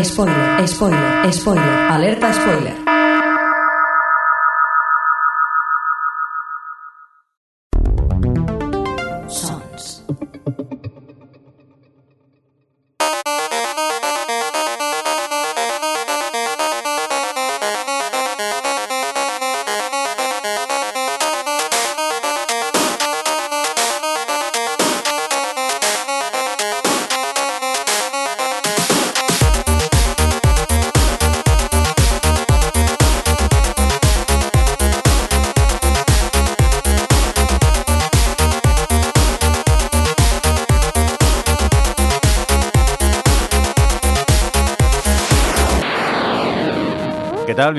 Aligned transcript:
Spoiler, 0.00 0.66
spoiler, 0.66 1.32
spoiler, 1.32 1.90
alerta 1.90 2.32
spoiler. 2.32 2.91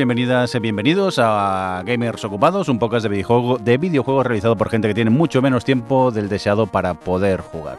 Bienvenidas 0.04 0.54
y 0.54 0.60
bienvenidos 0.60 1.16
a 1.18 1.82
Gamers 1.86 2.26
Ocupados, 2.26 2.68
un 2.68 2.78
podcast 2.78 3.04
de, 3.04 3.10
videojuego, 3.10 3.58
de 3.58 3.78
videojuegos 3.78 4.26
realizado 4.26 4.58
por 4.58 4.70
gente 4.70 4.90
que 4.90 4.94
tiene 4.94 5.10
mucho 5.10 5.42
menos 5.42 5.64
tiempo 5.64 6.12
del 6.12 6.28
deseado 6.28 6.68
para 6.68 6.94
poder 6.94 7.40
jugar. 7.40 7.78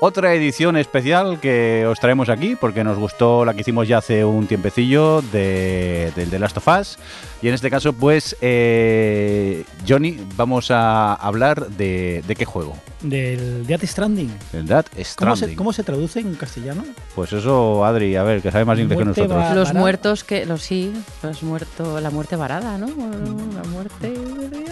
Otra 0.00 0.32
edición 0.32 0.78
especial 0.78 1.38
que 1.38 1.84
os 1.86 2.00
traemos 2.00 2.30
aquí 2.30 2.56
porque 2.58 2.82
nos 2.82 2.98
gustó 2.98 3.44
la 3.44 3.52
que 3.52 3.60
hicimos 3.60 3.86
ya 3.86 3.98
hace 3.98 4.24
un 4.24 4.46
tiempecillo 4.46 5.20
de, 5.20 6.12
del 6.16 6.30
The 6.30 6.38
Last 6.38 6.56
of 6.56 6.68
Us. 6.68 6.98
Y 7.40 7.46
en 7.46 7.54
este 7.54 7.70
caso, 7.70 7.92
pues, 7.92 8.36
eh, 8.40 9.62
Johnny, 9.88 10.18
vamos 10.36 10.72
a 10.72 11.14
hablar 11.14 11.68
de, 11.68 12.22
de 12.26 12.34
qué 12.34 12.44
juego. 12.44 12.76
Del 13.00 13.64
Death 13.64 13.84
Stranding. 13.84 14.28
El 14.52 14.66
Death 14.66 14.86
¿Cómo 14.92 15.04
Stranding. 15.36 15.48
se, 15.50 15.54
cómo 15.54 15.72
se 15.72 15.84
traduce 15.84 16.18
en 16.18 16.34
castellano? 16.34 16.84
Pues 17.14 17.32
eso, 17.32 17.84
Adri, 17.84 18.16
a 18.16 18.24
ver, 18.24 18.42
que 18.42 18.50
sabe 18.50 18.64
más 18.64 18.76
inglés 18.80 18.98
que 18.98 19.04
nosotros. 19.04 19.38
va- 19.38 19.54
Los 19.54 19.72
muertos 19.72 20.24
que. 20.24 20.46
Los 20.46 20.62
sí, 20.62 20.92
los 21.22 21.44
muertos. 21.44 22.02
La 22.02 22.10
muerte 22.10 22.34
varada, 22.34 22.76
¿no? 22.76 22.88
La 22.88 23.62
muerte. 23.70 24.14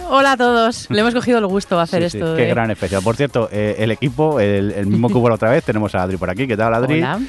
Hola 0.09 0.33
a 0.33 0.37
todos. 0.37 0.89
Le 0.89 0.99
hemos 0.99 1.13
cogido 1.13 1.39
el 1.39 1.47
gusto 1.47 1.79
a 1.79 1.83
hacer 1.83 2.03
Sí, 2.03 2.09
sí, 2.09 2.17
esto. 2.17 2.35
Qué 2.35 2.41
de- 2.43 2.49
gran 2.49 2.69
especial. 2.69 3.01
Por 3.01 3.15
cierto, 3.15 3.47
eh, 3.49 3.75
el 3.79 3.91
equipo, 3.91 4.41
el, 4.41 4.71
el 4.73 4.87
mismo 4.87 5.07
que 5.07 5.13
hubo 5.15 5.29
la 5.29 5.35
otra 5.35 5.51
vez, 5.51 5.63
tenemos 5.63 5.95
a 5.95 6.03
Adri 6.03 6.17
por 6.17 6.29
aquí. 6.29 6.45
¿Qué 6.47 6.57
tal, 6.57 6.73
Adri? 6.73 6.97
Hola. 6.97 7.19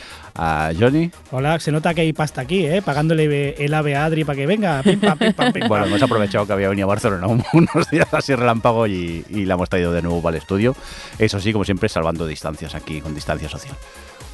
A 0.41 0.71
Johnny. 0.79 1.11
Hola, 1.33 1.59
se 1.59 1.73
nota 1.73 1.93
que 1.95 2.03
hay 2.03 2.13
pasta 2.13 2.43
aquí, 2.43 2.65
¿eh? 2.65 2.81
Pagándole 2.81 3.57
el 3.59 3.75
ave 3.75 3.97
a 3.97 4.05
Adri 4.05 4.25
para 4.25 4.37
que 4.37 4.47
venga. 4.47 4.83
Pim, 4.85 5.01
pam, 5.01 5.19
pim, 5.19 5.33
pam, 5.33 5.53
pim, 5.53 5.67
Bueno, 5.67 5.87
hemos 5.87 6.01
aprovechado 6.01 6.47
que 6.47 6.53
había 6.53 6.69
venido 6.69 6.87
a 6.87 6.89
Barcelona 6.89 7.27
un- 7.27 7.45
unos 7.53 7.91
días 7.91 8.07
así 8.13 8.35
relámpago 8.37 8.87
y, 8.87 9.25
y 9.29 9.45
la 9.47 9.55
hemos 9.55 9.69
traído 9.69 9.93
de 9.93 10.01
nuevo 10.01 10.23
para 10.23 10.37
el 10.37 10.43
estudio. 10.43 10.77
Eso 11.19 11.41
sí, 11.41 11.53
como 11.53 11.65
siempre, 11.65 11.89
salvando 11.89 12.25
distancias 12.27 12.75
aquí, 12.77 13.01
con 13.01 13.15
distancia 13.15 13.49
social. 13.49 13.75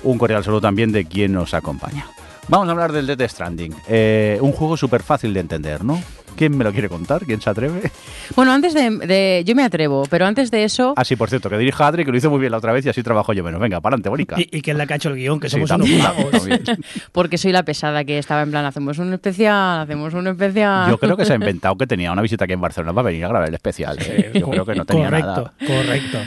Un 0.03 0.19
cordial 0.19 0.45
saludo 0.45 0.61
también 0.61 0.93
de 0.93 1.07
quien 1.07 1.33
nos 1.33 1.55
acompaña. 1.55 2.07
Vamos 2.49 2.69
a 2.69 2.73
hablar 2.73 2.93
del 2.93 3.07
Death 3.07 3.31
Stranding. 3.31 3.75
Eh, 3.89 4.37
un 4.43 4.53
juego 4.53 4.77
súper 4.77 5.03
fácil 5.03 5.33
de 5.33 5.41
entender, 5.41 5.83
¿no? 5.83 5.99
¿Quién 6.37 6.57
me 6.57 6.65
lo 6.65 6.73
quiere 6.73 6.89
contar? 6.89 7.25
¿Quién 7.25 7.41
se 7.41 7.49
atreve? 7.51 7.91
Bueno, 8.35 8.53
antes 8.53 8.75
de, 8.75 8.91
de- 8.91 9.43
Yo 9.47 9.55
me 9.55 9.63
atrevo, 9.63 10.05
pero 10.11 10.27
antes 10.27 10.51
de 10.51 10.65
eso. 10.65 10.95
Ah, 10.97 11.05
sí, 11.05 11.15
por 11.17 11.29
cierto, 11.31 11.49
que 11.49 11.57
dirija 11.59 11.85
a 11.85 11.89
Adri, 11.89 12.05
que 12.05 12.11
lo 12.11 12.17
hizo 12.17 12.31
muy 12.31 12.41
bien 12.41 12.51
la 12.53 12.59
otra 12.59 12.73
vez 12.73 12.85
y 12.87 12.89
así 12.89 13.03
trabajo 13.03 13.33
yo 13.33 13.45
menos. 13.45 13.61
Venga, 13.61 13.81
para 13.81 13.95
adelante, 13.95 14.09
Bonica. 14.09 14.37
Y, 14.39 14.49
y 14.59 14.61
que 14.63 14.73
es 14.73 14.77
la 14.77 14.87
que 14.87 14.95
ha 14.95 14.97
hecho 14.97 15.11
el 15.11 15.17
guion, 15.17 15.39
que 15.41 15.49
Sí, 15.49 15.53
somos 15.65 15.71
unos 15.71 15.89
también, 15.89 16.31
también. 16.65 16.79
Porque 17.13 17.39
soy 17.39 17.53
la 17.53 17.63
pesada 17.63 18.05
que 18.05 18.19
estaba 18.19 18.43
en 18.43 18.51
plan, 18.51 18.65
hacemos 18.65 18.99
un 18.99 19.13
especial, 19.13 19.81
hacemos 19.81 20.13
un 20.15 20.27
especial. 20.29 20.91
Yo 20.91 20.99
creo 20.99 21.17
que 21.17 21.25
se 21.25 21.33
ha 21.33 21.37
inventado 21.37 21.77
que 21.79 21.87
tenía 21.87 22.11
una 22.13 22.23
visita 22.23 22.45
aquí 22.45 22.53
en 22.55 22.61
Barcelona 22.61 22.93
para 22.93 23.07
venir 23.07 23.25
a 23.25 23.29
grabar 23.29 23.49
el 23.49 23.55
especial. 23.55 23.97
¿eh? 24.01 24.33
Yo 24.35 24.49
creo 24.51 24.65
que 24.67 24.75
no 24.75 24.85
tenía 24.85 25.05
correcto, 25.07 25.27
nada. 25.27 25.53
correcto. 25.67 26.19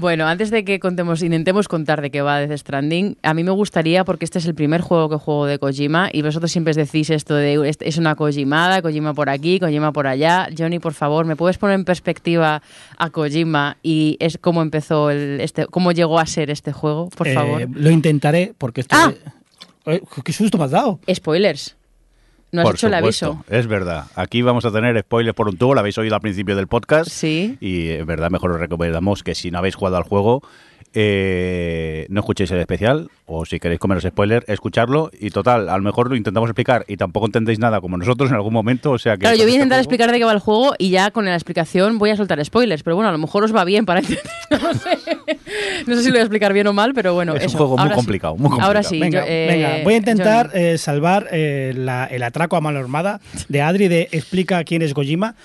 Bueno, 0.00 0.26
antes 0.26 0.50
de 0.50 0.64
que 0.64 0.80
contemos, 0.80 1.22
intentemos 1.22 1.68
contar 1.68 2.00
de 2.00 2.10
qué 2.10 2.22
va 2.22 2.38
Death 2.40 2.58
Stranding, 2.60 3.18
a 3.22 3.34
mí 3.34 3.44
me 3.44 3.50
gustaría, 3.50 4.02
porque 4.04 4.24
este 4.24 4.38
es 4.38 4.46
el 4.46 4.54
primer 4.54 4.80
juego 4.80 5.10
que 5.10 5.16
juego 5.16 5.44
de 5.44 5.58
Kojima, 5.58 6.08
y 6.10 6.22
vosotros 6.22 6.50
siempre 6.50 6.72
decís 6.72 7.10
esto 7.10 7.34
de 7.34 7.68
"Es- 7.80 7.98
una 7.98 8.14
Kojimada, 8.14 8.80
Kojima 8.80 9.12
por 9.12 9.28
aquí, 9.28 9.60
Kojima 9.60 9.92
por 9.92 10.06
allá. 10.06 10.48
Johnny, 10.56 10.78
por 10.78 10.94
favor, 10.94 11.26
¿me 11.26 11.36
puedes 11.36 11.58
poner 11.58 11.74
en 11.74 11.84
perspectiva 11.84 12.62
a 12.96 13.10
Kojima 13.10 13.76
y 13.82 14.16
es 14.20 14.38
cómo 14.38 14.62
empezó 14.62 15.10
el, 15.10 15.38
este, 15.42 15.66
cómo 15.66 15.92
llegó 15.92 16.18
a 16.18 16.24
ser 16.24 16.48
este 16.50 16.72
juego, 16.72 17.10
por 17.10 17.28
Eh, 17.28 17.34
favor? 17.34 17.68
Lo 17.74 17.90
intentaré 17.90 18.54
porque 18.56 18.80
esto. 18.80 18.96
Ah. 18.98 19.12
¿Qué 20.24 20.32
susto 20.32 20.56
me 20.56 20.64
has 20.64 20.70
dado? 20.70 20.98
Spoilers. 21.12 21.76
No 22.52 22.62
has 22.62 22.66
Por 22.66 22.74
hecho 22.74 22.86
el 22.88 22.94
aviso. 22.94 23.44
Es 23.48 23.66
verdad. 23.66 24.06
Aquí 24.16 24.42
vamos 24.42 24.64
a 24.64 24.72
tener 24.72 24.98
spoilers 25.00 25.34
por 25.34 25.48
un 25.48 25.56
tubo, 25.56 25.74
lo 25.74 25.80
habéis 25.80 25.96
oído 25.98 26.14
al 26.14 26.20
principio 26.20 26.56
del 26.56 26.66
podcast. 26.66 27.10
Sí. 27.10 27.56
Y 27.60 27.90
es 27.90 28.06
verdad, 28.06 28.30
mejor 28.30 28.52
os 28.52 28.60
recomendamos 28.60 29.22
que 29.22 29.34
si 29.34 29.50
no 29.50 29.58
habéis 29.58 29.76
jugado 29.76 29.96
al 29.96 30.02
juego, 30.02 30.42
eh, 30.94 32.06
no 32.08 32.20
escuchéis 32.20 32.50
el 32.50 32.58
especial. 32.60 33.08
O 33.32 33.44
si 33.46 33.60
queréis 33.60 33.78
comeros 33.78 34.02
spoilers, 34.02 34.48
escucharlo. 34.48 35.10
Y 35.18 35.30
total, 35.30 35.68
a 35.68 35.76
lo 35.76 35.82
mejor 35.84 36.08
lo 36.10 36.16
intentamos 36.16 36.48
explicar 36.50 36.84
y 36.88 36.96
tampoco 36.96 37.26
entendéis 37.26 37.58
nada 37.60 37.80
como 37.80 37.96
nosotros 37.96 38.28
en 38.30 38.36
algún 38.36 38.52
momento. 38.52 38.90
O 38.90 38.98
sea 38.98 39.12
que 39.14 39.20
Claro, 39.20 39.36
yo 39.36 39.42
voy 39.44 39.50
a 39.50 39.54
este 39.54 39.56
intentar 39.58 39.78
explicar 39.78 40.10
de 40.10 40.18
qué 40.18 40.24
va 40.24 40.32
el 40.32 40.40
juego 40.40 40.74
y 40.78 40.90
ya 40.90 41.10
con 41.12 41.24
la 41.24 41.34
explicación 41.34 41.98
voy 41.98 42.10
a 42.10 42.16
soltar 42.16 42.44
spoilers, 42.44 42.82
pero 42.82 42.96
bueno, 42.96 43.08
a 43.08 43.12
lo 43.12 43.18
mejor 43.18 43.44
os 43.44 43.54
va 43.54 43.64
bien 43.64 43.86
para 43.86 44.00
entender. 44.00 44.22
No 44.50 44.74
sé, 44.74 44.98
no 45.86 45.94
sé 45.96 46.02
si 46.02 46.08
lo 46.08 46.12
voy 46.14 46.20
a 46.20 46.22
explicar 46.22 46.52
bien 46.52 46.66
o 46.66 46.72
mal, 46.72 46.92
pero 46.92 47.14
bueno, 47.14 47.36
Es 47.36 47.52
un 47.52 47.58
juego 47.58 47.76
muy 47.76 47.88
sí. 47.88 47.94
complicado, 47.94 48.34
muy 48.34 48.44
complicado. 48.46 48.66
Ahora 48.68 48.82
sí, 48.82 48.98
venga, 48.98 49.20
yo, 49.20 49.26
eh, 49.28 49.46
venga, 49.48 49.84
voy 49.84 49.94
a 49.94 49.96
intentar 49.96 50.50
eh, 50.54 50.76
salvar 50.78 51.28
eh, 51.30 51.72
la- 51.76 52.06
el 52.06 52.22
atraco 52.24 52.56
a 52.56 52.60
mano 52.60 52.78
armada 52.80 53.20
de 53.48 53.62
Adri 53.62 53.86
de 53.88 54.08
explica 54.10 54.64
quién 54.64 54.82
es 54.82 54.92
Kojima, 54.92 55.36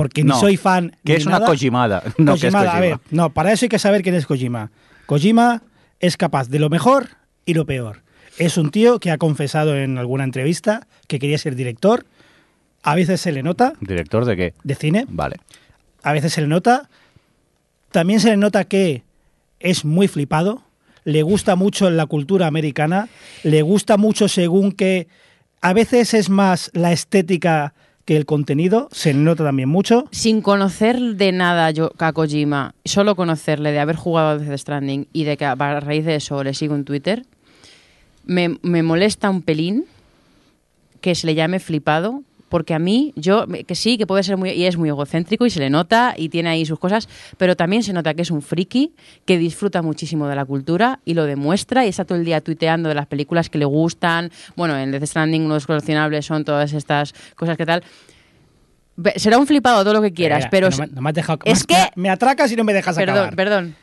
porque 0.00 0.24
No, 0.24 0.32
ni 0.32 0.40
soy 0.40 0.56
fan. 0.56 0.96
Que 1.04 1.16
es 1.16 1.26
una. 1.26 1.40
Kojimada. 1.44 2.02
No, 2.16 2.32
que 2.38 2.46
es 2.46 2.54
Kojimada, 2.54 2.74
a 2.74 2.80
ver, 2.80 2.98
no, 3.10 3.28
para 3.34 3.52
eso 3.52 3.66
hay 3.66 3.68
que 3.68 3.78
saber 3.78 4.00
quién 4.00 4.14
es 4.14 4.24
Kojima. 4.24 4.70
Kojima 5.04 5.62
es 5.98 6.16
capaz 6.16 6.48
de 6.48 6.58
lo 6.58 6.70
mejor 6.70 7.08
y 7.44 7.52
lo 7.52 7.66
peor. 7.66 8.00
Es 8.38 8.56
un 8.56 8.70
tío 8.70 8.98
que 8.98 9.10
ha 9.10 9.18
confesado 9.18 9.76
en 9.76 9.98
alguna 9.98 10.24
entrevista 10.24 10.86
que 11.06 11.18
quería 11.18 11.36
ser 11.36 11.54
director. 11.54 12.06
A 12.82 12.94
veces 12.94 13.20
se 13.20 13.30
le 13.30 13.42
nota 13.42 13.74
¿Director 13.80 14.24
de 14.24 14.36
qué? 14.38 14.54
de 14.64 14.74
cine, 14.74 15.04
Vale. 15.10 15.36
a 16.02 16.14
veces 16.14 16.32
se 16.32 16.40
le 16.40 16.46
nota. 16.46 16.88
También 17.92 18.20
se 18.20 18.30
le 18.30 18.38
nota 18.38 18.64
que 18.64 19.02
es 19.58 19.84
muy 19.84 20.08
flipado, 20.08 20.62
le 21.04 21.22
gusta 21.22 21.56
mucho 21.56 21.90
la 21.90 22.06
cultura 22.06 22.46
americana, 22.46 23.10
le 23.42 23.60
gusta 23.60 23.98
mucho 23.98 24.28
según 24.28 24.72
que 24.72 25.08
a 25.60 25.74
veces 25.74 26.14
es 26.14 26.30
más 26.30 26.70
la 26.72 26.90
estética 26.92 27.74
que 28.10 28.16
el 28.16 28.26
contenido, 28.26 28.88
se 28.90 29.14
nota 29.14 29.44
también 29.44 29.68
mucho. 29.68 30.08
Sin 30.10 30.40
conocer 30.40 30.98
de 31.14 31.30
nada 31.30 31.70
yo 31.70 31.92
a 31.96 32.12
Kojima, 32.12 32.74
solo 32.84 33.14
conocerle 33.14 33.70
de 33.70 33.78
haber 33.78 33.94
jugado 33.94 34.30
a 34.30 34.36
Death 34.36 34.58
Stranding 34.58 35.06
y 35.12 35.22
de 35.22 35.36
que 35.36 35.44
a 35.44 35.54
raíz 35.54 36.04
de 36.04 36.16
eso 36.16 36.42
le 36.42 36.52
sigo 36.52 36.74
en 36.74 36.84
Twitter, 36.84 37.24
me, 38.24 38.58
me 38.62 38.82
molesta 38.82 39.30
un 39.30 39.42
pelín 39.42 39.84
que 41.00 41.14
se 41.14 41.24
le 41.24 41.36
llame 41.36 41.60
flipado, 41.60 42.24
porque 42.50 42.74
a 42.74 42.78
mí, 42.78 43.14
yo, 43.16 43.46
que 43.66 43.74
sí, 43.74 43.96
que 43.96 44.06
puede 44.06 44.22
ser 44.22 44.36
muy, 44.36 44.50
y 44.50 44.66
es 44.66 44.76
muy 44.76 44.90
egocéntrico 44.90 45.46
y 45.46 45.50
se 45.50 45.60
le 45.60 45.70
nota 45.70 46.12
y 46.16 46.28
tiene 46.28 46.50
ahí 46.50 46.66
sus 46.66 46.78
cosas, 46.78 47.08
pero 47.38 47.56
también 47.56 47.82
se 47.82 47.94
nota 47.94 48.12
que 48.12 48.20
es 48.20 48.30
un 48.30 48.42
friki, 48.42 48.92
que 49.24 49.38
disfruta 49.38 49.80
muchísimo 49.80 50.28
de 50.28 50.34
la 50.36 50.44
cultura 50.44 51.00
y 51.06 51.14
lo 51.14 51.24
demuestra 51.24 51.86
y 51.86 51.88
está 51.88 52.04
todo 52.04 52.18
el 52.18 52.24
día 52.26 52.42
tuiteando 52.42 52.90
de 52.90 52.94
las 52.94 53.06
películas 53.06 53.48
que 53.48 53.56
le 53.56 53.64
gustan. 53.64 54.30
Bueno, 54.56 54.76
en 54.76 54.90
Death 54.90 55.06
Stranding 55.06 55.42
uno 55.42 55.54
de 55.54 55.56
los 55.56 55.66
coleccionables 55.66 56.26
son 56.26 56.44
todas 56.44 56.74
estas 56.74 57.14
cosas 57.36 57.56
que 57.56 57.64
tal. 57.64 57.82
Será 59.16 59.38
un 59.38 59.46
flipado 59.46 59.82
todo 59.82 59.94
lo 59.94 60.02
que 60.02 60.12
quieras, 60.12 60.46
pero... 60.50 60.68
no, 60.68 60.76
me- 60.76 60.86
no 60.88 61.00
me 61.00 61.08
has 61.10 61.14
dejado- 61.14 61.38
es 61.44 61.60
me- 61.60 61.66
que- 61.74 61.90
me 61.94 62.10
atracas 62.10 62.52
y 62.52 62.56
no 62.56 62.64
me 62.64 62.74
dejas 62.74 62.96
Perdón, 62.96 63.14
acabar. 63.14 63.36
perdón. 63.36 63.76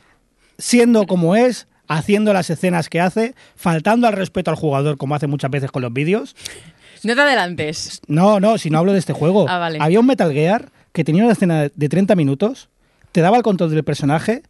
Siendo 0.58 1.06
como 1.06 1.34
es, 1.34 1.66
haciendo 1.88 2.32
las 2.32 2.50
escenas 2.50 2.88
que 2.88 3.00
hace, 3.00 3.34
faltando 3.56 4.06
al 4.06 4.12
respeto 4.12 4.50
al 4.50 4.56
jugador 4.56 4.96
como 4.98 5.14
hace 5.14 5.26
muchas 5.26 5.50
veces 5.50 5.70
con 5.70 5.82
los 5.82 5.92
vídeos. 5.92 6.36
No 7.04 7.14
te 7.14 7.20
adelantes. 7.20 8.00
No, 8.06 8.40
no, 8.40 8.58
si 8.58 8.70
no 8.70 8.78
hablo 8.78 8.92
de 8.92 8.98
este 8.98 9.12
juego. 9.12 9.46
Ah, 9.48 9.58
vale. 9.58 9.78
Había 9.80 10.00
un 10.00 10.06
Metal 10.06 10.32
Gear 10.32 10.70
que 10.92 11.04
tenía 11.04 11.24
una 11.24 11.32
escena 11.32 11.68
de 11.74 11.88
30 11.88 12.14
minutos, 12.16 12.68
te 13.12 13.20
daba 13.20 13.36
el 13.36 13.42
control 13.42 13.70
del 13.70 13.84
personaje 13.84 14.42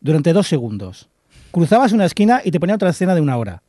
durante 0.00 0.32
dos 0.32 0.46
segundos. 0.46 1.08
Cruzabas 1.50 1.92
una 1.92 2.04
esquina 2.04 2.40
y 2.44 2.50
te 2.50 2.60
ponía 2.60 2.74
otra 2.74 2.90
escena 2.90 3.14
de 3.14 3.20
una 3.20 3.36
hora. 3.36 3.62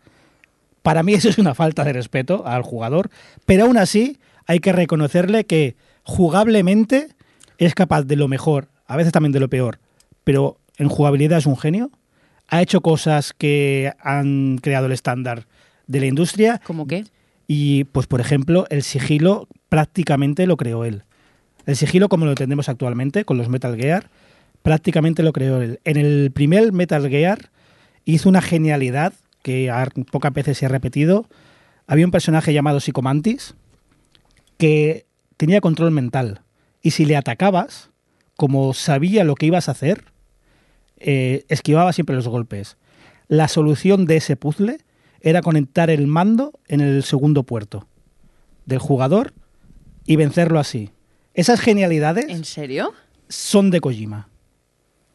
Para 0.82 1.02
mí 1.02 1.14
eso 1.14 1.30
es 1.30 1.38
una 1.38 1.56
falta 1.56 1.84
de 1.84 1.94
respeto 1.94 2.46
al 2.46 2.62
jugador, 2.62 3.10
pero 3.46 3.66
aún 3.66 3.78
así 3.78 4.20
hay 4.46 4.60
que 4.60 4.74
reconocerle 4.74 5.46
que 5.46 5.76
jugablemente 6.04 7.08
es 7.58 7.74
capaz 7.74 8.04
de 8.04 8.16
lo 8.16 8.28
mejor, 8.28 8.70
a 8.86 8.98
veces 8.98 9.14
también 9.14 9.32
de 9.32 9.40
lo 9.40 9.50
peor, 9.50 9.80
pero 10.24 10.58
en 10.78 10.90
jugabilidad 10.90 11.40
es 11.40 11.46
un 11.46 11.58
genio. 11.58 11.90
Ha 12.48 12.62
hecho 12.62 12.82
cosas 12.82 13.34
que 13.34 13.94
han 14.00 14.58
creado 14.62 14.88
el 14.88 14.92
estándar 14.92 15.48
de 15.88 16.00
la 16.00 16.06
industria 16.06 16.62
¿Cómo 16.66 16.88
qué? 16.88 17.06
Y, 17.48 17.86
pues, 17.86 18.08
por 18.08 18.22
ejemplo, 18.22 18.66
el 18.70 18.84
sigilo 18.84 19.48
prácticamente 19.70 20.48
lo 20.48 20.58
creó 20.58 20.86
él. 20.86 21.04
El 21.66 21.76
sigilo, 21.76 22.10
como 22.10 22.26
lo 22.26 22.32
entendemos 22.32 22.70
actualmente, 22.70 23.26
con 23.26 23.38
los 23.38 23.50
Metal 23.50 23.76
Gear, 23.76 24.10
prácticamente 24.62 25.24
lo 25.24 25.34
creó 25.34 25.62
él. 25.62 25.80
En 25.84 25.98
el 25.98 26.32
primer 26.32 26.72
Metal 26.74 27.08
Gear 27.10 27.52
hizo 28.06 28.30
una 28.30 28.42
genialidad 28.42 29.14
que 29.42 29.72
pocas 30.12 30.34
veces 30.34 30.58
se 30.58 30.66
ha 30.66 30.70
repetido, 30.70 31.28
había 31.86 32.06
un 32.06 32.12
personaje 32.12 32.54
llamado 32.54 32.80
Psicomantis 32.80 33.56
que 34.58 35.06
tenía 35.38 35.62
control 35.62 35.92
mental. 35.92 36.42
Y 36.82 36.92
si 36.92 37.06
le 37.06 37.18
atacabas, 37.18 37.90
como 38.38 38.74
sabía 38.74 39.24
lo 39.24 39.36
que 39.36 39.46
ibas 39.46 39.68
a 39.68 39.74
hacer, 39.74 40.06
eh, 40.98 41.46
esquivaba 41.50 41.94
siempre 41.94 42.16
los 42.16 42.28
golpes. 42.28 42.78
La 43.28 43.48
solución 43.48 44.06
de 44.06 44.18
ese 44.18 44.36
puzzle 44.36 44.80
era 45.24 45.42
conectar 45.42 45.90
el 45.90 46.06
mando 46.06 46.60
en 46.68 46.82
el 46.82 47.02
segundo 47.04 47.42
puerto 47.44 47.88
del 48.68 48.78
jugador 48.78 49.34
y 50.06 50.18
vencerlo 50.18 50.60
así. 50.60 50.92
Esas 51.34 51.60
genialidades 51.60 52.26
¿En 52.30 52.46
serio? 52.46 52.94
son 53.30 53.72
de 53.72 53.82
Kojima. 53.82 54.30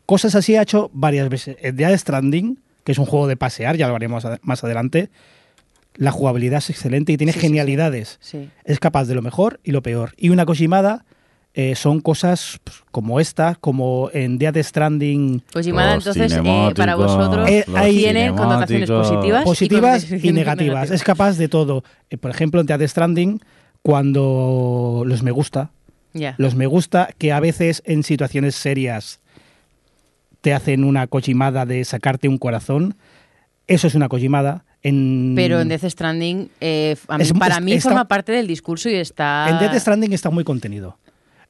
Cosas 0.06 0.34
así 0.34 0.56
ha 0.56 0.62
hecho 0.62 0.90
varias 0.92 1.28
veces. 1.28 1.56
El 1.60 1.76
Dead 1.76 1.96
Stranding, 1.96 2.58
que 2.82 2.92
es 2.92 2.98
un 2.98 3.04
juego 3.06 3.26
de 3.28 3.36
pasear, 3.36 3.76
ya 3.76 3.86
lo 3.88 3.94
haremos 3.94 4.24
más 4.42 4.64
adelante, 4.64 5.10
la 5.94 6.10
jugabilidad 6.10 6.58
es 6.58 6.70
excelente 6.70 7.12
y 7.12 7.16
tiene 7.18 7.32
Sí, 7.32 7.38
sí, 7.38 7.40
sí. 7.42 7.46
genialidades. 7.48 8.18
Sí. 8.20 8.48
Es 8.64 8.80
capaz 8.80 9.04
de 9.04 9.14
lo 9.14 9.22
mejor 9.22 9.60
y 9.62 9.72
lo 9.72 9.82
peor. 9.82 10.14
Y 10.16 10.30
una 10.30 10.46
Kojimada 10.46 11.04
eh, 11.60 11.74
son 11.74 11.98
cosas 12.00 12.60
pues, 12.62 12.76
como 12.92 13.18
esta, 13.18 13.56
como 13.56 14.10
en 14.12 14.38
Dead 14.38 14.54
Stranding 14.62 15.42
Kojimada, 15.52 15.96
Los 15.96 16.06
entonces, 16.06 16.38
eh, 16.44 16.72
para 16.76 16.94
vosotros, 16.94 17.50
Eh, 17.50 17.64
hay- 17.74 17.96
tiene 17.98 18.28
connotaciones 18.32 18.88
positivas, 18.88 19.42
positivas 19.44 20.04
y, 20.04 20.06
connotaciones 20.06 20.34
negativas. 20.34 20.90
Es 20.92 21.02
capaz 21.02 21.36
de 21.36 21.48
todo. 21.48 21.82
Eh, 22.10 22.16
por 22.16 22.30
ejemplo, 22.30 22.60
en 22.60 22.66
Dead 22.68 22.86
Stranding, 22.86 23.40
cuando 23.82 25.02
los 25.04 25.22
me 25.24 25.32
gusta, 25.32 25.70
los 26.36 26.54
me 26.54 26.66
gusta 26.66 27.10
que 27.18 27.32
a 27.32 27.40
veces 27.40 27.82
en 27.86 28.02
situaciones 28.04 28.54
serias 28.54 29.18
te 30.40 30.54
hacen 30.54 30.84
una 30.84 31.08
cochimada 31.08 31.66
de 31.66 31.84
sacarte 31.84 32.28
un 32.28 32.38
corazón. 32.38 32.96
Eso 33.66 33.88
es 33.88 33.94
una 33.96 34.08
cochimada. 34.08 34.64
En, 34.82 35.32
Pero 35.34 35.60
en 35.60 35.66
Death 35.68 35.84
Stranding, 35.84 36.50
eh, 36.60 36.94
a 37.08 37.18
mí- 37.18 37.24
Es- 37.24 37.32
para 37.32 37.58
mí 37.60 37.72
está- 37.72 37.88
forma 37.90 38.06
parte 38.06 38.30
del 38.30 38.46
discurso 38.46 38.88
y 38.88 38.94
está... 38.94 39.48
en 39.50 39.58
Death 39.58 39.80
Stranding 39.80 40.12
está 40.12 40.30
muy 40.30 40.44
contenido. 40.44 40.96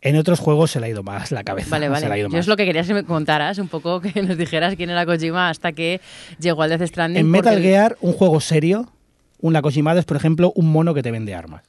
En 0.00 0.16
otros 0.16 0.38
juegos 0.38 0.70
se 0.70 0.78
le 0.80 0.86
ha 0.86 0.88
ido 0.90 1.02
más 1.02 1.32
la 1.32 1.42
cabeza. 1.44 1.70
Vale, 1.70 1.86
se 1.94 2.00
le 2.00 2.06
ha 2.06 2.08
vale. 2.08 2.20
ido 2.20 2.28
Yo 2.28 2.32
más. 2.32 2.40
es 2.40 2.46
lo 2.48 2.56
que 2.56 2.64
quería 2.64 2.82
que 2.84 2.94
me 2.94 3.04
contaras, 3.04 3.58
un 3.58 3.68
poco 3.68 4.00
que 4.00 4.22
nos 4.22 4.36
dijeras 4.36 4.76
quién 4.76 4.90
era 4.90 5.04
Kojima 5.06 5.48
hasta 5.48 5.72
que 5.72 6.00
llegó 6.38 6.62
al 6.62 6.70
Death 6.70 6.86
Stranding. 6.88 7.20
En 7.20 7.30
Metal 7.30 7.60
Gear, 7.60 7.96
un 8.00 8.12
juego 8.12 8.40
serio, 8.40 8.92
una 9.40 9.60
cochimada 9.62 9.98
es, 10.00 10.06
por 10.06 10.16
ejemplo, 10.16 10.52
un 10.54 10.70
mono 10.70 10.94
que 10.94 11.02
te 11.02 11.10
vende 11.10 11.34
armas. 11.34 11.62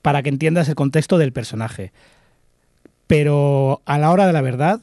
Para 0.00 0.22
que 0.22 0.30
entiendas 0.30 0.68
el 0.68 0.74
contexto 0.74 1.18
del 1.18 1.32
personaje. 1.32 1.92
Pero 3.06 3.82
a 3.84 3.98
la 3.98 4.10
hora 4.10 4.26
de 4.26 4.32
la 4.32 4.40
verdad, 4.40 4.80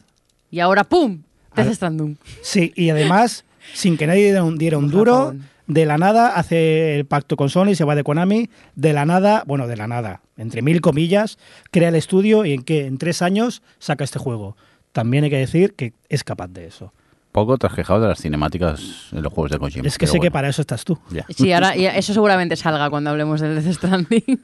Y 0.51 0.59
ahora, 0.59 0.83
¡pum! 0.83 1.23
Death 1.55 1.73
Stranding. 1.73 2.17
Sí, 2.41 2.71
y 2.75 2.89
además, 2.91 3.43
sin 3.73 3.97
que 3.97 4.07
nadie 4.07 4.23
diera 4.25 4.43
un, 4.43 4.57
diera 4.57 4.77
un 4.77 4.85
Por 4.85 4.91
duro. 4.99 5.35
De 5.69 5.85
la 5.85 5.97
nada 5.99 6.29
hace 6.29 6.95
el 6.95 7.05
pacto 7.05 7.37
con 7.37 7.49
Sony, 7.49 7.75
se 7.75 7.85
va 7.85 7.95
de 7.95 8.03
Konami, 8.03 8.49
de 8.75 8.91
la 8.91 9.05
nada, 9.05 9.43
bueno, 9.45 9.67
de 9.67 9.77
la 9.77 9.87
nada, 9.87 10.21
entre 10.35 10.63
mil 10.63 10.81
comillas, 10.81 11.37
crea 11.71 11.89
el 11.89 11.95
estudio 11.95 12.43
y 12.43 12.53
en 12.53 12.63
que 12.63 12.87
en 12.87 12.97
tres 12.97 13.21
años 13.21 13.61
saca 13.77 14.03
este 14.03 14.17
juego. 14.17 14.57
También 14.91 15.23
hay 15.23 15.29
que 15.29 15.37
decir 15.37 15.75
que 15.75 15.93
es 16.09 16.23
capaz 16.23 16.47
de 16.47 16.65
eso. 16.65 16.91
Poco 17.31 17.55
trasquejado 17.59 18.01
de 18.01 18.07
las 18.07 18.19
cinemáticas 18.19 19.09
en 19.11 19.21
los 19.21 19.31
juegos 19.31 19.51
de 19.51 19.59
Kojima. 19.59 19.87
Es 19.87 19.99
que 19.99 20.07
sé 20.07 20.19
que 20.19 20.31
para 20.31 20.49
eso 20.49 20.61
estás 20.61 20.83
tú. 20.83 20.97
ya. 21.11 21.27
Sí, 21.29 21.53
ahora 21.53 21.77
y 21.77 21.85
eso 21.85 22.15
seguramente 22.15 22.55
salga 22.55 22.89
cuando 22.89 23.11
hablemos 23.11 23.39
del 23.39 23.63
Death 23.63 23.75
Stranding. 23.75 24.23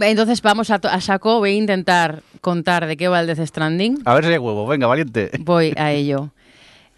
Entonces 0.00 0.42
vamos 0.42 0.70
a, 0.70 0.76
a 0.76 1.00
saco, 1.00 1.38
voy 1.38 1.52
a 1.52 1.54
intentar 1.54 2.24
contar 2.40 2.86
de 2.86 2.96
qué 2.96 3.06
va 3.06 3.20
el 3.20 3.28
Death 3.28 3.46
Stranding. 3.46 4.00
A 4.04 4.14
ver 4.14 4.24
si 4.24 4.32
hay 4.32 4.38
huevo, 4.38 4.66
venga, 4.66 4.88
valiente. 4.88 5.30
Voy 5.38 5.72
a 5.76 5.92
ello. 5.92 6.30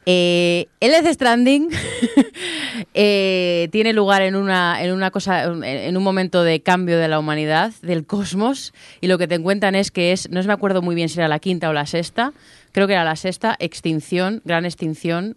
Eh, 0.07 0.67
el 0.81 0.91
Death 0.91 1.15
Stranding 1.15 1.71
eh, 2.95 3.69
tiene 3.73 3.93
lugar 3.93 4.23
en 4.23 4.37
una, 4.37 4.83
en 4.83 4.93
una 4.93 5.11
cosa, 5.11 5.45
en 5.45 5.97
un 5.97 6.03
momento 6.03 6.43
de 6.43 6.61
cambio 6.61 6.99
de 6.99 7.09
la 7.09 7.19
humanidad, 7.19 7.73
del 7.83 8.07
cosmos, 8.07 8.75
y 9.01 9.07
lo 9.07 9.17
que 9.19 9.27
te 9.27 9.41
cuentan 9.41 9.75
es 9.75 9.91
que 9.91 10.13
es, 10.13 10.29
no 10.31 10.43
me 10.43 10.53
acuerdo 10.53 10.83
muy 10.83 10.95
bien 10.95 11.09
si 11.09 11.19
era 11.19 11.29
la 11.29 11.39
quinta 11.39 11.71
o 11.71 11.73
la 11.73 11.87
sexta, 11.87 12.33
creo 12.73 12.87
que 12.87 12.93
era 12.93 13.05
la 13.05 13.17
sexta 13.17 13.57
extinción, 13.59 14.43
gran 14.45 14.65
extinción 14.67 15.37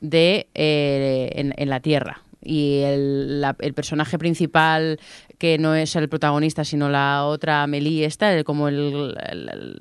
de 0.00 0.46
eh, 0.54 1.52
en, 1.56 1.68
la 1.68 1.80
Tierra. 1.80 2.22
Y 2.42 2.82
el, 2.84 3.44
personaje 3.74 4.18
principal, 4.18 5.00
que 5.38 5.58
no 5.58 5.74
es 5.74 5.96
el 5.96 6.08
protagonista, 6.08 6.64
sino 6.64 6.88
la 6.88 7.24
otra 7.24 7.64
Amelie, 7.64 8.04
esta, 8.04 8.32
el- 8.32 8.44
como 8.44 8.68
el- 8.68 9.16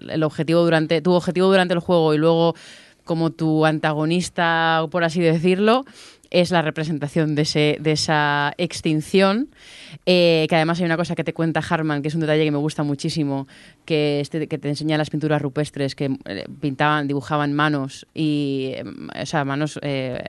el 0.10 0.24
objetivo 0.24 0.63
durante, 0.63 1.00
tu 1.01 1.13
objetivo 1.13 1.48
durante 1.48 1.75
el 1.75 1.80
juego 1.80 2.16
y 2.16 2.18
luego 2.18 2.56
como 3.06 3.31
tu 3.31 3.66
antagonista, 3.66 4.86
por 4.92 5.04
así 5.06 5.22
decirlo, 5.22 5.86
es 6.42 6.52
la 6.52 6.62
representación 6.62 7.36
de, 7.36 7.44
ese, 7.44 7.78
de 7.80 7.92
esa 7.94 8.54
extinción. 8.58 9.48
eh, 10.06 10.46
que 10.50 10.56
además 10.56 10.80
hay 10.80 10.86
una 10.86 10.98
cosa 10.98 11.16
que 11.16 11.24
te 11.24 11.34
cuenta 11.34 11.62
Harman, 11.68 12.02
que 12.02 12.10
es 12.10 12.16
un 12.16 12.22
detalle 12.22 12.44
que 12.44 12.52
me 12.52 12.58
gusta 12.58 12.84
muchísimo, 12.84 13.48
que, 13.86 14.20
este, 14.20 14.48
que 14.48 14.58
te 14.58 14.68
enseña 14.68 14.98
las 14.98 15.10
pinturas 15.10 15.42
rupestres 15.42 15.96
que 15.96 16.18
eh, 16.26 16.46
pintaban, 16.60 17.08
dibujaban 17.08 17.54
manos 17.54 18.06
y, 18.14 18.72
eh, 18.76 18.84
o 19.22 19.26
sea, 19.26 19.46
manos, 19.46 19.80
eh, 19.82 20.22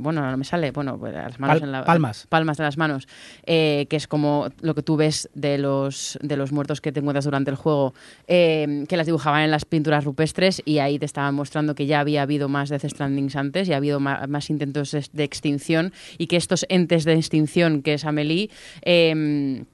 bueno, 0.00 0.30
no 0.30 0.36
me 0.36 0.44
sale, 0.44 0.70
bueno, 0.72 0.98
pues 0.98 1.14
las 1.14 1.38
manos 1.40 1.56
Pal- 1.56 1.62
en 1.64 1.72
la, 1.72 1.84
palmas. 1.84 2.26
palmas 2.28 2.56
de 2.58 2.64
las 2.64 2.76
manos, 2.76 3.08
eh, 3.46 3.86
que 3.88 3.96
es 3.96 4.06
como 4.06 4.48
lo 4.60 4.74
que 4.74 4.82
tú 4.82 4.96
ves 4.96 5.30
de 5.34 5.58
los, 5.58 6.18
de 6.22 6.36
los 6.36 6.52
muertos 6.52 6.80
que 6.80 6.92
te 6.92 7.00
encuentras 7.00 7.24
durante 7.24 7.50
el 7.50 7.56
juego, 7.56 7.94
que 8.26 8.86
las 8.96 9.06
dibujaban 9.06 9.42
en 9.42 9.50
las 9.50 9.64
pinturas 9.64 10.04
rupestres 10.04 10.62
y 10.64 10.78
ahí 10.78 10.98
te 10.98 11.06
estaban 11.06 11.34
mostrando 11.34 11.74
que 11.74 11.86
ya 11.86 12.00
había 12.00 12.22
habido 12.22 12.48
más 12.48 12.68
Death 12.68 12.84
Strandings 12.88 13.36
antes 13.36 13.68
y 13.68 13.72
ha 13.72 13.76
habido 13.76 14.00
ma- 14.00 14.26
más, 14.26 14.50
intentos 14.50 14.96
de, 15.12 15.21
de 15.22 15.24
extinción 15.24 15.92
y 16.18 16.26
que 16.26 16.36
estos 16.36 16.66
entes 16.68 17.04
de 17.04 17.14
extinción, 17.14 17.82
que 17.82 17.94
es 17.94 18.04
Amelie, 18.04 18.50
eh, 18.82 19.64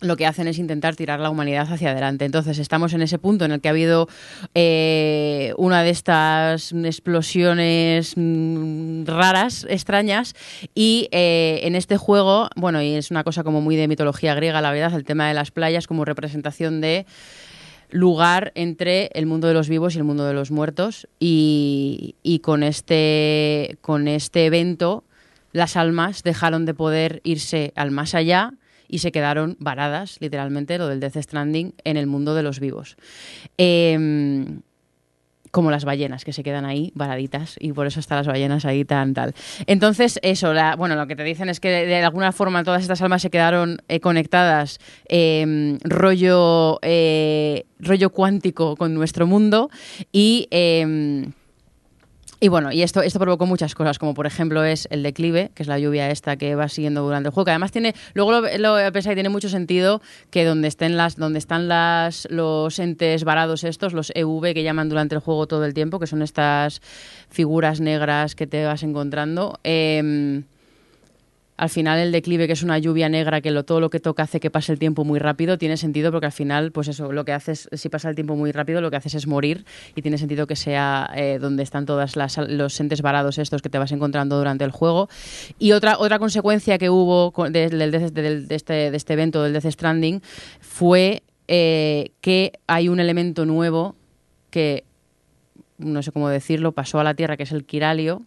lo 0.00 0.16
que 0.16 0.26
hacen 0.26 0.48
es 0.48 0.58
intentar 0.58 0.96
tirar 0.96 1.20
la 1.20 1.30
humanidad 1.30 1.72
hacia 1.72 1.90
adelante. 1.90 2.24
Entonces 2.24 2.58
estamos 2.58 2.92
en 2.92 3.02
ese 3.02 3.18
punto 3.18 3.44
en 3.44 3.52
el 3.52 3.60
que 3.60 3.68
ha 3.68 3.70
habido 3.70 4.08
eh, 4.54 5.54
una 5.56 5.82
de 5.82 5.90
estas 5.90 6.72
explosiones 6.72 8.14
mm, 8.16 9.04
raras, 9.06 9.66
extrañas, 9.68 10.34
y 10.74 11.08
eh, 11.10 11.60
en 11.62 11.74
este 11.74 11.96
juego, 11.96 12.48
bueno, 12.56 12.82
y 12.82 12.94
es 12.94 13.10
una 13.10 13.24
cosa 13.24 13.44
como 13.44 13.60
muy 13.60 13.76
de 13.76 13.88
mitología 13.88 14.34
griega, 14.34 14.60
la 14.60 14.72
verdad, 14.72 14.94
el 14.94 15.04
tema 15.04 15.28
de 15.28 15.34
las 15.34 15.50
playas 15.50 15.86
como 15.86 16.04
representación 16.04 16.80
de 16.80 17.06
lugar 17.94 18.50
entre 18.56 19.08
el 19.14 19.24
mundo 19.24 19.46
de 19.46 19.54
los 19.54 19.68
vivos 19.68 19.94
y 19.94 19.98
el 19.98 20.04
mundo 20.04 20.26
de 20.26 20.34
los 20.34 20.50
muertos 20.50 21.06
y, 21.20 22.16
con 22.42 22.64
este 22.64 23.78
con 23.80 24.08
este 24.08 24.46
evento 24.46 25.04
las 25.52 25.76
almas 25.76 26.24
dejaron 26.24 26.66
de 26.66 26.74
poder 26.74 27.20
irse 27.22 27.72
al 27.76 27.92
más 27.92 28.16
allá 28.16 28.54
y 28.88 28.98
se 28.98 29.12
quedaron 29.12 29.56
varadas, 29.60 30.16
literalmente, 30.20 30.76
lo 30.76 30.88
del 30.88 30.98
Death 30.98 31.16
Stranding, 31.16 31.74
en 31.84 31.96
el 31.96 32.06
mundo 32.08 32.34
de 32.34 32.42
los 32.42 32.58
vivos. 32.58 32.96
Em, 33.56 34.60
como 35.54 35.70
las 35.70 35.84
ballenas 35.84 36.24
que 36.24 36.32
se 36.32 36.42
quedan 36.42 36.64
ahí 36.64 36.90
varaditas 36.96 37.54
y 37.60 37.72
por 37.72 37.86
eso 37.86 38.00
están 38.00 38.18
las 38.18 38.26
ballenas 38.26 38.64
ahí 38.64 38.84
tan 38.84 39.14
tal. 39.14 39.34
Entonces, 39.68 40.18
eso, 40.22 40.52
la- 40.52 40.74
bueno, 40.74 40.96
lo 40.96 41.06
que 41.06 41.14
te 41.14 41.22
dicen 41.22 41.48
es 41.48 41.60
que 41.60 41.68
de, 41.68 42.02
alguna 42.02 42.32
forma 42.32 42.64
todas 42.64 42.82
estas 42.82 43.00
almas 43.02 43.22
se 43.22 43.30
quedaron 43.30 43.78
eh, 43.86 44.00
conectadas, 44.00 44.80
eh, 45.08 45.78
rollo, 45.84 46.80
eh, 46.82 47.66
rollo 47.78 48.10
cuántico 48.10 48.74
con 48.74 48.94
nuestro 48.94 49.28
mundo 49.28 49.70
y... 50.12 50.48
y 52.44 52.48
bueno, 52.48 52.70
y 52.70 52.82
esto, 52.82 53.00
esto 53.00 53.18
provocó 53.18 53.46
muchas 53.46 53.74
cosas, 53.74 53.98
como 53.98 54.12
por 54.12 54.26
ejemplo 54.26 54.62
es 54.64 54.86
el 54.90 55.02
declive, 55.02 55.50
que 55.54 55.62
es 55.62 55.66
la 55.66 55.78
lluvia 55.78 56.10
esta 56.10 56.36
que 56.36 56.54
va 56.54 56.68
siguiendo 56.68 57.00
durante 57.00 57.28
el 57.28 57.32
juego, 57.32 57.46
que 57.46 57.52
además 57.52 57.72
tiene, 57.72 57.94
luego 58.12 58.32
lo, 58.32 58.42
lo 58.58 58.92
pensáis, 58.92 59.14
tiene 59.14 59.30
mucho 59.30 59.48
sentido 59.48 60.02
que 60.30 60.44
donde 60.44 60.68
estén 60.68 60.98
las, 60.98 61.16
donde 61.16 61.38
están 61.38 61.68
las, 61.68 62.28
los 62.30 62.78
entes 62.78 63.24
varados 63.24 63.64
estos, 63.64 63.94
los 63.94 64.12
EV 64.14 64.52
que 64.52 64.62
llaman 64.62 64.90
durante 64.90 65.14
el 65.14 65.22
juego 65.22 65.46
todo 65.46 65.64
el 65.64 65.72
tiempo, 65.72 65.98
que 65.98 66.06
son 66.06 66.20
estas 66.20 66.82
figuras 67.30 67.80
negras 67.80 68.34
que 68.34 68.46
te 68.46 68.62
vas 68.66 68.82
encontrando, 68.82 69.58
eh, 69.64 70.42
al 71.56 71.68
final 71.70 71.98
el 72.00 72.10
declive, 72.10 72.46
que 72.48 72.52
es 72.54 72.64
una 72.64 72.78
lluvia 72.78 73.08
negra, 73.08 73.40
que 73.40 73.52
lo, 73.52 73.64
todo 73.64 73.78
lo 73.78 73.88
que 73.88 74.00
toca 74.00 74.24
hace 74.24 74.40
que 74.40 74.50
pase 74.50 74.72
el 74.72 74.78
tiempo 74.80 75.04
muy 75.04 75.20
rápido, 75.20 75.56
tiene 75.56 75.76
sentido 75.76 76.10
porque 76.10 76.26
al 76.26 76.32
final, 76.32 76.72
pues 76.72 76.88
eso, 76.88 77.12
lo 77.12 77.24
que 77.24 77.32
haces, 77.32 77.68
si 77.72 77.88
pasa 77.88 78.08
el 78.08 78.16
tiempo 78.16 78.34
muy 78.34 78.50
rápido, 78.50 78.80
lo 78.80 78.90
que 78.90 78.96
haces 78.96 79.14
es 79.14 79.26
morir 79.28 79.64
y 79.94 80.02
tiene 80.02 80.18
sentido 80.18 80.48
que 80.48 80.56
sea 80.56 81.08
eh, 81.14 81.38
donde 81.40 81.62
están 81.62 81.86
todos 81.86 82.16
los 82.48 82.80
entes 82.80 83.02
varados 83.02 83.38
estos 83.38 83.62
que 83.62 83.68
te 83.68 83.78
vas 83.78 83.92
encontrando 83.92 84.36
durante 84.36 84.64
el 84.64 84.72
juego. 84.72 85.08
Y 85.60 85.72
otra, 85.72 85.96
otra 85.98 86.18
consecuencia 86.18 86.76
que 86.78 86.90
hubo 86.90 87.32
de, 87.50 87.68
de- 87.68 87.90
de 88.40 88.54
este, 88.54 88.90
de 88.90 88.96
este 88.96 89.12
evento 89.12 89.42
del 89.44 89.52
Death 89.52 89.70
Stranding 89.70 90.22
fue 90.60 91.22
eh, 91.46 92.10
que 92.20 92.52
hay 92.66 92.88
un 92.88 92.98
elemento 92.98 93.46
nuevo 93.46 93.94
que, 94.50 94.82
no 95.78 96.02
sé 96.02 96.10
cómo 96.10 96.28
decirlo, 96.28 96.72
pasó 96.72 96.98
a 96.98 97.04
la 97.04 97.14
Tierra, 97.14 97.36
que 97.36 97.42
es 97.44 97.52
el 97.52 97.64
Kiralio, 97.64 98.22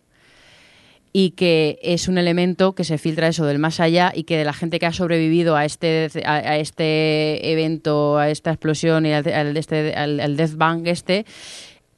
y 1.19 1.31
que 1.31 1.79
es 1.81 2.07
un 2.07 2.19
elemento 2.19 2.75
que 2.75 2.83
se 2.83 2.99
filtra 2.99 3.27
eso 3.27 3.43
del 3.47 3.57
más 3.57 3.79
allá 3.79 4.11
y 4.13 4.23
que 4.23 4.37
de 4.37 4.45
la 4.45 4.53
gente 4.53 4.77
que 4.77 4.85
ha 4.85 4.93
sobrevivido 4.93 5.55
a 5.55 5.65
este 5.65 6.09
a, 6.23 6.35
a 6.35 6.57
este 6.57 7.51
evento, 7.51 8.19
a 8.19 8.29
esta 8.29 8.51
explosión 8.51 9.03
y 9.07 9.13
al, 9.13 9.27
al 9.33 9.57
este, 9.57 9.95
al- 9.95 10.19
al 10.19 10.37
Death 10.37 10.55
Bang 10.57 10.85
este, 10.87 11.25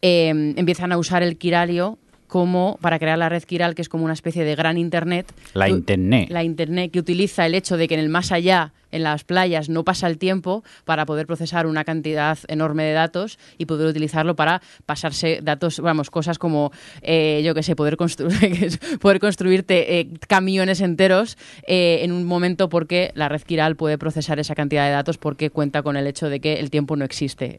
eh, 0.01 0.29
empiezan 0.55 0.93
a 0.93 0.97
usar 0.97 1.21
el 1.23 1.35
Kirario 1.37 1.97
como 2.27 2.77
para 2.79 2.97
crear 2.99 3.17
la 3.17 3.27
red 3.27 3.43
Kiral, 3.43 3.75
que 3.75 3.81
es 3.81 3.89
como 3.89 4.05
una 4.05 4.13
especie 4.13 4.43
de 4.45 4.55
gran 4.55 4.77
internet. 4.77 5.25
La 5.53 5.67
internet. 5.67 6.29
La 6.29 6.43
internet 6.43 6.91
que 6.91 6.99
utiliza 6.99 7.45
el 7.45 7.55
hecho 7.55 7.75
de 7.75 7.87
que 7.87 7.95
en 7.95 7.99
el 7.99 8.09
más 8.09 8.31
allá, 8.31 8.71
en 8.91 9.03
las 9.03 9.23
playas, 9.23 9.69
no 9.69 9.83
pasa 9.83 10.07
el 10.07 10.17
tiempo 10.17 10.63
para 10.85 11.05
poder 11.05 11.27
procesar 11.27 11.67
una 11.67 11.83
cantidad 11.83 12.37
enorme 12.47 12.83
de 12.83 12.93
datos 12.93 13.37
y 13.57 13.65
poder 13.65 13.87
utilizarlo 13.87 14.35
para 14.35 14.61
pasarse 14.85 15.39
datos, 15.43 15.79
vamos, 15.79 16.09
cosas 16.09 16.37
como, 16.39 16.71
eh, 17.01 17.41
yo 17.43 17.53
que 17.53 17.63
sé, 17.63 17.75
poder, 17.75 17.97
construir, 17.97 18.79
poder 18.99 19.19
construirte 19.19 19.99
eh, 19.99 20.09
camiones 20.27 20.81
enteros 20.81 21.37
eh, 21.67 21.99
en 22.03 22.11
un 22.11 22.25
momento 22.25 22.69
porque 22.69 23.11
la 23.15 23.29
red 23.29 23.41
Kiral 23.41 23.75
puede 23.75 23.97
procesar 23.97 24.39
esa 24.39 24.55
cantidad 24.55 24.85
de 24.85 24.91
datos 24.91 25.17
porque 25.17 25.49
cuenta 25.49 25.83
con 25.83 25.97
el 25.97 26.07
hecho 26.07 26.29
de 26.29 26.39
que 26.39 26.53
el 26.55 26.69
tiempo 26.69 26.95
no 26.95 27.05
existe 27.05 27.55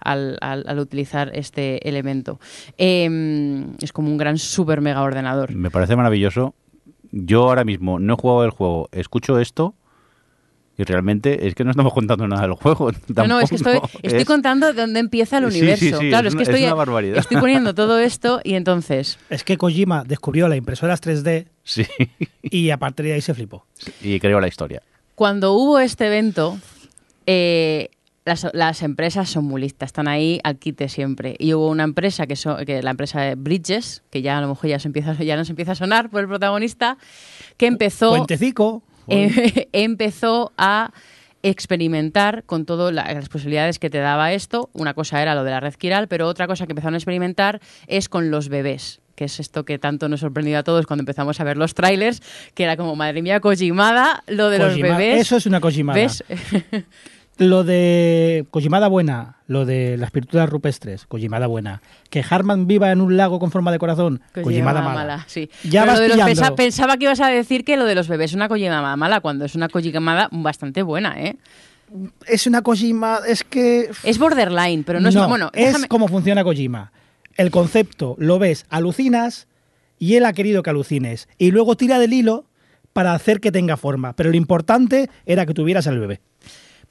al, 0.00 0.38
al- 0.40 0.78
utilizar 0.78 1.30
este 1.34 1.88
elemento. 1.88 2.38
Eh, 2.78 3.64
es 3.80 3.92
como 3.92 4.08
un 4.08 4.16
gran 4.16 4.38
super 4.38 4.80
mega 4.80 5.02
ordenador. 5.02 5.52
Me 5.54 5.70
parece 5.70 5.96
maravilloso. 5.96 6.54
Yo 7.10 7.42
ahora 7.48 7.64
mismo 7.64 7.98
no 7.98 8.14
he 8.14 8.16
jugado 8.16 8.44
el 8.44 8.50
juego, 8.50 8.88
escucho 8.92 9.38
esto 9.38 9.74
y 10.82 10.84
realmente 10.84 11.46
es 11.46 11.54
que 11.54 11.64
no 11.64 11.70
estamos 11.70 11.92
contando 11.92 12.26
nada 12.28 12.42
del 12.42 12.52
juego. 12.52 12.90
No, 13.14 13.26
no, 13.26 13.40
es 13.40 13.50
que 13.50 13.56
estoy, 13.56 13.74
tampoco. 13.74 13.98
estoy 14.02 14.20
Es- 14.20 14.26
contando 14.26 14.72
dónde 14.72 15.00
empieza 15.00 15.38
el 15.38 15.44
universo. 15.46 15.84
sí, 15.84 15.92
sí, 15.92 16.08
claro, 16.08 16.28
es 16.28 16.34
es, 16.34 16.36
que 16.36 16.42
es 16.42 16.48
estoy, 16.48 16.64
una 16.64 16.74
barbaridad. 16.74 17.18
estoy 17.18 17.36
poniendo 17.38 17.74
todo 17.74 17.98
esto 17.98 18.40
y 18.44 18.54
entonces, 18.54 19.18
Es 19.30 19.44
que 19.44 19.56
Kojima 19.56 20.04
descubrió 20.04 20.48
las 20.48 20.58
impresoras 20.58 21.00
3D 21.02 21.46
Sí, 21.64 21.86
y 22.42 22.70
a 22.70 22.76
partir 22.78 23.06
de 23.06 23.12
ahí 23.14 23.20
se 23.20 23.34
flipó. 23.34 23.66
y 24.02 24.18
creo 24.20 24.40
la 24.40 24.48
historia. 24.48 24.82
cuando 25.14 25.52
hubo 25.54 25.78
este 25.78 26.06
evento, 26.06 26.58
eh, 27.26 27.88
las, 28.24 28.46
las 28.52 28.82
empresas 28.82 29.28
son 29.30 29.44
muy 29.46 29.60
listas, 29.60 29.88
están 29.88 30.06
ahí 30.08 30.40
al 30.44 30.56
quite 30.56 30.88
siempre. 30.88 31.34
Y 31.38 31.54
hubo 31.54 31.68
una 31.68 31.82
empresa, 31.84 32.26
que, 32.26 32.36
so- 32.36 32.56
que 32.64 32.80
la 32.82 32.90
empresa 32.90 33.20
de 33.20 33.34
Bridges, 33.34 34.02
que 34.10 34.22
ya 34.22 34.38
a 34.38 34.40
lo 34.40 34.48
mejor 34.48 34.70
ya, 34.70 34.78
se 34.78 34.86
empieza, 34.88 35.14
ya 35.14 35.36
nos 35.36 35.50
empieza 35.50 35.72
a 35.72 35.74
sonar 35.74 36.08
por 36.08 36.20
el 36.20 36.28
protagonista, 36.28 36.98
que 37.56 37.66
empezó... 37.66 38.10
Puentecico. 38.10 38.82
Eh, 39.08 39.68
empezó 39.72 40.52
a 40.56 40.92
experimentar 41.42 42.44
con 42.44 42.64
todas 42.64 42.92
las 42.94 43.28
posibilidades 43.28 43.78
que 43.78 43.90
te 43.90 43.98
daba 43.98 44.32
esto. 44.32 44.70
Una 44.72 44.94
cosa 44.94 45.20
era 45.20 45.34
lo 45.34 45.44
de 45.44 45.50
la 45.50 45.60
red 45.60 45.74
quiral, 45.74 46.08
pero 46.08 46.28
otra 46.28 46.46
cosa 46.46 46.66
que 46.66 46.72
empezaron 46.72 46.94
a 46.94 46.98
experimentar 46.98 47.60
es 47.86 48.08
con 48.08 48.30
los 48.30 48.48
bebés 48.48 49.00
que 49.14 49.26
es 49.26 49.40
esto 49.40 49.64
que 49.64 49.78
tanto 49.78 50.08
nos 50.08 50.20
sorprendió 50.20 50.58
a 50.58 50.62
todos 50.62 50.86
cuando 50.86 51.02
empezamos 51.02 51.38
a 51.38 51.44
ver 51.44 51.58
los 51.58 51.74
trailers, 51.74 52.22
que 52.54 52.64
era 52.64 52.78
como, 52.78 52.96
madre 52.96 53.20
mía, 53.20 53.40
Kojimada, 53.40 54.24
lo 54.26 54.48
de 54.48 54.58
los 54.58 54.78
bebés. 54.78 55.20
Eso 55.20 55.36
es 55.36 55.44
una 55.44 55.60
Kojimada. 55.60 56.00
¿Ves? 56.00 56.24
Lo 57.38 57.64
de 57.64 58.46
Kojimada 58.50 58.88
buena, 58.88 59.36
lo 59.46 59.64
de 59.64 59.96
las 59.96 60.10
pinturas 60.10 60.48
rupestres, 60.50 61.06
Kojimada 61.06 61.46
buena. 61.46 61.80
Que 62.10 62.22
Harman 62.28 62.66
viva 62.66 62.92
en 62.92 63.00
un 63.00 63.16
lago 63.16 63.38
con 63.38 63.50
forma 63.50 63.72
de 63.72 63.78
corazón, 63.78 64.20
Kojimada 64.34 64.82
mala. 64.82 65.24
sí. 65.26 65.48
Ya 65.64 65.84
vas 65.86 65.98
lo 65.98 66.02
de 66.02 66.34
los- 66.34 66.50
pensaba 66.52 66.96
que 66.98 67.04
ibas 67.04 67.20
a 67.20 67.28
decir 67.28 67.64
que 67.64 67.76
lo 67.76 67.84
de 67.86 67.94
los 67.94 68.06
bebés 68.08 68.32
es 68.32 68.34
una 68.36 68.48
Kojimada 68.48 68.96
mala, 68.96 69.20
cuando 69.20 69.44
es 69.46 69.54
una 69.54 69.68
Kojimada 69.68 70.28
bastante 70.30 70.82
buena, 70.82 71.14
¿eh? 71.18 71.36
Es 72.26 72.46
una 72.46 72.62
Kojima, 72.62 73.20
es 73.26 73.44
que... 73.44 73.90
Es 74.02 74.18
borderline, 74.18 74.84
pero 74.84 75.00
no, 75.00 75.08
es... 75.08 75.16
Bueno, 75.26 75.50
es 75.54 75.86
como 75.88 76.08
funciona 76.08 76.44
Kojima. 76.44 76.92
El 77.36 77.50
concepto 77.50 78.14
lo 78.18 78.38
ves, 78.38 78.66
alucinas 78.68 79.46
y 79.98 80.16
él 80.16 80.26
ha 80.26 80.32
querido 80.32 80.62
que 80.62 80.70
alucines. 80.70 81.28
Y 81.38 81.50
luego 81.50 81.76
tira 81.76 81.98
del 81.98 82.12
hilo 82.12 82.44
para 82.92 83.14
hacer 83.14 83.40
que 83.40 83.52
tenga 83.52 83.76
forma. 83.76 84.14
Pero 84.14 84.30
lo 84.30 84.36
importante 84.36 85.08
era 85.26 85.46
que 85.46 85.54
tuvieras 85.54 85.86
al 85.86 85.98
bebé. 85.98 86.20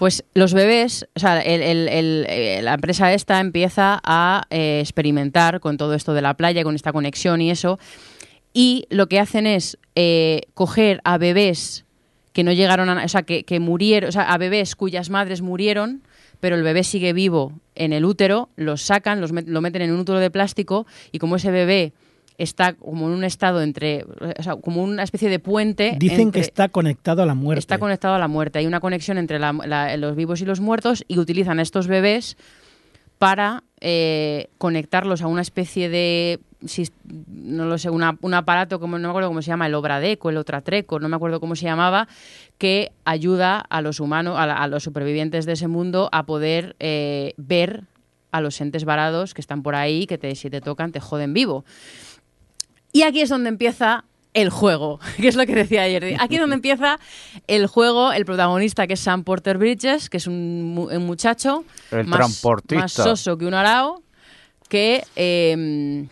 Pues 0.01 0.23
los 0.33 0.55
bebés, 0.55 1.07
o 1.15 1.19
sea, 1.19 1.39
el- 1.41 1.61
el- 1.61 1.87
el- 1.87 2.25
eh, 2.27 2.61
la 2.63 2.73
empresa 2.73 3.13
esta 3.13 3.39
empieza 3.39 4.01
a 4.03 4.45
eh, 4.49 4.79
experimentar 4.79 5.59
con 5.59 5.77
todo 5.77 5.93
esto 5.93 6.15
de 6.15 6.23
la 6.23 6.33
playa, 6.33 6.63
con 6.63 6.73
esta 6.73 6.91
conexión 6.91 7.39
y 7.39 7.51
eso, 7.51 7.77
y 8.51 8.87
lo 8.89 9.05
que 9.05 9.19
hacen 9.19 9.45
es 9.45 9.77
eh, 9.93 10.41
coger 10.55 11.01
a 11.03 11.19
bebés 11.19 11.85
que 12.33 12.43
no 12.43 12.51
llegaron 12.51 12.89
a, 12.89 13.05
o 13.05 13.07
sea, 13.07 13.21
que, 13.21 13.43
que 13.43 13.59
murieron, 13.59 14.09
o 14.09 14.11
sea, 14.11 14.23
a 14.33 14.39
bebés 14.39 14.75
cuyas 14.75 15.11
madres 15.11 15.43
murieron, 15.43 16.01
pero 16.39 16.55
el 16.55 16.63
bebé 16.63 16.83
sigue 16.83 17.13
vivo 17.13 17.53
en 17.75 17.93
el 17.93 18.03
útero, 18.03 18.49
los 18.55 18.81
sacan, 18.81 19.21
los 19.21 19.31
met- 19.31 19.45
lo 19.45 19.61
meten 19.61 19.83
en 19.83 19.91
un 19.91 19.99
útero 19.99 20.17
de 20.17 20.31
plástico 20.31 20.87
y 21.11 21.19
como 21.19 21.35
ese 21.35 21.51
bebé 21.51 21.93
está 22.37 22.73
como 22.73 23.07
en 23.07 23.13
un 23.13 23.23
estado 23.23 23.61
entre, 23.61 24.05
o 24.37 24.43
sea, 24.43 24.55
como 24.55 24.83
una 24.83 25.03
especie 25.03 25.29
de 25.29 25.39
puente. 25.39 25.95
Dicen 25.99 26.21
entre- 26.21 26.41
que 26.41 26.45
está 26.47 26.69
conectado 26.69 27.21
a 27.21 27.25
la 27.25 27.35
muerte. 27.35 27.59
Está 27.59 27.77
conectado 27.77 28.15
a 28.15 28.19
la 28.19 28.27
muerte. 28.27 28.59
Hay 28.59 28.65
una 28.67 28.79
conexión 28.79 29.17
entre 29.17 29.39
la- 29.39 29.53
la- 29.53 29.95
los 29.97 30.15
vivos 30.15 30.41
y 30.41 30.45
los 30.45 30.59
muertos 30.59 31.03
y 31.07 31.19
utilizan 31.19 31.59
a 31.59 31.61
estos 31.61 31.87
bebés 31.87 32.37
para 33.17 33.63
eh, 33.83 34.47
conectarlos 34.57 35.21
a 35.21 35.27
una 35.27 35.41
especie 35.41 35.89
de 35.89 36.39
no 37.27 37.65
lo 37.65 37.77
sé, 37.79 37.89
una- 37.89 38.15
un 38.21 38.33
aparato, 38.35 38.79
como 38.79 38.99
no 38.99 39.07
me 39.07 39.09
acuerdo 39.11 39.29
cómo 39.29 39.41
se 39.41 39.47
llama, 39.47 39.65
el 39.65 39.73
Obradeco, 39.73 40.29
el 40.29 40.37
Otratreco, 40.37 40.99
no 40.99 41.09
me 41.09 41.15
acuerdo 41.15 41.39
cómo 41.39 41.55
se 41.55 41.65
llamaba, 41.65 42.07
que 42.59 42.91
ayuda 43.05 43.57
a 43.59 43.81
los 43.81 43.99
humanos, 43.99 44.35
a, 44.37 44.45
la- 44.45 44.57
a 44.57 44.67
los 44.67 44.83
supervivientes 44.83 45.47
de 45.47 45.53
ese 45.53 45.67
mundo 45.67 46.09
a 46.11 46.27
poder 46.27 46.75
eh, 46.79 47.33
ver 47.37 47.85
a 48.31 48.41
los 48.41 48.61
entes 48.61 48.85
varados 48.85 49.33
que 49.33 49.41
están 49.41 49.63
por 49.63 49.73
ahí, 49.73 50.05
que 50.05 50.19
te, 50.19 50.35
si 50.35 50.49
te 50.51 50.61
tocan 50.61 50.91
te 50.91 50.99
joden 50.99 51.33
vivo. 51.33 51.65
Y 52.93 53.03
aquí 53.03 53.21
es 53.21 53.29
donde 53.29 53.49
empieza 53.49 54.03
el 54.33 54.49
juego, 54.49 54.99
que 55.17 55.27
es 55.27 55.35
lo 55.35 55.45
que 55.45 55.55
decía 55.55 55.83
ayer. 55.83 56.15
Aquí 56.19 56.35
es 56.35 56.41
donde 56.41 56.55
empieza 56.55 56.99
el 57.47 57.67
juego, 57.67 58.11
el 58.13 58.25
protagonista 58.25 58.87
que 58.87 58.93
es 58.93 58.99
Sam 58.99 59.23
Porter 59.23 59.57
Bridges, 59.57 60.09
que 60.09 60.17
es 60.17 60.27
un, 60.27 60.73
mu- 60.73 60.89
un 60.89 61.05
muchacho 61.05 61.63
El 61.91 62.05
más, 62.07 62.19
transportista. 62.19 62.75
más 62.81 62.91
soso 62.91 63.37
que 63.37 63.45
un 63.45 63.53
arao, 63.53 64.01
que, 64.69 65.03
eh, 65.17 66.07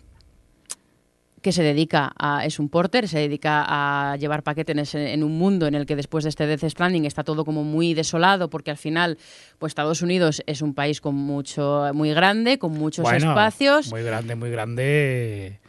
que 1.41 1.53
se 1.53 1.63
dedica 1.63 2.11
a, 2.19 2.45
es 2.45 2.59
un 2.59 2.67
porter, 2.67 3.07
se 3.07 3.19
dedica 3.19 3.63
a 3.67 4.17
llevar 4.17 4.43
paquetes 4.43 4.93
en, 4.95 5.23
un 5.23 5.37
mundo 5.37 5.67
en 5.67 5.75
el 5.75 5.85
que 5.85 5.95
después 5.95 6.25
de 6.25 6.29
este 6.29 6.45
Death 6.45 6.65
Stranding 6.69 7.05
está 7.05 7.23
todo 7.23 7.45
como 7.45 7.63
muy 7.63 7.93
desolado, 7.93 8.49
porque 8.49 8.71
al 8.71 8.77
final, 8.77 9.17
pues 9.57 9.71
Estados 9.71 10.01
Unidos 10.01 10.43
es 10.45 10.61
un 10.61 10.73
país 10.73 10.99
con 10.99 11.15
mucho, 11.15 11.85
muy 11.93 12.09
grande, 12.13 12.59
con 12.59 12.73
muchos 12.73 13.03
Bueno, 13.03 13.29
espacios. 13.29 13.89
Muy 13.91 14.03
grande, 14.03 14.35
muy 14.35 14.51
grande. 14.51 15.59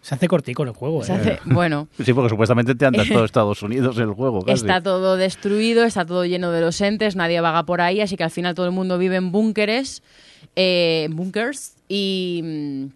Se 0.00 0.14
hace 0.14 0.28
cortico 0.28 0.62
el 0.62 0.70
juego. 0.70 1.02
Se 1.04 1.12
eh. 1.12 1.16
hace- 1.16 1.38
bueno, 1.44 1.88
Sí, 2.02 2.12
porque 2.12 2.30
supuestamente 2.30 2.74
te 2.74 2.86
anda 2.86 3.04
todo 3.04 3.24
Estados 3.24 3.62
Unidos 3.62 3.98
el 3.98 4.10
juego. 4.12 4.42
Casi. 4.42 4.52
Está 4.64 4.80
todo 4.82 5.16
destruido, 5.16 5.84
está 5.84 6.04
todo 6.04 6.24
lleno 6.24 6.50
de 6.50 6.60
los 6.60 6.80
entes, 6.80 7.16
nadie 7.16 7.40
vaga 7.40 7.64
por 7.64 7.80
ahí, 7.80 8.00
así 8.00 8.16
que 8.16 8.24
al 8.24 8.30
final 8.30 8.54
todo 8.54 8.66
el 8.66 8.72
mundo 8.72 8.98
vive 8.98 9.16
en 9.16 9.32
búnkeres, 9.32 10.02
eh, 10.56 11.08
búnkers, 11.10 11.74
y, 11.88 12.88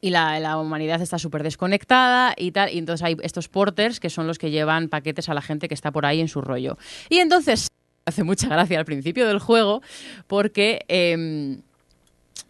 y 0.00 0.10
la, 0.10 0.38
la 0.40 0.58
humanidad 0.58 1.00
está 1.00 1.18
súper 1.18 1.42
desconectada 1.42 2.34
y 2.36 2.50
tal, 2.52 2.72
y 2.72 2.78
entonces 2.78 3.04
hay 3.04 3.16
estos 3.22 3.48
porters 3.48 4.00
que 4.00 4.10
son 4.10 4.26
los 4.26 4.38
que 4.38 4.50
llevan 4.50 4.88
paquetes 4.88 5.28
a 5.28 5.34
la 5.34 5.42
gente 5.42 5.68
que 5.68 5.74
está 5.74 5.90
por 5.92 6.06
ahí 6.06 6.20
en 6.20 6.28
su 6.28 6.40
rollo. 6.40 6.76
Y 7.08 7.18
entonces 7.18 7.68
hace 8.04 8.24
mucha 8.24 8.48
gracia 8.48 8.78
al 8.78 8.84
principio 8.84 9.28
del 9.28 9.38
juego 9.38 9.80
porque 10.26 10.84
em, 10.88 11.60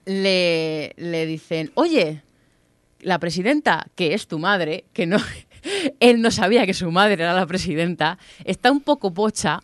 le, 0.07 0.95
le 0.97 1.26
dicen, 1.26 1.71
oye, 1.75 2.23
la 3.02 3.18
presidenta, 3.18 3.87
que 3.94 4.14
es 4.14 4.26
tu 4.28 4.38
madre, 4.38 4.85
que 4.92 5.06
no, 5.06 5.18
él 6.00 6.23
no 6.23 6.30
sabía 6.30 6.66
que 6.66 6.75
su 6.75 6.90
madre 6.90 7.14
era 7.14 7.35
la 7.35 7.47
presidenta, 7.47 8.18
está 8.44 8.73
un 8.73 8.80
poco 8.80 9.12
pocha, 9.12 9.61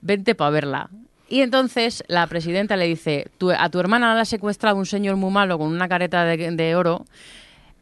vente 0.00 0.34
para 0.34 0.50
verla. 0.50 0.90
Y 1.28 1.42
entonces 1.42 2.02
la 2.08 2.26
presidenta 2.26 2.76
le 2.76 2.86
dice, 2.86 3.28
"Tu- 3.38 3.52
a 3.52 3.68
tu 3.68 3.78
hermana 3.78 4.14
la 4.14 4.22
ha 4.22 4.24
secuestrado 4.24 4.76
un 4.76 4.86
señor 4.86 5.16
muy 5.16 5.30
malo 5.30 5.58
con 5.58 5.68
una 5.68 5.88
careta 5.88 6.24
de, 6.24 6.50
de 6.50 6.74
oro, 6.74 7.06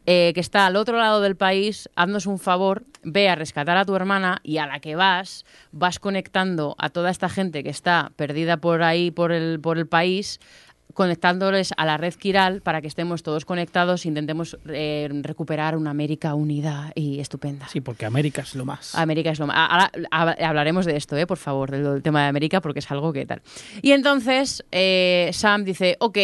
eh, 0.05 0.31
que 0.33 0.39
está 0.39 0.65
al 0.65 0.75
otro 0.75 0.97
lado 0.97 1.21
del 1.21 1.35
país, 1.35 1.87
haznos 1.95 2.25
un 2.25 2.39
favor, 2.39 2.83
ve 3.03 3.29
a 3.29 3.35
rescatar 3.35 3.77
a 3.77 3.85
tu 3.85 3.95
hermana 3.95 4.39
y 4.43 4.57
a 4.57 4.65
la 4.65 4.79
que 4.79 4.95
vas, 4.95 5.45
vas 5.71 5.99
conectando 5.99 6.75
a 6.79 6.89
toda 6.89 7.11
esta 7.11 7.29
gente 7.29 7.63
que 7.63 7.69
está 7.69 8.11
perdida 8.15 8.57
por 8.57 8.81
ahí, 8.81 9.11
por 9.11 9.31
el, 9.31 9.59
por 9.59 9.77
el 9.77 9.85
país, 9.87 10.39
conectándoles 10.93 11.71
a 11.77 11.85
la 11.85 11.97
red 11.97 12.13
Kiral 12.13 12.61
para 12.61 12.81
que 12.81 12.87
estemos 12.87 13.23
todos 13.23 13.45
conectados 13.45 14.05
e 14.05 14.09
intentemos 14.09 14.57
eh, 14.67 15.09
recuperar 15.21 15.77
una 15.77 15.91
América 15.91 16.33
unida 16.35 16.91
y 16.95 17.19
estupenda. 17.19 17.67
Sí, 17.67 17.79
porque 17.81 18.05
América 18.05 18.41
es 18.41 18.55
lo 18.55 18.65
más. 18.65 18.95
América 18.95 19.31
es 19.31 19.39
lo 19.39 19.47
más. 19.47 19.55
Ahora 19.57 19.91
hab- 20.11 20.41
hablaremos 20.43 20.85
de 20.85 20.97
esto, 20.97 21.15
¿eh? 21.17 21.25
por 21.27 21.37
favor, 21.37 21.71
del, 21.71 21.83
del 21.83 22.01
tema 22.03 22.23
de 22.23 22.27
América, 22.29 22.61
porque 22.61 22.79
es 22.79 22.91
algo 22.91 23.13
que 23.13 23.25
tal. 23.25 23.41
Y 23.81 23.91
entonces 23.91 24.63
eh, 24.71 25.29
Sam 25.33 25.63
dice: 25.63 25.95
Ok, 25.99 26.17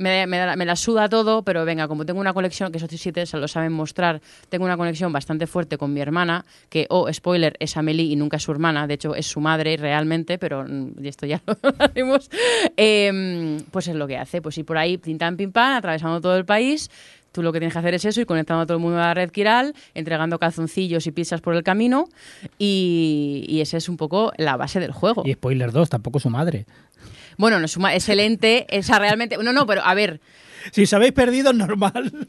me, 0.00 0.64
la 0.64 0.76
suda 0.76 1.08
todo, 1.08 1.42
pero 1.42 1.64
venga, 1.64 1.86
como 1.86 2.06
tengo 2.06 2.20
una 2.20 2.32
conexión, 2.32 2.72
que 2.72 2.78
esos 2.78 2.90
siete 2.90 3.26
se 3.26 3.36
lo 3.36 3.46
saben 3.48 3.72
mostrar, 3.72 4.20
tengo 4.48 4.64
una 4.64 4.76
conexión 4.76 5.12
bastante 5.12 5.46
fuerte 5.46 5.76
con 5.76 5.92
mi 5.92 6.00
hermana, 6.00 6.44
que, 6.68 6.86
oh, 6.88 7.12
spoiler, 7.12 7.56
es 7.60 7.76
Amelie 7.76 8.06
y 8.06 8.16
nunca 8.16 8.38
es 8.38 8.42
su 8.42 8.50
hermana, 8.50 8.86
de 8.86 8.94
hecho 8.94 9.14
es 9.14 9.26
su 9.26 9.40
madre 9.40 9.76
realmente, 9.76 10.38
pero 10.38 10.64
mm, 10.66 11.04
esto 11.04 11.26
ya 11.26 11.42
lo 11.46 11.56
hablaremos. 11.62 12.30
Em, 12.76 13.60
pues 13.70 13.88
es 13.88 13.94
lo 13.94 14.06
que 14.06 14.16
hace: 14.16 14.40
pues 14.40 14.56
ir 14.58 14.64
por 14.64 14.78
ahí, 14.78 14.96
pim 14.96 15.18
pam, 15.18 15.36
pim 15.36 15.52
pam, 15.52 15.76
atravesando 15.76 16.20
todo 16.20 16.36
el 16.36 16.44
país. 16.44 16.90
Tú 17.32 17.42
lo 17.44 17.52
que 17.52 17.60
tienes 17.60 17.74
que 17.74 17.78
hacer 17.78 17.94
es 17.94 18.04
eso, 18.04 18.20
ir 18.20 18.26
conectando 18.26 18.62
a 18.62 18.66
todo 18.66 18.78
el 18.78 18.82
mundo 18.82 18.98
a 18.98 19.02
la 19.02 19.14
red 19.14 19.30
Kiral, 19.30 19.72
entregando 19.94 20.40
calzoncillos 20.40 21.06
y 21.06 21.12
pizzas 21.12 21.40
por 21.40 21.54
el 21.54 21.62
camino, 21.62 22.08
y, 22.58 23.44
y 23.48 23.60
esa 23.60 23.76
es 23.76 23.88
un 23.88 23.96
poco 23.96 24.32
la 24.36 24.56
base 24.56 24.80
del 24.80 24.90
juego. 24.90 25.22
Y 25.24 25.34
spoiler 25.34 25.70
2, 25.70 25.90
tampoco 25.90 26.18
su 26.18 26.28
madre. 26.28 26.66
Bueno, 27.36 27.58
no 27.58 27.66
es, 27.66 27.76
uma- 27.76 27.94
es 27.94 28.08
el 28.08 28.20
ente, 28.20 28.66
esa 28.70 28.98
realmente... 28.98 29.36
No, 29.38 29.52
no, 29.52 29.66
pero 29.66 29.82
a 29.84 29.94
ver, 29.94 30.20
Si 30.72 30.82
os 30.82 30.92
habéis 30.92 31.12
perdido, 31.12 31.52
normal. 31.52 32.28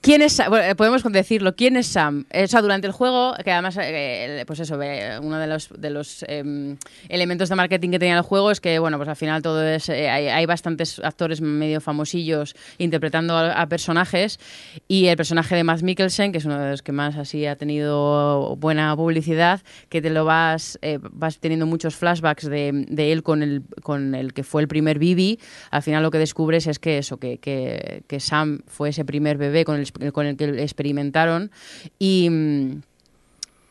¿Quién 0.00 0.22
es 0.22 0.32
Sam? 0.32 0.48
Bueno, 0.48 0.66
eh, 0.66 0.74
podemos 0.74 1.02
decirlo. 1.04 1.54
¿Quién 1.54 1.76
es 1.76 1.86
Sam? 1.86 2.24
Eh, 2.30 2.44
o 2.44 2.46
sea, 2.48 2.62
durante 2.62 2.86
el 2.86 2.92
juego, 2.92 3.34
que 3.44 3.52
además, 3.52 3.78
eh, 3.80 4.42
pues 4.46 4.58
eso, 4.60 4.80
eh, 4.82 5.18
uno 5.22 5.38
de 5.38 5.46
los, 5.46 5.68
de 5.76 5.90
los 5.90 6.24
em, 6.26 6.76
elementos 7.08 7.48
de 7.50 7.54
marketing 7.54 7.90
que 7.90 7.98
tenía 7.98 8.16
el 8.16 8.22
juego 8.22 8.50
es 8.50 8.60
que, 8.60 8.78
bueno, 8.78 8.96
pues 8.96 9.08
al 9.08 9.16
final 9.16 9.42
todo 9.42 9.62
es. 9.62 9.88
eh, 9.90 10.08
hay, 10.08 10.28
hay 10.28 10.46
bastantes 10.46 10.98
actores 11.00 11.40
medio 11.40 11.80
famosillos 11.80 12.54
interpretando 12.78 13.34
a, 13.36 13.52
a 13.52 13.68
personajes. 13.68 14.40
Y 14.88 15.06
el 15.06 15.16
personaje 15.16 15.54
de 15.54 15.64
Matt 15.64 15.82
Mikkelsen, 15.82 16.32
que 16.32 16.38
es 16.38 16.44
uno 16.46 16.58
de 16.58 16.70
los 16.70 16.82
que 16.82 16.92
más 16.92 17.16
así 17.16 17.46
ha 17.46 17.56
tenido 17.56 18.56
buena 18.56 18.96
publicidad, 18.96 19.60
que 19.88 20.00
te 20.00 20.10
lo 20.10 20.24
vas, 20.24 20.78
eh, 20.82 20.98
vas 21.02 21.38
teniendo 21.38 21.66
muchos 21.66 21.94
flashbacks 21.94 22.48
de, 22.48 22.86
de 22.88 23.12
él 23.12 23.22
con 23.22 23.42
el, 23.42 23.62
con 23.82 24.14
el 24.14 24.32
que 24.32 24.44
fue 24.44 24.62
el 24.62 24.68
primer 24.68 24.98
Bibi. 24.98 25.38
Al 25.70 25.82
final 25.82 26.02
lo 26.02 26.10
que 26.10 26.18
descubres 26.18 26.66
es 26.66 26.78
que 26.78 26.98
eso, 26.98 27.18
que, 27.18 27.38
que, 27.38 28.02
que 28.08 28.18
Sam 28.18 28.62
fue 28.66 28.88
ese 28.88 29.04
primer 29.04 29.36
bebé 29.36 29.59
con 29.64 29.80
el, 29.80 30.12
con 30.12 30.26
el 30.26 30.36
que 30.36 30.62
experimentaron 30.62 31.50
y... 31.98 32.28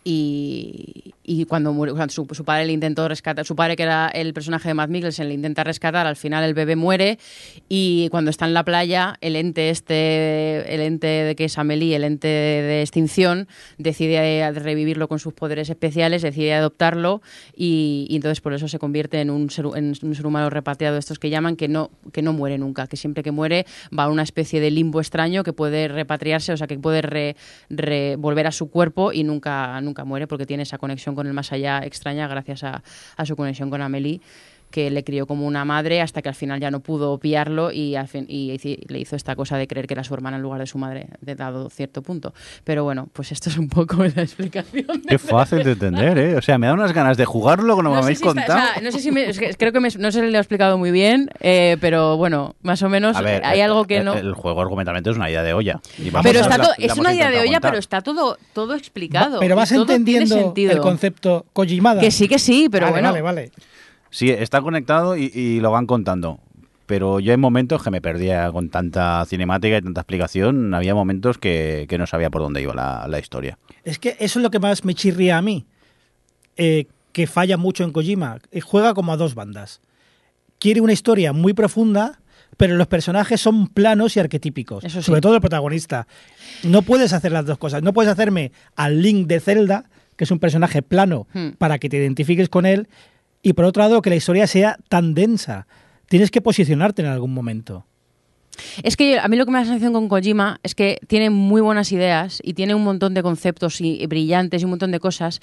y, 0.04 1.14
cuando 1.48 1.74
murió, 1.74 1.96
su, 2.10 2.26
padre 2.26 2.66
le 2.66 2.74
intentó 2.74 3.08
rescatar, 3.08 3.46
su 3.46 3.56
padre 3.56 3.76
que 3.76 3.84
era 3.84 4.08
el 4.08 4.34
personaje 4.34 4.70
de 4.70 4.74
Matt 4.74 4.90
Mikkelsen 4.90 5.28
le 5.28 5.34
intenta 5.34 5.64
rescatar, 5.64 6.08
al 6.08 6.16
final 6.16 6.44
el 6.44 6.54
bebé 6.54 6.76
muere 6.76 7.20
y 7.68 8.08
cuando 8.10 8.32
está 8.32 8.46
en 8.46 8.54
la 8.54 8.64
playa 8.64 9.18
el 9.22 9.36
ente 9.36 9.70
este, 9.70 10.74
el 10.74 10.82
ente 10.82 11.08
de 11.08 11.36
que 11.36 11.46
es 11.46 11.58
Amelie, 11.58 11.96
el 11.96 12.04
ente 12.04 12.28
de 12.28 12.82
extinción, 12.82 13.48
decide 13.78 14.52
revivirlo 14.52 15.08
con 15.08 15.20
sus 15.20 15.34
poderes 15.34 15.70
especiales, 15.70 16.22
decide 16.22 16.54
adoptarlo 16.54 17.22
y, 17.56 18.08
entonces 18.12 18.42
por 18.42 18.54
eso 18.54 18.68
se 18.68 18.80
convierte 18.80 19.22
en 19.22 19.30
un 19.30 19.50
ser, 19.50 19.66
un 19.68 19.96
ser 19.96 20.26
humano 20.26 20.50
repatriado, 20.50 20.98
estos 20.98 21.20
que 21.20 21.30
llaman 21.30 21.56
que 21.56 21.68
no, 21.68 21.92
que 22.12 22.22
no 22.22 22.34
muere 22.34 22.58
nunca, 22.58 22.88
que 22.88 22.98
siempre 22.98 23.24
que 23.24 23.32
muere 23.32 23.66
va 23.98 24.06
a 24.06 24.10
una 24.10 24.24
especie 24.24 24.60
de 24.62 24.72
limbo 24.72 25.00
extraño 25.00 25.44
que 25.44 25.54
puede 25.54 25.88
repatriarse, 25.88 26.54
o 26.54 26.58
sea 26.58 26.68
que 26.68 26.80
puede 26.80 27.02
re- 27.02 28.16
volver 28.18 28.48
a 28.48 28.52
su 28.52 28.70
cuerpo 28.70 29.12
y 29.14 29.24
nunca 29.24 29.80
muere 30.06 30.28
porque 30.28 30.46
tiene 30.46 30.64
esa 30.64 30.78
conexión 30.78 31.16
con 31.16 31.28
el 31.28 31.34
más 31.34 31.52
allá 31.52 31.82
extraña 31.84 32.28
gracias 32.28 32.64
a, 32.64 32.84
a 33.16 33.26
su 33.26 33.36
conexión 33.36 33.70
con 33.70 33.82
Amelie 33.82 34.22
que 34.72 34.90
le 34.92 35.04
crió 35.04 35.26
como 35.28 35.46
una 35.48 35.66
madre 35.66 36.02
hasta 36.02 36.22
que 36.22 36.30
al 36.30 36.36
final 36.36 36.60
ya 36.60 36.70
no 36.72 36.80
pudo 36.82 37.18
pillarlo 37.18 37.72
y, 37.72 37.96
al 37.96 38.08
fin- 38.08 38.26
y 38.28 38.58
le 38.88 39.00
hizo 39.00 39.16
esta 39.16 39.36
cosa 39.36 39.58
de 39.58 39.68
creer 39.68 39.88
que 39.88 39.94
era 39.96 40.04
su 40.04 40.14
hermana 40.14 40.38
en 40.38 40.44
lugar 40.44 40.60
de 40.60 40.68
su 40.68 40.78
madre, 40.78 41.08
de 41.22 41.36
dado 41.36 41.70
cierto 41.70 42.02
punto. 42.02 42.34
Pero 42.64 42.84
bueno, 42.84 43.08
pues 43.14 43.32
esto 43.32 43.50
es 43.50 43.58
un 43.58 43.68
poco 43.70 43.98
la 44.16 44.22
explicación. 44.22 44.86
Qué 45.08 45.18
fácil 45.18 45.64
de 45.64 45.72
entender, 45.72 46.18
¿eh? 46.18 46.36
O 46.36 46.42
sea, 46.42 46.58
me 46.58 46.68
da 46.68 46.74
unas 46.74 46.94
ganas 46.94 47.18
de 47.18 47.26
jugarlo 47.26 47.76
como 47.76 47.90
me 47.90 47.96
No 47.96 48.02
sé 48.02 48.06
habéis 48.06 48.20
si 48.20 48.28
está- 48.28 48.42
contado. 48.46 48.60
o 48.70 48.74
sea, 48.74 48.82
no 48.84 48.92
sé 48.92 49.00
si 49.00 49.12
me- 49.12 49.30
es 49.30 49.40
que 49.40 49.54
creo 49.56 49.72
que 49.72 49.80
me- 49.80 49.90
no 49.98 50.12
se 50.12 50.22
lo 50.22 50.38
he 50.38 50.40
explicado 50.40 50.78
muy 50.78 50.92
bien, 50.92 51.30
eh, 51.40 51.78
pero 51.82 52.18
bueno, 52.18 52.56
más 52.62 52.82
o 52.84 52.90
menos 52.90 53.18
A 53.18 53.22
ver, 53.22 53.44
hay 53.46 53.60
el- 53.60 53.66
algo 53.66 53.86
que 53.86 53.98
el, 53.98 54.06
no. 54.06 54.14
El 54.14 54.34
juego 54.34 54.62
argumentalmente 54.62 55.10
es 55.10 55.16
una 55.16 55.30
idea 55.30 55.44
de 55.44 55.54
olla. 55.54 55.80
Y 55.98 56.10
vamos 56.10 56.26
pero 56.30 56.42
está 56.42 56.58
la- 56.58 56.64
todo, 56.64 56.74
la 56.78 56.86
es 56.86 56.98
una 56.98 57.14
idea 57.14 57.30
de 57.32 57.40
olla, 57.40 57.54
contar. 57.54 57.72
pero 57.72 57.80
está 57.80 58.02
todo, 58.02 58.38
todo 58.54 58.76
explicado. 58.76 59.34
Va- 59.36 59.40
pero 59.40 59.56
vas 59.56 59.72
entendiendo 59.72 60.54
el 60.56 60.80
concepto 60.80 61.46
Kojimada. 61.54 62.02
Que 62.02 62.12
sí, 62.12 62.28
que 62.28 62.40
sí, 62.40 62.68
pero 62.72 62.86
vale, 62.88 62.94
bueno. 63.02 63.10
Vale, 63.10 63.22
vale. 63.22 63.52
Sí, 64.10 64.30
está 64.30 64.62
conectado 64.62 65.16
y, 65.18 65.32
y 65.34 65.60
lo 65.60 65.72
van 65.72 65.86
contando. 65.86 66.40
Pero 66.86 67.20
yo 67.20 67.34
en 67.34 67.40
momentos 67.40 67.84
que 67.84 67.92
me 67.92 68.02
perdía 68.02 68.52
con 68.52 68.70
tanta 68.70 69.24
cinemática 69.28 69.78
y 69.78 69.82
tanta 69.82 70.02
explicación, 70.02 70.74
había 70.74 70.96
momentos 70.96 71.38
que, 71.38 71.86
que 71.88 71.98
no 72.00 72.08
sabía 72.08 72.32
por 72.32 72.42
dónde 72.42 72.62
iba 72.64 72.74
la, 72.74 73.06
la 73.08 73.20
historia. 73.20 73.60
Es 73.84 74.00
que 74.00 74.16
eso 74.20 74.40
es 74.40 74.44
lo 74.44 74.50
que 74.50 74.58
más 74.60 74.84
me 74.86 74.96
chirría 74.96 75.38
a 75.38 75.42
mí. 75.42 75.66
eh, 76.58 76.86
que 77.12 77.26
falla 77.26 77.58
mucho 77.58 77.84
en 77.84 77.92
Kojima. 77.92 78.38
Eh, 78.52 78.62
Juega 78.62 78.94
como 78.94 79.12
a 79.12 79.18
dos 79.18 79.34
bandas. 79.34 79.82
Quiere 80.60 80.80
una 80.82 80.94
historia 80.94 81.34
muy 81.34 81.54
profunda, 81.54 82.20
pero 82.58 82.76
los 82.76 82.86
personajes 82.88 83.42
son 83.42 83.68
planos 83.68 84.16
y 84.16 84.20
arquetípicos. 84.20 84.84
Eso 84.84 85.02
sí. 85.02 85.06
Sobre 85.08 85.20
todo 85.22 85.34
el 85.36 85.42
protagonista. 85.42 86.06
No 86.64 86.82
puedes 86.84 87.12
hacer 87.14 87.32
las 87.32 87.46
dos 87.46 87.58
cosas. 87.58 87.82
No 87.82 87.94
puedes 87.94 88.12
hacerme 88.12 88.52
al 88.76 89.02
Link 89.02 89.26
de 89.28 89.40
Zelda, 89.40 89.86
que 90.18 90.24
es 90.26 90.32
un 90.32 90.38
personaje 90.40 90.82
plano, 90.84 91.28
Hmm. 91.34 91.50
para 91.58 91.80
que 91.80 91.90
te 91.90 91.98
identifiques 91.98 92.48
con 92.50 92.66
él. 92.68 92.88
Y 93.42 93.54
por 93.54 93.66
otro 93.66 93.82
lado, 93.84 94.02
que 94.02 94.10
la 94.10 94.16
historia 94.16 94.48
sea 94.48 94.78
tan 94.90 95.14
densa. 95.14 95.68
Tienes 96.08 96.32
que 96.32 96.42
posicionarte 96.42 97.02
en 97.02 97.08
algún 97.08 97.34
momento. 97.34 97.86
Es 98.84 98.98
que 98.98 99.18
a 99.20 99.28
mí 99.30 99.38
lo 99.38 99.46
que 99.46 99.52
me 99.52 99.58
da 99.60 99.64
la 99.64 99.68
sensación 99.70 99.94
con 99.94 100.10
Kojima 100.10 100.60
es 100.64 100.76
que 100.76 101.00
tiene 101.08 101.30
muy 101.30 101.62
buenas 101.62 101.92
ideas 101.94 102.40
y 102.44 102.54
tiene 102.56 102.76
un 102.76 102.84
montón 102.84 103.14
de 103.14 103.24
conceptos 103.24 103.80
y, 103.80 104.02
y 104.02 104.06
brillantes 104.08 104.62
y 104.62 104.66
un 104.66 104.72
montón 104.72 104.92
de 104.92 105.00
cosas, 105.00 105.40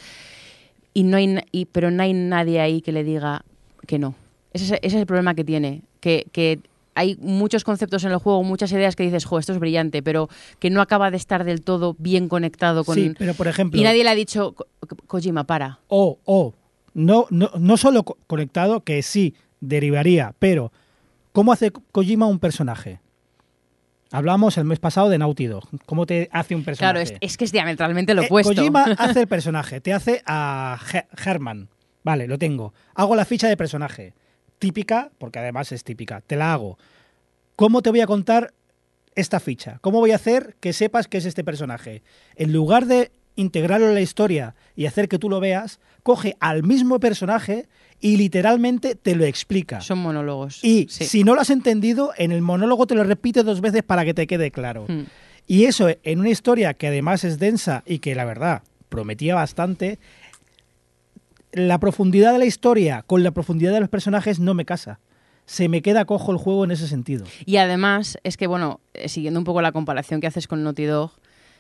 y 0.92 1.04
no 1.04 1.16
hay, 1.16 1.38
y- 1.52 1.64
pero 1.66 1.90
no 1.90 2.02
hay 2.02 2.12
nadie 2.12 2.60
ahí 2.60 2.82
que 2.82 2.92
le 2.92 3.04
diga 3.04 3.42
que 3.86 3.98
no. 3.98 4.14
Ese 4.52 4.64
es, 4.66 4.70
ese 4.72 4.86
es 4.88 4.94
el 4.94 5.06
problema 5.06 5.34
que 5.34 5.44
tiene, 5.44 5.82
que, 6.00 6.26
que 6.32 6.58
hay 6.94 7.16
muchos 7.20 7.64
conceptos 7.64 8.04
en 8.04 8.10
el 8.10 8.18
juego, 8.18 8.42
muchas 8.42 8.70
ideas 8.72 8.96
que 8.96 9.04
dices, 9.04 9.24
jo, 9.24 9.38
esto 9.38 9.52
es 9.54 9.58
brillante, 9.60 10.02
pero 10.02 10.28
que 10.58 10.68
no 10.68 10.82
acaba 10.82 11.10
de 11.10 11.16
estar 11.16 11.44
del 11.44 11.62
todo 11.62 11.94
bien 11.98 12.28
conectado 12.28 12.84
con... 12.84 12.96
Sí, 12.96 13.12
pero 13.18 13.32
por 13.32 13.48
ejemplo... 13.48 13.80
y 13.80 13.84
nadie 13.84 14.02
le 14.04 14.10
ha 14.10 14.14
dicho, 14.14 14.52
"Ko- 14.52 14.66
Kojima, 15.06 15.44
para. 15.44 15.78
o, 15.88 16.18
o, 16.26 16.52
no, 16.96 17.26
no, 17.30 17.50
no 17.58 17.76
solo 17.76 18.02
co- 18.04 18.16
conectado, 18.26 18.80
que 18.82 19.02
sí 19.02 19.34
derivaría, 19.60 20.34
pero 20.38 20.72
¿cómo 21.32 21.52
hace 21.52 21.70
Ko- 21.70 21.82
Kojima 21.92 22.26
un 22.26 22.38
personaje? 22.38 23.00
Hablamos 24.12 24.56
el 24.56 24.64
mes 24.64 24.78
pasado 24.78 25.08
de 25.08 25.18
Naughty 25.18 25.46
Dog. 25.46 25.64
¿Cómo 25.84 26.06
te 26.06 26.28
hace 26.32 26.54
un 26.54 26.62
personaje? 26.64 26.92
Claro, 26.94 27.00
es, 27.00 27.12
es 27.20 27.36
que 27.36 27.44
es 27.44 27.52
diametralmente 27.52 28.14
lo 28.14 28.22
Eh, 28.22 28.26
opuesto. 28.26 28.54
Kojima 28.54 28.84
hace 28.98 29.20
el 29.20 29.26
personaje, 29.26 29.80
te 29.80 29.92
hace 29.92 30.22
a 30.26 30.78
Herman. 31.24 31.68
Vale, 32.04 32.28
lo 32.28 32.38
tengo. 32.38 32.72
Hago 32.94 33.16
la 33.16 33.24
ficha 33.24 33.48
de 33.48 33.56
personaje. 33.56 34.14
Típica, 34.60 35.10
porque 35.18 35.40
además 35.40 35.72
es 35.72 35.82
típica. 35.82 36.20
Te 36.20 36.36
la 36.36 36.52
hago. 36.52 36.78
¿Cómo 37.56 37.82
te 37.82 37.90
voy 37.90 38.00
a 38.00 38.06
contar 38.06 38.54
esta 39.16 39.40
ficha? 39.40 39.78
¿Cómo 39.80 39.98
voy 39.98 40.12
a 40.12 40.16
hacer 40.16 40.54
que 40.60 40.72
sepas 40.72 41.08
que 41.08 41.18
es 41.18 41.24
este 41.26 41.42
personaje? 41.42 42.02
En 42.36 42.52
lugar 42.52 42.86
de 42.86 43.10
integrarlo 43.36 43.88
en 43.88 43.94
la 43.94 44.00
historia 44.00 44.54
y 44.74 44.86
hacer 44.86 45.08
que 45.08 45.18
tú 45.18 45.30
lo 45.30 45.40
veas, 45.40 45.78
coge 46.02 46.36
al 46.40 46.62
mismo 46.62 46.98
personaje 46.98 47.68
y 48.00 48.16
literalmente 48.16 48.94
te 48.94 49.14
lo 49.14 49.24
explica. 49.24 49.80
Son 49.80 49.98
monólogos. 49.98 50.62
Y 50.62 50.86
sí. 50.90 51.04
si 51.04 51.24
no 51.24 51.34
lo 51.34 51.40
has 51.40 51.50
entendido, 51.50 52.12
en 52.16 52.32
el 52.32 52.42
monólogo 52.42 52.86
te 52.86 52.94
lo 52.94 53.04
repite 53.04 53.42
dos 53.42 53.60
veces 53.60 53.82
para 53.82 54.04
que 54.04 54.14
te 54.14 54.26
quede 54.26 54.50
claro. 54.50 54.86
Hmm. 54.88 55.04
Y 55.46 55.64
eso 55.64 55.88
en 56.02 56.20
una 56.20 56.30
historia 56.30 56.74
que 56.74 56.88
además 56.88 57.24
es 57.24 57.38
densa 57.38 57.82
y 57.86 58.00
que 58.00 58.14
la 58.14 58.24
verdad 58.24 58.62
prometía 58.88 59.34
bastante, 59.34 59.98
la 61.52 61.78
profundidad 61.78 62.32
de 62.32 62.38
la 62.38 62.44
historia 62.44 63.02
con 63.06 63.22
la 63.22 63.30
profundidad 63.30 63.72
de 63.72 63.80
los 63.80 63.88
personajes 63.88 64.40
no 64.40 64.54
me 64.54 64.64
casa. 64.64 65.00
Se 65.46 65.68
me 65.68 65.80
queda 65.80 66.04
cojo 66.04 66.32
el 66.32 66.38
juego 66.38 66.64
en 66.64 66.72
ese 66.72 66.88
sentido. 66.88 67.24
Y 67.44 67.58
además, 67.58 68.18
es 68.24 68.36
que, 68.36 68.48
bueno, 68.48 68.80
eh, 68.94 69.08
siguiendo 69.08 69.38
un 69.38 69.44
poco 69.44 69.62
la 69.62 69.70
comparación 69.70 70.20
que 70.20 70.26
haces 70.26 70.48
con 70.48 70.64
Naughty 70.64 70.84
Dog, 70.84 71.12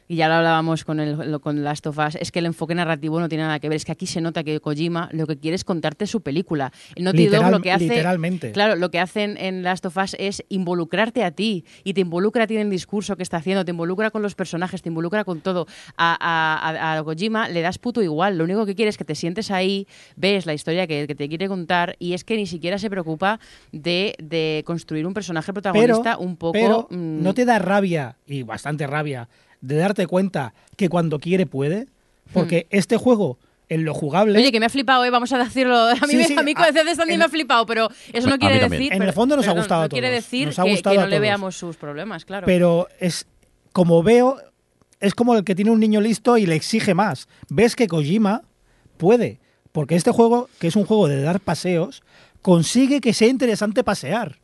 y 0.08 0.16
ya 0.16 0.28
lo 0.28 0.34
hablábamos 0.34 0.84
con, 0.84 1.00
el, 1.00 1.40
con 1.40 1.64
Last 1.64 1.86
of 1.86 1.98
Us, 1.98 2.16
es 2.20 2.30
que 2.30 2.38
el 2.38 2.46
enfoque 2.46 2.74
narrativo 2.74 3.18
no 3.20 3.28
tiene 3.28 3.44
nada 3.44 3.58
que 3.60 3.68
ver. 3.68 3.76
Es 3.76 3.84
que 3.84 3.92
aquí 3.92 4.06
se 4.06 4.20
nota 4.20 4.44
que 4.44 4.60
Kojima 4.60 5.08
lo 5.12 5.26
que 5.26 5.36
quiere 5.38 5.54
es 5.56 5.64
contarte 5.64 6.06
su 6.06 6.20
película. 6.20 6.72
El 6.94 7.04
Naughty 7.04 7.24
Dog 7.26 7.32
Literal- 7.34 7.50
lo 7.52 7.60
que 7.60 7.72
hace. 7.72 7.84
literalmente. 7.88 8.52
Claro, 8.52 8.76
lo 8.76 8.90
que 8.90 9.00
hacen 9.00 9.36
en 9.38 9.62
Last 9.62 9.84
of 9.86 9.96
Us 9.96 10.14
es 10.18 10.44
involucrarte 10.48 11.24
a 11.24 11.30
ti. 11.30 11.64
Y 11.84 11.94
te 11.94 12.00
involucra 12.02 12.44
a 12.44 12.46
ti 12.46 12.54
en 12.56 12.62
el 12.62 12.70
discurso 12.70 13.16
que 13.16 13.22
está 13.22 13.38
haciendo, 13.38 13.64
te 13.64 13.70
involucra 13.72 14.10
con 14.10 14.22
los 14.22 14.34
personajes, 14.34 14.82
te 14.82 14.88
involucra 14.88 15.24
con 15.24 15.40
todo. 15.40 15.66
A, 15.96 16.16
a- 16.20 16.94
a- 16.94 16.98
a 16.98 17.02
Kojima 17.04 17.48
le 17.48 17.60
das 17.62 17.78
puto 17.78 18.02
igual. 18.02 18.38
Lo 18.38 18.44
único 18.44 18.64
que 18.66 18.74
quiere 18.74 18.88
es 18.90 18.96
que 18.98 19.04
te 19.04 19.14
sientes 19.14 19.50
ahí, 19.50 19.86
ves 20.16 20.46
la 20.46 20.54
historia 20.54 20.86
que, 20.86 21.06
que 21.06 21.14
te 21.14 21.28
quiere 21.28 21.48
contar, 21.48 21.96
y 21.98 22.12
es 22.14 22.24
que 22.24 22.36
ni 22.36 22.46
siquiera 22.46 22.78
se 22.78 22.88
preocupa 22.90 23.40
de, 23.72 24.14
de 24.22 24.62
construir 24.66 25.06
un 25.06 25.14
personaje 25.14 25.52
Pero, 25.52 25.62
protagonista 25.62 26.18
un 26.18 26.36
poco. 26.36 26.52
pero 26.52 26.86
mm, 26.90 27.22
no 27.22 27.34
te 27.34 27.44
da 27.44 27.58
rabia, 27.58 28.16
y 28.26 28.42
bastante 28.42 28.86
rabia, 28.86 29.28
de 29.60 29.76
darte 29.76 30.06
cuenta 30.06 30.54
que 30.76 30.88
cuando 30.88 31.18
quiere 31.18 31.46
puede. 31.46 31.86
Porque 32.32 32.66
este 32.70 32.96
juego, 32.96 33.38
en 33.68 33.84
lo 33.84 33.94
jugable, 33.94 34.36
Oye, 34.38 34.50
que 34.50 34.58
me 34.60 34.66
ha 34.66 34.68
flipado, 34.68 35.04
¿eh? 35.04 35.10
vamos 35.10 35.32
a 35.32 35.38
decirlo. 35.38 35.76
A 35.88 35.94
mí, 35.94 36.00
Sí, 36.10 36.16
me- 36.16 36.24
sí, 36.24 36.34
a 36.36 36.42
mí 36.42 36.54
a- 36.56 36.64
Stranding 36.68 37.12
en- 37.12 37.18
me 37.18 37.24
ha 37.24 37.28
flipado, 37.28 37.66
pero 37.66 37.88
eso 38.12 38.26
A 38.26 38.30
no 38.30 38.36
mí 38.36 38.40
quiere 38.40 38.68
decir. 38.68 38.92
En 38.92 39.02
el 39.02 39.12
fondo 39.12 39.36
nos 39.36 39.46
ha 39.46 39.52
gustado 39.52 39.82
a 39.82 39.84
No 39.84 39.88
quiere 39.88 40.08
todos, 40.08 40.24
decir 40.24 40.46
nos 40.48 40.58
ha 40.58 40.64
que, 40.64 40.70
gustado 40.70 40.96
que 40.96 41.00
a 41.00 41.04
no 41.04 41.08
le 41.08 41.20
veamos 41.20 41.56
sus 41.56 41.76
problemas, 41.76 42.24
claro. 42.24 42.46
pero 42.46 42.88
es 42.98 43.26
como 43.72 44.02
veo, 44.02 44.38
es 45.00 45.14
como 45.14 45.34
el 45.36 45.44
que 45.44 45.54
tiene 45.54 45.70
un 45.70 45.78
niño 45.80 46.00
listo 46.00 46.36
y 46.36 46.46
le 46.46 46.56
exige 46.56 46.94
más. 46.94 47.28
Ves 47.48 47.76
que 47.76 47.86
Kojima 47.86 48.42
puede, 48.96 49.38
porque 49.72 49.94
este 49.94 50.10
juego, 50.10 50.48
que 50.58 50.66
es 50.66 50.74
un 50.76 50.84
juego 50.84 51.06
de 51.06 51.20
dar 51.22 51.38
paseos, 51.40 52.02
consigue 52.42 53.00
que 53.00 53.12
sea 53.14 53.28
interesante 53.28 53.84
pasear. 53.84 54.38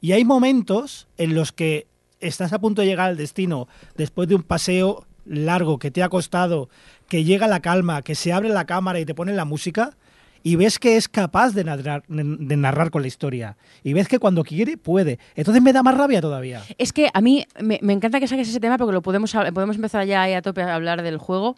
Y 0.00 0.12
hay 0.12 0.24
momentos 0.24 1.06
en 1.18 1.34
los 1.34 1.52
que 1.52 1.86
estás 2.20 2.52
a 2.52 2.58
punto 2.58 2.82
de 2.82 2.88
llegar 2.88 3.08
al 3.08 3.16
destino 3.16 3.68
después 3.96 4.28
de 4.28 4.34
un 4.34 4.42
paseo 4.42 5.06
largo 5.26 5.78
que 5.78 5.90
te 5.90 6.02
ha 6.02 6.08
costado, 6.08 6.68
que 7.08 7.24
llega 7.24 7.46
la 7.46 7.60
calma, 7.60 8.02
que 8.02 8.14
se 8.14 8.32
abre 8.32 8.48
la 8.48 8.66
cámara 8.66 9.00
y 9.00 9.04
te 9.04 9.14
ponen 9.14 9.36
la 9.36 9.44
música, 9.44 9.96
y 10.42 10.56
ves 10.56 10.78
que 10.78 10.96
es 10.96 11.08
capaz 11.08 11.52
de 11.52 11.64
narrar, 11.64 12.02
de 12.08 12.56
narrar 12.56 12.90
con 12.90 13.02
la 13.02 13.08
historia. 13.08 13.58
Y 13.84 13.92
ves 13.92 14.08
que 14.08 14.18
cuando 14.18 14.42
quiere, 14.42 14.78
puede. 14.78 15.18
Entonces 15.34 15.62
me 15.62 15.72
da 15.72 15.82
más 15.82 15.96
rabia 15.96 16.22
todavía. 16.22 16.62
Es 16.78 16.94
que 16.94 17.10
a 17.12 17.20
mí 17.20 17.44
me, 17.60 17.78
encanta 17.92 18.20
que 18.20 18.26
saques 18.26 18.48
ese 18.48 18.58
tema 18.58 18.78
porque 18.78 18.94
lo 18.94 19.02
podemos, 19.02 19.32
podemos 19.52 19.76
empezar 19.76 20.06
ya 20.06 20.22
ahí 20.22 20.32
a 20.32 20.40
tope 20.40 20.62
a 20.62 20.74
hablar 20.74 21.02
del 21.02 21.18
juego. 21.18 21.56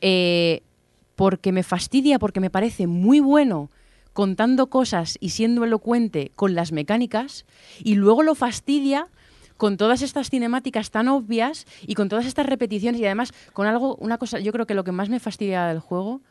eh, 0.00 0.62
porque 1.20 1.52
me 1.52 1.62
fastidia, 1.62 2.18
porque 2.18 2.40
me 2.40 2.48
parece 2.48 2.86
muy 2.86 3.20
bueno 3.20 3.68
contando 4.14 4.68
cosas 4.68 5.18
y 5.20 5.28
siendo 5.28 5.64
elocuente 5.64 6.32
con 6.34 6.54
las 6.54 6.72
mecánicas, 6.72 7.44
y 7.84 7.96
luego 7.96 8.22
lo 8.22 8.34
fastidia 8.34 9.06
con 9.60 9.76
todas 9.76 10.00
estas 10.00 10.30
cinemáticas 10.30 10.90
tan 10.90 11.06
obvias 11.08 11.66
y 11.86 11.94
con 11.94 12.08
todas 12.08 12.24
estas 12.24 12.46
repeticiones 12.46 12.98
y 12.98 13.04
además 13.04 13.30
con 13.52 13.66
algo, 13.66 13.94
una 13.96 14.16
cosa, 14.16 14.40
yo 14.40 14.52
creo 14.52 14.66
que 14.66 14.72
lo 14.72 14.84
que 14.84 14.90
más 14.92 15.10
me 15.10 15.20
fastidiaba 15.20 15.68
del 15.68 15.80
juego 15.80 16.22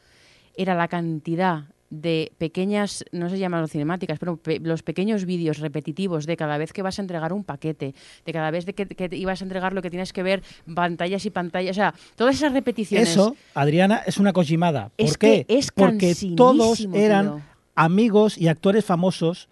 era 0.58 0.74
la 0.74 0.88
cantidad 0.88 1.66
de 1.92 2.32
pequeñas, 2.40 3.06
no 3.12 3.30
se 3.30 3.38
llaman 3.38 3.68
cinemáticas, 3.68 4.18
pero 4.18 4.38
pe- 4.38 4.60
los 4.60 4.82
pequeños 4.82 5.26
vídeos 5.26 5.60
repetitivos 5.60 6.26
de 6.26 6.38
cada 6.38 6.58
vez 6.58 6.74
que 6.74 6.82
vas 6.82 6.98
a 6.98 7.04
entregar 7.04 7.32
un 7.32 7.44
paquete, 7.44 7.94
de 8.26 8.34
cada 8.34 8.50
vez 8.50 8.66
de 8.66 8.74
que, 8.74 8.88
que 8.88 9.10
te 9.10 9.16
ibas 9.18 9.42
a 9.42 9.46
entregar 9.46 9.74
lo 9.74 9.82
que 9.84 9.92
tienes 9.92 10.12
que 10.12 10.24
ver, 10.24 10.42
pantallas 10.74 11.24
y 11.26 11.30
pantallas, 11.30 11.72
o 11.72 11.80
sea, 11.80 11.94
todas 12.16 12.36
esas 12.36 12.52
repeticiones. 12.54 13.10
Eso, 13.10 13.36
Adriana, 13.54 14.02
es 14.08 14.18
una 14.18 14.34
Kojimada. 14.34 14.90
¿Por 14.90 15.06
Es 15.08 15.18
qué? 15.20 15.46
que 15.48 15.58
es 15.60 15.72
Porque 15.72 16.16
todos 16.36 16.80
eran 16.94 17.26
tío. 17.28 17.42
amigos 17.76 18.40
y 18.40 18.48
actores 18.48 18.84
famosos 18.86 19.50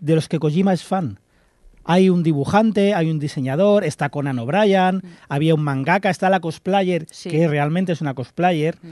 de 0.00 0.16
los 0.16 0.28
que 0.28 0.38
Kojima 0.40 0.72
es 0.72 0.82
fan. 0.82 1.20
Hay 1.84 2.10
un 2.10 2.22
dibujante, 2.22 2.94
hay 2.94 3.10
un 3.10 3.18
diseñador, 3.18 3.84
está 3.84 4.10
Conan 4.10 4.38
O'Brien, 4.38 5.02
había 5.28 5.54
un 5.54 5.62
mangaka, 5.62 6.10
está 6.10 6.28
la 6.30 6.40
cosplayer, 6.40 7.02
Mm. 7.02 7.06
Sí. 7.10 7.30
que 7.30 7.48
realmente 7.48 7.92
es 7.92 8.00
una 8.00 8.14
cosplayer. 8.14 8.76
Mm. 8.82 8.88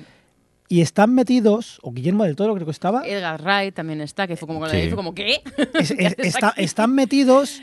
Y 0.71 0.81
están 0.83 1.15
metidos, 1.15 1.79
o 1.83 1.93
Guillermo 1.93 2.25
del 2.25 2.37
Toro 2.37 2.55
creo 2.55 2.67
que 2.67 2.73
estaba, 2.73 3.07
Edgar 3.07 3.41
Wright 3.43 3.75
también 3.75 4.01
está, 4.03 4.27
que 4.27 4.37
fue 4.37 4.47
como, 4.47 4.67
Sí. 4.69 4.89
fue 4.89 4.97
como 4.97 5.15
¿qué? 5.15 5.41
es- 5.81 5.93
¿Qué 5.93 6.05
es- 6.07 6.13
haces 6.19 6.27
está- 6.27 6.55
están 6.57 6.95
metidos. 6.95 7.63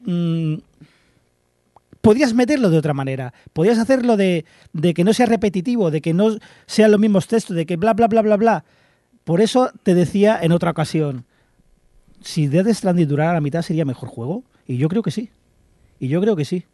mm, 0.00 0.54
podías 2.00 2.34
meterlo 2.34 2.70
de 2.70 2.78
otra 2.78 2.94
manera. 2.94 3.32
Podías 3.52 3.78
hacerlo 3.78 4.16
de, 4.16 4.44
de 4.72 4.94
que 4.94 5.04
no 5.04 5.12
sea 5.12 5.26
repetitivo, 5.26 5.90
de 5.90 6.00
que 6.00 6.12
no 6.14 6.36
sean 6.66 6.90
los 6.90 7.00
mismos 7.00 7.26
textos, 7.26 7.56
de 7.56 7.64
que 7.66 7.76
bla, 7.76 7.94
bla, 7.94 8.08
bla, 8.08 8.22
bla, 8.22 8.36
bla. 8.36 8.64
Por 9.24 9.40
eso 9.40 9.70
te 9.82 9.94
decía 9.94 10.38
en 10.42 10.52
otra 10.52 10.70
ocasión, 10.70 11.24
si 12.20 12.46
Death 12.46 12.68
Stranding 12.68 13.08
durara 13.08 13.32
la 13.32 13.40
mitad 13.40 13.62
sería 13.62 13.84
mejor 13.84 14.08
juego. 14.08 14.44
Y 14.66 14.76
yo 14.78 14.88
creo 14.88 15.02
que 15.02 15.10
sí. 15.10 15.30
Y 16.00 16.08
yo 16.08 16.20
creo 16.20 16.36
que 16.36 16.44
sí. 16.44 16.64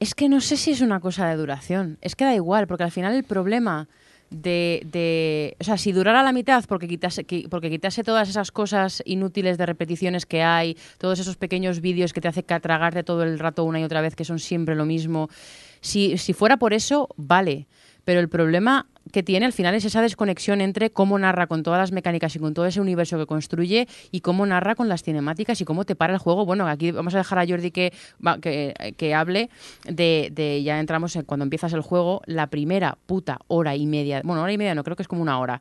Es 0.00 0.14
que 0.14 0.28
no 0.28 0.40
sé 0.40 0.56
si 0.56 0.72
es 0.72 0.80
una 0.80 1.00
cosa 1.00 1.28
de 1.28 1.36
duración. 1.36 1.98
Es 2.00 2.16
que 2.16 2.24
da 2.24 2.34
igual, 2.34 2.66
porque 2.66 2.84
al 2.84 2.90
final 2.90 3.14
el 3.14 3.22
problema 3.24 3.88
de. 4.30 5.54
o 5.60 5.64
sea, 5.64 5.76
si 5.76 5.92
durara 5.92 6.22
la 6.22 6.32
mitad 6.32 6.64
porque 6.66 6.88
quitase, 6.88 7.26
qui- 7.26 7.48
porque 7.48 7.70
quitase 7.70 8.02
todas 8.02 8.28
esas 8.28 8.50
cosas 8.50 9.02
inútiles 9.04 9.58
de 9.58 9.66
repeticiones 9.66 10.26
que 10.26 10.42
hay, 10.42 10.76
todos 10.98 11.18
esos 11.20 11.36
pequeños 11.36 11.80
vídeos 11.80 12.12
que 12.12 12.20
te 12.20 12.28
hace 12.28 12.42
tragarte 12.42 13.04
todo 13.04 13.22
el 13.22 13.38
rato 13.38 13.62
una 13.64 13.78
y 13.78 13.84
otra 13.84 14.00
vez, 14.00 14.16
que 14.16 14.24
son 14.24 14.38
siempre 14.38 14.74
lo 14.74 14.86
mismo. 14.86 15.28
Si, 15.80 16.16
si 16.18 16.32
fuera 16.32 16.56
por 16.56 16.72
eso, 16.72 17.08
vale. 17.16 17.66
Pero 18.04 18.18
el 18.20 18.28
problema 18.28 18.86
que 19.10 19.22
tiene 19.22 19.46
al 19.46 19.52
final 19.52 19.74
es 19.74 19.84
esa 19.84 20.00
desconexión 20.02 20.60
entre 20.60 20.90
cómo 20.90 21.18
narra 21.18 21.46
con 21.46 21.62
todas 21.62 21.80
las 21.80 21.92
mecánicas 21.92 22.36
y 22.36 22.38
con 22.38 22.54
todo 22.54 22.66
ese 22.66 22.80
universo 22.80 23.18
que 23.18 23.26
construye 23.26 23.88
y 24.10 24.20
cómo 24.20 24.46
narra 24.46 24.74
con 24.74 24.88
las 24.88 25.02
cinemáticas 25.02 25.60
y 25.60 25.64
cómo 25.64 25.84
te 25.84 25.96
para 25.96 26.12
el 26.12 26.18
juego. 26.18 26.46
Bueno, 26.46 26.66
aquí 26.68 26.92
vamos 26.92 27.14
a 27.14 27.18
dejar 27.18 27.38
a 27.38 27.46
Jordi 27.46 27.70
que, 27.72 27.92
que, 28.40 28.94
que 28.96 29.14
hable 29.14 29.50
de, 29.84 30.30
de- 30.32 30.62
ya 30.62 30.78
entramos 30.78 31.16
en 31.16 31.22
cuando 31.24 31.44
empiezas 31.44 31.72
el 31.72 31.80
juego, 31.80 32.22
la 32.26 32.46
primera 32.48 32.96
puta 33.06 33.38
hora 33.48 33.74
y 33.74 33.86
media, 33.86 34.22
bueno, 34.24 34.42
hora 34.42 34.52
y 34.52 34.58
media 34.58 34.74
no, 34.74 34.84
creo 34.84 34.96
que 34.96 35.02
es 35.02 35.08
como 35.08 35.22
una 35.22 35.38
hora. 35.40 35.60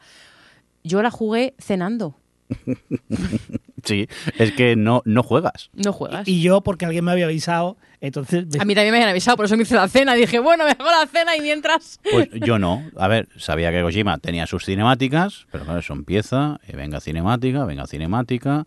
Yo 0.83 1.01
la 1.01 1.11
jugué 1.11 1.53
cenando, 1.59 2.15
Sí, 3.83 4.07
es 4.37 4.51
que 4.51 4.75
no, 4.75 5.01
no 5.05 5.23
juegas. 5.23 5.69
no 5.73 5.93
juegas. 5.93 6.27
Y 6.27 6.41
yo, 6.41 6.61
porque 6.61 6.85
alguien 6.85 7.05
me 7.05 7.11
había 7.11 7.25
avisado, 7.25 7.77
entonces... 7.99 8.45
a 8.59 8.65
mí 8.65 8.75
también 8.75 8.91
me 8.91 8.97
habían 8.97 9.09
avisado, 9.09 9.37
por 9.37 9.45
eso 9.45 9.55
me 9.55 9.63
hice 9.63 9.75
la 9.75 9.87
cena. 9.87 10.13
Dije, 10.13 10.39
bueno, 10.39 10.65
me 10.65 10.71
hago 10.71 10.85
la 10.85 11.07
cena 11.07 11.35
y 11.35 11.41
mientras... 11.41 11.99
Pues 12.11 12.29
yo 12.45 12.59
no. 12.59 12.83
A 12.97 13.07
ver, 13.07 13.29
sabía 13.37 13.71
que 13.71 13.81
Kojima 13.81 14.17
tenía 14.17 14.47
sus 14.47 14.65
cinemáticas, 14.65 15.47
pero 15.51 15.65
claro, 15.65 15.79
eso 15.79 15.93
empieza, 15.93 16.59
y 16.67 16.75
venga 16.75 16.99
cinemática, 16.99 17.65
venga 17.65 17.87
cinemática. 17.87 18.65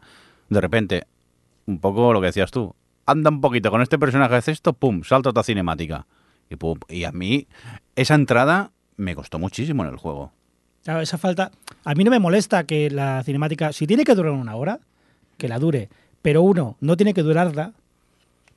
De 0.49 0.61
repente, 0.61 1.05
un 1.67 1.81
poco 1.81 2.13
lo 2.13 2.21
que 2.21 2.27
decías 2.27 2.51
tú, 2.51 2.75
anda 3.07 3.31
un 3.31 3.41
poquito 3.41 3.71
con 3.71 3.83
este 3.83 3.99
personaje 3.99 4.41
de 4.41 4.53
esto, 4.53 4.73
pum, 4.73 5.03
salta 5.03 5.31
otra 5.31 5.43
cinemática. 5.43 6.07
Y, 6.51 6.57
pum, 6.57 6.79
y 6.89 7.05
a 7.05 7.13
mí, 7.13 7.47
esa 7.97 8.15
entrada 8.15 8.73
me 8.97 9.15
costó 9.15 9.39
muchísimo 9.39 9.85
en 9.85 9.91
el 9.91 9.97
juego. 9.97 10.33
Claro, 10.85 11.01
esa 11.01 11.19
falta. 11.19 11.51
A 11.85 11.95
mí 11.95 12.05
no 12.05 12.11
me 12.11 12.19
molesta 12.19 12.65
que 12.65 12.91
la 12.91 13.23
cinemática, 13.25 13.73
si 13.73 13.87
tiene 13.87 14.05
que 14.05 14.15
durar 14.15 14.33
una 14.33 14.55
hora, 14.55 14.81
que 15.39 15.49
la 15.49 15.59
dure. 15.59 15.89
Pero 16.23 16.43
uno, 16.43 16.77
no 16.81 16.97
tiene 16.97 17.15
que 17.15 17.23
durarla, 17.23 17.73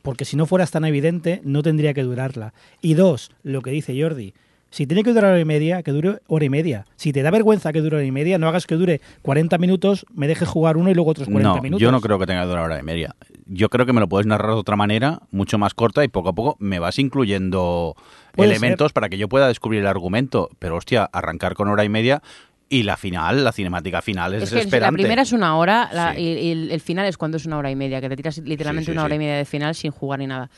porque 0.02 0.26
si 0.26 0.38
no 0.38 0.46
fueras 0.46 0.72
tan 0.72 0.86
evidente, 0.86 1.42
no 1.44 1.64
tendría 1.64 1.94
que 1.94 2.04
durarla. 2.04 2.54
Y 2.82 2.94
dos, 2.94 3.32
lo 3.44 3.62
que 3.62 3.72
dice 3.72 4.00
Jordi, 4.02 4.34
si 4.70 4.86
tiene 4.86 5.04
que 5.04 5.12
durar 5.14 5.32
hora 5.32 5.40
y 5.40 5.46
media, 5.46 5.82
que 5.84 5.92
dure 5.92 6.20
hora 6.28 6.46
y 6.46 6.50
media. 6.50 6.86
Si 6.98 7.12
te 7.14 7.22
da 7.24 7.32
vergüenza 7.32 7.72
que 7.74 7.82
dure 7.82 7.98
hora 7.98 8.06
y 8.06 8.12
media, 8.12 8.38
no 8.38 8.48
hagas 8.48 8.66
que 8.68 8.76
dure 8.76 9.02
40 9.22 9.58
minutos, 9.58 10.06
me 10.14 10.28
dejes 10.28 10.48
jugar 10.48 10.78
uno 10.78 10.90
y 10.92 10.94
luego 10.94 11.12
otros 11.12 11.28
40 11.28 11.56
No, 11.56 11.62
minutos. 11.62 11.82
yo 11.82 11.92
no 11.92 12.00
creo 12.02 12.20
que 12.20 12.26
tenga 12.26 12.42
que 12.44 12.48
durar 12.50 12.66
hora 12.66 12.80
y 12.80 12.84
media. 12.84 13.16
Yo 13.46 13.70
creo 13.70 13.86
que 13.86 13.94
me 13.94 14.02
lo 14.02 14.10
puedes 14.10 14.28
narrar 14.28 14.52
de 14.52 14.58
otra 14.58 14.76
manera, 14.76 15.22
mucho 15.32 15.58
más 15.58 15.74
corta, 15.74 16.04
y 16.04 16.10
poco 16.10 16.30
a 16.30 16.34
poco 16.34 16.58
me 16.60 16.80
vas 16.80 17.00
incluyendo 17.00 17.96
elementos 18.36 18.92
para 18.94 19.08
que 19.10 19.18
yo 19.18 19.30
pueda 19.30 19.48
descubrir 19.48 19.82
el 19.82 19.88
argumento. 19.88 20.50
Pero 20.60 20.76
hostia, 20.76 21.06
arrancar 21.06 21.54
con 21.54 21.70
hora 21.70 21.86
y 21.86 21.90
media 21.90 22.22
y 22.70 22.84
la 22.84 22.98
final, 22.98 23.44
la 23.44 23.52
cinemática 23.52 24.02
final 24.02 24.34
es, 24.34 24.52
Es 24.52 24.68
que 24.68 24.80
la 24.80 24.92
primera 24.92 25.22
es 25.22 25.32
una 25.32 25.56
hora 25.58 25.90
la- 25.94 26.14
Sí. 26.14 26.22
y, 26.22 26.28
y 26.40 26.72
el, 26.72 26.82
final 26.82 27.06
es 27.06 27.18
cuando 27.18 27.38
es 27.38 27.46
una 27.46 27.58
hora 27.58 27.72
y 27.72 27.76
media, 27.76 28.02
que 28.02 28.10
te 28.10 28.16
tiras 28.18 28.38
literalmente 28.40 28.86
Sí, 28.88 28.92
sí, 28.92 28.98
una 28.98 29.04
hora 29.06 29.16
y 29.16 29.20
media 29.20 29.36
de 29.38 29.46
final 29.46 29.74
sin 29.76 29.92
jugar 29.92 30.20
ni 30.20 30.28
nada. 30.28 30.50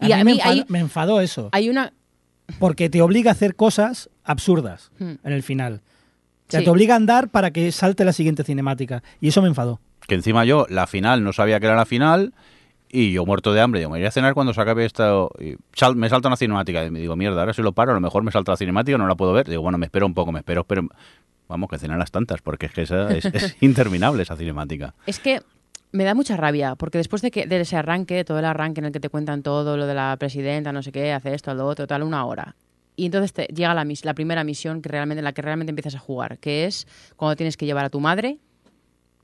A 0.00 0.04
Y 0.04 0.08
mí, 0.08 0.12
a 0.12 0.16
me, 0.18 0.24
mí 0.24 0.32
enfadó, 0.32 0.50
hay, 0.52 0.64
me 0.68 0.78
enfadó 0.78 1.20
eso, 1.20 1.48
hay 1.52 1.68
una... 1.68 1.92
porque 2.58 2.88
te 2.88 3.02
obliga 3.02 3.30
a 3.30 3.32
hacer 3.32 3.54
cosas 3.54 4.08
absurdas 4.24 4.90
Hmm. 4.98 5.14
en 5.22 5.32
el 5.32 5.42
final. 5.42 5.82
O 6.48 6.50
sea, 6.50 6.60
Sí. 6.60 6.64
te 6.64 6.70
obliga 6.70 6.94
a 6.94 6.96
andar 6.96 7.28
para 7.28 7.50
que 7.50 7.70
salte 7.72 8.06
la 8.06 8.14
siguiente 8.14 8.42
cinemática. 8.44 9.02
Y 9.20 9.28
eso 9.28 9.42
me 9.42 9.48
enfadó. 9.48 9.80
Que 10.06 10.14
encima 10.14 10.46
yo, 10.46 10.64
la 10.70 10.86
final, 10.86 11.22
no 11.22 11.34
sabía 11.34 11.60
que 11.60 11.66
era 11.66 11.76
la 11.76 11.84
final. 11.84 12.32
Y 12.90 13.12
yo 13.12 13.26
muerto 13.26 13.52
de 13.52 13.60
hambre, 13.60 13.82
yo 13.82 13.90
me 13.90 13.98
iré 13.98 14.08
a 14.08 14.10
cenar 14.10 14.32
cuando 14.32 14.54
se 14.54 14.60
acabe 14.62 14.86
esto. 14.86 15.30
y 15.38 15.56
sal- 15.74 15.94
me 15.96 16.08
salta 16.08 16.28
una 16.28 16.38
cinemática. 16.38 16.82
Y 16.86 16.90
me 16.90 17.00
digo, 17.00 17.16
mierda, 17.16 17.40
ahora 17.40 17.52
si 17.52 17.60
lo 17.60 17.72
paro, 17.72 17.90
a 17.90 17.94
lo 17.94 18.00
mejor 18.00 18.22
me 18.22 18.32
salta 18.32 18.52
la 18.52 18.56
cinemática, 18.56 18.96
no 18.96 19.06
la 19.06 19.14
puedo 19.14 19.34
ver. 19.34 19.46
Digo, 19.46 19.60
bueno, 19.60 19.76
me 19.76 19.84
espero 19.84 20.06
un 20.06 20.14
poco, 20.14 20.32
me 20.32 20.38
espero, 20.38 20.64
pero 20.64 20.88
Vamos, 21.48 21.68
que 21.70 21.78
cenar 21.78 21.98
las 21.98 22.10
tantas, 22.10 22.40
porque 22.42 22.66
es 22.66 22.72
que 22.72 22.82
esa 22.82 23.10
es, 23.16 23.24
es 23.24 23.56
interminable 23.62 24.22
esa 24.22 24.36
cinemática. 24.36 24.94
Es 25.06 25.18
que 25.18 25.40
me 25.92 26.04
da 26.04 26.14
mucha 26.14 26.36
rabia, 26.36 26.74
porque 26.74 26.98
después 26.98 27.22
de, 27.22 27.30
que, 27.30 27.46
de 27.46 27.60
ese 27.60 27.76
arranque, 27.76 28.14
de 28.14 28.24
todo 28.24 28.38
el 28.38 28.44
arranque 28.44 28.80
en 28.80 28.86
el 28.86 28.92
que 28.92 29.00
te 29.00 29.08
cuentan 29.08 29.42
todo, 29.42 29.76
lo 29.76 29.86
de 29.86 29.94
la 29.94 30.14
presidenta, 30.18 30.72
no 30.72 30.82
sé 30.82 30.92
qué, 30.92 31.12
hace 31.12 31.32
esto, 31.34 31.54
lo 31.54 31.66
otro, 31.66 31.86
tal, 31.86 32.02
una 32.02 32.24
hora. 32.26 32.54
Y 32.96 33.06
entonces 33.06 33.32
te 33.32 33.44
llega 33.46 33.72
la, 33.74 34.14
primera 34.14 34.44
misión 34.44 34.82
que 34.82 34.88
realmente, 34.88 35.20
en 35.20 35.24
la 35.24 35.32
que 35.32 35.40
realmente 35.40 35.70
empiezas 35.70 35.94
a 35.94 35.98
jugar, 35.98 36.38
que 36.38 36.66
es 36.66 36.86
cuando 37.16 37.36
tienes 37.36 37.56
que 37.56 37.64
llevar 37.64 37.84
a 37.86 37.90
tu 37.90 38.00
madre, 38.00 38.38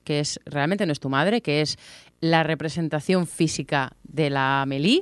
que 0.04 0.20
es 0.20 0.38
realmente 0.46 0.86
no 0.86 0.92
es 0.92 1.00
tu 1.00 1.08
madre, 1.10 1.40
que 1.42 1.60
es 1.60 1.76
la 2.20 2.42
representación 2.44 3.26
física 3.26 3.92
de 4.04 4.30
la 4.30 4.62
Amelie. 4.62 5.00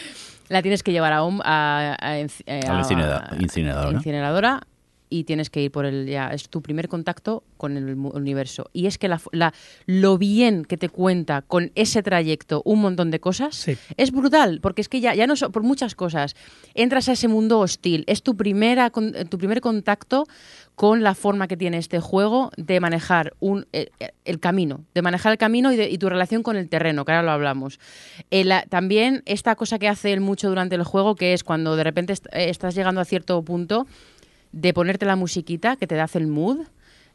la 0.48 0.62
tienes 0.62 0.82
que 0.82 0.92
llevar 0.92 1.12
a, 1.12 1.22
un- 1.22 1.40
a, 1.44 1.96
a- 2.00 2.18
eh, 2.18 2.26
A 2.66 2.72
la 2.72 2.80
incineradora. 2.80 3.92
incineradora 3.92 4.60
y 5.10 5.24
tienes 5.24 5.50
que 5.50 5.62
ir 5.62 5.70
por 5.70 5.84
el 5.86 6.06
ya 6.06 6.28
es 6.28 6.48
tu 6.48 6.62
primer 6.62 6.88
contacto 6.88 7.42
con 7.56 7.76
el 7.76 7.94
universo 7.94 8.70
y 8.72 8.86
es 8.86 8.98
que 8.98 9.08
la, 9.08 9.20
la- 9.32 9.52
lo 9.86 10.18
bien 10.18 10.64
que 10.64 10.76
te 10.76 10.88
cuenta 10.88 11.42
con 11.42 11.72
ese 11.74 12.02
trayecto 12.02 12.62
un 12.64 12.80
montón 12.80 13.10
de 13.10 13.20
cosas 13.20 13.54
Sí. 13.56 13.76
es 13.96 14.10
brutal 14.12 14.60
porque 14.60 14.80
es 14.82 14.88
que 14.88 15.00
ya 15.00 15.14
ya 15.14 15.26
no 15.26 15.36
so- 15.36 15.50
por 15.50 15.62
muchas 15.62 15.94
cosas 15.94 16.36
entras 16.74 17.08
a 17.08 17.12
ese 17.12 17.28
mundo 17.28 17.58
hostil 17.60 18.04
es 18.06 18.22
tu 18.22 18.36
primera 18.36 18.90
con- 18.90 19.12
tu 19.28 19.38
primer 19.38 19.60
contacto 19.60 20.26
con 20.74 21.02
la 21.02 21.14
forma 21.16 21.48
que 21.48 21.56
tiene 21.56 21.78
este 21.78 21.98
juego 21.98 22.52
de 22.56 22.78
manejar 22.78 23.32
un, 23.40 23.66
el, 23.72 23.90
el 24.24 24.38
camino, 24.38 24.84
de 24.94 25.02
manejar 25.02 25.32
el 25.32 25.38
camino 25.38 25.72
y, 25.72 25.76
de- 25.76 25.90
y 25.90 25.98
tu 25.98 26.08
relación 26.08 26.44
con 26.44 26.56
el 26.56 26.68
terreno, 26.68 27.04
que 27.04 27.10
ahora 27.10 27.24
lo 27.24 27.32
hablamos. 27.32 27.80
Eh, 28.30 28.48
también 28.68 29.24
esta 29.26 29.56
cosa 29.56 29.80
que 29.80 29.88
hace 29.88 30.12
él 30.12 30.20
mucho 30.20 30.48
durante 30.48 30.76
el 30.76 30.84
juego, 30.84 31.16
que 31.16 31.32
es 31.32 31.42
cuando 31.42 31.74
de 31.74 31.82
repente 31.82 32.12
est- 32.12 32.26
eh, 32.32 32.48
estás 32.48 32.76
llegando 32.76 33.00
a 33.00 33.04
cierto 33.04 33.42
punto, 33.42 33.88
de 34.52 34.72
ponerte 34.72 35.04
la 35.06 35.16
musiquita 35.16 35.76
que 35.76 35.86
te 35.86 35.94
da 35.94 36.08
el 36.14 36.26
mood. 36.26 36.58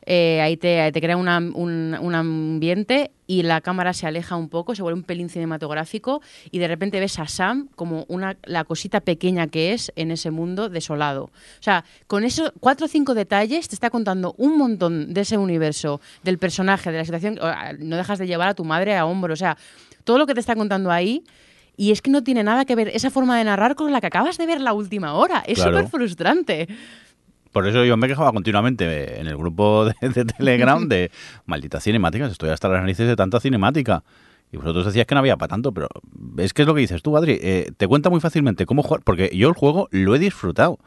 eh, 0.06 0.42
ahí 0.42 0.58
te, 0.58 0.92
te 0.92 1.00
crea 1.00 1.16
una- 1.16 1.38
un, 1.38 1.96
un 1.98 2.14
ambiente 2.14 3.12
y 3.26 3.44
la 3.44 3.62
cámara 3.62 3.94
se 3.94 4.06
aleja 4.06 4.36
un 4.36 4.50
poco, 4.50 4.76
se 4.76 4.82
vuelve 4.82 5.00
un 5.00 5.06
pelín 5.06 5.30
cinematográfico 5.30 6.22
y 6.52 6.60
de 6.60 6.68
repente 6.68 7.00
ves 7.00 7.20
a 7.20 7.28
Sam 7.30 7.70
como 7.78 8.04
una, 8.10 8.36
la 8.44 8.66
cosita 8.66 9.00
pequeña 9.00 9.48
que 9.48 9.72
es 9.72 9.94
en 9.96 10.12
ese 10.12 10.30
mundo 10.30 10.68
desolado. 10.68 11.24
O 11.26 11.32
sea, 11.62 11.86
con 12.08 12.26
esos 12.26 12.52
cuatro 12.60 12.88
o 12.88 12.90
cinco 12.90 13.14
detalles 13.14 13.70
te 13.70 13.76
está 13.76 13.90
contando 13.90 14.36
un 14.38 14.58
montón 14.58 15.14
de 15.14 15.22
ese 15.22 15.38
universo, 15.38 16.02
del 16.22 16.38
personaje, 16.38 16.92
de 16.92 16.98
la 16.98 17.06
situación. 17.06 17.40
ah, 17.42 17.72
No 17.80 17.96
dejas 17.96 18.20
de 18.20 18.28
llevar 18.28 18.50
a 18.50 18.56
tu 18.56 18.66
madre 18.66 18.98
a 18.98 19.06
hombro. 19.06 19.32
O 19.34 19.38
sea, 19.38 19.56
todo 20.04 20.18
lo 20.18 20.28
que 20.28 20.34
te 20.34 20.42
está 20.42 20.54
contando 20.58 20.92
ahí. 20.92 21.24
Y 21.78 21.92
es 21.94 22.02
que 22.02 22.12
no 22.12 22.24
tiene 22.24 22.44
nada 22.44 22.66
que 22.66 22.76
ver 22.76 22.90
esa 22.90 23.10
forma 23.10 23.38
de 23.38 23.46
narrar 23.46 23.76
con 23.76 23.90
la 23.94 24.02
que 24.02 24.08
acabas 24.08 24.38
de 24.38 24.46
ver 24.46 24.60
la 24.60 24.74
última 24.74 25.14
hora. 25.14 25.44
Es 25.48 25.56
Claro. 25.60 25.78
súper 25.78 25.90
frustrante. 25.90 26.68
Por 27.54 27.66
eso 27.68 27.86
yo 27.86 27.96
me 27.96 28.08
quejaba 28.10 28.34
continuamente 28.34 29.22
en 29.22 29.28
el 29.28 29.38
grupo 29.38 29.86
de, 29.86 30.10
de 30.10 30.26
Telegram 30.26 30.86
de 30.90 31.10
malditas 31.46 31.84
cinemáticas, 31.84 32.32
estoy 32.34 32.50
hasta 32.50 32.68
las 32.68 32.82
narices 32.82 33.08
de 33.08 33.16
tanta 33.16 33.40
cinemática. 33.40 34.04
Y 34.52 34.58
vosotros 34.58 34.86
decías 34.86 35.06
que 35.08 35.16
no 35.16 35.20
había 35.20 35.38
para 35.38 35.48
tanto, 35.50 35.72
pero 35.72 35.88
es 36.38 36.54
que 36.54 36.62
es 36.64 36.68
lo 36.68 36.76
que 36.76 36.82
dices 36.82 37.02
tú, 37.02 37.16
Adri. 37.18 37.40
eh, 37.42 37.72
te 37.78 37.88
cuenta 37.88 38.10
muy 38.12 38.20
fácilmente 38.20 38.66
cómo 38.68 38.84
jugar, 38.84 39.02
porque 39.04 39.32
yo 39.34 39.48
el 39.48 39.56
juego 39.56 39.88
lo 39.92 40.14
he 40.16 40.20
disfrutado. 40.20 40.78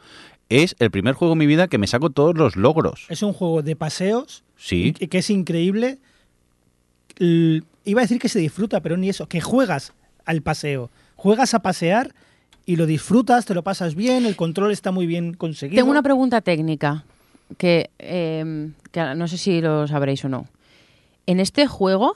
Es 0.49 0.75
el 0.79 0.91
primer 0.91 1.15
juego 1.15 1.33
en 1.33 1.39
mi 1.39 1.45
vida 1.47 1.67
que 1.67 1.77
me 1.77 1.87
saco 1.87 2.09
todos 2.09 2.37
los 2.37 2.55
logros. 2.55 3.05
Es 3.09 3.23
un 3.23 3.33
juego 3.33 3.63
de 3.63 3.75
paseos 3.75 4.43
Sí, 4.55 4.93
que 4.93 5.17
es 5.17 5.29
increíble. 5.29 5.97
L- 7.19 7.63
Iba 7.83 8.01
a 8.01 8.03
decir 8.03 8.19
que 8.19 8.27
se 8.29 8.39
disfruta, 8.39 8.81
pero 8.81 8.97
ni 8.97 9.07
eso. 9.09 9.27
Que 9.27 9.39
juegas 9.41 9.93
al 10.25 10.41
paseo. 10.41 10.89
Juegas 11.15 11.53
a 11.53 11.59
pasear 11.59 12.13
y 12.67 12.75
lo 12.75 12.85
disfrutas, 12.85 13.45
te 13.45 13.55
lo 13.55 13.63
pasas 13.63 13.95
bien, 13.95 14.25
el 14.25 14.35
control 14.35 14.71
está 14.71 14.91
muy 14.91 15.07
bien 15.07 15.33
conseguido. 15.33 15.79
Tengo 15.79 15.89
una 15.89 16.03
pregunta 16.03 16.41
técnica 16.41 17.05
que, 17.57 17.89
eh, 17.97 18.71
que 18.91 19.15
no 19.15 19.27
sé 19.29 19.37
si 19.37 19.61
lo 19.61 19.87
sabréis 19.87 20.25
o 20.25 20.29
no. 20.29 20.47
En 21.25 21.39
este 21.39 21.65
juego, 21.65 22.15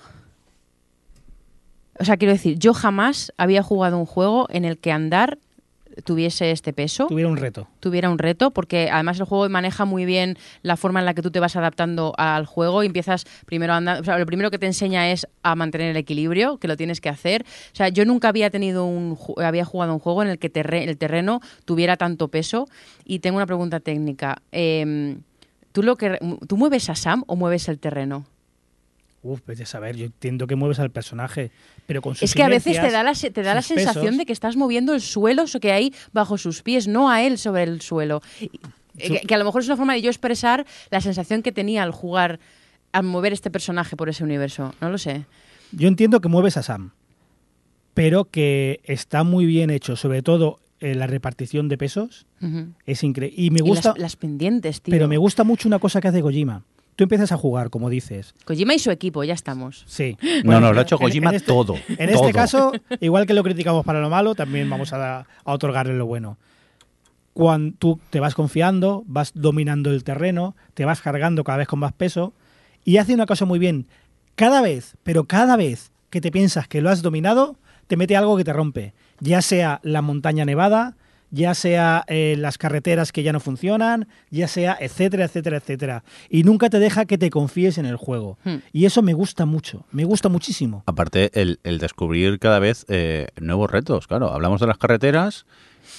o 1.98 2.04
sea, 2.04 2.18
quiero 2.18 2.34
decir, 2.34 2.60
yo 2.60 2.74
jamás 2.74 3.32
había 3.38 3.64
jugado 3.64 3.98
un 3.98 4.06
juego 4.06 4.48
en 4.50 4.66
el 4.66 4.78
que 4.78 4.92
andar 4.92 5.40
tuviese 6.04 6.52
este 6.52 6.74
peso, 6.74 7.08
Tuviera 7.08 7.30
un 7.30 7.38
reto. 7.38 7.68
tuviera 7.80 8.10
un 8.10 8.18
reto, 8.18 8.52
porque 8.52 8.90
además 8.92 9.20
el 9.20 9.26
juego 9.26 9.48
maneja 9.50 9.86
muy 9.86 10.06
bien 10.06 10.38
la 10.62 10.78
forma 10.78 11.00
en 11.00 11.06
la 11.06 11.14
que 11.14 11.22
tú 11.22 11.32
te 11.32 11.40
vas 11.40 11.56
adaptando 11.56 12.14
al 12.18 12.46
juego 12.46 12.84
y 12.84 12.88
empiezas 12.88 13.26
primero 13.46 13.74
a 13.74 13.78
andar, 13.78 14.02
o 14.02 14.04
sea, 14.04 14.18
lo 14.18 14.26
primero 14.26 14.52
que 14.52 14.60
te 14.60 14.66
enseña 14.66 15.12
es 15.12 15.28
a 15.44 15.56
mantener 15.56 15.92
el 15.92 15.98
equilibrio, 15.98 16.58
que 16.58 16.68
lo 16.68 16.78
tienes 16.78 17.02
que 17.02 17.10
hacer. 17.10 17.44
O 17.44 17.76
sea, 17.76 17.90
yo 17.90 18.06
nunca 18.06 18.30
había 18.30 18.50
tenido 18.50 18.86
un 18.86 19.18
había 19.38 19.66
jugado 19.66 19.94
un 19.94 20.00
juego 20.00 20.22
en 20.24 20.30
el 20.30 20.40
que 20.40 20.50
terre- 20.50 20.84
el 20.90 20.98
terreno 20.98 21.42
tuviera 21.66 21.98
tanto 21.98 22.28
peso 22.30 22.68
y 23.06 23.20
tengo 23.20 23.38
una 23.38 23.46
pregunta 23.48 23.80
técnica. 23.80 24.42
Eh, 24.52 25.18
¿Tú 25.72 25.84
lo 25.84 25.96
que 25.96 26.20
tú 26.48 26.58
mueves 26.58 26.90
a 26.90 26.96
Sam 26.96 27.24
o 27.28 27.36
mueves 27.38 27.70
el 27.70 27.80
terreno? 27.80 28.26
Uf, 29.24 29.42
vete 29.46 29.64
a 29.64 29.66
saber, 29.68 29.96
yo 29.96 30.06
entiendo 30.06 30.48
que 30.48 30.56
mueves 30.56 30.80
al 30.80 30.90
personaje, 30.90 31.52
pero 31.86 32.02
con 32.02 32.16
sus 32.16 32.24
Es 32.24 32.34
que 32.34 32.42
a 32.42 32.48
veces 32.50 32.80
te 32.82 32.90
da 32.90 33.04
la, 33.04 33.14
te 33.14 33.44
da 33.44 33.54
la 33.54 33.62
sensación 33.62 34.06
pesos, 34.06 34.18
de 34.18 34.26
que 34.26 34.34
estás 34.34 34.56
moviendo 34.56 34.96
el 34.96 35.02
suelo 35.02 35.46
que 35.62 35.72
hay 35.72 35.94
bajo 36.12 36.38
sus 36.40 36.64
pies, 36.64 36.88
no 36.88 37.10
a 37.10 37.22
él 37.24 37.38
sobre 37.38 37.64
el 37.64 37.82
suelo. 37.82 38.22
Y- 38.40 38.46
eh, 38.98 39.20
Que, 39.20 39.20
que 39.28 39.36
a 39.36 39.38
lo 39.38 39.46
mejor 39.46 39.62
es 39.62 39.68
una 39.68 39.78
forma 39.78 39.94
de 39.94 40.02
yo 40.02 40.10
expresar 40.10 40.66
la 40.90 41.02
sensación 41.02 41.44
que 41.44 41.52
tenía 41.52 41.84
al 41.84 41.92
jugar, 41.92 42.40
al 42.94 43.04
mover 43.04 43.32
este 43.32 43.52
personaje 43.52 43.96
por 43.96 44.10
ese 44.10 44.24
universo. 44.24 44.74
No 44.82 44.90
lo 44.90 44.98
sé. 44.98 45.26
Yo 45.72 45.88
entiendo 45.88 46.20
que 46.20 46.28
mueves 46.28 46.58
a 46.58 46.64
Sam, 46.64 46.92
pero 47.94 48.26
que 48.26 48.80
está 48.84 49.24
muy 49.24 49.46
bien 49.46 49.70
hecho, 49.70 49.96
sobre 49.96 50.22
todo 50.24 50.60
eh, 50.80 50.96
la 50.96 51.06
repartición 51.08 51.70
de 51.70 51.78
pesos, 51.78 52.26
Ujú. 52.42 52.70
es 52.86 53.04
increíble. 53.04 53.40
Y 53.42 53.52
me 53.52 53.60
Y 53.60 53.62
gusta, 53.62 53.90
las, 53.90 54.00
las 54.00 54.16
pendientes, 54.16 54.82
tío. 54.82 54.92
pero 54.92 55.08
me 55.08 55.18
gusta 55.18 55.44
mucho 55.44 55.68
una 55.68 55.78
cosa 55.80 56.02
que 56.02 56.08
hace 56.08 56.22
Kojima. 56.22 56.64
Tú 56.96 57.06
empiezas 57.06 57.32
a 57.32 57.38
jugar, 57.38 57.70
como 57.70 57.90
dices. 57.90 58.36
Kojima 58.46 58.74
y 58.74 58.80
su 58.80 58.92
equipo, 58.92 59.24
ya 59.24 59.34
estamos. 59.34 59.84
Sí. 59.88 60.18
No, 60.44 60.60
no, 60.60 60.74
lo 60.74 60.80
ha 60.80 60.84
hecho 60.84 60.96
en- 60.96 61.02
Kojima 61.02 61.30
en 61.30 61.36
este- 61.38 61.48
todo. 61.48 61.76
En 61.88 62.12
todo. 62.12 62.22
este 62.28 62.34
caso, 62.34 62.72
igual 63.00 63.26
que 63.26 63.34
lo 63.34 63.44
criticamos 63.44 63.86
para 63.86 64.00
lo 64.02 64.10
malo, 64.10 64.36
también 64.36 64.70
vamos 64.70 64.94
a, 64.94 65.20
a 65.22 65.26
otorgarle 65.54 65.94
lo 65.96 66.06
bueno. 66.06 66.38
Cuando 67.34 67.76
tú 67.80 68.00
te 68.10 68.20
vas 68.20 68.36
confiando, 68.36 69.04
vas 69.08 69.32
dominando 69.34 69.90
el 69.92 70.04
terreno, 70.04 70.56
te 70.74 70.84
vas 70.86 71.02
cargando 71.02 71.44
cada 71.44 71.60
vez 71.60 71.68
con 71.68 71.80
más 71.80 71.94
peso 71.94 72.34
y 72.84 72.98
hace 72.98 73.14
una 73.14 73.26
cosa 73.26 73.46
muy 73.46 73.58
bien. 73.58 73.88
Cada 74.36 74.62
vez, 74.62 74.96
pero 75.04 75.24
cada 75.26 75.56
vez 75.56 75.92
que 76.10 76.20
te 76.20 76.32
piensas 76.32 76.68
que 76.68 76.82
lo 76.82 76.90
has 76.90 77.02
dominado, 77.02 77.56
te 77.88 77.96
mete 77.96 78.18
algo 78.18 78.36
que 78.36 78.44
te 78.44 78.52
rompe. 78.54 78.94
Ya 79.22 79.42
sea 79.42 79.80
la 79.84 80.02
montaña 80.02 80.44
nevada, 80.46 80.98
ya 81.32 81.54
sea 81.56 82.04
eh, 82.08 82.36
las 82.38 82.58
carreteras 82.58 83.12
que 83.12 83.24
ya 83.24 83.34
no 83.34 83.40
funcionan, 83.40 84.08
ya 84.30 84.48
sea 84.48 84.78
etcétera, 84.80 85.26
etcétera, 85.26 85.58
etcétera. 85.58 86.04
Y 86.30 86.44
nunca 86.44 86.70
te 86.70 86.78
deja 86.80 87.06
que 87.06 87.18
te 87.18 87.30
confíes 87.30 87.78
en 87.78 87.86
el 87.86 87.96
juego. 87.96 88.38
Hmm. 88.44 88.58
Y 88.74 88.86
eso 88.86 89.02
me 89.02 89.14
gusta 89.14 89.46
mucho, 89.46 89.86
me 89.92 90.04
gusta 90.06 90.30
muchísimo. 90.30 90.84
Aparte, 90.86 91.32
el, 91.42 91.60
el 91.64 91.80
descubrir 91.80 92.38
cada 92.40 92.60
vez 92.60 92.86
eh, 92.90 93.28
nuevos 93.40 93.72
retos. 93.72 94.08
Claro, 94.08 94.32
hablamos 94.32 94.62
de 94.62 94.68
las 94.68 94.78
carreteras 94.78 95.46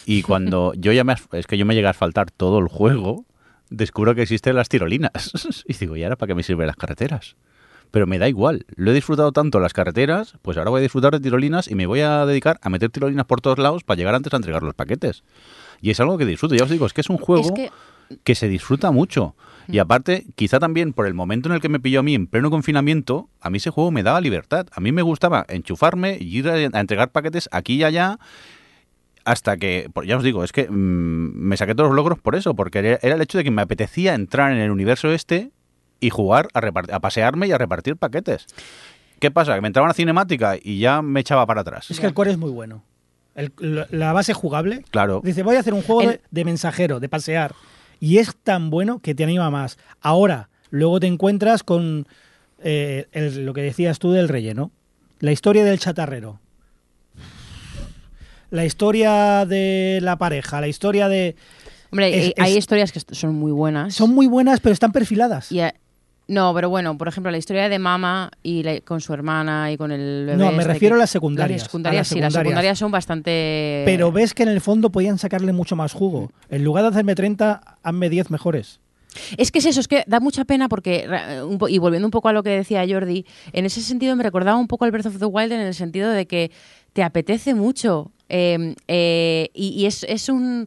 y 0.07 0.23
cuando 0.29 0.73
yo 0.75 0.93
ya 0.93 1.03
me... 1.05 1.13
as- 1.15 1.29
Es 1.33 1.47
que 1.47 1.59
yo 1.59 1.67
me 1.67 1.75
llegué 1.75 1.87
a 1.89 1.91
asfaltar 1.91 2.31
todo 2.31 2.59
el 2.59 2.69
juego, 2.69 3.25
descubro 3.71 4.15
que 4.15 4.23
existen 4.23 4.55
las 4.55 4.69
tirolinas. 4.69 5.33
Y 5.67 5.73
digo, 5.75 5.97
¿y 5.97 6.05
ahora 6.05 6.17
para 6.17 6.29
qué 6.29 6.35
me 6.35 6.43
sirven 6.43 6.67
las 6.67 6.77
carreteras? 6.77 7.37
Pero 7.93 8.09
me 8.09 8.19
da 8.19 8.29
igual. 8.29 8.67
Lo 8.75 8.91
he 8.91 8.95
disfrutado 8.95 9.31
tanto 9.31 9.61
las 9.61 9.73
carreteras, 9.73 10.35
pues 10.43 10.57
ahora 10.59 10.71
voy 10.71 10.81
a 10.81 10.83
disfrutar 10.83 11.13
de 11.13 11.21
tirolinas 11.21 11.69
y 11.69 11.77
me 11.77 11.87
voy 11.87 12.01
a 12.01 12.27
dedicar 12.27 12.59
a 12.63 12.71
meter 12.71 12.91
tirolinas 12.91 13.27
por 13.27 13.41
todos 13.41 13.59
lados 13.59 13.85
para 13.85 13.97
llegar 13.99 14.17
antes 14.17 14.33
a 14.33 14.37
entregar 14.37 14.65
los 14.65 14.75
paquetes. 14.75 15.23
Y 15.81 15.91
es 15.91 16.01
algo 16.01 16.19
que 16.19 16.25
disfruto. 16.25 16.57
Ya 16.57 16.65
os 16.65 16.71
digo, 16.71 16.87
es 16.87 16.93
que 16.93 17.03
es 17.03 17.11
un 17.11 17.19
juego 17.19 17.43
Es 17.45 17.53
que 17.53 17.71
que 18.25 18.35
se 18.35 18.49
disfruta 18.49 18.91
mucho. 18.91 19.35
Y 19.69 19.79
aparte, 19.79 20.27
quizá 20.35 20.59
también 20.59 20.93
por 20.93 21.07
el 21.07 21.15
momento 21.15 21.49
en 21.49 21.55
el 21.55 21.61
que 21.61 21.69
me 21.69 21.81
pilló 21.81 22.01
a 22.01 22.03
mí 22.03 22.15
en 22.15 22.27
pleno 22.27 22.51
confinamiento, 22.51 23.29
a 23.41 23.49
mí 23.49 23.59
ese 23.59 23.71
juego 23.71 23.91
me 23.91 24.03
daba 24.03 24.21
libertad. 24.21 24.67
A 24.73 24.81
mí 24.81 24.91
me 24.93 25.03
gustaba 25.03 25.47
enchufarme 25.49 26.19
y 26.21 26.39
ir 26.39 26.49
a, 26.49 26.61
entregar 26.81 27.11
paquetes 27.13 27.49
aquí 27.53 27.75
y 27.77 27.85
allá 27.85 28.19
hasta 29.25 29.57
que, 29.57 29.89
por- 29.93 30.05
ya 30.05 30.17
os 30.17 30.25
digo, 30.25 30.43
es 30.43 30.51
que 30.53 30.69
mm, 30.69 30.73
me 31.37 31.57
saqué 31.57 31.75
todos 31.75 31.89
los 31.91 31.97
logros 31.97 32.19
por 32.19 32.35
eso, 32.35 32.55
porque 32.55 32.81
era, 32.81 32.99
era 33.03 33.15
el 33.15 33.23
hecho 33.23 33.39
de 33.39 33.45
que 33.45 33.51
me 33.53 33.63
apetecía 33.63 34.15
entrar 34.15 34.51
en 34.53 34.59
el 34.59 34.71
universo 34.71 35.13
este 35.13 35.53
y 36.03 36.11
jugar 36.11 36.49
a, 36.53 36.61
repart- 36.61 36.93
a 36.93 37.01
pasearme 37.01 37.47
y 37.47 37.53
a 37.53 37.59
repartir 37.59 37.97
paquetes. 37.97 38.45
¿Qué 39.21 39.31
pasa? 39.31 39.55
Que 39.55 39.61
me 39.61 39.69
entraba 39.69 39.85
una 39.87 39.95
cinemática 39.95 40.57
y 40.63 40.79
ya 40.81 41.01
me 41.01 41.21
echaba 41.21 41.47
para 41.47 41.61
atrás. 41.63 41.91
Es 41.91 42.01
que 42.01 42.07
el 42.07 42.13
core 42.13 42.33
es 42.33 42.39
muy 42.39 42.51
bueno. 42.51 42.83
El- 43.35 43.53
la 43.91 44.13
base 44.13 44.35
jugable. 44.35 44.85
Claro. 44.91 45.23
Dice, 45.25 45.43
voy 45.43 45.57
a 45.57 45.61
hacer 45.61 45.73
un 45.75 45.83
juego 45.83 46.03
El- 46.03 46.09
de, 46.09 46.21
de 46.31 46.45
mensajero, 46.45 47.01
de 47.01 47.09
pasear. 47.09 47.55
Y 48.01 48.19
es 48.19 48.35
tan 48.43 48.69
bueno 48.69 48.99
que 48.99 49.15
te 49.15 49.23
anima 49.25 49.49
más. 49.51 49.79
Ahora, 50.01 50.49
luego 50.71 50.99
te 51.01 51.07
encuentras 51.07 51.63
con 51.63 52.07
eh, 52.65 53.07
el- 53.13 53.47
lo 53.47 53.55
que 53.55 53.63
decías 53.63 53.99
tú 54.01 54.11
del 54.13 54.29
relleno. 54.29 54.71
La 55.21 55.31
historia 55.33 55.65
del 55.65 55.79
chatarrero. 55.79 56.41
La 58.51 58.65
historia 58.67 59.47
de 59.47 60.01
la 60.03 60.17
pareja, 60.17 60.61
la 60.61 60.69
historia 60.69 61.09
de... 61.09 61.37
Hombre, 61.91 62.29
Es- 62.29 62.35
hay 62.39 62.53
es- 62.53 62.59
historias 62.59 62.93
que 62.93 63.01
son 63.15 63.35
muy 63.35 63.53
buenas. 63.53 63.95
Son 63.95 64.11
muy 64.15 64.27
buenas, 64.27 64.61
pero 64.61 64.73
están 64.73 64.93
perfiladas. 64.93 65.51
Y, 65.53 65.61
no, 66.33 66.53
pero 66.55 66.69
bueno, 66.71 66.97
por 66.99 67.09
ejemplo, 67.09 67.31
la 67.31 67.39
historia 67.39 67.69
de 67.69 67.79
Mama 67.79 68.31
y 68.43 68.63
la- 68.63 68.81
con 68.81 69.01
su 69.01 69.13
hermana 69.13 69.71
y 69.71 69.77
con 69.77 69.93
el 69.93 70.27
bebé. 70.27 70.39
No, 70.39 70.51
me 70.53 70.59
este 70.63 70.73
refiero 70.75 70.95
que- 70.95 70.99
a 70.99 71.03
las 71.03 71.11
secundarias, 71.11 71.61
Las 71.61 71.67
secundarias, 71.69 72.01
las 72.01 72.09
sí, 72.09 72.21
las 72.21 72.33
secundarias. 72.33 72.79
son 72.79 72.91
bastante. 72.91 73.83
Pero 73.85 74.11
ves 74.13 74.35
que 74.35 74.43
en 74.43 74.49
el 74.49 74.61
fondo 74.61 74.91
podían 74.91 75.19
sacarle 75.19 75.53
mucho 75.53 75.77
más 75.77 75.93
jugo. 75.93 76.33
En 76.51 76.65
lugar 76.65 76.85
de 76.85 76.91
hacerme 76.91 77.15
30, 77.15 77.61
hazme 77.83 78.09
10 78.09 78.31
mejores. 78.31 78.81
Es 79.37 79.53
que 79.53 79.59
es 79.59 79.67
eso, 79.67 79.79
es 79.81 79.89
que 79.89 80.05
da 80.07 80.21
mucha 80.21 80.45
pena 80.47 80.69
porque, 80.71 81.07
y 81.69 81.79
volviendo 81.79 82.07
un 82.07 82.11
poco 82.11 82.29
a 82.29 82.33
lo 82.33 82.43
que 82.43 82.49
decía 82.51 82.83
Jordi, 82.89 83.27
en 83.53 83.67
ese 83.67 83.83
sentido 83.83 84.17
me 84.17 84.23
recordaba 84.23 84.57
un 84.57 84.69
poco 84.69 84.87
al 84.87 84.91
Breath 84.91 85.07
of 85.07 85.19
the 85.19 85.27
Wild 85.27 85.53
en 85.53 85.61
el 85.61 85.75
sentido 85.75 86.11
de 86.11 86.27
que 86.27 86.51
te 86.95 87.03
apetece 87.03 87.55
mucho. 87.55 88.11
eh, 88.35 88.75
eh, 88.89 89.51
y 89.53 89.69
y 89.83 89.85
es, 89.85 90.05
es 90.05 90.31
un. 90.31 90.67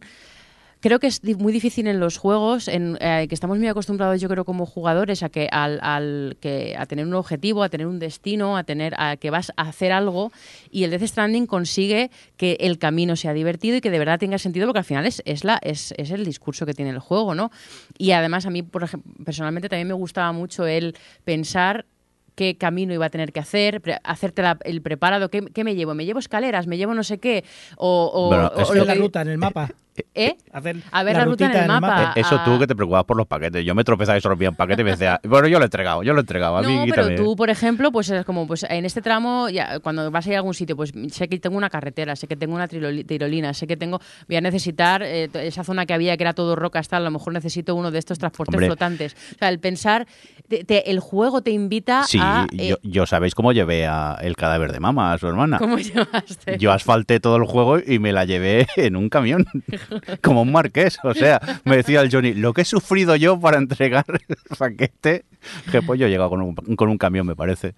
Creo 0.86 1.00
que 1.00 1.08
es 1.08 1.24
muy 1.40 1.52
difícil 1.52 1.88
en 1.88 2.00
los 2.00 2.18
juegos, 2.20 2.68
en 2.68 2.96
eh, 3.02 3.26
que 3.28 3.34
estamos 3.34 3.58
muy 3.58 3.68
acostumbrados, 3.68 4.22
yo 4.22 4.30
creo, 4.30 4.46
como 4.46 4.68
jugadores, 4.68 5.24
a 5.24 5.30
que 5.30 5.50
al, 5.52 5.80
al- 5.82 6.38
que 6.40 6.76
a 6.78 6.86
tener 6.86 7.08
un 7.08 7.16
objetivo, 7.16 7.64
a 7.64 7.70
tener 7.70 7.88
un 7.88 7.98
destino, 7.98 8.56
a 8.56 8.64
tener 8.66 8.94
a 9.00 9.18
que 9.18 9.32
vas 9.32 9.52
a 9.58 9.64
hacer 9.64 9.92
algo, 9.92 10.32
y 10.70 10.84
el 10.84 10.92
Death 10.92 11.08
Stranding 11.08 11.48
consigue 11.48 12.12
que 12.38 12.58
el 12.60 12.78
camino 12.78 13.16
sea 13.16 13.34
divertido 13.34 13.78
y 13.78 13.82
que 13.82 13.90
de 13.90 13.98
verdad 13.98 14.20
tenga 14.20 14.38
sentido, 14.38 14.68
porque 14.68 14.78
al 14.78 14.86
final 14.86 15.08
es, 15.08 15.24
es 15.26 15.44
la 15.44 15.58
es, 15.64 15.92
es 15.98 16.12
el 16.12 16.24
discurso 16.24 16.68
que 16.68 16.76
tiene 16.76 16.92
el 16.92 17.00
juego, 17.00 17.34
¿no? 17.34 17.50
Y 17.98 18.12
además 18.12 18.46
a 18.46 18.52
mí, 18.52 18.62
por 18.62 18.84
ejemplo, 18.84 19.12
personalmente 19.26 19.70
también 19.70 19.88
me 19.88 19.96
gustaba 19.96 20.32
mucho 20.34 20.68
el 20.68 20.96
pensar 21.24 21.88
qué 22.36 22.58
camino 22.58 22.94
iba 22.94 23.08
a 23.08 23.10
tener 23.10 23.32
que 23.34 23.40
hacer, 23.40 23.82
pre- 23.82 23.98
hacerte 24.04 24.44
la- 24.44 24.60
el 24.64 24.84
preparado, 24.84 25.32
¿qué, 25.32 25.42
qué 25.52 25.64
me 25.64 25.74
llevo? 25.74 25.96
¿Me 25.96 26.06
llevo 26.06 26.20
escaleras? 26.20 26.68
¿Me 26.68 26.78
llevo 26.78 26.94
no 26.94 27.04
sé 27.04 27.18
qué? 27.18 27.44
O, 27.76 28.12
o- 28.14 28.28
Bueno, 28.28 28.52
o 28.54 28.72
que- 28.72 28.86
la 28.86 28.94
ruta 28.94 29.24
en 29.24 29.30
el 29.30 29.40
mapa. 29.40 29.72
¿Eh? 30.14 30.36
Hacer 30.52 30.78
A 30.92 31.04
ver 31.04 31.16
la 31.16 31.26
ruta 31.26 31.46
en 31.46 31.56
el 31.58 31.68
mapa. 31.68 32.14
Eh, 32.16 32.22
Eso 32.22 32.36
a- 32.36 32.44
tú 32.44 32.60
que 32.60 32.68
te 32.68 32.76
preocupabas 32.76 33.06
por 33.06 33.16
los 33.18 33.28
paquetes. 33.28 33.64
Yo 33.66 33.74
me 33.76 33.84
tropezaba 33.84 34.18
y 34.18 34.22
se 34.22 34.28
rompía 34.28 34.50
un 34.50 34.56
paquete 34.56 34.82
y 34.82 34.86
me 34.86 34.92
decía, 34.92 35.20
bueno, 35.24 35.48
yo 35.48 35.58
lo 35.60 35.64
he 35.64 35.68
entregado, 35.68 36.04
yo 36.04 36.14
lo 36.14 36.20
he 36.20 36.22
entregado. 36.22 36.58
A 36.58 36.62
mí 36.62 36.76
No, 36.76 36.86
pero 36.94 37.16
tú, 37.16 37.36
por 37.36 37.50
ejemplo, 37.50 37.92
pues 37.92 38.10
es 38.10 38.26
como, 38.26 38.46
pues 38.48 38.66
en 38.70 38.86
este 38.86 39.02
tramo, 39.02 39.50
ya, 39.50 39.80
cuando 39.80 40.10
vas 40.12 40.26
a 40.26 40.30
ir 40.30 40.36
a 40.36 40.40
algún 40.40 40.54
sitio, 40.54 40.76
pues 40.76 40.92
sé 41.12 41.28
que 41.30 41.40
tengo 41.40 41.56
una 41.58 41.70
carretera, 41.70 42.16
sé 42.16 42.28
que 42.28 42.36
tengo 42.36 42.56
una 42.56 42.68
tirolina, 42.68 43.54
sé 43.54 43.68
que 43.68 43.78
tengo, 43.78 44.00
voy 44.28 44.38
a 44.38 44.42
necesitar 44.42 45.02
eh, 45.04 45.30
esa 45.34 45.64
zona 45.64 45.86
que 45.86 45.94
había 45.94 46.18
que 46.18 46.24
era 46.24 46.34
todo 46.34 46.56
roca, 46.56 46.80
hasta 46.80 46.98
a 46.98 47.00
lo 47.00 47.12
mejor 47.12 47.34
necesito 47.34 47.76
uno 47.76 47.92
de 47.92 48.00
estos 48.00 48.20
transportes 48.20 48.56
Hombre. 48.56 48.68
flotantes. 48.68 49.16
O 49.36 49.38
sea, 49.40 49.50
el 49.50 49.60
pensar, 49.60 50.08
te- 50.48 50.64
te- 50.64 50.90
el 50.92 51.00
juego 51.00 51.42
te 51.42 51.52
invita 51.52 52.04
Sí, 52.04 52.20
a... 52.22 52.48
eh, 52.58 52.70
yo, 52.70 52.76
yo 52.84 53.06
sabéis 53.06 53.36
cómo 53.36 53.52
llevé 53.54 53.86
a 53.88 54.18
el 54.22 54.36
cadáver 54.36 54.72
de 54.72 54.80
mamá, 54.80 55.14
a 55.14 55.18
su 55.18 55.28
hermana. 55.28 55.58
¿Cómo 55.58 55.78
llamaste? 55.80 56.58
Yo 56.58 56.72
asfalté 56.72 57.20
todo 57.20 57.38
el 57.38 57.46
juego 57.46 57.80
y 57.80 58.00
me 58.00 58.12
la 58.12 58.26
llevé 58.26 58.68
en 58.76 58.96
un 58.96 59.10
camión, 59.10 59.46
como 60.22 60.42
un 60.42 60.52
marqués. 60.52 60.98
O 61.04 61.14
sea, 61.14 61.40
me 61.64 61.78
decía 61.78 62.02
el 62.02 62.12
Johnny, 62.12 62.34
lo 62.34 62.54
que 62.54 62.62
he 62.62 62.66
sufrido 62.66 63.16
yo 63.16 63.40
para 63.40 63.58
entregar 63.58 64.06
el 64.10 64.58
paquete, 64.58 65.26
que 65.72 65.82
pues 65.82 66.00
yo 66.00 66.08
he 66.08 66.10
llegado 66.10 66.30
con 66.30 66.42
un, 66.42 66.56
con 66.56 66.90
un 66.90 66.98
camión, 66.98 67.26
me 67.26 67.36
parece. 67.36 67.76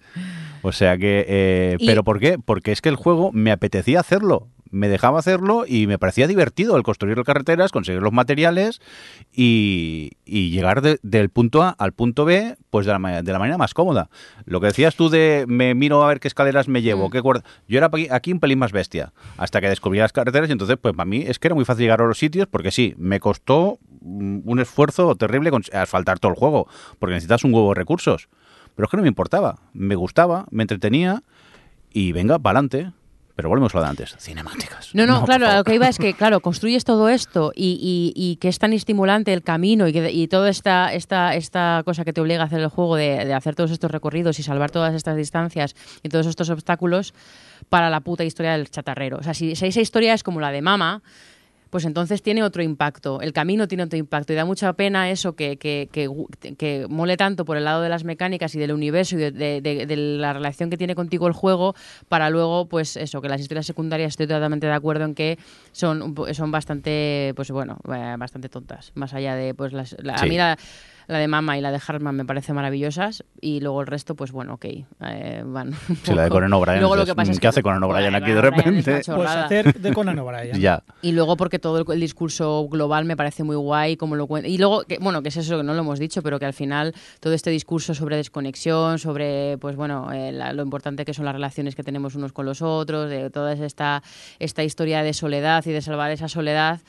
O 0.62 0.72
sea 0.72 0.96
que, 0.98 1.24
eh, 1.28 1.76
¿pero 1.84 2.04
por 2.04 2.18
qué? 2.18 2.38
Porque 2.38 2.72
es 2.72 2.80
que 2.80 2.88
el 2.88 2.96
juego 2.96 3.30
me 3.32 3.52
apetecía 3.52 4.00
hacerlo. 4.00 4.48
Me 4.70 4.88
dejaba 4.88 5.18
hacerlo 5.18 5.64
y 5.66 5.86
me 5.86 5.98
parecía 5.98 6.26
divertido 6.26 6.76
el 6.76 6.82
construir 6.82 7.16
las 7.16 7.24
carreteras, 7.26 7.72
conseguir 7.72 8.02
los 8.02 8.12
materiales 8.12 8.80
y, 9.32 10.10
y 10.24 10.50
llegar 10.50 10.82
de- 10.82 10.98
del 11.02 11.30
punto 11.30 11.62
A 11.62 11.70
al 11.70 11.92
punto 11.92 12.24
B 12.24 12.56
pues 12.70 12.86
de 12.86 12.96
la, 12.98 13.22
de 13.22 13.32
la 13.32 13.38
manera 13.38 13.58
más 13.58 13.74
cómoda. 13.74 14.10
Lo 14.44 14.60
que 14.60 14.66
decías 14.66 14.94
tú 14.96 15.08
de 15.08 15.44
me 15.48 15.74
miro 15.74 16.02
a 16.04 16.08
ver 16.08 16.20
qué 16.20 16.28
escaleras 16.28 16.68
me 16.68 16.82
llevo, 16.82 17.08
Mm. 17.08 17.10
qué 17.12 17.22
cuerda- 17.22 17.44
Yo 17.68 17.78
era 17.78 17.90
aquí, 18.10 18.32
un 18.32 18.40
pelín 18.40 18.58
más 18.58 18.72
bestia, 18.72 19.12
hasta 19.36 19.60
que 19.60 19.68
descubrí 19.68 19.98
las 19.98 20.12
carreteras 20.12 20.48
y 20.48 20.52
entonces 20.52 20.76
pues 20.80 20.94
para 20.94 21.04
mí 21.06 21.24
es 21.26 21.38
que 21.38 21.48
era 21.48 21.54
muy 21.54 21.64
fácil 21.64 21.82
llegar 21.84 22.02
a 22.02 22.06
los 22.06 22.18
sitios 22.18 22.46
porque 22.48 22.70
sí, 22.70 22.94
me 22.98 23.20
costó 23.20 23.78
mm, 24.00 24.40
un 24.44 24.60
esfuerzo 24.60 25.14
terrible 25.16 25.50
asfaltar 25.72 26.18
todo 26.18 26.32
el 26.32 26.38
juego, 26.38 26.68
porque 26.98 27.14
necesitas 27.14 27.44
un 27.44 27.54
huevo 27.54 27.70
de 27.70 27.74
recursos. 27.74 28.28
Pero 28.76 28.84
es 28.86 28.90
que 28.90 28.96
no 28.96 29.02
me 29.02 29.08
importaba, 29.08 29.56
me 29.72 29.94
gustaba, 29.96 30.46
me 30.50 30.62
entretenía 30.62 31.22
y 31.92 32.12
venga, 32.12 32.38
para 32.38 32.58
adelante. 32.60 32.92
Pero 33.38 33.50
volvemos 33.50 33.72
a 33.72 33.78
lo 33.78 33.84
de 33.84 33.90
antes, 33.90 34.16
cinemáticas. 34.18 34.92
No, 34.96 35.06
no, 35.06 35.20
por 35.20 35.26
claro, 35.26 35.56
lo 35.58 35.62
que 35.62 35.72
iba 35.76 35.86
es 35.86 35.96
que, 35.98 36.12
claro, 36.12 36.40
construyes 36.40 36.82
todo 36.82 37.08
esto 37.08 37.52
y, 37.54 37.78
y- 37.80 38.12
y 38.32 38.34
que 38.36 38.48
es 38.48 38.58
tan 38.58 38.72
estimulante 38.72 39.32
el 39.32 39.44
camino 39.44 39.86
y, 39.86 39.92
que, 39.92 40.10
y 40.10 40.26
toda 40.26 40.50
esta, 40.50 40.92
esta, 40.92 41.36
esta 41.36 41.82
cosa 41.84 42.04
que 42.04 42.12
te 42.12 42.20
obliga 42.20 42.42
a 42.42 42.46
hacer 42.46 42.58
el 42.58 42.66
juego 42.66 42.96
de, 42.96 43.24
de 43.24 43.34
hacer 43.34 43.54
todos 43.54 43.70
estos 43.70 43.92
recorridos 43.92 44.40
y 44.40 44.42
salvar 44.42 44.72
todas 44.72 44.92
estas 44.92 45.14
distancias 45.16 45.76
y 46.02 46.08
todos 46.08 46.26
estos 46.26 46.50
obstáculos 46.50 47.14
para 47.68 47.90
la 47.90 48.00
puta 48.00 48.24
historia 48.24 48.52
del 48.56 48.68
chatarrero. 48.70 49.18
O 49.18 49.22
sea, 49.22 49.34
si 49.34 49.52
esa 49.52 49.66
historia 49.80 50.14
es 50.14 50.24
como 50.24 50.40
la 50.40 50.50
de 50.50 50.60
Mama, 50.60 51.00
pues 51.70 51.84
entonces 51.84 52.22
tiene 52.22 52.42
otro 52.42 52.62
impacto, 52.62 53.20
el 53.20 53.32
camino 53.32 53.68
tiene 53.68 53.84
otro 53.84 53.98
impacto 53.98 54.32
y 54.32 54.36
da 54.36 54.44
mucha 54.44 54.72
pena 54.72 55.10
eso 55.10 55.34
que, 55.34 55.56
que, 55.56 55.88
que, 55.92 56.08
que 56.56 56.86
mole 56.88 57.16
tanto 57.16 57.44
por 57.44 57.56
el 57.56 57.64
lado 57.64 57.82
de 57.82 57.88
las 57.88 58.04
mecánicas 58.04 58.54
y 58.54 58.58
del 58.58 58.72
universo 58.72 59.16
y 59.16 59.18
de, 59.18 59.30
de- 59.30 59.60
de- 59.60 59.86
de 59.86 59.96
la 59.96 60.32
relación 60.32 60.70
que 60.70 60.76
tiene 60.76 60.94
contigo 60.94 61.26
el 61.26 61.32
juego 61.32 61.74
para 62.08 62.30
luego, 62.30 62.66
pues 62.68 62.96
eso, 62.96 63.20
que 63.20 63.28
las 63.28 63.40
historias 63.40 63.66
secundarias 63.66 64.10
estoy 64.10 64.26
totalmente 64.26 64.66
de 64.66 64.72
acuerdo 64.72 65.04
en 65.04 65.14
que 65.14 65.38
son, 65.72 66.14
son 66.32 66.50
bastante, 66.50 67.32
pues 67.36 67.50
bueno, 67.50 67.78
eh, 67.94 68.14
bastante 68.18 68.48
tontas, 68.48 68.92
más 68.94 69.14
allá 69.14 69.34
de, 69.34 69.54
pues 69.54 69.72
las, 69.72 69.96
la- 70.02 70.14
a 70.14 70.18
Sí. 70.18 70.28
mí 70.28 70.36
la, 70.36 70.56
la 71.08 71.18
de 71.18 71.26
Mama 71.26 71.58
y 71.58 71.60
la 71.60 71.72
de 71.72 71.80
Hartman 71.84 72.14
me 72.14 72.24
parecen 72.24 72.54
maravillosas 72.54 73.24
y 73.40 73.58
luego 73.60 73.80
el 73.80 73.86
resto, 73.88 74.14
pues 74.14 74.30
bueno, 74.30 74.54
ok, 74.54 74.64
eh, 74.66 75.42
van. 75.44 75.72
Sí, 76.04 76.14
la 76.14 76.24
de. 76.24 76.28
Conan 76.30 76.52
O'Brien 76.52 76.78
Luego 76.78 76.94
lo 76.96 77.02
es- 77.02 77.08
que 77.08 77.14
pasa 77.16 77.32
es 77.32 77.38
¿qué 77.38 77.40
que- 77.42 77.48
hace 77.48 77.62
Conan 77.62 77.82
O'Brien 77.82 78.14
aquí 78.14 78.30
de 78.30 78.40
repente? 78.40 79.00
Pues 79.04 79.28
hacer 79.30 79.74
de 79.80 79.92
Conan 79.92 80.18
O'Brien. 80.20 80.56
Ya. 80.60 80.82
Y 81.02 81.12
luego 81.12 81.36
porque 81.36 81.58
todo 81.58 81.78
el, 81.78 81.84
el 81.92 82.00
discurso 82.00 82.68
global 82.70 83.04
me 83.06 83.16
parece 83.16 83.42
muy 83.42 83.56
guay, 83.56 83.96
como 83.96 84.14
lo 84.16 84.28
Y 84.44 84.58
luego, 84.58 84.84
que, 84.84 84.98
bueno, 84.98 85.22
que 85.22 85.30
es 85.30 85.36
eso 85.38 85.56
que 85.56 85.64
no 85.64 85.74
lo 85.74 85.80
hemos 85.80 85.98
dicho, 85.98 86.22
pero 86.22 86.38
que 86.38 86.44
al 86.46 86.52
final 86.54 86.94
todo 87.20 87.32
este 87.32 87.50
discurso 87.50 87.94
sobre 87.94 88.16
desconexión, 88.16 88.98
sobre, 88.98 89.56
pues 89.58 89.74
bueno, 89.76 90.12
eh, 90.12 90.30
la- 90.30 90.52
lo 90.52 90.62
importante 90.62 91.04
que 91.04 91.14
son 91.14 91.24
las 91.24 91.34
relaciones 91.34 91.74
que 91.74 91.82
tenemos 91.82 92.14
unos 92.14 92.32
con 92.32 92.44
los 92.44 92.60
otros, 92.62 93.08
de 93.08 93.30
toda 93.30 93.54
esta, 93.54 94.02
esta 94.38 94.62
historia 94.62 95.02
de 95.02 95.14
soledad 95.14 95.64
y 95.66 95.70
de 95.72 95.80
salvar 95.80 96.10
esa 96.10 96.28
soledad, 96.28 96.80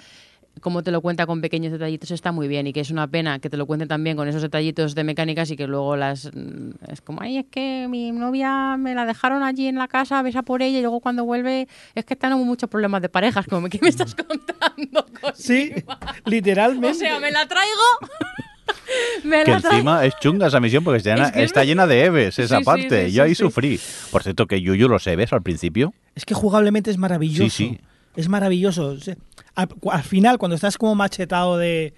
como 0.62 0.84
te 0.84 0.92
lo 0.92 1.02
cuenta 1.02 1.26
con 1.26 1.42
pequeños 1.42 1.72
detallitos 1.72 2.12
está 2.12 2.32
muy 2.32 2.48
bien 2.48 2.68
y 2.68 2.74
que 2.74 2.80
es 2.80 2.92
una 2.92 3.08
pena 3.08 3.40
que 3.40 3.50
te 3.50 3.58
lo 3.58 3.66
cuente 3.66 3.86
también 3.88 4.16
con 4.18 4.28
esos 4.28 4.42
detallitos 4.42 4.96
de 4.96 5.04
mecánicas 5.04 5.50
y 5.52 5.56
que 5.56 5.68
luego 5.68 5.96
las 5.96 6.26
mm, 6.34 6.72
es 6.92 7.02
como 7.02 7.22
ay 7.22 7.38
es 7.40 7.46
que 7.50 7.88
mi 7.90 8.12
novia 8.12 8.78
me 8.78 8.96
la 8.96 9.06
dejaron 9.06 9.44
allí 9.44 9.68
en 9.68 9.76
la 9.76 9.88
casa 9.88 10.22
besa 10.22 10.42
por 10.44 10.62
ella 10.62 10.78
y 10.80 10.82
luego 10.82 11.00
cuando 11.00 11.26
vuelve 11.26 11.68
es 11.96 12.06
que 12.06 12.16
tenemos 12.16 12.46
muchos 12.46 12.70
problemas 12.70 13.02
de 13.02 13.10
parejas 13.10 13.46
como 13.48 13.68
que 13.70 13.80
me 13.82 13.90
estás 13.90 14.16
contando 14.28 15.06
Sí, 15.36 15.72
Kojima? 15.72 16.00
literalmente. 16.26 16.90
o 16.90 16.94
sea 16.94 17.20
me 17.20 17.32
la 17.32 17.48
traigo 17.48 17.82
me 19.24 19.44
Que 19.44 19.52
la 19.52 19.60
traigo 19.60 19.78
encima 19.78 20.06
es 20.06 20.14
chunga 20.20 20.48
esa 20.48 20.60
misión 20.60 20.84
porque 20.84 20.98
está 20.98 21.16
llena, 21.16 21.28
Es 21.28 21.32
que 21.34 21.44
está 21.44 21.60
me- 21.62 21.66
llena 21.68 21.88
de 21.88 22.04
Eves 22.06 22.40
esa 22.40 22.56
Sí, 22.58 22.62
sí, 22.62 22.66
parte. 22.66 23.06
sí, 23.08 23.12
Yo 23.14 23.24
sí, 23.24 23.28
ahí 23.30 23.36
sí. 23.36 23.44
sufrí. 23.44 23.80
Por 24.12 24.24
cierto, 24.24 24.48
que 24.48 24.62
Yuyu 24.62 24.88
los 24.88 25.06
Eves 25.08 25.34
al 25.34 25.42
principio. 25.42 25.94
Es 26.16 26.26
que 26.26 26.34
jugablemente 26.34 26.92
es 26.92 26.98
maravilloso. 26.98 27.50
Sí, 27.50 27.50
sí. 27.50 27.80
Es 28.16 28.28
maravilloso. 28.30 28.88
O 28.88 28.98
sea, 29.00 29.16
al, 29.56 29.70
al 29.92 30.04
final, 30.04 30.38
cuando 30.38 30.56
estás 30.56 30.78
como 30.78 30.96
machetado 30.96 31.58
de 31.58 31.94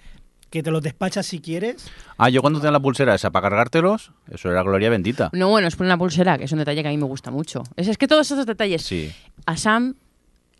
que 0.50 0.62
te 0.62 0.70
los 0.70 0.82
despachas 0.82 1.24
si 1.26 1.40
quieres, 1.40 1.86
Ah, 2.18 2.28
yo 2.28 2.42
cuando 2.42 2.60
tenía 2.60 2.72
la 2.72 2.80
pulsera 2.80 3.14
esa 3.14 3.30
para 3.30 3.48
cargártelos, 3.48 4.12
eso 4.30 4.50
era 4.50 4.62
gloria 4.62 4.90
bendita. 4.90 5.30
no 5.32 5.48
bueno 5.48 5.66
es 5.66 5.76
por 5.76 5.86
una 5.86 5.96
pulsera 5.96 6.36
que 6.36 6.44
es 6.44 6.52
un 6.52 6.58
detalle 6.58 6.82
que 6.82 6.88
a 6.88 6.90
mí 6.90 6.98
me 6.98 7.06
gusta 7.06 7.30
mucho 7.30 7.62
es, 7.76 7.88
es 7.88 7.96
que 7.96 8.06
todos 8.06 8.30
esos 8.30 8.44
detalles 8.44 8.82
Sí. 8.82 9.10
a 9.46 9.56
Sam 9.56 9.94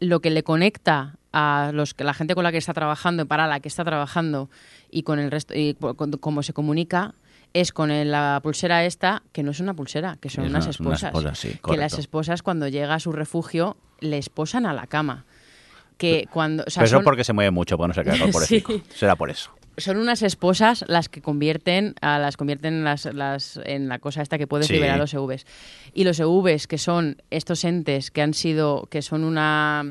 lo 0.00 0.20
que 0.20 0.30
le 0.30 0.42
conecta 0.44 1.16
a 1.34 1.72
los 1.74 1.92
que 1.92 2.04
la 2.04 2.14
gente 2.14 2.34
con 2.34 2.42
la 2.42 2.50
que 2.52 2.56
está 2.58 2.72
trabajando, 2.72 3.26
para 3.26 3.46
la 3.46 3.60
que 3.60 3.68
está 3.68 3.84
trabajando 3.84 4.48
y 4.90 5.02
con 5.02 5.18
el 5.18 5.30
resto 5.30 5.52
y 5.54 5.74
cu- 5.74 5.94
con- 5.94 6.12
cómo 6.12 6.42
se 6.42 6.54
comunica 6.54 7.12
es 7.52 7.70
con 7.70 7.90
el- 7.90 8.10
la 8.12 8.40
pulsera 8.42 8.86
esta, 8.86 9.22
que 9.32 9.42
no 9.42 9.50
es 9.50 9.60
una 9.60 9.74
pulsera, 9.74 10.16
que 10.22 10.30
son 10.30 10.44
Es 10.44 10.50
unas 10.50 10.64
una- 10.64 10.70
esposas. 10.70 11.02
esposas, 11.04 11.38
sí, 11.38 11.58
que 11.62 11.76
las 11.76 11.98
esposas 11.98 12.42
cuando 12.42 12.66
llega 12.66 12.94
a 12.94 12.98
su 13.00 13.12
refugio 13.12 13.76
le 14.00 14.16
esposan 14.16 14.64
a 14.64 14.72
la 14.72 14.86
cama. 14.86 15.26
Que 15.98 16.26
cuando, 16.32 16.64
o 16.66 16.70
sea, 16.70 16.80
Pero 16.82 16.86
eso 16.86 16.96
son- 16.96 17.04
porque 17.04 17.24
se 17.24 17.32
mueve 17.32 17.50
mucho, 17.50 17.76
porque 17.76 17.88
no 17.88 17.94
se 17.94 18.02
queda 18.04 18.18
corporéfico. 18.18 18.72
Sí. 18.72 18.82
Será 18.94 19.16
por 19.16 19.30
eso. 19.30 19.50
son 19.78 19.96
unas 19.96 20.22
esposas 20.22 20.84
las 20.88 21.08
que 21.08 21.22
convierten 21.22 21.94
a 22.02 22.18
las 22.18 22.36
convierten 22.36 22.74
en 22.74 22.84
las, 22.84 23.06
las- 23.06 23.58
en 23.64 23.88
la 23.88 23.98
cosa 24.00 24.20
esta 24.22 24.36
que 24.36 24.46
puedes 24.46 24.66
Sí. 24.66 24.74
liberar 24.74 24.98
los 24.98 25.14
EVs 25.14 25.46
y 25.94 26.04
los 26.04 26.20
EVs 26.20 26.66
que 26.66 26.76
son 26.76 27.22
estos 27.30 27.64
entes 27.64 28.10
que 28.10 28.20
han 28.20 28.34
sido 28.34 28.86
que 28.90 29.00
son 29.00 29.24
una 29.24 29.82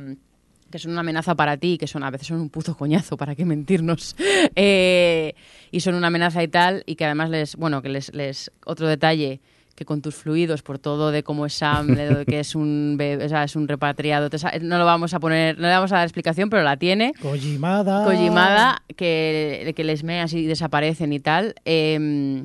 que 0.69 0.79
son 0.79 0.91
una 0.91 1.01
amenaza 1.01 1.35
para 1.35 1.57
ti, 1.57 1.77
que 1.77 1.85
son 1.87 2.01
a 2.03 2.09
veces 2.11 2.27
son 2.27 2.39
un 2.39 2.49
puto 2.49 2.77
coñazo, 2.77 3.17
para 3.17 3.35
qué 3.35 3.43
mentirnos, 3.43 4.15
Eh, 4.55 5.33
y 5.71 5.79
son 5.81 5.95
una 5.95 6.07
amenaza 6.07 6.41
y 6.43 6.47
tal, 6.47 6.83
y 6.85 6.95
que 6.95 7.03
además 7.05 7.29
les, 7.29 7.55
bueno, 7.57 7.81
que 7.81 7.89
les, 7.89 8.13
les 8.13 8.51
otro 8.65 8.87
detalle, 8.87 9.41
que 9.81 9.85
con 9.85 10.03
tus 10.03 10.13
fluidos, 10.13 10.61
por 10.61 10.77
todo 10.77 11.09
de 11.09 11.23
cómo 11.23 11.47
es 11.47 11.55
Sam, 11.55 11.95
de 11.95 12.23
que 12.27 12.39
es 12.39 12.53
un, 12.53 12.97
be- 12.99 13.17
o 13.25 13.27
sea, 13.29 13.43
es 13.45 13.55
un 13.55 13.67
repatriado, 13.67 14.29
no 14.61 14.77
lo 14.77 14.85
vamos 14.85 15.15
a 15.15 15.19
poner, 15.19 15.55
no 15.57 15.63
le 15.63 15.73
vamos 15.73 15.91
a 15.91 15.95
dar 15.95 16.03
explicación, 16.05 16.51
pero 16.51 16.61
la 16.61 16.77
tiene, 16.77 17.13
Kojimada. 17.19 18.05
Kojimada, 18.05 18.83
que, 18.95 19.73
que 19.75 19.83
les 19.83 20.03
meas 20.03 20.33
y 20.33 20.45
desaparecen 20.45 21.11
y 21.13 21.19
tal, 21.19 21.55
eh, 21.65 22.43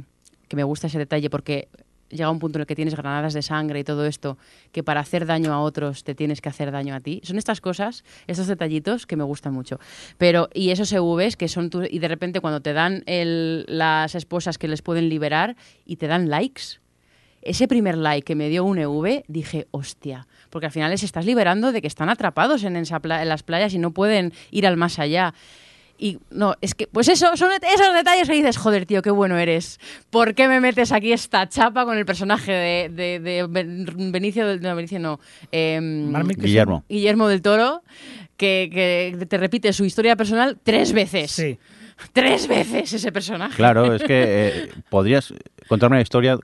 que 0.49 0.57
me 0.57 0.65
gusta 0.65 0.87
ese 0.87 0.99
detalle 0.99 1.29
porque 1.29 1.69
llega 2.09 2.31
un 2.31 2.39
punto 2.39 2.57
en 2.59 2.61
el 2.61 2.67
que 2.67 2.77
tienes 2.77 2.95
granadas 2.95 3.35
de 3.35 3.43
sangre 3.43 3.81
y 3.81 3.85
todo 3.85 4.07
esto, 4.07 4.39
que 4.73 4.83
para 4.85 5.01
hacer 5.01 5.27
daño 5.27 5.53
a 5.53 5.61
otros 5.61 6.05
te 6.05 6.15
tienes 6.15 6.41
que 6.41 6.49
hacer 6.49 6.71
daño 6.71 6.95
a 6.95 7.01
ti. 7.01 7.21
Son 7.25 7.37
estas 7.37 7.61
cosas, 7.61 8.05
estos 8.29 8.47
detallitos 8.47 9.07
que 9.07 9.17
me 9.17 9.25
gustan 9.25 9.53
mucho. 9.53 9.81
Pero, 10.17 10.49
y 10.55 10.71
esos 10.71 10.93
EVs 10.93 11.37
que 11.37 11.49
son, 11.49 11.69
tu- 11.69 11.83
y 11.83 11.99
de 11.99 12.07
repente 12.09 12.41
cuando 12.41 12.61
te 12.61 12.73
dan 12.73 13.03
el- 13.07 13.65
las 13.69 14.15
esposas 14.15 14.57
que 14.57 14.69
les 14.69 14.83
pueden 14.83 15.09
liberar 15.09 15.57
y 15.85 15.97
te 15.97 16.07
dan 16.07 16.31
likes, 16.31 16.79
ese 17.49 17.69
primer 17.69 17.97
like 17.97 18.25
que 18.25 18.35
me 18.35 18.49
dio 18.49 18.65
un 18.65 18.79
EV, 18.79 19.25
dije, 19.29 19.67
hostia, 19.71 20.27
porque 20.51 20.67
al 20.67 20.73
final 20.73 20.91
les 20.91 21.03
estás 21.03 21.25
liberando 21.27 21.73
de 21.73 21.81
que 21.81 21.89
están 21.89 22.09
atrapados 22.09 22.65
en, 22.65 22.77
esa 22.77 23.01
pla- 23.01 23.23
en 23.23 23.29
las 23.29 23.43
playas 23.43 23.73
y 23.75 23.79
no 23.79 23.91
pueden 23.93 24.33
ir 24.51 24.67
al 24.67 24.77
más 24.77 24.99
allá. 24.99 25.35
Y 25.99 26.19
no, 26.31 26.55
es 26.61 26.75
que, 26.75 26.87
pues 26.89 27.09
eso, 27.09 27.35
son 27.39 27.51
esos 27.53 27.95
detalles 27.95 28.29
que 28.29 28.35
dices, 28.35 28.59
joder, 28.59 28.85
tío, 28.85 29.01
qué 29.01 29.11
bueno 29.11 29.39
eres. 29.39 29.81
¿Por 30.11 30.35
qué 30.35 30.47
me 30.47 30.61
metes 30.61 30.93
aquí 30.93 31.11
esta 31.13 31.49
chapa 31.49 31.87
con 31.87 31.97
el 31.97 32.05
personaje 32.05 32.53
de, 32.53 32.89
de- 32.91 33.19
de 33.21 33.47
Ben- 33.47 34.13
Benicio 34.13 34.47
del 34.47 34.61
no, 34.61 34.77
Benicio 34.77 34.99
no, 34.99 35.19
Mikkelsen. 35.51 36.37
Guillermo. 36.43 36.85
Guillermo 36.89 37.29
del 37.29 37.41
Toro, 37.41 37.83
que, 38.37 38.69
que 38.71 39.25
te 39.27 39.39
repite 39.39 39.73
su 39.73 39.87
historia 39.87 40.17
personal 40.17 40.59
tres 40.63 40.93
veces. 40.93 41.31
Sí. 41.31 41.59
Tres 42.13 42.47
veces 42.47 42.93
ese 42.93 43.11
personaje. 43.11 43.57
Claro, 43.57 43.95
es 43.95 44.03
que 44.03 44.23
eh, 44.27 44.69
podrías 44.91 45.33
contarme 45.67 45.97
una 45.97 46.03
historia 46.03 46.39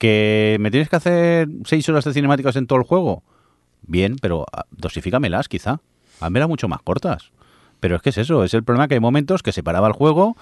que 0.00 0.56
me 0.60 0.70
tienes 0.70 0.88
que 0.88 0.96
hacer 0.96 1.48
seis 1.66 1.86
horas 1.90 2.04
de 2.04 2.14
cinemáticas 2.14 2.56
en 2.56 2.66
todo 2.66 2.78
el 2.78 2.84
juego. 2.86 3.22
Bien, 3.82 4.16
pero 4.20 4.46
ah, 4.50 4.64
dosifícamelas 4.70 5.46
quizá. 5.46 5.80
Házmelas 6.20 6.48
mucho 6.48 6.68
más 6.68 6.80
cortas. 6.80 7.32
Pero 7.80 7.96
es 7.96 8.02
que 8.02 8.08
es 8.08 8.18
eso, 8.18 8.42
es 8.42 8.54
el 8.54 8.64
problema 8.64 8.88
que 8.88 8.94
hay 8.94 9.00
momentos 9.00 9.42
que 9.42 9.52
se 9.52 9.62
paraba 9.62 9.88
el 9.88 9.92
juego 9.92 10.36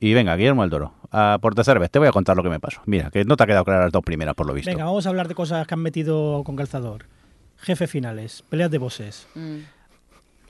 y 0.00 0.14
venga, 0.14 0.36
Guillermo 0.36 0.62
del 0.62 0.70
Toro, 0.70 0.94
a 1.12 1.38
por 1.40 1.54
tercera 1.54 1.78
vez 1.78 1.90
te 1.90 2.00
voy 2.00 2.08
a 2.08 2.12
contar 2.12 2.36
lo 2.36 2.42
que 2.42 2.48
me 2.48 2.58
pasó. 2.58 2.82
Mira, 2.86 3.10
que 3.10 3.24
no 3.24 3.36
te 3.36 3.44
ha 3.44 3.46
quedado 3.46 3.64
claras 3.64 3.84
las 3.84 3.92
dos 3.92 4.02
primeras 4.02 4.34
por 4.34 4.46
lo 4.46 4.52
visto. 4.52 4.70
Venga, 4.70 4.84
vamos 4.84 5.06
a 5.06 5.08
hablar 5.08 5.28
de 5.28 5.34
cosas 5.34 5.66
que 5.66 5.74
han 5.74 5.80
metido 5.80 6.42
con 6.44 6.56
calzador. 6.56 7.06
Jefe 7.58 7.86
finales, 7.86 8.42
peleas 8.48 8.70
de 8.70 8.78
bosses. 8.78 9.28
Mm. 9.34 9.58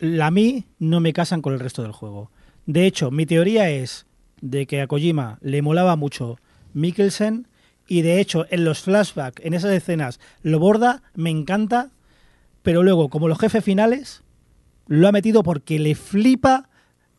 La 0.00 0.30
mí 0.30 0.64
no 0.78 1.00
me 1.00 1.12
casan 1.12 1.42
con 1.42 1.52
el 1.52 1.60
resto 1.60 1.82
del 1.82 1.92
juego. 1.92 2.30
De 2.64 2.86
hecho, 2.86 3.10
mi 3.10 3.26
teoría 3.26 3.68
es 3.68 4.06
de 4.40 4.66
que 4.66 4.80
a 4.80 4.86
Kojima 4.86 5.38
le 5.42 5.60
molaba 5.60 5.96
mucho 5.96 6.38
Mikkelsen 6.72 7.46
y 7.86 8.02
de 8.02 8.20
hecho 8.20 8.46
en 8.50 8.64
los 8.64 8.80
flashbacks, 8.82 9.44
en 9.44 9.54
esas 9.54 9.72
escenas, 9.72 10.20
lo 10.42 10.58
borda, 10.58 11.02
me 11.14 11.30
encanta, 11.30 11.90
pero 12.62 12.82
luego 12.82 13.08
como 13.10 13.28
los 13.28 13.38
jefes 13.38 13.62
finales 13.64 14.22
lo 14.86 15.08
ha 15.08 15.12
metido 15.12 15.42
porque 15.42 15.78
le 15.78 15.94
flipa 15.94 16.68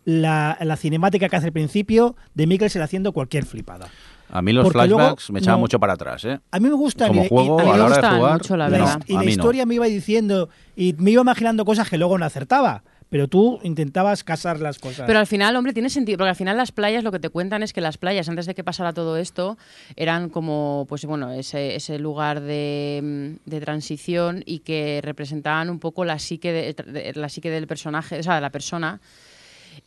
la, 0.06 0.58
la 0.62 0.76
cinemática 0.78 1.30
que 1.30 1.36
hace 1.36 1.48
al 1.48 1.54
principio 1.54 2.16
de 2.36 2.48
Mikkelsen 2.48 2.82
haciendo 2.82 3.12
cualquier 3.12 3.46
flipada. 3.46 3.88
A 4.30 4.42
mí 4.42 4.54
los 4.54 4.64
Porque 4.64 4.80
luego 4.88 4.98
flashbacks 4.98 5.32
me 5.32 5.40
echaban 5.40 5.58
no- 5.60 5.62
mucho 5.62 5.80
para 5.80 5.94
atrás, 5.94 6.26
¿eh? 6.26 6.40
A 6.52 6.60
mí 6.60 6.68
me 6.68 6.76
gusta 6.76 7.08
Como 7.08 7.26
y- 7.26 7.28
juego, 7.28 7.58
y- 7.58 7.62
a 7.62 7.66
mí 7.66 7.70
a 7.70 7.74
me 7.74 7.78
la 7.80 7.86
hora 7.86 7.96
de 7.96 8.02
gustaban 8.02 8.20
jugar, 8.20 8.34
mucho, 8.34 8.58
la 8.58 8.70
no, 8.70 8.76
y 9.08 9.14
la 9.14 9.24
no. 9.24 9.30
historia 9.30 9.66
me 9.66 9.76
iba 9.76 9.86
diciendo 9.86 10.50
y 10.76 10.94
me 10.98 11.12
iba 11.12 11.22
imaginando 11.22 11.64
cosas 11.66 11.90
que 11.90 11.98
luego 11.98 12.18
no 12.18 12.26
acertaba. 12.26 12.84
Pero 13.10 13.28
tú 13.28 13.60
intentabas 13.64 14.24
casar 14.24 14.60
las 14.60 14.80
cosas. 14.80 15.06
Pero 15.06 15.20
al 15.20 15.28
final, 15.28 15.56
hombre, 15.56 15.74
tiene 15.74 15.90
sentido, 15.90 16.18
porque 16.18 16.30
al 16.32 16.36
final 16.36 16.58
las 16.58 16.72
playas 16.72 17.04
lo 17.04 17.12
que 17.12 17.20
te 17.20 17.30
cuentan 17.30 17.62
es 17.64 17.72
que 17.72 17.80
las 17.80 17.98
playas, 17.98 18.28
antes 18.28 18.46
de 18.48 18.56
que 18.56 18.64
pasara 18.64 18.94
todo 18.94 19.16
esto, 19.18 19.58
eran 19.96 20.30
como, 20.30 20.86
pues 20.90 21.06
bueno, 21.06 21.32
ese, 21.32 21.76
ese 21.76 22.00
lugar 22.00 22.42
de, 22.42 23.00
mm, 23.46 23.50
de 23.50 23.62
transición 23.62 24.44
y 24.46 24.60
que 24.60 25.02
representaban 25.04 25.70
un 25.70 25.80
poco 25.80 26.04
la 26.04 26.18
psique, 26.20 26.52
de- 26.52 26.74
de- 26.74 27.14
la 27.16 27.30
psique 27.30 27.50
del 27.52 27.68
personaje, 27.68 28.20
o 28.20 28.24
sea, 28.24 28.36
de 28.36 28.42
la 28.42 28.50
persona. 28.50 29.00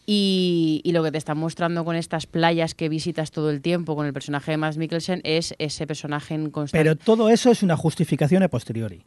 Y, 0.06 0.80
y 0.84 0.92
lo 0.92 1.02
que 1.02 1.10
te 1.12 1.18
están 1.18 1.38
mostrando 1.38 1.84
con 1.84 1.96
estas 1.96 2.26
playas 2.26 2.74
que 2.74 2.88
visitas 2.88 3.30
todo 3.30 3.50
el 3.50 3.60
tiempo 3.60 3.96
con 3.96 4.06
el 4.06 4.12
personaje 4.12 4.50
de 4.52 4.56
Mads 4.56 4.76
Mikkelsen 4.78 5.20
es 5.24 5.54
ese 5.58 5.86
personaje 5.86 6.34
en 6.34 6.50
constante. 6.50 6.82
Pero 6.82 6.96
todo 6.96 7.28
eso 7.30 7.50
es 7.50 7.62
una 7.62 7.76
justificación 7.76 8.42
a 8.42 8.48
posteriori. 8.48 9.02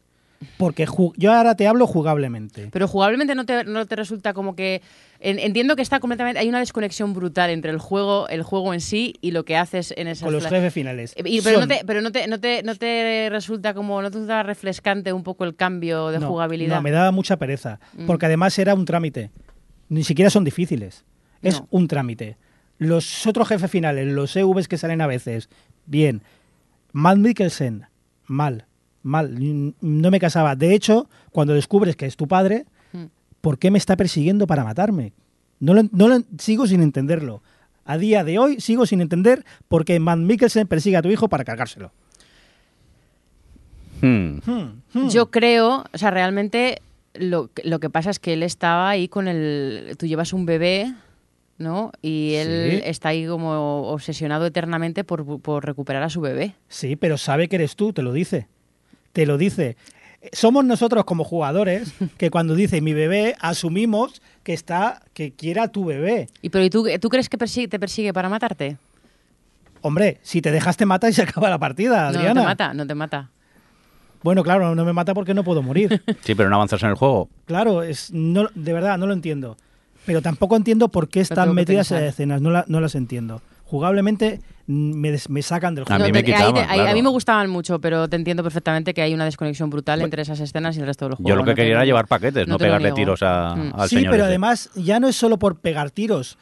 Porque 0.58 0.88
yo 1.18 1.32
ahora 1.34 1.56
te 1.56 1.68
hablo 1.68 1.86
jugablemente. 1.86 2.70
Pero 2.72 2.88
jugablemente 2.88 3.36
no 3.36 3.46
te, 3.46 3.64
no 3.64 3.86
te 3.86 3.96
resulta 3.96 4.34
como 4.34 4.56
que... 4.56 4.82
en- 5.20 5.38
entiendo 5.38 5.76
que 5.76 5.84
está 5.84 6.00
completamente... 6.00 6.39
Hay 6.39 6.50
una 6.50 6.60
desconexión 6.60 7.14
brutal 7.14 7.52
entre 7.52 7.70
el 7.72 7.78
juego, 7.78 8.28
el 8.28 8.42
juego 8.42 8.74
en 8.74 8.82
sí 8.82 9.14
y 9.22 9.32
lo 9.32 9.46
que 9.46 9.56
haces 9.58 9.94
en 9.98 10.08
esas... 10.08 10.24
Con 10.24 10.34
los 10.34 10.48
jefes 10.48 10.74
finales. 10.74 11.14
Eh, 11.16 11.24
y- 11.26 11.42
pero 11.42 11.60
no 11.60 11.68
te, 11.68 11.82
pero 11.86 12.02
no 12.02 12.12
te, 12.12 12.28
no 12.28 12.39
te, 12.39 12.64
no 12.64 12.76
te 12.76 13.30
resulta 13.30 13.74
como... 13.76 14.02
No 14.02 14.10
te 14.10 14.16
resulta 14.16 14.42
refrescante 14.44 15.14
un 15.14 15.24
poco 15.24 15.44
el 15.44 15.56
cambio 15.56 16.10
de 16.10 16.20
no, 16.20 16.28
jugabilidad. 16.28 16.76
No, 16.78 16.82
me 16.82 16.92
daba 16.92 17.12
mucha 17.12 17.38
pereza. 17.38 17.80
Mm. 17.94 18.08
Porque 18.08 18.26
además 18.26 18.58
era 18.58 18.74
un 18.74 18.86
trámite. 18.86 19.30
Ni 19.89 20.04
siquiera 20.04 20.32
son 20.32 20.44
difíciles. 20.44 21.06
Es 21.44 21.60
No. 21.60 21.68
un 21.70 21.88
trámite. 21.88 22.38
Los 22.80 23.28
otros 23.28 23.48
jefes 23.48 23.70
finales, 23.70 24.08
los 24.08 24.36
EVs 24.36 24.68
que 24.68 24.80
salen 24.80 25.02
a 25.02 25.08
veces, 25.08 25.50
bien. 25.86 26.24
Matt 26.94 27.18
Mikkelsen, 27.18 27.86
mal. 28.26 28.66
Mal. 29.04 29.36
No 29.82 30.12
me 30.12 30.20
casaba. 30.20 30.56
De 30.56 30.74
hecho, 30.76 31.10
cuando 31.32 31.54
descubres 31.54 31.95
que 31.95 32.06
es 32.06 32.16
tu 32.18 32.28
padre, 32.28 32.66
Mm. 32.93 33.06
¿por 33.41 33.58
qué 33.58 33.72
me 33.72 33.78
está 33.78 33.95
persiguiendo 33.95 34.45
para 34.47 34.64
matarme? 34.64 35.14
No 35.60 35.74
lo, 35.74 35.84
no 35.91 36.08
lo- 36.08 36.24
sigo 36.38 36.68
sin 36.68 36.82
entenderlo. 36.82 37.41
A 37.86 37.97
día 37.97 38.24
de 38.24 38.38
hoy 38.38 38.60
sigo 38.62 38.86
sin 38.86 39.02
entender 39.02 39.43
por 39.68 39.86
qué 39.86 39.99
Matt 39.99 40.20
Mikkelsen 40.20 40.68
persigue 40.68 40.97
a 40.97 41.02
tu 41.02 41.10
hijo 41.10 41.30
para 41.30 41.43
cargárselo. 41.43 41.91
Hmm. 44.02 44.38
Hmm, 44.45 44.82
hmm. 44.93 45.10
Yo 45.10 45.30
creo, 45.30 45.86
o 45.93 45.97
sea, 45.97 46.10
realmente 46.12 46.82
lo, 47.14 47.49
que- 47.54 47.68
lo 47.68 47.80
que 47.80 47.89
pasa 47.89 48.10
es 48.10 48.20
que 48.20 48.34
él 48.34 48.43
estaba 48.43 48.89
ahí 48.89 49.08
con 49.08 49.28
el... 49.28 49.95
Tú 49.97 50.08
llevas 50.08 50.34
un 50.34 50.45
bebé, 50.45 50.93
¿no? 51.58 51.91
Y 52.02 52.34
él 52.36 52.72
Sí. 52.72 52.82
está 52.86 53.10
ahí 53.10 53.28
como 53.28 53.88
obsesionado 53.91 54.45
eternamente 54.45 55.04
por, 55.04 55.39
por 55.41 55.66
recuperar 55.66 56.02
a 56.04 56.10
su 56.10 56.22
bebé. 56.22 56.56
Sí, 56.68 56.95
pero 56.95 57.18
sabe 57.18 57.47
que 57.47 57.58
eres 57.58 57.76
tú, 57.76 57.93
te 57.93 58.02
lo 58.02 58.12
dice. 58.14 58.47
Te 59.14 59.26
lo 59.26 59.38
dice. 59.38 59.76
Somos 60.34 60.64
nosotros 60.66 61.03
como 61.05 61.24
jugadores 61.24 61.93
que 62.18 62.30
cuando 62.30 62.55
dice 62.55 62.82
mi 62.82 62.93
bebé 62.93 63.36
asumimos 63.39 64.22
que 64.43 64.53
está 64.53 65.01
que 65.14 65.32
quiera 65.32 65.68
tu 65.70 65.86
bebé. 65.86 66.28
¿Y 66.41 66.49
pero 66.49 66.64
¿y 66.66 66.70
tú, 66.70 66.86
tú 66.99 67.09
crees 67.09 67.28
que 67.30 67.38
persigue- 67.38 67.70
te 67.70 67.80
persigue 67.80 68.14
para 68.14 68.30
matarte? 68.30 68.78
Hombre, 69.82 70.20
si 70.22 70.41
te 70.41 70.51
dejas 70.51 70.78
te 70.78 70.86
mata 70.86 71.09
y 71.09 71.14
se 71.14 71.24
acaba 71.24 71.49
la 71.49 71.57
partida, 71.57 72.07
Adriana. 72.07 72.34
no 72.36 72.41
te 72.41 72.45
mata, 72.47 72.74
no 72.74 72.88
te 72.88 72.95
mata. 72.95 73.30
Bueno, 74.24 74.43
claro, 74.43 74.76
no 74.76 74.86
me 74.86 74.93
mata 74.93 75.16
porque 75.16 75.34
no 75.34 75.43
puedo 75.43 75.64
morir. 75.64 76.03
Sí, 76.22 76.36
pero 76.36 76.49
no 76.49 76.55
avanzas 76.57 76.84
en 76.84 76.89
el 76.89 76.95
juego. 76.95 77.28
claro, 77.45 77.82
es 77.82 78.12
no 78.12 78.47
de 78.53 78.74
verdad 78.74 78.97
no 78.99 79.07
lo 79.07 79.14
entiendo. 79.14 79.57
Pero 80.05 80.22
tampoco 80.22 80.55
entiendo 80.55 80.88
por 80.89 81.09
qué 81.09 81.20
están 81.22 81.53
metidas 81.53 81.88
esas 81.91 82.01
escenas, 82.03 82.41
no, 82.41 82.49
la- 82.51 82.66
no 82.68 82.80
las 82.82 82.95
entiendo. 82.95 83.41
Jugablemente 83.72 84.41
mm, 84.67 84.91
me, 84.99 85.11
des- 85.11 85.30
me 85.30 85.41
sacan 85.41 85.76
del 85.76 85.84
A 85.84 85.86
juego. 85.88 86.03
mí 86.03 86.09
No, 86.09 86.13
me 86.13 86.24
quitaban, 86.26 86.57
ahí- 86.57 86.76
claro. 86.76 86.89
A 86.89 86.93
mí 86.93 87.01
me 87.01 87.07
gustaban 87.09 87.49
mucho, 87.49 87.80
pero 87.80 88.09
te 88.09 88.17
entiendo 88.17 88.43
perfectamente 88.43 88.93
que 88.93 89.01
hay 89.01 89.13
una 89.13 89.24
desconexión 89.24 89.69
brutal 89.69 90.01
entre 90.01 90.24
esas 90.24 90.41
escenas 90.41 90.76
y 90.76 90.82
el 90.82 90.88
resto 90.88 91.05
del 91.05 91.15
juego. 91.15 91.30
Yo 91.30 91.36
lo 91.38 91.43
que 91.45 91.51
no 91.51 91.55
te 91.55 91.61
quería 91.61 91.76
era 91.76 91.86
llevar 91.86 92.05
paquetes, 92.07 92.47
no, 92.47 92.55
lo 92.55 92.59
pegarle 92.59 92.91
tiros 92.91 93.24
a- 93.24 93.55
Mm. 93.55 93.72
al 93.80 93.88
sí, 93.88 93.95
señor. 93.95 94.11
pero 94.11 94.24
ese. 94.24 94.30
además 94.30 94.69
ya 94.76 94.99
no 94.99 95.07
es 95.07 95.15
solo 95.15 95.39
por 95.39 95.55
pegar 95.61 95.89
tiros, 95.89 96.38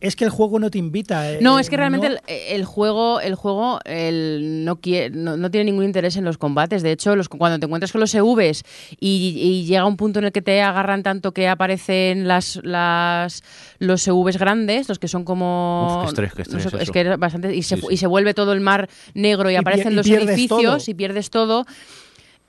es 0.00 0.16
que 0.16 0.24
el 0.24 0.30
juego 0.30 0.58
no 0.58 0.70
te 0.70 0.78
invita. 0.78 1.30
eh, 1.30 1.38
No, 1.42 1.58
es 1.58 1.68
que 1.68 1.76
realmente 1.76 2.08
no- 2.08 2.14
el, 2.14 2.20
el 2.48 2.64
juego, 2.64 3.20
el 3.20 3.34
juego 3.34 3.80
el, 3.84 4.64
no, 4.64 4.76
quiere, 4.80 5.10
no, 5.10 5.36
no 5.36 5.50
tiene 5.50 5.64
ningún 5.70 5.84
interés 5.84 6.16
en 6.16 6.24
los 6.24 6.38
combates. 6.38 6.82
De 6.82 6.92
hecho, 6.92 7.14
los, 7.16 7.28
cuando 7.28 7.58
te 7.58 7.66
encuentras 7.66 7.92
con 7.92 8.00
los 8.00 8.14
EVs 8.14 8.62
y, 8.98 9.34
y 9.38 9.64
llega 9.66 9.84
un 9.84 9.96
punto 9.96 10.18
en 10.18 10.24
el 10.26 10.32
que 10.32 10.42
te 10.42 10.62
agarran 10.62 11.02
tanto 11.02 11.32
que 11.32 11.48
aparecen 11.48 12.26
las, 12.26 12.58
las 12.62 13.42
los 13.78 14.06
EVs 14.08 14.38
grandes, 14.38 14.88
los 14.88 14.98
que 14.98 15.08
son 15.08 15.24
como... 15.24 15.98
Uf, 15.98 16.02
qué 16.04 16.08
estrés, 16.08 16.32
qué 16.34 16.42
estrés 16.42 16.64
no 16.64 16.70
sé, 16.70 16.76
eso. 16.76 16.82
es 16.82 16.90
que 16.90 17.00
es 17.02 17.18
bastante... 17.18 17.54
Y 17.54 17.62
se, 17.62 17.76
Sí, 17.76 17.82
sí. 17.82 17.86
y 17.90 17.96
se 17.98 18.06
vuelve 18.06 18.32
todo 18.34 18.52
el 18.54 18.60
mar 18.60 18.88
negro 19.14 19.50
y, 19.50 19.56
aparecen 19.56 19.92
y 19.92 19.96
los 19.96 20.06
edificios 20.08 20.48
todo. 20.84 20.90
y 20.90 20.94
pierdes 20.94 21.30
todo. 21.30 21.66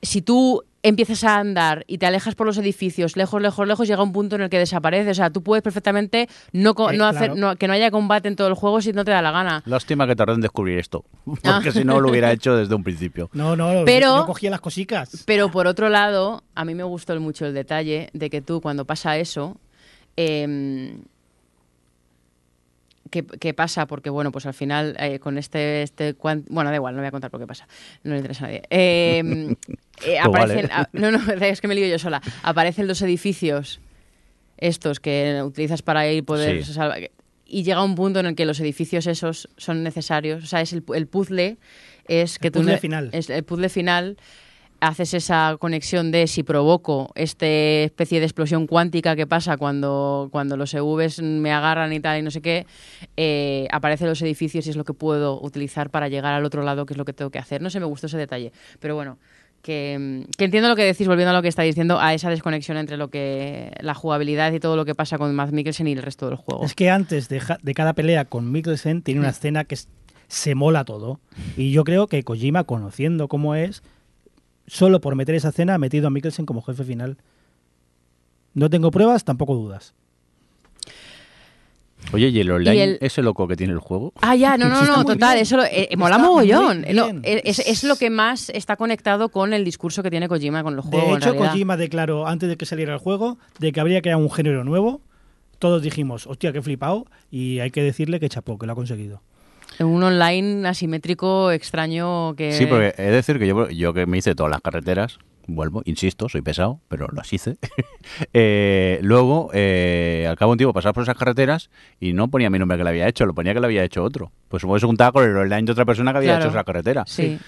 Si 0.01 0.21
tú 0.21 0.63
empiezas 0.83 1.23
a 1.23 1.37
andar 1.37 1.83
y 1.87 1.99
te 1.99 2.05
alejas 2.07 2.33
por 2.33 2.47
los 2.47 2.57
edificios, 2.57 3.15
lejos, 3.15 3.39
lejos, 3.41 3.67
lejos, 3.67 3.87
llega 3.87 4.01
un 4.01 4.11
punto 4.11 4.35
en 4.35 4.41
el 4.41 4.49
que 4.49 4.57
desaparece. 4.57 5.11
O 5.11 5.13
sea, 5.13 5.29
tú 5.29 5.43
puedes 5.43 5.61
perfectamente 5.61 6.27
no, 6.53 6.73
co- 6.73 6.89
Eh, 6.91 6.97
no 6.97 7.05
hacer, 7.05 7.31
claro. 7.31 7.35
no- 7.35 7.55
que 7.55 7.67
no 7.67 7.73
haya 7.73 7.91
combate 7.91 8.27
en 8.27 8.35
todo 8.35 8.47
el 8.47 8.55
juego 8.55 8.81
si 8.81 8.91
no 8.91 9.05
te 9.05 9.11
da 9.11 9.21
la 9.21 9.31
gana. 9.31 9.61
Lástima 9.65 10.07
que 10.07 10.15
tardé 10.15 10.33
en 10.33 10.41
descubrir 10.41 10.79
esto, 10.79 11.05
Ah. 11.43 11.53
porque 11.55 11.71
si 11.71 11.83
no 11.83 11.99
lo 11.99 12.09
hubiera 12.09 12.31
hecho 12.33 12.55
desde 12.55 12.73
un 12.73 12.83
principio. 12.83 13.29
No, 13.33 13.55
no, 13.55 13.83
Pero- 13.85 14.17
yo 14.17 14.25
cogía 14.25 14.49
las 14.49 14.61
cositas. 14.61 15.23
Pero 15.27 15.51
por 15.51 15.67
otro 15.67 15.89
lado, 15.89 16.43
a 16.55 16.65
mí 16.65 16.73
me 16.73 16.83
gustó 16.83 17.19
mucho 17.21 17.45
el 17.45 17.53
detalle 17.53 18.09
de 18.13 18.29
que 18.31 18.41
tú 18.41 18.59
cuando 18.61 18.85
pasa 18.85 19.17
eso, 19.17 19.57
em, 20.15 21.01
¿qué, 23.09 23.25
qué 23.25 23.53
pasa? 23.53 23.85
Porque 23.87 24.09
bueno, 24.09 24.31
pues 24.31 24.45
al 24.45 24.53
final 24.53 24.95
eh, 24.99 25.19
con 25.19 25.37
este, 25.37 25.83
este 25.83 26.13
cuan- 26.15 26.45
bueno, 26.49 26.69
da 26.69 26.75
igual, 26.77 26.95
no 26.95 27.01
voy 27.01 27.07
a 27.07 27.11
contar 27.11 27.29
por 27.29 27.39
qué 27.39 27.47
pasa, 27.47 27.67
no 28.03 28.11
le 28.13 28.17
interesa 28.17 28.45
a 28.45 28.47
nadie. 28.47 28.63
Em, 28.69 29.55
eh, 30.05 30.17
Tú 30.23 30.29
aparecen, 30.29 30.67
vale. 30.67 30.73
a- 30.73 30.89
no, 30.93 31.11
no, 31.11 31.19
es 31.45 31.61
que 31.61 31.67
me 31.67 31.75
lío 31.75 31.87
yo 31.87 31.99
sola. 31.99 32.21
Aparecen 32.43 32.87
los 32.87 33.01
edificios 33.01 33.79
estos 34.57 34.99
que 34.99 35.41
utilizas 35.43 35.81
para 35.81 36.07
ir 36.07 36.23
poder 36.23 36.63
Sí. 36.63 36.73
salva- 36.73 36.97
y 37.45 37.63
llega 37.63 37.83
un 37.83 37.95
punto 37.95 38.19
en 38.19 38.27
el 38.27 38.35
que 38.35 38.45
los 38.45 38.59
edificios 38.59 39.07
esos 39.07 39.49
son 39.57 39.83
necesarios, 39.83 40.43
o 40.43 40.47
sea, 40.47 40.61
es 40.61 40.71
el, 40.73 40.83
el 40.95 41.07
puzzle 41.07 41.57
es 42.07 42.39
que 42.39 42.47
El 42.47 42.53
tú 42.53 42.59
puzzle 42.59 42.77
final. 42.77 43.09
es 43.11 43.29
el 43.29 43.43
puzzle 43.43 43.69
final 43.69 44.17
haces 44.83 45.13
esa 45.13 45.57
conexión 45.59 46.11
de 46.11 46.25
si 46.25 46.41
provoco 46.41 47.11
esta 47.13 47.45
especie 47.45 48.19
de 48.19 48.25
explosión 48.25 48.65
cuántica 48.65 49.15
que 49.15 49.27
pasa 49.27 49.55
cuando, 49.57 50.29
cuando 50.31 50.57
los 50.57 50.73
EVs 50.73 51.21
me 51.21 51.51
agarran 51.51 51.93
y 51.93 51.99
tal 51.99 52.17
y 52.19 52.23
no 52.23 52.31
sé 52.31 52.41
qué, 52.41 52.65
eh, 53.15 53.67
aparecen 53.71 54.07
los 54.07 54.19
edificios 54.23 54.65
y 54.65 54.71
es 54.71 54.75
lo 54.75 54.83
que 54.83 54.93
puedo 54.93 55.39
utilizar 55.39 55.91
para 55.91 56.07
llegar 56.07 56.33
al 56.33 56.45
otro 56.45 56.63
lado, 56.63 56.87
que 56.87 56.93
es 56.95 56.97
lo 56.97 57.05
que 57.05 57.13
tengo 57.13 57.29
que 57.29 57.37
hacer. 57.37 57.61
No 57.61 57.69
sé, 57.69 57.79
me 57.79 57.85
gustó 57.85 58.07
ese 58.07 58.17
detalle. 58.17 58.51
Pero 58.79 58.95
bueno, 58.95 59.19
que, 59.61 59.97
mm, 60.27 60.31
que 60.37 60.45
entiendo 60.45 60.69
lo 60.69 60.75
que 60.75 60.83
decís, 60.83 61.07
volviendo 61.07 61.31
a 61.31 61.33
lo 61.33 61.41
que 61.41 61.47
estáis 61.47 61.73
diciendo, 61.75 61.99
a 61.99 62.13
esa 62.13 62.29
desconexión 62.29 62.77
entre 62.77 62.97
lo 62.97 63.09
que 63.09 63.71
la 63.81 63.93
jugabilidad 63.93 64.51
y 64.53 64.59
todo 64.59 64.75
lo 64.75 64.85
que 64.85 64.95
pasa 64.95 65.17
con 65.17 65.33
Matt 65.35 65.51
Mikkelsen 65.51 65.87
y 65.87 65.93
el 65.93 66.01
resto 66.01 66.27
del 66.27 66.35
juego. 66.37 66.63
Es 66.65 66.73
que 66.75 66.89
antes 66.89 67.29
de, 67.29 67.41
cada 67.75 67.93
pelea 67.93 68.25
con 68.25 68.51
Mikkelsen 68.51 69.01
tiene 69.01 69.19
una 69.19 69.29
escena 69.29 69.63
que 69.65 69.75
es- 69.75 69.87
se 70.27 70.55
mola 70.55 70.85
todo. 70.85 71.19
Y 71.57 71.71
yo 71.71 71.83
creo 71.83 72.07
que 72.07 72.23
Kojima, 72.23 72.63
conociendo 72.63 73.27
cómo 73.27 73.53
es, 73.55 73.83
solo 74.65 75.01
por 75.01 75.15
meter 75.15 75.35
esa 75.35 75.49
escena 75.49 75.73
ha 75.73 75.77
metido 75.77 76.07
a 76.07 76.09
Mikkelsen 76.09 76.45
como 76.45 76.61
jefe 76.61 76.83
final. 76.85 77.17
No 78.53 78.69
tengo 78.69 78.91
pruebas, 78.91 79.23
tampoco 79.25 79.55
dudas. 79.55 79.93
Oye, 82.13 82.27
¿y 82.29 82.39
el 82.41 82.51
online, 82.51 82.83
el- 82.83 82.97
ese 83.01 83.21
loco 83.21 83.47
que 83.47 83.55
tiene 83.55 83.71
el 83.73 83.79
juego? 83.79 84.11
Ah, 84.21 84.35
ya, 84.35 84.57
no, 84.57 84.67
no, 84.67 84.83
no, 84.85 85.05
total, 85.05 85.33
bien. 85.35 85.43
eso 85.43 85.55
lo- 85.57 85.63
eh, 85.63 85.87
mola 85.97 86.17
mogollón. 86.17 86.85
No, 86.93 87.07
es, 87.23 87.59
es 87.59 87.83
lo 87.85 87.95
que 87.95 88.09
más 88.09 88.49
está 88.49 88.75
conectado 88.75 89.29
con 89.29 89.53
el 89.53 89.63
discurso 89.63 90.03
que 90.03 90.09
tiene 90.11 90.27
Kojima 90.27 90.61
con 90.63 90.73
el 90.73 90.81
juego. 90.81 91.11
De 91.11 91.17
hecho. 91.17 91.35
Kojima 91.35 91.77
declaró 91.77 92.27
antes 92.27 92.49
de 92.49 92.57
que 92.57 92.65
saliera 92.65 92.93
el 92.93 92.99
juego 92.99 93.37
de 93.59 93.71
que 93.71 93.79
habría 93.79 94.01
creado 94.01 94.21
un 94.21 94.29
género 94.31 94.63
nuevo. 94.63 95.01
Todos 95.59 95.81
dijimos, 95.83 96.27
hostia, 96.27 96.51
qué 96.51 96.61
flipado. 96.61 97.05
Y 97.29 97.59
hay 97.59 97.71
que 97.71 97.83
decirle 97.83 98.19
que 98.19 98.27
chapó, 98.29 98.57
que 98.57 98.65
lo 98.65 98.73
ha 98.73 98.75
conseguido. 98.75 99.21
Un 99.79 100.03
online 100.03 100.67
asimétrico 100.67 101.49
extraño 101.51 102.35
que... 102.35 102.51
Sí, 102.51 102.65
porque 102.65 102.93
he 102.97 103.03
de 103.03 103.11
decir 103.11 103.39
que 103.39 103.47
yo, 103.47 103.69
yo 103.69 103.93
que 103.93 104.05
me 104.05 104.17
hice 104.17 104.35
todas 104.35 104.49
las 104.51 104.59
carreteras, 104.61 105.17
vuelvo, 105.55 105.81
insisto, 105.85 106.27
soy 106.29 106.41
pesado, 106.41 106.79
pero 106.87 107.07
las 107.13 107.31
hice. 107.33 107.57
Eh, 108.33 108.99
luego, 109.01 109.49
eh, 109.53 110.25
al 110.29 110.35
cabo 110.37 110.51
de 110.51 110.53
un 110.53 110.57
tiempo, 110.57 110.73
pasaba 110.73 110.93
por 110.93 111.03
esas 111.03 111.17
carreteras 111.17 111.69
y 111.99 112.13
no 112.13 112.29
ponía 112.29 112.49
mi 112.49 112.59
nombre 112.59 112.77
que 112.77 112.83
lo 112.83 112.89
había 112.89 113.07
hecho, 113.07 113.25
lo 113.25 113.33
ponía 113.33 113.53
que 113.53 113.59
lo 113.59 113.65
había 113.65 113.83
hecho 113.83 114.03
otro. 114.03 114.31
Pues 114.47 114.61
supongo 114.61 114.75
que 114.75 114.79
se 114.81 114.85
juntaba 114.87 115.11
con 115.11 115.23
el 115.23 115.35
online 115.35 115.63
de 115.63 115.71
otra 115.71 115.85
persona 115.85 116.11
que 116.11 116.17
había 116.19 116.31
Claro. 116.31 116.45
hecho 116.45 116.51
esa 116.51 116.63
carretera. 116.63 117.03
Sí. 117.07 117.39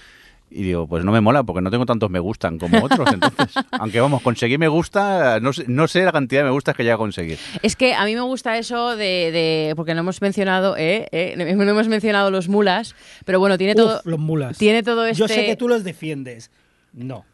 Y 0.50 0.62
digo, 0.62 0.86
pues 0.86 1.04
no 1.04 1.10
me 1.10 1.20
mola 1.20 1.42
porque 1.42 1.62
no 1.62 1.70
tengo 1.70 1.84
tantos 1.86 2.10
me 2.10 2.18
gustan 2.20 2.58
como 2.58 2.84
otros. 2.84 3.08
Entonces, 3.12 3.54
aunque 3.72 4.00
vamos, 4.00 4.22
conseguir 4.22 4.58
me 4.58 4.68
gusta, 4.68 5.40
no 5.40 5.52
sé, 5.52 5.64
no 5.66 5.88
sé 5.88 6.04
la 6.04 6.12
cantidad 6.12 6.42
de 6.42 6.44
me 6.44 6.50
gustas 6.52 6.76
que 6.76 6.82
llega 6.84 6.94
a 6.94 6.98
conseguir. 6.98 7.38
Es 7.62 7.74
que 7.76 7.94
a 7.94 8.04
mí 8.04 8.14
me 8.14 8.20
gusta 8.20 8.56
eso 8.58 8.94
de... 8.96 9.32
de- 9.32 9.72
porque 9.74 9.94
no 9.94 10.00
hemos 10.00 10.20
mencionado, 10.22 10.76
eh, 10.76 11.08
eh, 11.10 11.34
no 11.56 11.62
hemos 11.64 11.88
mencionado 11.88 12.30
los 12.30 12.48
mulas, 12.48 12.94
pero 13.24 13.40
bueno, 13.40 13.58
tiene 13.58 13.74
todo... 13.74 13.98
Uf, 13.98 14.06
los 14.06 14.18
mulas. 14.20 14.56
Tiene 14.58 14.82
todo 14.82 15.06
este... 15.06 15.18
Yo 15.18 15.28
sé 15.28 15.46
que 15.46 15.56
tú 15.56 15.66
los 15.68 15.82
defiendes. 15.82 16.50
No. 16.92 17.24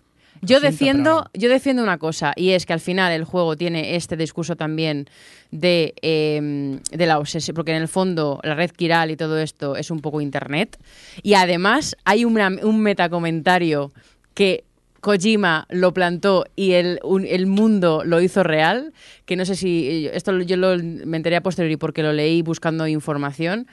Yo 0.42 0.58
defiendo, 0.60 1.24
pero 1.30 1.30
yo 1.42 1.48
defiendo 1.50 1.82
una 1.82 1.98
cosa, 1.98 2.32
y 2.36 2.50
es 2.50 2.64
que 2.66 2.72
al 2.72 2.80
final 2.80 3.12
el 3.12 3.24
juego 3.24 3.56
tiene 3.56 3.96
este 3.96 4.16
discurso 4.16 4.56
también 4.56 5.06
de, 5.50 5.94
eh, 6.02 6.78
de 6.90 7.06
la 7.06 7.18
obsesión, 7.18 7.54
porque 7.54 7.72
en 7.72 7.82
el 7.82 7.88
fondo 7.88 8.40
la 8.42 8.54
red 8.54 8.70
Kiral 8.70 9.10
y 9.10 9.16
todo 9.16 9.38
esto 9.38 9.76
es 9.76 9.90
un 9.90 10.00
poco 10.00 10.20
internet, 10.20 10.78
y 11.22 11.34
además 11.34 11.96
hay 12.04 12.24
una- 12.24 12.48
un 12.62 12.80
metacomentario 12.80 13.92
que 14.34 14.64
Kojima 15.00 15.66
lo 15.70 15.92
plantó 15.94 16.44
y 16.56 16.72
el, 16.72 17.00
un- 17.02 17.26
el 17.26 17.46
mundo 17.46 18.02
lo 18.04 18.20
hizo 18.20 18.42
real, 18.42 18.92
que 19.26 19.34
no 19.36 19.44
sé 19.44 19.56
si, 19.56 20.08
esto 20.12 20.38
yo 20.40 20.56
lo, 20.56 20.76
me 20.78 21.16
enteré 21.16 21.36
a 21.36 21.42
posteriori 21.42 21.76
porque 21.76 22.02
lo 22.02 22.12
leí 22.12 22.42
buscando 22.42 22.86
información, 22.86 23.66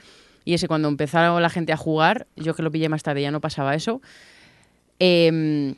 y 0.44 0.54
es 0.54 0.60
que 0.62 0.68
cuando 0.68 0.88
empezaron 0.88 1.40
la 1.42 1.50
gente 1.50 1.72
a 1.72 1.76
jugar, 1.76 2.26
yo 2.36 2.54
que 2.54 2.62
lo 2.62 2.70
pillé 2.70 2.88
más 2.88 3.02
tarde 3.02 3.22
ya 3.22 3.30
no 3.30 3.40
pasaba 3.40 3.74
eso, 3.74 4.00
eh, 5.00 5.74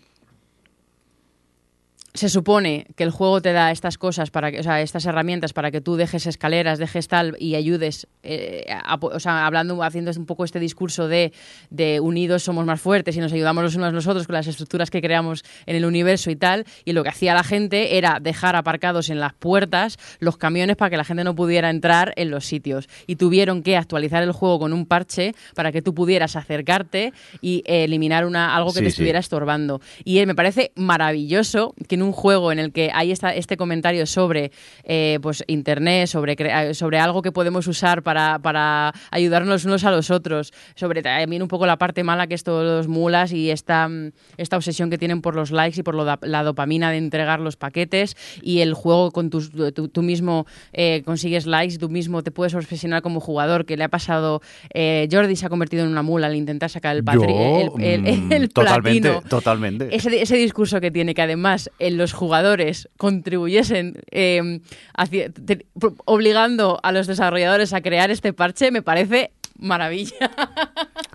se 2.13 2.29
supone 2.29 2.87
que 2.97 3.05
el 3.05 3.11
juego 3.11 3.41
te 3.41 3.53
da 3.53 3.71
estas 3.71 3.97
cosas, 3.97 4.31
para 4.31 4.51
que, 4.51 4.61
o 4.61 4.63
sea, 4.63 4.81
estas 4.83 5.07
herramientas 5.07 5.53
para 5.53 5.71
que 5.71 5.81
tú 5.81 5.95
dejes 5.97 6.27
escaleras, 6.27 6.79
dejes 6.79 7.07
tal 7.07 7.37
y 7.39 7.55
ayudes, 7.55 8.09
eh, 8.25 8.67
a- 8.85 8.99
o 9.01 9.21
sea, 9.21 9.47
hablando, 9.47 9.83
haciendo 9.83 10.11
un 10.17 10.27
poco 10.27 10.45
este 10.45 10.59
discurso 10.59 11.07
de, 11.07 11.33
de 11.71 12.01
unidos 12.01 12.43
somos 12.43 12.67
más 12.67 12.81
fuertes 12.81 13.17
y 13.17 13.21
nos 13.21 13.33
ayudamos 13.33 13.63
los 13.63 13.77
unos 13.77 13.89
a 13.89 13.93
los 13.93 14.07
otros 14.09 14.27
con 14.27 14.35
las 14.35 14.47
estructuras 14.49 14.91
que 14.91 15.01
creamos 15.01 15.45
en 15.67 15.77
el 15.77 15.85
universo 15.85 16.31
y 16.33 16.37
tal. 16.37 16.65
Y 16.85 16.93
lo 16.95 17.03
que 17.05 17.11
hacía 17.11 17.33
la 17.35 17.45
gente 17.45 17.97
era 17.97 18.19
dejar 18.21 18.57
aparcados 18.57 19.09
en 19.09 19.21
las 19.21 19.33
puertas 19.35 19.97
los 20.19 20.37
camiones 20.37 20.77
para 20.77 20.91
que 20.91 20.97
la 20.97 21.05
gente 21.05 21.23
no 21.23 21.35
pudiera 21.37 21.71
entrar 21.71 22.13
en 22.17 22.31
los 22.31 22.45
sitios. 22.45 22.89
Y 23.07 23.17
tuvieron 23.17 23.63
que 23.63 23.77
actualizar 23.77 24.23
el 24.23 24.33
juego 24.33 24.59
con 24.59 24.73
un 24.73 24.85
parche 24.87 25.35
para 25.55 25.71
que 25.71 25.81
tú 25.81 25.95
pudieras 25.95 26.35
acercarte 26.35 27.13
y 27.41 27.63
eh, 27.67 27.85
eliminar 27.85 28.27
una, 28.27 28.57
algo 28.57 28.71
que 28.73 28.79
Sí, 28.81 28.85
te 28.85 28.91
sí. 28.91 28.95
estuviera 28.95 29.19
estorbando. 29.21 29.81
Y 30.05 30.19
eh, 30.19 30.27
me 30.27 30.35
parece 30.35 30.73
maravilloso 30.75 31.75
que 31.89 31.95
en 31.95 32.03
un 32.03 32.10
juego 32.13 32.53
en 32.53 32.59
el 32.59 32.73
que 32.73 32.91
hay 32.93 33.11
esta, 33.13 33.35
este 33.35 33.57
comentario 33.57 34.07
sobre 34.07 34.53
eh, 34.85 35.19
pues, 35.23 35.45
Internet, 35.47 36.07
sobre, 36.09 36.75
sobre 36.75 36.99
algo 36.99 37.23
que 37.23 37.33
podemos 37.33 37.67
usar 37.67 38.03
para, 38.03 38.39
para 38.41 38.93
ayudarnos 39.11 39.65
unos 39.65 39.85
a 39.85 39.91
los 39.91 40.11
otros, 40.11 40.53
sobre 40.75 41.03
también 41.03 41.43
un 41.43 41.49
poco 41.49 41.67
la 41.67 41.77
parte 41.79 42.05
mala 42.05 42.27
que 42.27 42.35
es 42.35 42.45
todos 42.45 42.65
los 42.65 42.89
mulas 42.89 43.33
y 43.33 43.51
esta, 43.51 43.89
mm, 43.89 44.13
esta 44.37 44.57
obsesión 44.57 44.91
que 44.91 44.99
tienen 44.99 45.21
por 45.23 45.35
los 45.37 45.51
likes 45.51 45.81
y 45.81 45.83
por 45.83 45.95
lo 45.95 46.05
da- 46.05 46.19
la 46.23 46.43
dopamina 46.43 46.91
de 46.91 46.99
entregar 46.99 47.41
los 47.41 47.57
paquetes 47.57 48.17
y 48.43 48.61
el 48.61 48.75
juego 48.75 49.11
con 49.11 49.31
tus, 49.31 49.51
tú, 49.75 49.89
tú 49.89 50.03
mismo 50.03 50.47
eh, 50.73 51.03
consigues 51.05 51.47
likes, 51.47 51.79
tú 51.79 51.89
mismo 51.89 52.23
te 52.23 52.31
puedes 52.31 52.55
obsesionar 52.55 53.03
como 53.03 53.21
jugador, 53.21 53.65
que 53.67 53.77
le 53.77 53.85
ha 53.85 53.89
pasado, 53.89 54.41
eh, 54.75 55.09
Jordi 55.11 55.37
se 55.37 55.47
ha 55.47 55.49
convertido 55.49 55.85
en 55.85 55.91
una 55.91 56.03
mula 56.03 56.27
al 56.27 56.35
intentar 56.37 56.71
sacar 56.71 56.97
el, 56.97 57.05
patri- 57.05 57.71
Yo, 57.71 57.79
el, 57.79 58.05
el- 58.07 58.23
mm, 58.23 58.33
el 58.33 58.49
totalmente, 58.51 59.09
platino. 59.09 59.29
totalmente. 59.29 59.95
Ese, 59.95 60.21
ese 60.23 60.37
discurso 60.37 60.81
que 60.81 60.91
tiene, 60.91 61.15
que 61.15 61.23
además 61.23 61.71
en 61.91 61.99
los 61.99 62.13
jugadores 62.13 62.89
contribuyesen 62.97 64.01
eh, 64.11 64.61
hacia- 64.97 65.31
te- 65.31 65.67
pro- 65.79 65.95
obligando 66.07 66.81
a 66.83 66.93
los 66.93 67.07
desarrolladores 67.07 67.73
a 67.73 67.81
crear 67.81 68.11
este 68.11 68.33
parche, 68.33 68.71
me 68.71 68.83
parece 68.83 69.33
maravilla. 69.59 70.31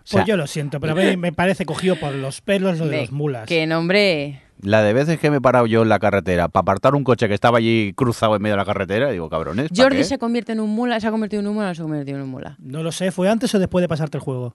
O 0.05 0.07
sea, 0.07 0.19
pues 0.19 0.27
yo 0.27 0.37
lo 0.37 0.45
siento, 0.45 0.79
pero 0.79 0.93
a 0.93 0.95
mí 0.95 1.17
me 1.17 1.33
parece 1.33 1.65
cogido 1.65 1.95
por 1.95 2.13
los 2.13 2.39
pelos 2.41 2.77
lo 2.77 2.85
de 2.87 3.01
los 3.01 3.11
mulas. 3.11 3.47
Que 3.47 3.65
nombre. 3.65 4.39
La 4.61 4.83
de 4.83 4.93
veces 4.93 5.19
que 5.19 5.31
me 5.31 5.37
he 5.37 5.41
parado 5.41 5.65
yo 5.65 5.81
en 5.81 5.89
la 5.89 5.97
carretera 5.97 6.47
para 6.47 6.61
apartar 6.61 6.93
un 6.93 7.03
coche 7.03 7.27
que 7.27 7.33
estaba 7.33 7.57
allí 7.57 7.91
cruzado 7.95 8.35
en 8.35 8.41
medio 8.43 8.53
de 8.53 8.57
la 8.57 8.65
carretera, 8.65 9.09
digo, 9.09 9.31
cabrones. 9.31 9.69
¿pa' 9.69 9.75
Jordi 9.81 9.97
qué? 9.97 10.03
se 10.03 10.19
convierte 10.19 10.51
en 10.51 10.59
un 10.59 10.69
mula, 10.69 10.99
se 10.99 11.07
ha 11.07 11.11
convertido 11.11 11.39
en 11.39 11.47
un 11.47 11.55
mula 11.55 11.73
se 11.73 11.81
ha 11.81 11.85
convertido 11.85 12.17
en 12.19 12.23
un 12.25 12.29
mula. 12.29 12.55
No 12.59 12.83
lo 12.83 12.91
sé, 12.91 13.11
¿fue 13.11 13.27
antes 13.29 13.53
o 13.55 13.57
después 13.57 13.81
de 13.81 13.87
pasarte 13.87 14.17
el 14.17 14.21
juego? 14.23 14.53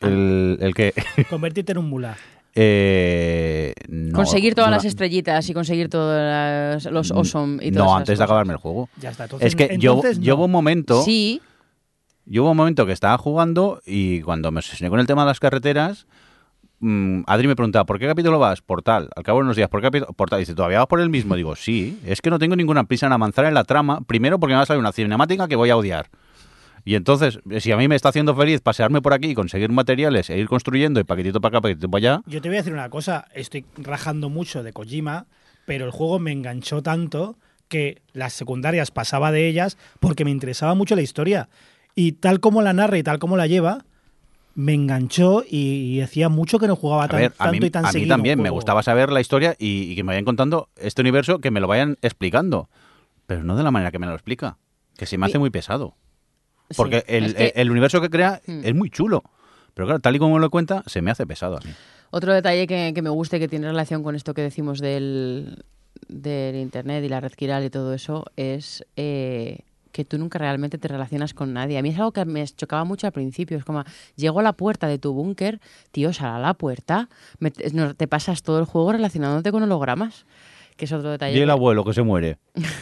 El, 0.00 0.58
el 0.60 0.72
que. 0.72 0.94
Convertirte 1.28 1.72
en 1.72 1.78
un 1.78 1.90
mula. 1.90 2.16
eh, 2.54 3.74
no, 3.88 4.12
conseguir 4.16 4.54
todas 4.54 4.70
no 4.70 4.76
las 4.76 4.84
la- 4.84 4.88
estrellitas 4.88 5.48
y 5.48 5.54
conseguir 5.54 5.88
todos 5.88 6.84
los 6.86 7.10
awesome 7.10 7.64
y 7.64 7.70
todas 7.72 7.86
No, 7.86 7.96
antes 7.96 8.18
de 8.18 8.24
acabarme 8.24 8.52
el 8.52 8.58
juego. 8.58 8.88
Ya 9.00 9.10
está. 9.10 9.24
Entonces, 9.24 9.48
Es 9.48 9.56
que 9.56 9.76
yo, 9.78 9.94
entonces 9.94 10.20
yo 10.20 10.32
no. 10.32 10.36
hubo 10.36 10.44
un 10.46 10.50
momento. 10.52 11.02
Sí, 11.02 11.40
Yo 12.24 12.42
hubo 12.42 12.50
un 12.52 12.56
momento 12.56 12.86
que 12.86 12.92
estaba 12.92 13.16
jugando 13.18 13.80
y 13.86 14.20
cuando 14.22 14.50
me 14.50 14.58
obsesioné 14.60 14.90
con 14.90 15.00
el 15.00 15.06
tema 15.06 15.22
de 15.22 15.26
las 15.28 15.40
carreteras, 15.40 16.06
mm, 16.80 17.22
Adri 17.26 17.48
me 17.48 17.56
preguntaba, 17.56 17.84
¿por 17.84 17.98
qué 17.98 18.06
capítulo 18.06 18.38
vas? 18.38 18.60
Por 18.60 18.82
tal. 18.82 19.08
Al 19.16 19.22
cabo 19.24 19.38
de 19.40 19.44
unos 19.44 19.56
días, 19.56 19.68
¿por 19.68 19.80
qué 19.80 19.86
capítulo? 19.86 20.12
Por 20.12 20.28
tal. 20.30 20.38
Dice, 20.40 20.54
¿todavía 20.54 20.78
vas 20.78 20.86
por 20.86 21.00
el 21.00 21.08
mismo? 21.10 21.34
Digo, 21.34 21.56
sí, 21.56 21.98
es 22.04 22.20
que 22.20 22.30
no 22.30 22.38
tengo 22.38 22.54
ninguna 22.54 22.84
prisa 22.84 23.06
en 23.06 23.12
avanzar 23.12 23.46
en 23.46 23.54
la 23.54 23.64
trama. 23.64 24.02
Primero 24.02 24.38
porque 24.38 24.52
me 24.52 24.56
va 24.58 24.62
a 24.62 24.66
salir 24.66 24.78
una 24.80 24.92
cinemática 24.92 25.48
que 25.48 25.56
voy 25.56 25.70
a 25.70 25.76
odiar. 25.76 26.08
Y 26.84 26.96
entonces, 26.96 27.38
si 27.60 27.70
a 27.70 27.76
mí 27.76 27.86
me 27.86 27.94
está 27.94 28.08
haciendo 28.08 28.34
feliz 28.34 28.60
pasearme 28.60 29.00
por 29.00 29.12
aquí 29.12 29.28
y 29.30 29.34
conseguir 29.34 29.70
materiales 29.70 30.30
e 30.30 30.38
ir 30.38 30.48
construyendo 30.48 30.98
y 30.98 31.04
paquetito 31.04 31.40
para 31.40 31.58
acá, 31.58 31.62
paquetito 31.62 31.88
para 31.88 31.98
allá, 32.14 32.22
Yo 32.26 32.40
te 32.42 32.48
voy 32.48 32.56
a 32.56 32.60
decir 32.60 32.72
una 32.72 32.90
cosa, 32.90 33.26
estoy 33.34 33.64
rajando 33.76 34.28
mucho 34.30 34.62
de 34.62 34.72
Kojima, 34.72 35.26
pero 35.64 35.84
el 35.84 35.92
juego 35.92 36.18
me 36.18 36.32
enganchó 36.32 36.82
tanto 36.82 37.36
que 37.68 38.02
las 38.12 38.32
secundarias 38.32 38.90
pasaba 38.90 39.30
de 39.32 39.46
ellas 39.48 39.78
porque 40.00 40.24
me 40.24 40.30
interesaba 40.32 40.74
mucho 40.74 40.96
la 40.96 41.02
historia. 41.02 41.48
Y 41.94 42.12
tal 42.12 42.40
como 42.40 42.62
la 42.62 42.72
narra 42.72 42.98
y 42.98 43.02
tal 43.02 43.18
como 43.18 43.36
la 43.36 43.46
lleva, 43.46 43.84
me 44.54 44.74
enganchó 44.74 45.44
y, 45.48 45.94
y 45.96 46.00
hacía 46.00 46.28
mucho 46.28 46.58
que 46.58 46.66
no 46.66 46.74
jugaba 46.76 47.06
tan- 47.08 47.20
ver, 47.20 47.32
tanto 47.32 47.52
mí, 47.60 47.66
y 47.66 47.70
tan 47.70 47.84
a 47.84 47.88
mí 47.88 47.92
seguido. 47.92 48.08
también 48.08 48.42
me 48.42 48.50
gustaba 48.50 48.82
saber 48.82 49.10
la 49.10 49.20
historia 49.20 49.54
y, 49.58 49.82
y 49.90 49.94
que 49.94 50.02
me 50.02 50.08
vayan 50.08 50.24
contando 50.24 50.68
este 50.76 51.00
universo, 51.00 51.38
que 51.38 51.50
me 51.50 51.60
lo 51.60 51.68
vayan 51.68 51.96
explicando. 52.02 52.68
Pero 53.26 53.44
no 53.44 53.56
de 53.56 53.62
la 53.62 53.70
manera 53.70 53.90
que 53.92 53.98
me 53.98 54.06
lo 54.06 54.12
explica. 54.14 54.58
Que 54.96 55.06
se 55.06 55.16
me 55.16 55.26
hace 55.26 55.38
Mi- 55.38 55.42
muy 55.42 55.50
pesado. 55.50 55.94
Sí. 56.72 56.76
Porque 56.76 57.04
el, 57.06 57.24
Es 57.26 57.34
que- 57.34 57.52
el 57.56 57.70
universo 57.70 58.00
que 58.00 58.10
crea 58.10 58.40
Mm. 58.46 58.60
es 58.64 58.74
muy 58.74 58.90
chulo. 58.90 59.22
Pero 59.74 59.86
claro, 59.86 60.00
tal 60.00 60.16
y 60.16 60.18
como 60.18 60.38
lo 60.38 60.50
cuenta, 60.50 60.82
se 60.86 61.00
me 61.02 61.10
hace 61.10 61.26
pesado 61.26 61.56
a 61.56 61.60
mí. 61.60 61.70
Otro 62.10 62.34
detalle 62.34 62.66
que, 62.66 62.92
que 62.94 63.00
me 63.02 63.08
gusta 63.10 63.36
y 63.38 63.40
que 63.40 63.48
tiene 63.48 63.66
relación 63.68 64.02
con 64.02 64.14
esto 64.14 64.34
que 64.34 64.42
decimos 64.42 64.80
del, 64.80 65.64
del 66.08 66.56
Internet 66.56 67.02
y 67.04 67.08
la 67.08 67.20
red 67.20 67.32
quiral 67.32 67.64
y 67.64 67.70
todo 67.70 67.94
eso 67.94 68.26
es 68.36 68.84
eh, 68.96 69.60
que 69.92 70.04
tú 70.04 70.18
nunca 70.18 70.38
realmente 70.38 70.76
te 70.76 70.88
relacionas 70.88 71.32
con 71.32 71.54
nadie. 71.54 71.78
A 71.78 71.82
mí 71.82 71.88
es 71.88 71.96
algo 71.98 72.12
que 72.12 72.24
me 72.26 72.46
chocaba 72.46 72.84
mucho 72.84 73.06
al 73.06 73.12
principio. 73.14 73.56
Es 73.56 73.64
como, 73.64 73.82
llego 74.16 74.40
a 74.40 74.42
la 74.42 74.52
puerta 74.52 74.88
de 74.88 74.98
tu 74.98 75.14
búnker, 75.14 75.58
tío, 75.90 76.12
sal 76.12 76.34
a 76.34 76.38
la 76.38 76.52
puerta, 76.54 77.08
me- 77.38 77.52
no, 77.72 77.94
te 77.94 78.06
pasas 78.06 78.42
todo 78.42 78.58
el 78.58 78.66
juego 78.66 78.92
relacionándote 78.92 79.50
con 79.52 79.62
hologramas. 79.62 80.26
Que 80.82 80.86
es 80.86 80.92
otro 80.92 81.12
detalle. 81.12 81.38
Y 81.38 81.40
el 81.40 81.48
abuelo 81.48 81.84
que 81.84 81.92
se 81.94 82.02
muere 82.02 82.38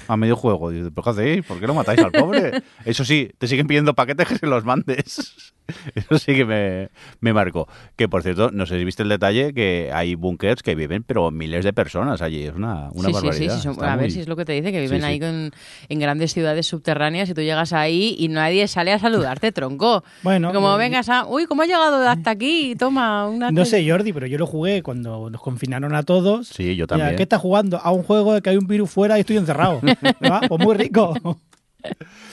a 0.09 0.16
medio 0.16 0.34
juego. 0.34 0.70
Dice, 0.70 0.90
¿pero 0.90 1.03
qué 1.05 1.11
hacéis? 1.11 1.44
¿Por 1.44 1.61
qué 1.61 1.66
lo 1.66 1.74
matáis 1.74 2.01
al 2.01 2.11
pobre? 2.11 2.62
Eso 2.86 3.05
sí, 3.05 3.28
te 3.36 3.46
siguen 3.46 3.66
pidiendo 3.66 3.92
paquetes 3.92 4.26
que 4.26 4.38
se 4.38 4.46
los 4.46 4.64
mandes. 4.64 5.53
Eso 5.94 6.18
sí 6.18 6.34
que 6.34 6.46
me, 6.46 6.88
me 7.20 7.34
marcó. 7.34 7.68
Que 7.96 8.09
por 8.09 8.22
cierto, 8.22 8.51
no 8.53 8.64
sé 8.64 8.78
si 8.78 8.84
viste 8.86 9.03
el 9.03 9.11
detalle 9.11 9.53
que 9.53 9.90
hay 9.92 10.14
búnkers 10.14 10.62
que 10.62 10.74
viven, 10.74 11.03
pero 11.03 11.30
miles 11.30 11.62
de 11.62 11.74
personas 11.74 12.22
allí. 12.22 12.44
Es 12.44 12.55
una, 12.55 12.88
una 12.94 13.09
sí, 13.09 13.12
barbaridad. 13.12 13.32
Sí, 13.34 13.51
sí, 13.51 13.57
sí, 13.57 13.62
son- 13.62 13.72
Está 13.72 13.92
a 13.92 13.96
ver 13.96 14.11
si 14.11 14.20
es 14.20 14.28
lo 14.28 14.34
que 14.34 14.46
te 14.46 14.53
dice, 14.53 14.72
que 14.72 14.80
viven 14.80 15.03
sí. 15.03 15.07
ahí 15.07 15.20
con- 15.20 15.53
en 15.90 15.98
grandes 16.01 16.32
ciudades 16.32 16.66
subterráneas 16.66 17.28
y 17.28 17.34
tú 17.34 17.42
llegas 17.42 17.74
ahí 17.74 18.16
y 18.18 18.28
nadie 18.28 18.66
sale 18.66 18.92
a 18.94 18.98
saludarte, 18.98 19.53
tronco. 19.53 20.03
Bueno, 20.22 20.55
Como 20.55 20.74
eh, 20.74 20.78
vengas 20.78 21.11
a... 21.11 21.26
Uy, 21.26 21.44
¿cómo 21.44 21.61
has 21.62 21.68
llegado 21.68 22.09
hasta 22.09 22.30
aquí? 22.30 22.74
Toma, 22.78 23.28
una... 23.28 23.51
No 23.51 23.66
sé, 23.66 23.86
Jordi, 23.88 24.14
pero 24.14 24.26
yo 24.26 24.38
lo 24.38 24.46
jugué 24.46 24.82
cuando 24.82 25.28
nos 25.28 25.40
confinaron 25.42 25.94
a 25.94 26.03
todos. 26.03 26.48
Sí, 26.48 26.74
yo 26.76 26.82
Y, 26.82 26.84
¿a 26.84 26.86
también. 26.86 27.16
¿Qué 27.16 27.22
estás 27.24 27.40
jugando? 27.42 27.78
A 27.91 27.93
un 27.93 28.05
juego 28.05 28.34
de 28.34 28.41
que 28.41 28.51
hay 28.51 28.57
un 28.57 28.68
virus 28.68 28.88
fuera 28.88 29.16
y 29.18 29.20
estoy 29.22 29.36
encerrado. 29.36 29.80
¿Va? 30.30 30.41
Pues 30.49 30.61
muy 30.64 30.76
rico. 30.76 31.12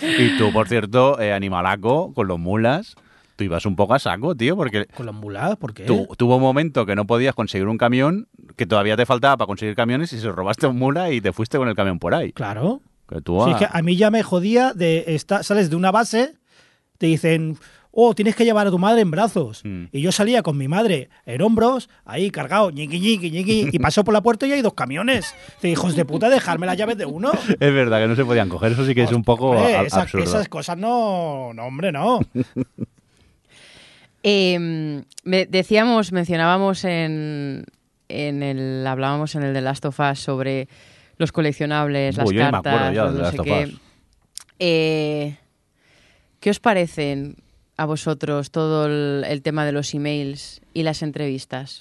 Y 0.01 0.37
tú, 0.37 0.51
por 0.53 0.67
cierto, 0.67 1.19
eh, 1.19 1.33
animalaco, 1.33 2.13
con 2.13 2.27
los 2.27 2.37
mulas, 2.37 2.95
tú 3.35 3.43
ibas 3.43 3.65
un 3.65 3.75
poco 3.75 3.95
a 3.95 3.99
saco, 3.99 4.35
tío, 4.35 4.55
porque 4.55 4.85
Con 4.85 5.07
los 5.07 5.15
muladas, 5.15 5.57
¿por 5.57 5.73
qué? 5.73 5.85
tú, 5.85 6.07
tuvo 6.15 6.35
un 6.35 6.41
momento 6.43 6.85
que 6.85 6.95
no 6.95 7.07
podías 7.07 7.33
conseguir 7.33 7.67
un 7.67 7.77
camión, 7.77 8.27
que 8.55 8.67
todavía 8.67 8.95
te 8.95 9.05
faltaba 9.07 9.37
para 9.37 9.47
conseguir 9.47 9.75
camiones 9.75 10.13
y 10.13 10.19
se 10.19 10.31
robaste 10.31 10.67
un 10.67 10.77
mula 10.77 11.11
y 11.11 11.21
te 11.21 11.33
fuiste 11.33 11.57
con 11.57 11.67
el 11.67 11.75
camión 11.75 11.97
por 11.97 12.13
ahí. 12.13 12.33
Claro. 12.33 12.81
Que 13.09 13.21
tú, 13.21 13.41
Sí, 13.45 13.51
ah, 13.51 13.53
es 13.53 13.57
que 13.57 13.67
a 13.71 13.81
mí 13.81 13.95
ya 13.95 14.11
me 14.11 14.21
jodía 14.21 14.73
de 14.73 15.05
esta, 15.07 15.41
sales 15.41 15.69
de 15.69 15.75
una 15.75 15.91
base, 15.91 16.35
te 16.97 17.07
dicen, 17.07 17.57
oh, 17.99 18.13
tienes 18.13 18.35
que 18.35 18.45
llevar 18.45 18.67
a 18.67 18.69
tu 18.69 18.77
madre 18.77 19.01
en 19.01 19.09
brazos. 19.09 19.61
Mm. 19.65 19.85
Y 19.91 20.01
yo 20.01 20.11
salía 20.11 20.43
con 20.43 20.55
mi 20.55 20.67
madre 20.67 21.09
en 21.25 21.41
hombros, 21.41 21.89
ahí 22.05 22.29
cargado, 22.29 22.69
ñiqui, 22.69 22.99
ñiqui, 22.99 23.31
ñiqui, 23.31 23.69
y 23.73 23.79
pasó 23.79 24.03
por 24.03 24.13
la 24.13 24.21
puerta 24.21 24.45
y 24.45 24.51
hay 24.51 24.61
dos 24.61 24.75
camiones. 24.75 25.33
Dice, 25.55 25.69
hijos 25.69 25.95
de 25.95 26.05
puta, 26.05 26.29
dejarme 26.29 26.67
las 26.67 26.77
llaves 26.77 26.97
de 26.99 27.07
uno. 27.07 27.31
Es 27.59 27.73
verdad 27.73 27.99
que 27.99 28.07
no 28.07 28.15
se 28.15 28.23
podían 28.23 28.49
coger, 28.49 28.73
eso 28.73 28.85
sí 28.85 28.93
que 28.93 29.01
es 29.03 29.11
un 29.11 29.23
poco 29.23 29.49
Hombre, 29.49 29.75
absurdo. 29.91 30.23
esas 30.23 30.47
cosas 30.47 30.77
no, 30.77 31.53
no, 31.55 31.63
hombre, 31.65 31.91
no. 31.91 32.19
Eh, 34.23 35.03
me- 35.23 35.45
decíamos, 35.45 36.11
mencionábamos 36.11 36.83
en, 36.83 37.65
en 38.09 38.43
el... 38.43 38.85
Hablábamos 38.85 39.35
en 39.35 39.43
el 39.43 39.53
de 39.53 39.61
Last 39.61 39.85
of 39.85 39.99
Us 39.99 40.19
sobre 40.19 40.67
los 41.17 41.31
coleccionables, 41.31 42.17
las 42.17 42.27
Uy, 42.27 42.35
me 42.35 42.41
cartas, 42.41 42.73
acuerdo 42.75 42.91
ya 42.93 43.05
no 43.05 43.11
Last 43.19 43.31
sé 43.35 43.39
of 43.39 43.45
qué. 43.45 43.63
Us. 43.65 43.81
Eh, 44.59 45.37
¿Qué 46.39 46.49
os 46.49 46.59
parecen 46.59 47.37
a 47.77 47.85
vosotros 47.85 48.51
todo 48.51 48.87
el, 48.87 49.23
el 49.25 49.41
tema 49.41 49.65
de 49.65 49.71
los 49.71 49.93
emails 49.93 50.61
y 50.73 50.83
las 50.83 51.01
entrevistas? 51.03 51.79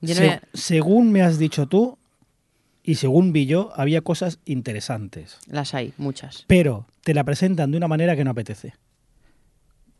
No 0.00 0.12
Se- 0.14 0.40
según 0.54 1.12
me 1.12 1.22
has 1.22 1.38
dicho 1.38 1.66
tú, 1.66 1.98
y 2.82 2.94
según 2.96 3.32
vi 3.32 3.46
yo, 3.46 3.72
había 3.76 4.00
cosas 4.00 4.38
interesantes. 4.46 5.38
Las 5.46 5.74
hay, 5.74 5.92
muchas. 5.98 6.44
pero 6.46 6.86
te 7.04 7.14
la 7.14 7.24
presentan 7.24 7.70
de 7.70 7.76
una 7.76 7.88
manera 7.88 8.16
que 8.16 8.24
no 8.24 8.30
apetece. 8.30 8.74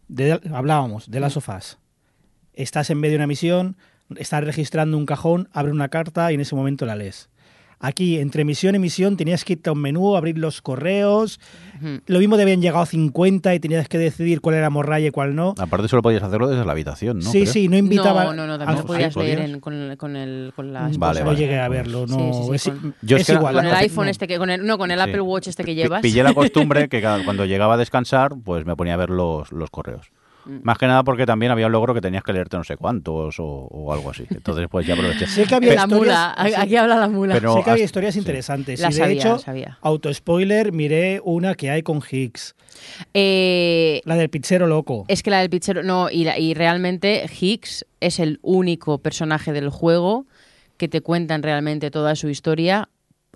De- 0.09 0.41
hablábamos 0.53 1.11
de 1.11 1.20
las 1.20 1.35
sofás. 1.35 1.78
Estás 2.55 2.91
en 2.91 2.99
medio 2.99 3.12
de 3.12 3.16
una 3.18 3.26
misión, 3.26 3.76
estás 4.16 4.43
registrando 4.43 4.97
un 4.97 5.07
cajón, 5.07 5.49
abre 5.53 5.70
una 5.72 5.89
carta 5.89 6.31
y 6.33 6.35
en 6.35 6.41
ese 6.41 6.57
momento 6.57 6.85
la 6.87 6.97
lees. 6.97 7.28
Aquí, 7.83 8.18
entre 8.18 8.45
misión 8.45 8.74
y 8.74 8.78
misión, 8.78 9.16
tenías 9.16 9.43
que 9.43 9.55
irte 9.55 9.70
a 9.70 9.72
un 9.72 9.81
menú, 9.81 10.14
abrir 10.14 10.37
los 10.37 10.61
correos. 10.61 11.41
Lo 12.07 12.18
mismo 12.18 12.37
te 12.37 12.43
habían 12.43 12.61
llegado 12.61 12.85
50 12.85 13.55
y 13.55 13.59
tenías 13.61 13.89
que 13.89 13.97
decidir 13.97 14.43
cuál 14.43 14.57
era 14.57 14.68
morralla 14.68 15.07
y 15.07 15.11
cuál 15.11 15.35
no. 15.35 15.55
Aparte 15.59 15.89
solo 15.89 16.03
podías 16.03 16.22
hacerlo 16.22 16.47
desde 16.49 16.66
la 16.66 16.72
habitación, 16.72 17.20
¿no? 17.20 17.31
sí, 17.33 17.41
Creo. 17.43 17.53
sí, 17.55 17.68
no 17.68 17.78
invitaba. 17.78 18.24
No, 18.24 18.35
no, 18.35 18.47
no, 18.47 18.59
también 18.59 18.81
lo 18.81 18.85
podías 18.87 19.14
sí, 19.14 19.20
leer 19.20 19.39
en- 19.41 19.61
con, 19.61 19.72
el- 19.72 19.97
con, 19.97 20.14
el, 20.14 20.53
con 20.55 20.74
la 20.74 20.91
esposa. 20.91 20.99
Vale, 20.99 21.20
no 21.20 21.26
vale. 21.28 21.39
llegué 21.39 21.59
a 21.59 21.68
verlo, 21.68 22.07
no. 22.07 22.16
Sí, 22.18 22.22
sí, 22.33 22.43
sí, 22.49 22.55
es, 22.70 22.76
con- 22.81 22.95
Yo 23.01 23.16
es 23.16 23.22
es 23.22 23.26
que 23.28 23.33
igual. 23.33 23.55
Con 23.55 23.66
el 23.66 23.74
iPhone 23.74 24.05
no. 24.05 24.11
este 24.11 24.28
que 24.28 24.37
con 24.37 24.51
el, 24.51 24.66
no 24.66 24.76
con 24.76 24.91
el 24.91 24.99
Sí. 24.99 25.03
Apple 25.09 25.20
Watch 25.22 25.49
este 25.49 25.64
que 25.64 25.74
llevas. 25.74 26.03
Pillé 26.03 26.22
la 26.22 26.35
costumbre 26.35 26.89
que 26.91 27.01
cuando 27.01 27.47
llegaba 27.47 27.74
a 27.74 27.78
descansar, 27.78 28.35
pues 28.45 28.66
me 28.66 28.76
ponía 28.76 28.93
a 28.93 28.99
ver 28.99 29.09
los, 29.09 29.53
los 29.53 29.70
correos. 29.70 30.11
Más 30.45 30.78
que 30.78 30.86
nada 30.86 31.03
porque 31.05 31.26
también 31.26 31.53
había 31.53 31.66
un 31.66 31.72
logro 31.72 31.93
que 31.95 32.01
tenías 32.01 32.22
que 32.22 32.32
leerte 32.32 32.57
no 32.57 32.64
sé 32.64 32.76
cuántos 32.76 33.38
o, 33.38 33.45
o 33.47 33.93
algo 33.93 34.11
así. 34.11 34.24
Entonces, 34.30 34.66
pues 34.70 34.86
ya 34.86 34.95
aproveché. 34.95 35.26
Sé 35.26 35.45
que 35.45 35.55
había 35.55 35.74
la 35.74 35.86
mula, 35.86 36.34
aquí 36.36 36.76
habla 36.76 36.97
la 36.97 37.09
mula. 37.09 37.34
Pero- 37.34 37.55
sé 37.55 37.62
que 37.62 37.70
había 37.70 37.84
historias 37.84 38.14
sí. 38.14 38.20
interesantes. 38.20 38.80
La 38.80 38.88
y 38.88 38.93
de 38.93 38.99
sabía, 38.99 39.18
hecho, 39.20 39.38
sabía. 39.38 39.78
auto-spoiler, 39.82 40.72
miré 40.72 41.20
una 41.24 41.55
que 41.55 41.70
hay 41.70 41.82
con 41.82 42.01
Higgs. 42.09 42.55
Eh, 43.14 44.01
La 44.05 44.16
del 44.16 44.30
pizzero 44.30 44.66
loco. 44.66 45.05
Es 45.09 45.22
que 45.22 45.30
la 45.30 45.41
del 45.41 45.51
pichero, 45.51 45.82
no, 45.82 46.11
y, 46.11 46.24
la- 46.24 46.38
y 46.38 46.55
realmente 46.55 47.26
Higgs 47.41 47.84
es 48.01 48.18
el 48.18 48.38
único 48.43 48.99
personaje 48.99 49.53
del 49.53 49.68
juego 49.68 50.26
que 50.76 50.88
te 50.88 51.01
cuentan 51.03 51.43
realmente 51.43 51.91
toda 51.91 52.14
su 52.16 52.28
historia 52.30 52.88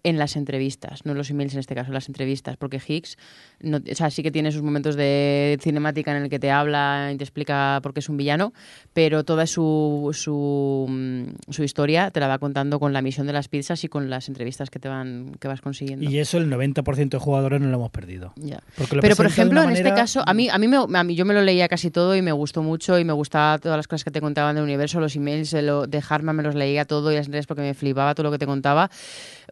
en 0.05 0.19
las 0.19 0.37
entrevistas, 0.37 1.05
no 1.05 1.13
en 1.13 1.19
los 1.19 1.31
emails 1.31 1.55
en 1.55 1.61
este 1.61 1.75
caso, 1.75 1.89
en 1.89 1.95
las 1.95 2.09
entrevistas, 2.09 2.57
porque 2.57 2.81
Higgs, 2.87 3.17
no, 3.61 3.79
o 3.79 3.95
sea, 3.95 4.11
sí 4.11 4.23
que 4.23 4.31
tiene 4.31 4.53
sus 4.53 4.63
momentos 4.63 4.97
de 4.97 5.59
cinemática 5.63 6.15
en 6.15 6.23
el 6.23 6.29
que 6.29 6.39
te 6.39 6.51
habla 6.51 7.11
y 7.13 7.17
te 7.17 7.25
explica 7.25 7.81
por 7.83 7.95
qué 7.95 8.01
es 8.01 8.09
un 8.09 8.19
villano, 8.19 8.53
pero 8.93 9.25
toda 9.25 9.47
su, 9.47 10.11
su, 10.13 10.87
mm, 10.89 11.51
su 11.51 11.65
historia 11.65 12.11
te 12.11 12.21
la 12.21 12.29
va 12.29 12.39
contando 12.39 12.79
con 12.79 12.93
la 12.93 13.01
misión 13.01 13.27
de 13.27 13.33
las 13.33 13.49
pizzas 13.49 13.83
y 13.85 13.89
con 13.89 14.11
las 14.11 14.29
entrevistas 14.29 14.69
que 14.69 14.79
te 14.79 14.89
van 14.89 15.37
que 15.41 15.49
vas 15.49 15.63
consiguiendo. 15.63 16.09
Y 16.09 16.19
eso 16.19 16.37
el 16.39 16.51
90% 16.51 17.09
de 17.09 17.19
jugadores 17.19 17.61
no 17.61 17.69
lo 17.69 17.77
hemos 17.77 17.91
perdido. 17.91 18.35
Ya. 18.37 18.61
Porque 18.77 18.97
lo 18.97 19.03
Pero 19.03 19.17
por 19.17 19.27
ejemplo, 19.27 19.63
en 19.63 19.71
este 19.71 19.95
caso, 19.95 20.23
a 20.27 20.35
mí, 20.35 20.49
a 20.51 20.59
mí, 20.59 20.69
me, 20.69 20.77
a 20.77 21.05
mí 21.05 21.15
yo 21.15 21.25
me 21.25 21.33
lo 21.33 21.41
leía 21.43 21.67
casi 21.69 21.91
todo 21.91 22.15
y 22.15 22.21
me 22.21 22.33
gustó 22.33 22.63
mucho 22.63 22.99
y 22.99 23.05
me 23.05 23.13
gustaba 23.15 23.59
todas 23.59 23.77
las 23.79 23.89
cosas 23.89 24.05
que 24.05 24.11
te 24.11 24.21
contaban 24.21 24.55
del 24.55 24.65
universo, 24.65 25.01
los 25.01 25.17
emails 25.17 25.51
de, 25.51 25.63
lo, 25.63 25.87
de 25.87 26.03
Hartman 26.07 26.37
me 26.37 26.43
los 26.43 26.55
leía 26.55 26.85
todo 26.85 27.11
y 27.11 27.17
las 27.17 27.29
redes 27.29 27.47
porque 27.47 27.63
me 27.63 27.75
flipaba 27.75 28.15
todo 28.15 28.25
lo 28.25 28.31
que 28.31 28.39
te 28.39 28.47
contaba, 28.47 28.91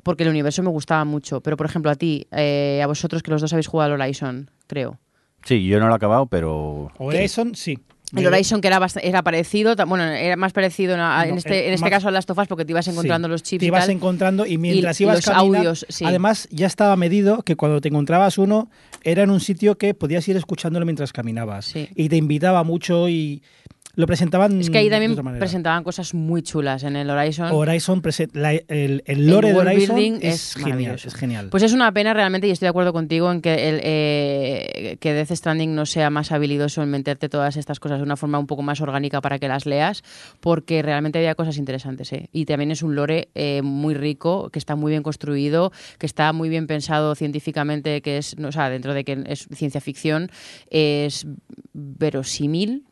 porque 0.02 0.22
el 0.24 0.28
universo 0.30 0.62
me 0.62 0.70
gustaba 0.70 1.04
mucho. 1.04 1.40
Pero 1.40 1.56
por 1.56 1.66
ejemplo, 1.66 1.90
a 1.90 1.94
ti, 1.94 2.26
eh, 2.32 2.80
a 2.82 2.86
vosotros 2.86 3.22
que 3.22 3.30
los 3.30 3.40
dos 3.40 3.52
habéis 3.52 3.66
jugado 3.66 3.94
al 3.94 4.00
Horizon, 4.00 4.50
creo. 4.66 4.98
Sí, 5.44 5.64
yo 5.66 5.80
no 5.80 5.86
lo 5.88 5.92
he 5.92 5.96
acabado, 5.96 6.26
pero... 6.26 6.90
Horizon, 6.98 7.54
sí. 7.54 7.78
El 8.14 8.26
Horizon 8.26 8.60
que 8.60 8.68
era, 8.68 8.78
era 9.02 9.22
parecido, 9.22 9.74
bueno, 9.86 10.04
era 10.04 10.36
más 10.36 10.52
parecido 10.52 10.92
en, 10.92 11.00
a- 11.00 11.24
en 11.24 11.30
No, 11.30 11.36
este, 11.38 11.60
eh, 11.60 11.68
en 11.68 11.72
este 11.72 11.88
caso 11.88 12.08
a 12.08 12.10
Last 12.10 12.28
of 12.28 12.36
Us 12.36 12.46
porque 12.46 12.66
te 12.66 12.72
ibas 12.72 12.86
encontrando 12.86 13.26
Sí. 13.26 13.32
los 13.32 13.42
chips 13.42 13.60
Te 13.60 13.64
y 13.64 13.68
ibas 13.68 13.86
tal. 13.86 13.96
encontrando 13.96 14.44
y 14.44 14.58
mientras 14.58 15.00
y 15.00 15.04
ibas 15.04 15.16
los 15.16 15.24
caminando, 15.24 15.56
audios, 15.56 15.86
sí. 15.88 16.04
además 16.04 16.46
ya 16.50 16.66
estaba 16.66 16.94
medido 16.96 17.42
que 17.42 17.56
cuando 17.56 17.80
te 17.80 17.88
encontrabas 17.88 18.36
uno 18.36 18.68
era 19.02 19.22
en 19.22 19.30
un 19.30 19.40
sitio 19.40 19.78
que 19.78 19.94
podías 19.94 20.28
ir 20.28 20.36
escuchándolo 20.36 20.84
mientras 20.84 21.10
caminabas 21.10 21.64
Sí. 21.64 21.88
y 21.96 22.10
te 22.10 22.16
invitaba 22.16 22.62
mucho 22.64 23.08
y 23.08 23.42
lo 23.94 24.06
presentaban 24.06 24.58
Es 24.60 24.70
que 24.70 24.78
ahí 24.78 24.88
también 24.88 25.14
presentaban 25.38 25.84
cosas 25.84 26.14
muy 26.14 26.42
chulas 26.42 26.82
en 26.82 26.96
el 26.96 27.10
Horizon. 27.10 27.50
Horizon 27.52 28.02
la- 28.32 28.52
el, 28.54 29.02
el 29.06 29.26
lore 29.26 29.52
de 29.52 29.58
Horizon 29.58 29.98
es, 30.22 30.56
es 30.56 30.64
genial, 30.64 30.94
es 31.04 31.14
genial. 31.14 31.48
Pues 31.50 31.62
es 31.62 31.72
una 31.74 31.92
pena 31.92 32.14
realmente, 32.14 32.48
y 32.48 32.50
estoy 32.50 32.66
de 32.66 32.70
acuerdo 32.70 32.92
contigo 32.92 33.30
en 33.30 33.42
que, 33.42 33.68
el, 33.68 33.80
eh, 33.82 34.96
que 34.98 35.12
Death 35.12 35.32
Stranding 35.32 35.74
no 35.74 35.84
sea 35.84 36.08
más 36.08 36.32
habilidoso 36.32 36.82
en 36.82 36.90
meterte 36.90 37.28
todas 37.28 37.56
estas 37.56 37.80
cosas 37.80 37.98
de 37.98 38.04
una 38.04 38.16
forma 38.16 38.38
un 38.38 38.46
poco 38.46 38.62
más 38.62 38.80
orgánica 38.80 39.20
para 39.20 39.38
que 39.38 39.48
las 39.48 39.66
leas, 39.66 40.02
porque 40.40 40.80
realmente 40.82 41.18
había 41.18 41.34
cosas 41.34 41.58
interesantes. 41.58 42.12
¿eh? 42.12 42.28
Y 42.32 42.46
también 42.46 42.70
es 42.70 42.82
un 42.82 42.94
lore 42.94 43.28
eh, 43.34 43.60
muy 43.62 43.94
rico, 43.94 44.48
que 44.50 44.58
está 44.58 44.74
muy 44.74 44.90
bien 44.90 45.02
construido, 45.02 45.70
que 45.98 46.06
está 46.06 46.32
muy 46.32 46.48
bien 46.48 46.66
pensado 46.66 47.14
científicamente, 47.14 48.00
que 48.00 48.16
es, 48.18 48.38
no, 48.38 48.48
o 48.48 48.52
sea, 48.52 48.70
dentro 48.70 48.94
de 48.94 49.04
que 49.04 49.22
es 49.26 49.46
ciencia 49.54 49.80
ficción, 49.82 50.30
es 50.70 51.26
verosímil. 51.74 52.84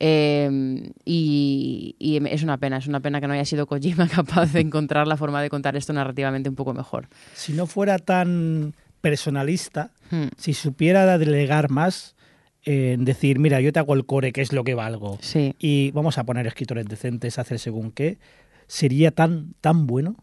Eh, 0.00 0.90
y, 1.04 1.96
y 1.98 2.16
es 2.26 2.42
una 2.42 2.58
pena, 2.58 2.76
es 2.78 2.86
una 2.86 3.00
pena 3.00 3.20
que 3.20 3.26
no 3.28 3.34
haya 3.34 3.44
sido 3.44 3.66
Kojima 3.66 4.08
capaz 4.14 4.52
de 4.52 4.60
encontrar 4.60 5.06
la 5.06 5.16
forma 5.16 5.40
de 5.42 5.50
contar 5.50 5.76
esto 5.76 5.92
narrativamente 5.92 6.48
un 6.48 6.54
poco 6.56 6.74
mejor. 6.74 7.08
si 7.34 7.52
no 7.52 7.66
fuera 7.66 7.98
tan 7.98 8.74
personalista, 9.00 9.90
Hmm. 10.10 10.28
si 10.36 10.52
supiera 10.52 11.16
delegar 11.18 11.70
más 11.70 12.14
en 12.62 13.04
decir, 13.06 13.38
mira, 13.38 13.60
yo 13.62 13.72
te 13.72 13.78
hago 13.78 13.94
el 13.94 14.04
core, 14.04 14.32
que 14.32 14.42
es 14.42 14.52
lo 14.52 14.62
que 14.64 14.74
valgo, 14.74 15.18
Sí. 15.22 15.54
y 15.58 15.90
vamos 15.92 16.18
a 16.18 16.24
poner 16.24 16.46
escritores 16.46 16.84
decentes, 16.86 17.38
hacer 17.38 17.58
según 17.58 17.90
qué, 17.90 18.18
sería 18.66 19.10
tan, 19.10 19.54
tan 19.62 19.86
bueno. 19.86 20.16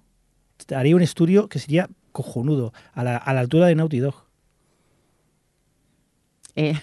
Haría 0.75 0.95
un 0.95 1.01
estudio 1.01 1.49
que 1.49 1.57
sería 1.59 1.89
cojonudo, 2.11 2.73
a 2.93 3.03
la, 3.03 3.17
a 3.17 3.33
la 3.33 3.39
altura 3.39 3.65
de 3.67 3.75
Naughty 3.75 3.99
Dog. 3.99 4.25
Eh, 6.55 6.73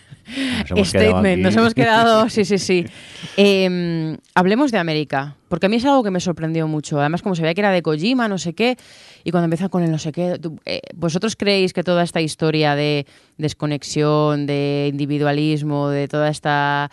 Nos 0.70 0.88
statement, 0.88 1.26
aquí. 1.26 1.42
nos 1.42 1.56
hemos 1.56 1.74
quedado, 1.74 2.28
sí, 2.28 2.44
sí, 2.44 2.58
sí. 2.58 2.86
Eh, 3.36 4.16
hablemos 4.34 4.72
de 4.72 4.78
América, 4.78 5.36
porque 5.48 5.66
a 5.66 5.68
mí 5.68 5.76
es 5.76 5.84
algo 5.84 6.02
que 6.02 6.10
me 6.10 6.18
sorprendió 6.20 6.66
mucho. 6.66 6.98
Además, 6.98 7.22
como 7.22 7.36
se 7.36 7.42
veía 7.42 7.54
que 7.54 7.60
era 7.60 7.70
de 7.70 7.82
Kojima, 7.82 8.26
no 8.28 8.36
sé 8.38 8.52
qué, 8.52 8.76
y 9.22 9.30
cuando 9.30 9.44
empieza 9.44 9.68
con 9.68 9.82
el 9.84 9.90
no 9.92 9.98
sé 9.98 10.10
qué, 10.10 10.40
eh, 10.64 10.80
¿vosotros 10.94 11.36
creéis 11.36 11.72
que 11.72 11.84
toda 11.84 12.02
esta 12.02 12.20
historia 12.20 12.74
de 12.74 13.06
desconexión, 13.36 14.46
de 14.46 14.88
individualismo, 14.90 15.88
de 15.88 16.08
toda 16.08 16.28
esta... 16.30 16.90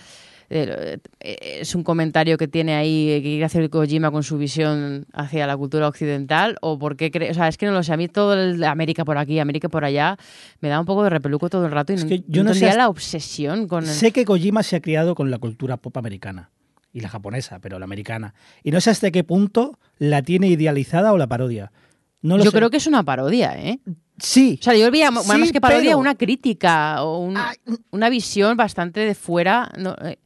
eh, 0.49 0.99
es 1.19 1.73
un 1.75 1.83
comentario 1.83 2.37
que 2.37 2.47
tiene 2.47 2.75
ahí 2.75 3.07
que 3.07 3.21
quiere 3.21 3.45
hacer 3.45 3.69
Kojima 3.69 4.11
con 4.11 4.23
su 4.23 4.37
visión 4.37 5.05
hacia 5.13 5.47
la 5.47 5.57
cultura 5.57 5.87
occidental 5.87 6.57
o 6.61 6.77
por 6.77 6.97
qué 6.97 7.11
cree, 7.11 7.31
o 7.31 7.33
sea, 7.33 7.47
es 7.47 7.57
que 7.57 7.65
no 7.65 7.71
lo 7.71 7.83
sé, 7.83 7.93
a 7.93 7.97
mí 7.97 8.07
todo 8.07 8.33
el 8.33 8.63
América 8.63 9.05
por 9.05 9.17
aquí, 9.17 9.39
América 9.39 9.69
por 9.69 9.85
allá, 9.85 10.17
me 10.61 10.69
da 10.69 10.79
un 10.79 10.85
poco 10.85 11.03
de 11.03 11.09
repeluco 11.09 11.49
todo 11.49 11.65
el 11.65 11.71
rato 11.71 11.93
y 11.93 11.95
Es 11.95 12.03
no, 12.03 12.09
que 12.09 12.23
yo 12.27 12.43
no 12.43 12.49
no 12.49 12.55
sé 12.55 12.75
la 12.75 12.89
obsesión 12.89 13.67
con 13.67 13.83
el... 13.83 13.89
Sé 13.89 14.11
que 14.11 14.25
Kojima 14.25 14.63
se 14.63 14.75
ha 14.75 14.81
criado 14.81 15.15
con 15.15 15.31
la 15.31 15.39
cultura 15.39 15.77
pop 15.77 15.97
americana 15.97 16.51
y 16.93 17.01
la 17.01 17.09
japonesa, 17.09 17.59
pero 17.59 17.77
la 17.77 17.83
americana. 17.85 18.33
Y 18.63 18.71
no 18.71 18.79
sé 18.79 18.89
hasta 18.89 19.11
qué 19.11 19.23
punto 19.23 19.79
la 19.97 20.21
tiene 20.21 20.47
idealizada 20.47 21.11
o 21.11 21.17
la 21.17 21.27
parodia. 21.27 21.71
No 22.21 22.37
lo 22.37 22.43
yo 22.43 22.51
sé. 22.51 22.57
creo 22.57 22.69
que 22.69 22.77
es 22.77 22.87
una 22.87 23.03
parodia, 23.03 23.57
¿eh? 23.59 23.79
Sí. 24.17 24.57
O 24.59 24.63
sea, 24.63 24.75
yo 24.75 24.89
veía 24.91 25.09
Sí, 25.09 25.27
más 25.37 25.51
que 25.51 25.61
parodia, 25.61 25.91
pero- 25.91 25.97
una 25.99 26.15
crítica 26.15 27.03
o 27.03 27.19
un- 27.19 27.37
una 27.91 28.09
visión 28.09 28.55
bastante 28.57 28.99
de 29.01 29.15
fuera. 29.15 29.71
no, 29.77 29.95
eh, 30.03 30.17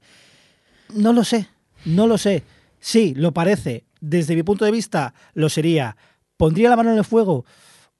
No 0.93 1.13
lo 1.13 1.23
sé, 1.23 1.47
no 1.85 2.07
lo 2.07 2.17
sé. 2.17 2.43
Sí, 2.79 3.13
lo 3.15 3.31
parece. 3.33 3.83
Desde 4.01 4.35
mi 4.35 4.43
punto 4.43 4.65
de 4.65 4.71
vista, 4.71 5.13
lo 5.33 5.49
sería. 5.49 5.95
¿Pondría 6.37 6.69
la 6.69 6.75
mano 6.77 6.91
en 6.91 6.97
el 6.97 7.03
fuego? 7.05 7.45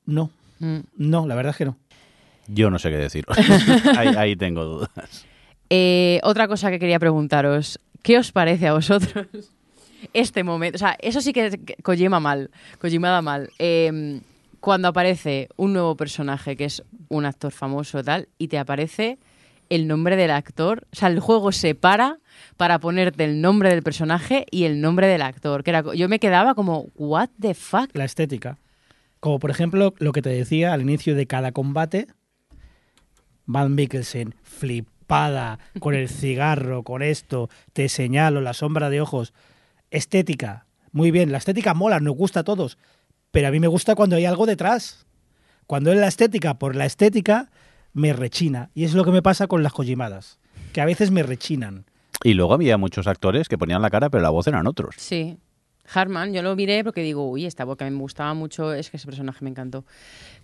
No, 0.05 0.31
mm. 0.59 0.77
no, 0.97 1.27
la 1.27 1.35
verdad 1.35 1.51
es 1.51 1.57
que 1.57 1.65
no. 1.65 1.77
Yo 2.47 2.69
no 2.71 2.79
sé 2.79 2.89
qué 2.89 2.97
deciros. 2.97 3.37
ahí, 3.97 4.07
ahí 4.17 4.35
tengo 4.35 4.63
dudas. 4.65 5.25
Eh, 5.69 6.19
otra 6.23 6.47
cosa 6.47 6.71
que 6.71 6.79
quería 6.79 6.97
preguntaros, 6.99 7.79
¿qué 8.01 8.17
os 8.17 8.31
parece 8.31 8.67
a 8.67 8.73
vosotros 8.73 9.27
este 10.13 10.43
momento? 10.43 10.77
O 10.77 10.79
sea, 10.79 10.95
eso 10.99 11.21
sí 11.21 11.31
que 11.33 11.51
que 11.59 11.75
Kojima 11.83 12.19
mal, 12.19 12.49
Kojima 12.79 13.09
da 13.09 13.21
mal. 13.21 13.49
Eh, 13.59 14.21
cuando 14.59 14.87
aparece 14.87 15.49
un 15.57 15.73
nuevo 15.73 15.95
personaje 15.95 16.55
que 16.55 16.65
es 16.65 16.83
un 17.07 17.25
actor 17.25 17.51
famoso 17.51 18.03
tal 18.03 18.27
y 18.37 18.47
te 18.47 18.57
aparece 18.57 19.17
el 19.69 19.87
nombre 19.87 20.15
del 20.15 20.31
actor, 20.31 20.87
o 20.91 20.95
sea, 20.95 21.09
el 21.09 21.19
juego 21.19 21.51
se 21.51 21.75
para 21.75 22.19
para 22.57 22.79
ponerte 22.79 23.23
el 23.23 23.41
nombre 23.41 23.69
del 23.69 23.83
personaje 23.83 24.45
y 24.51 24.63
el 24.63 24.81
nombre 24.81 25.07
del 25.07 25.21
actor, 25.21 25.63
que 25.63 25.71
era 25.71 25.83
yo 25.93 26.09
me 26.09 26.19
quedaba 26.19 26.55
como 26.55 26.87
what 26.95 27.29
the 27.39 27.53
fuck? 27.53 27.89
La 27.93 28.05
estética. 28.05 28.57
Como 29.19 29.39
por 29.39 29.51
ejemplo 29.51 29.93
lo 29.99 30.11
que 30.11 30.21
te 30.21 30.29
decía 30.29 30.73
al 30.73 30.81
inicio 30.81 31.15
de 31.15 31.27
cada 31.27 31.51
combate, 31.51 32.07
Van 33.45 33.73
Mikkelsen, 33.73 34.35
flipada, 34.43 35.57
con 35.79 35.95
el 35.95 36.07
cigarro, 36.07 36.83
con 36.83 37.01
esto, 37.01 37.49
te 37.73 37.89
señalo, 37.89 38.41
la 38.41 38.53
sombra 38.53 38.91
de 38.91 39.01
ojos. 39.01 39.33
Estética, 39.89 40.67
muy 40.91 41.09
bien, 41.09 41.31
la 41.31 41.39
estética 41.39 41.73
mola, 41.73 41.99
nos 41.99 42.15
gusta 42.15 42.41
a 42.41 42.43
todos, 42.43 42.77
pero 43.31 43.47
a 43.47 43.51
mí 43.51 43.59
me 43.59 43.67
gusta 43.67 43.95
cuando 43.95 44.15
hay 44.15 44.25
algo 44.25 44.45
detrás. 44.45 45.05
Cuando 45.67 45.91
es 45.91 45.99
la 45.99 46.07
estética 46.07 46.57
por 46.57 46.75
la 46.75 46.85
estética, 46.85 47.49
me 47.93 48.13
rechina. 48.13 48.71
Y 48.73 48.85
es 48.85 48.93
lo 48.93 49.05
que 49.05 49.11
me 49.11 49.21
pasa 49.21 49.47
con 49.47 49.63
las 49.63 49.73
Kojimadas, 49.73 50.39
que 50.73 50.81
a 50.81 50.85
veces 50.85 51.11
me 51.11 51.23
rechinan. 51.23 51.85
Y 52.23 52.33
luego 52.33 52.53
había 52.53 52.77
muchos 52.77 53.07
actores 53.07 53.47
que 53.47 53.57
ponían 53.57 53.81
la 53.81 53.89
cara, 53.89 54.09
pero 54.09 54.23
la 54.23 54.29
voz 54.29 54.47
eran 54.47 54.67
otros. 54.67 54.95
Sí. 54.97 55.37
Hartman, 55.91 56.33
yo 56.33 56.43
lo 56.43 56.55
miré 56.55 56.83
porque 56.83 57.01
digo, 57.01 57.27
uy, 57.27 57.45
esta 57.45 57.65
boca 57.65 57.89
me 57.89 57.97
gustaba 57.97 58.33
mucho, 58.33 58.73
es 58.73 58.91
que 58.91 58.97
ese 58.97 59.07
personaje 59.07 59.43
me 59.43 59.49
encantó, 59.49 59.85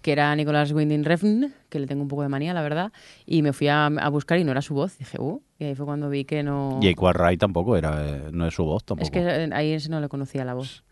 que 0.02 0.12
era 0.12 0.36
Nicolás 0.36 0.72
Winding 0.72 1.04
Refn, 1.04 1.54
que 1.70 1.80
le 1.80 1.86
tengo 1.86 2.02
un 2.02 2.08
poco 2.08 2.24
de 2.24 2.30
manía, 2.30 2.54
la 2.54 2.64
verdad, 2.64 2.92
y 3.28 3.44
me 3.44 3.54
fui 3.54 3.68
a, 3.68 3.86
a 3.86 4.10
buscar 4.10 4.40
y 4.40 4.44
no 4.44 4.52
era 4.52 4.64
su 4.64 4.74
voz, 4.74 4.98
dije, 4.98 5.22
uh, 5.22 5.42
y 5.60 5.66
ahí 5.66 5.76
fue 5.76 5.86
cuando 5.86 6.10
vi 6.10 6.26
que 6.26 6.42
no... 6.42 6.80
Y 6.82 6.96
Ray 6.96 7.38
tampoco 7.38 7.78
era, 7.78 8.08
eh, 8.08 8.30
no 8.32 8.48
es 8.48 8.56
su 8.56 8.64
voz 8.64 8.84
tampoco. 8.84 9.06
Es 9.06 9.12
que 9.12 9.20
eh, 9.20 9.50
ahí 9.54 9.78
no 9.88 10.00
le 10.00 10.10
conocía 10.10 10.46
la 10.46 10.56
voz. 10.56 10.84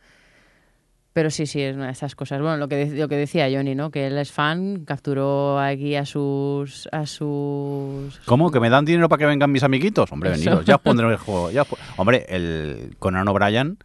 Pero 1.13 1.29
sí, 1.29 1.45
sí, 1.45 1.61
es 1.61 1.75
una 1.75 1.85
de 1.85 1.91
estas 1.91 2.15
cosas. 2.15 2.41
Bueno, 2.41 2.57
lo 2.57 2.67
que, 2.67 2.75
de- 2.87 2.97
lo 2.99 3.07
que 3.07 3.15
decía 3.15 3.47
Johnny, 3.51 3.75
¿no? 3.75 3.91
Que 3.91 4.07
él 4.07 4.17
es 4.17 4.31
fan, 4.31 4.83
capturó 4.83 5.59
aquí 5.59 5.95
a 5.95 6.05
sus... 6.05 6.89
A 6.91 7.05
sus... 7.05 8.19
¿Cómo? 8.25 8.49
¿Que 8.51 8.59
me 8.59 8.69
dan 8.71 8.83
dinero 8.85 9.07
para 9.09 9.19
que 9.19 9.25
vengan 9.27 9.51
mis 9.51 9.61
amiguitos? 9.63 10.11
Hombre, 10.11 10.31
Eso. 10.31 10.39
venidos, 10.39 10.65
ya 10.65 10.75
os 10.75 10.81
pondré 10.81 11.07
el 11.07 11.17
juego. 11.17 11.51
ya 11.51 11.61
os 11.63 11.67
Hombre, 11.97 12.25
el 12.29 12.95
Conan 12.97 13.27
O'Brien, 13.27 13.77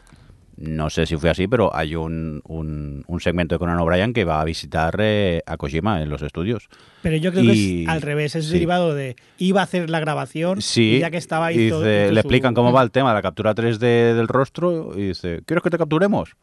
no 0.57 0.89
sé 0.91 1.05
si 1.07 1.16
fue 1.16 1.29
así, 1.31 1.47
pero 1.47 1.74
hay 1.76 1.95
un, 1.95 2.41
un, 2.49 3.05
un 3.07 3.20
segmento 3.20 3.55
de 3.55 3.59
Conan 3.59 3.79
O'Brien 3.79 4.12
que 4.14 4.24
va 4.24 4.41
a 4.41 4.45
visitar 4.45 4.97
eh, 4.99 5.43
a 5.47 5.57
Kojima 5.59 6.01
en 6.03 6.09
los 6.09 6.22
estudios. 6.22 6.68
Pero 7.03 7.16
yo 7.18 7.31
creo 7.31 7.45
que 7.45 7.83
es 7.83 7.89
al 7.89 8.01
revés, 8.03 8.35
es 8.37 8.47
sí. 8.47 8.53
derivado 8.55 8.95
de 8.95 9.16
iba 9.37 9.61
a 9.61 9.64
hacer 9.64 9.89
la 9.91 10.01
grabación 10.01 10.62
Sí, 10.62 10.95
y 10.97 10.99
ya 11.01 11.11
que 11.11 11.18
estaba 11.18 11.53
hizo 11.53 11.85
le 11.85 12.09
su- 12.09 12.14
explican 12.18 12.55
cómo 12.55 12.72
va 12.72 12.83
el 12.83 12.91
tema 12.91 13.11
de 13.11 13.16
la 13.16 13.22
captura 13.22 13.55
3D 13.55 14.14
del 14.14 14.26
rostro 14.29 14.93
y 14.99 15.09
dice, 15.09 15.43
¿quieres 15.47 15.62
que 15.62 15.70
te 15.70 15.79
capturemos? 15.79 16.35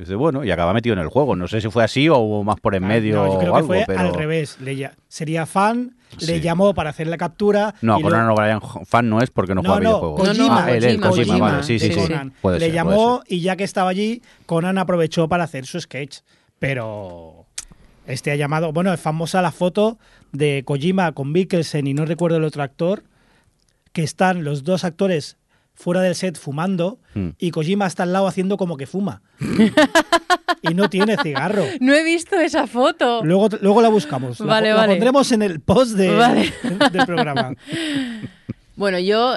Y 0.00 0.04
dice, 0.04 0.14
bueno, 0.14 0.42
y 0.44 0.50
acaba 0.50 0.72
metido 0.72 0.94
en 0.94 1.00
el 1.00 1.08
juego. 1.08 1.36
No 1.36 1.46
sé 1.46 1.60
si 1.60 1.68
fue 1.68 1.84
así 1.84 2.08
o 2.08 2.16
hubo 2.16 2.42
más 2.42 2.58
por 2.58 2.74
en 2.74 2.86
medio 2.86 3.16
no, 3.16 3.32
yo 3.34 3.38
creo 3.38 3.50
o 3.50 3.52
que 3.52 3.58
algo, 3.58 3.66
fue 3.68 3.84
pero... 3.86 4.00
al 4.00 4.14
revés. 4.14 4.56
Sería 5.08 5.44
fan, 5.44 5.94
le 6.20 6.40
llamó 6.40 6.72
para 6.72 6.88
hacer 6.88 7.06
la 7.06 7.18
captura. 7.18 7.74
No, 7.82 8.00
Conan 8.00 8.26
luego- 8.26 8.40
O'Brien 8.40 8.86
fan 8.86 9.10
no 9.10 9.20
es 9.20 9.28
porque 9.30 9.54
no, 9.54 9.60
No, 9.60 9.68
juega 9.74 9.84
no, 9.84 10.00
videojuegos. 10.00 10.28
Kojima, 10.28 10.64
ah, 10.64 10.72
él, 10.72 11.00
Kojima, 11.00 11.08
Kojima, 11.26 11.38
vale, 11.50 11.62
sí, 11.64 11.78
sí. 11.78 11.90
Puede 11.90 12.08
le 12.08 12.08
ser, 12.08 12.32
puede 12.40 12.72
llamó 12.72 13.22
ser. 13.26 13.36
y 13.36 13.40
ya 13.42 13.56
que 13.56 13.64
estaba 13.64 13.90
allí, 13.90 14.22
Conan 14.46 14.78
aprovechó 14.78 15.28
para 15.28 15.44
hacer 15.44 15.66
su 15.66 15.78
sketch. 15.78 16.20
Pero 16.58 17.44
este 18.06 18.30
ha 18.30 18.36
llamado. 18.36 18.72
Bueno, 18.72 18.94
es 18.94 19.00
famosa 19.00 19.42
la 19.42 19.52
foto 19.52 19.98
de 20.32 20.62
Kojima 20.64 21.12
con 21.12 21.30
Mikkelsen 21.30 21.86
y 21.86 21.92
no 21.92 22.06
recuerdo 22.06 22.38
el 22.38 22.44
otro 22.44 22.62
actor, 22.62 23.02
que 23.92 24.02
están 24.02 24.44
los 24.44 24.64
dos 24.64 24.84
actores 24.84 25.36
fuera 25.74 26.00
del 26.02 26.14
set 26.14 26.38
fumando 26.38 26.98
Mm. 27.14 27.28
y 27.38 27.50
Kojima 27.50 27.86
está 27.86 28.02
al 28.04 28.12
lado 28.12 28.26
haciendo 28.26 28.56
como 28.56 28.76
que 28.76 28.86
fuma. 28.86 29.22
y 30.62 30.74
no 30.74 30.88
tiene 30.90 31.16
cigarro. 31.22 31.64
No 31.80 31.92
he 31.94 32.04
visto 32.04 32.38
esa 32.38 32.66
foto. 32.66 33.24
Luego, 33.24 33.48
luego 33.60 33.80
la 33.82 33.88
buscamos. 33.88 34.38
La 34.40 34.46
Vale, 34.46 34.74
pondremos 34.74 35.32
en 35.32 35.42
el 35.42 35.60
post 35.60 35.92
de, 35.96 36.14
Vale. 36.14 36.52
del 36.92 37.06
programa. 37.06 37.54
Bueno, 38.76 38.98
yo 38.98 39.34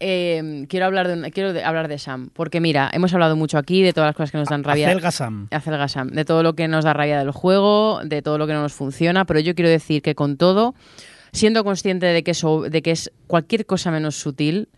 eh, 0.00 0.64
quiero 0.70 0.86
hablar 0.86 1.06
de 1.08 1.30
quiero 1.30 1.52
de- 1.52 1.62
hablar 1.62 1.86
de 1.88 1.98
Sam, 1.98 2.30
porque 2.32 2.60
mira, 2.62 2.88
hemos 2.94 3.12
hablado 3.12 3.36
mucho 3.36 3.58
aquí 3.58 3.82
de 3.82 3.92
todas 3.92 4.08
las 4.08 4.16
cosas 4.16 4.30
que 4.30 4.38
nos 4.38 4.48
dan 4.48 4.64
rabia. 4.64 4.88
Acelga 4.88 5.10
Sam. 5.10 5.48
Acelga 5.50 5.88
Sam, 5.88 6.08
de 6.12 6.24
todo 6.24 6.42
lo 6.42 6.54
que 6.54 6.66
nos 6.66 6.84
da 6.86 6.94
rabia 6.94 7.18
del 7.18 7.30
juego, 7.30 8.00
de 8.04 8.22
todo 8.22 8.38
lo 8.38 8.46
que 8.46 8.54
no 8.54 8.62
nos 8.62 8.72
funciona, 8.72 9.26
pero 9.26 9.38
yo 9.40 9.54
quiero 9.54 9.68
decir 9.68 10.00
que 10.00 10.14
con 10.14 10.38
todo, 10.38 10.74
siendo 11.36 11.64
consciente 11.64 12.06
de 12.06 12.22
que, 12.22 12.90
es 12.90 13.12
cualquier 13.26 13.66
cosa 13.66 13.90
menos 13.90 14.16
sutil, 14.16 14.70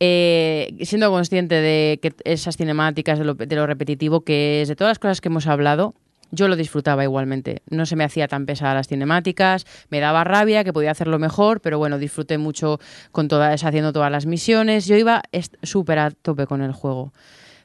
eh, 0.00 0.74
siendo 0.82 1.10
consciente 1.10 1.54
de 1.54 2.00
que 2.02 2.12
esas 2.24 2.56
cinemáticas, 2.56 3.20
de 3.20 3.24
lo, 3.24 3.34
de 3.34 3.54
lo 3.54 3.66
repetitivo 3.66 4.22
que 4.22 4.62
es, 4.62 4.68
de 4.68 4.74
todas 4.74 4.90
las 4.90 4.98
cosas 4.98 5.20
que 5.20 5.28
hemos 5.28 5.46
hablado, 5.46 5.94
yo 6.32 6.48
lo 6.48 6.56
disfrutaba 6.56 7.04
igualmente. 7.04 7.62
No 7.70 7.86
se 7.86 7.94
me 7.94 8.02
hacía 8.02 8.26
tan 8.26 8.46
pesada 8.46 8.74
las 8.74 8.88
cinemáticas, 8.88 9.64
me 9.90 10.00
daba 10.00 10.24
rabia 10.24 10.64
que 10.64 10.72
podía 10.72 10.90
hacerlo 10.90 11.20
mejor, 11.20 11.60
pero 11.60 11.78
bueno, 11.78 11.98
disfruté 11.98 12.36
mucho 12.36 12.80
con 13.12 13.28
todas, 13.28 13.62
haciendo 13.62 13.92
todas 13.92 14.10
las 14.10 14.26
misiones. 14.26 14.86
Yo 14.86 14.96
iba 14.96 15.22
súper 15.62 16.00
a 16.00 16.10
tope 16.10 16.46
con 16.46 16.62
el 16.62 16.72
juego. 16.72 17.12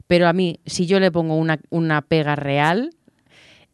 Pero 0.06 0.28
a 0.28 0.32
mí, 0.32 0.60
si 0.64 0.86
yo 0.86 1.00
le 1.00 1.10
pongo 1.10 1.36
una, 1.36 1.58
una 1.70 2.02
pega 2.02 2.36
real, 2.36 2.90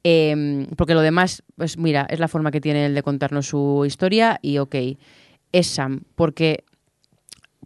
eh, 0.05 0.67
porque 0.77 0.95
lo 0.95 1.01
demás, 1.01 1.43
pues 1.57 1.79
mira, 1.79 2.07
es 2.11 2.21
la 2.21 2.29
forma 2.29 2.51
que 2.51 2.61
tiene 2.61 2.87
él 2.87 2.95
de 2.95 3.03
contarnos 3.03 3.47
su 3.49 3.85
historia 3.87 4.39
y 4.43 4.59
ok, 4.59 4.75
es 5.53 5.67
Sam, 5.67 6.03
porque 6.15 6.65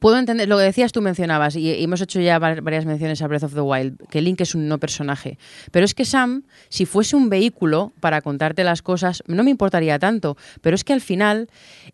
puedo 0.00 0.18
entender, 0.18 0.48
lo 0.48 0.58
que 0.58 0.64
decías 0.64 0.92
tú 0.92 1.00
mencionabas, 1.00 1.56
y, 1.56 1.82
hemos 1.82 2.00
hecho 2.00 2.20
ya 2.20 2.38
va- 2.38 2.60
varias 2.60 2.86
menciones 2.86 3.22
a 3.22 3.26
Breath 3.26 3.44
of 3.44 3.54
the 3.54 3.60
Wild, 3.60 3.96
que 4.10 4.20
Link 4.20 4.40
es 4.40 4.54
un 4.54 4.68
no 4.68 4.78
personaje, 4.78 5.38
pero 5.70 5.84
es 5.84 5.94
que 5.94 6.04
Sam, 6.04 6.44
si 6.68 6.86
fuese 6.86 7.16
un 7.16 7.28
vehículo 7.28 7.92
para 8.00 8.20
contarte 8.20 8.64
las 8.64 8.82
cosas, 8.82 9.22
no 9.26 9.44
me 9.44 9.50
importaría 9.50 9.98
tanto, 9.98 10.36
pero 10.60 10.74
es 10.74 10.84
que 10.84 10.92
al 10.92 11.00
final 11.00 11.48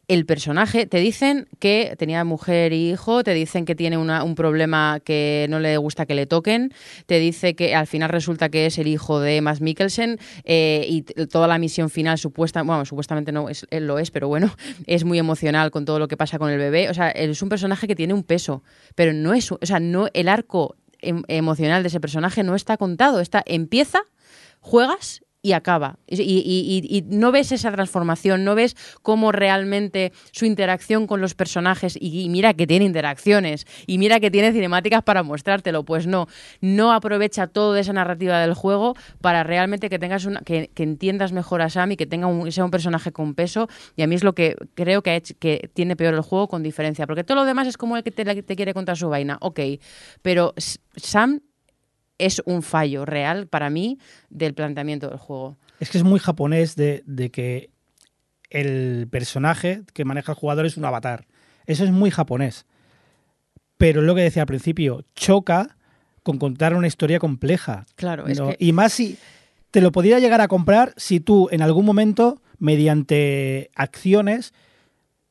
el 0.09 0.27
personaje, 0.27 0.87
te 0.87 0.99
dicen 0.99 1.49
que 1.59 1.95
tenía 1.99 2.25
mujer 2.25 2.73
y 2.73 2.91
hijo, 2.91 3.25
te 3.25 3.35
dicen 3.35 3.65
que 3.65 3.75
tiene 3.75 3.97
un 3.99 4.35
problema 4.35 5.01
que 5.05 5.47
no 5.49 5.61
le 5.61 5.77
gusta 5.77 6.07
que 6.07 6.15
le 6.15 6.27
toquen, 6.27 6.73
te 7.07 7.19
dice 7.19 7.55
que 7.55 7.75
al 7.75 7.87
final 7.87 8.11
resulta 8.11 8.49
que 8.49 8.67
es 8.67 8.79
el 8.79 8.87
hijo 8.87 9.21
de 9.21 9.41
Mads 9.41 9.61
Mikkelsen 9.61 10.19
eh, 10.45 10.87
y 10.89 11.03
toda 11.03 11.49
la 11.49 11.59
misión 11.59 11.91
final 11.91 12.19
supuesta, 12.19 12.63
bueno, 12.63 12.85
supuestamente 12.85 13.33
no 13.33 13.49
es, 13.49 13.67
él 13.71 13.87
lo 13.87 13.99
es, 13.99 14.11
pero 14.11 14.29
bueno, 14.29 14.55
es 14.87 15.05
muy 15.05 15.19
emocional 15.19 15.71
con 15.71 15.85
todo 15.85 15.99
lo 15.99 16.09
que 16.09 16.17
pasa 16.17 16.39
con 16.39 16.51
el 16.51 16.59
bebé. 16.59 16.89
O 16.91 16.95
sea, 16.95 17.11
es 17.11 17.41
un 17.43 17.49
personaje 17.49 17.87
que 17.87 17.94
tiene 17.95 18.15
un 18.15 18.23
peso, 18.23 18.63
pero 18.95 19.13
no 19.13 19.35
es, 19.35 19.51
o 19.51 19.59
sea, 19.63 19.81
no 19.81 20.09
el 20.15 20.29
arco 20.29 20.77
em- 21.01 21.25
emocional 21.29 21.83
de 21.83 21.89
ese 21.89 22.01
personaje 22.01 22.43
no 22.43 22.55
está 22.55 22.77
contado, 22.77 23.21
está 23.21 23.43
empieza, 23.47 24.03
juegas 24.61 25.23
y 25.45 25.53
acaba. 25.53 25.99
Y, 26.07 26.23
y- 26.23 26.97
y- 26.97 27.03
no 27.11 27.31
ves 27.31 27.53
esa 27.53 27.71
transformación, 27.71 28.45
no 28.45 28.55
ves 28.55 28.77
cómo 29.03 29.31
realmente 29.31 30.11
su 30.33 30.47
interacción 30.47 31.07
con 31.07 31.21
los 31.21 31.35
personajes, 31.35 31.99
y, 32.01 32.31
mira 32.31 32.55
que 32.55 32.67
tiene 32.67 32.87
interacciones, 32.87 33.67
y 33.87 33.99
mira 33.99 34.21
que 34.21 34.31
tiene 34.31 34.53
cinemáticas 34.53 35.03
para 35.03 35.23
mostrártelo, 35.23 35.85
pues 35.85 36.07
no, 36.07 36.29
no 36.63 36.95
aprovecha 36.95 37.47
toda 37.47 37.79
esa 37.79 37.93
narrativa 37.93 38.41
del 38.41 38.55
juego 38.55 38.95
para 39.21 39.43
realmente 39.43 39.91
que 39.91 39.99
tengas 39.99 40.25
una, 40.25 40.41
que, 40.41 40.71
que 40.73 40.83
entiendas 40.83 41.33
mejor 41.33 41.61
a 41.61 41.69
Sam 41.69 41.93
y 41.93 41.97
que 41.99 42.07
tenga 42.07 42.27
un, 42.27 42.51
sea 42.51 42.65
un 42.65 42.71
personaje 42.71 43.13
con 43.13 43.35
peso, 43.35 43.69
y 43.97 44.03
a 44.03 44.07
mí 44.07 44.15
es 44.15 44.25
lo 44.25 44.35
que 44.35 44.57
creo 44.73 45.03
que, 45.03 45.11
ha 45.11 45.17
hecho- 45.17 45.35
que 45.39 45.69
tiene 45.75 45.95
peor 45.95 46.15
el 46.15 46.23
juego 46.23 46.49
con 46.49 46.63
diferencia, 46.63 47.07
porque 47.07 47.23
todo 47.23 47.37
lo 47.37 47.45
demás 47.45 47.69
es 47.69 47.77
como 47.77 47.99
el 47.99 48.03
que 48.03 48.11
te, 48.13 48.25
te 48.43 48.57
quiere 48.57 48.73
contar 48.73 48.97
su 48.97 49.11
vaina, 49.11 49.37
ok, 49.43 49.61
pero 50.23 50.55
Sam 50.97 51.41
es 52.19 52.43
un 52.45 52.63
fallo 52.63 53.05
real 53.05 53.47
para 53.47 53.71
mí 53.71 53.99
del 54.31 54.55
planteamiento 54.55 55.09
del 55.09 55.19
juego. 55.19 55.57
Es 55.81 55.91
que 55.91 55.99
es 55.99 56.05
muy 56.05 56.21
japonés 56.21 56.77
de, 56.77 57.03
de 57.07 57.31
que 57.31 57.71
el 58.51 59.09
personaje 59.11 59.83
que 59.93 60.05
maneja 60.05 60.33
el 60.33 60.39
jugador 60.39 60.67
es 60.67 60.77
un 60.77 60.85
avatar. 60.85 61.27
Eso 61.67 61.85
es 61.85 61.91
muy 61.91 62.11
japonés. 62.11 62.67
Pero 63.77 64.01
es 64.01 64.07
lo 64.07 64.15
que 64.15 64.23
decía 64.23 64.43
al 64.43 64.47
principio, 64.47 65.05
choca 65.15 65.77
con 66.23 66.39
contar 66.39 66.75
una 66.75 66.87
historia 66.87 67.19
compleja. 67.19 67.87
Claro, 67.97 68.27
es 68.27 68.39
No, 68.39 68.51
que... 68.51 68.57
Y 68.59 68.73
más 68.73 68.93
si 68.93 69.19
te 69.71 69.81
lo 69.81 69.93
podría 69.93 70.21
llegar 70.21 70.41
a 70.41 70.49
comprar 70.49 70.95
si 70.97 71.21
tú 71.21 71.49
en 71.51 71.61
algún 71.61 71.85
momento, 71.85 72.41
mediante 72.59 73.71
acciones, 73.75 74.55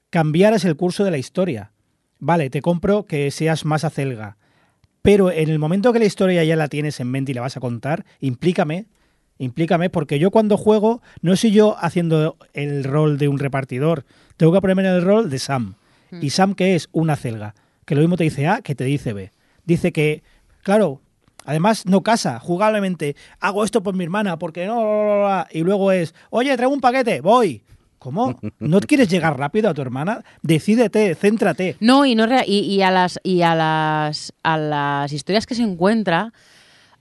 cambiaras 0.09 0.65
el 0.65 0.75
curso 0.75 1.03
de 1.05 1.11
la 1.11 1.17
historia. 1.17 1.71
Vale, 2.19 2.49
te 2.49 2.61
compro 2.61 3.05
que 3.05 3.31
seas 3.31 3.65
más 3.65 3.83
acelga. 3.83 4.37
Pero 5.03 5.31
en 5.31 5.49
el 5.49 5.59
momento 5.59 5.91
que 5.91 5.99
la 5.99 6.05
historia 6.05 6.43
ya 6.45 6.55
la 6.55 6.69
tienes 6.69 6.99
en 7.01 7.11
mente 7.11 7.33
y 7.33 7.35
la 7.35 7.41
vas 7.41 7.57
a 7.57 7.59
contar, 7.59 8.05
implícame, 8.21 8.85
implícame, 9.37 9.89
porque 9.89 10.17
yo 10.17 10.31
cuando 10.31 10.55
juego 10.57 11.01
no 11.21 11.35
soy 11.35 11.51
yo 11.51 11.75
haciendo 11.77 12.37
el 12.53 12.85
rol 12.85 13.17
de 13.17 13.27
un 13.27 13.37
repartidor, 13.37 14.05
tengo 14.37 14.53
que 14.53 14.61
ponerme 14.61 14.83
en 14.83 14.93
el 14.93 15.01
rol 15.01 15.29
de 15.29 15.39
Sam. 15.39 15.75
¿Y 16.21 16.29
Sam 16.29 16.55
qué 16.55 16.75
es? 16.75 16.87
Una 16.93 17.17
celga. 17.17 17.53
Que 17.85 17.95
lo 17.95 18.01
mismo 18.01 18.15
te 18.15 18.23
dice 18.23 18.47
A 18.47 18.61
que 18.61 18.75
te 18.75 18.85
dice 18.85 19.11
B. 19.11 19.31
Dice 19.65 19.91
que, 19.91 20.23
claro, 20.61 21.01
además 21.43 21.85
no 21.85 22.01
casa, 22.01 22.39
jugablemente, 22.39 23.17
hago 23.41 23.65
esto 23.65 23.83
por 23.83 23.95
mi 23.95 24.05
hermana, 24.05 24.39
porque 24.39 24.65
no, 24.65 24.79
bla, 24.79 25.03
bla, 25.03 25.15
bla, 25.15 25.47
y 25.51 25.63
luego 25.63 25.91
es, 25.91 26.15
oye, 26.29 26.55
traigo 26.55 26.73
un 26.73 26.81
paquete, 26.81 27.19
voy. 27.19 27.61
¿Cómo? 28.03 28.37
¿No 28.59 28.81
quieres 28.81 29.07
llegar 29.07 29.39
rápido 29.39 29.69
a 29.69 29.73
tu 29.73 29.81
hermana? 29.81 30.25
Decídete, 30.41 31.15
céntrate. 31.15 31.77
No, 31.79 32.05
y 32.05 32.15
no 32.15 32.27
y, 32.45 32.59
y 32.59 32.81
a 32.81 32.91
las 32.91 33.17
y 33.23 33.43
a 33.43 33.55
las 33.55 34.33
a 34.43 34.57
las 34.57 35.13
historias 35.13 35.47
que 35.47 35.55
se 35.55 35.63
encuentra, 35.63 36.33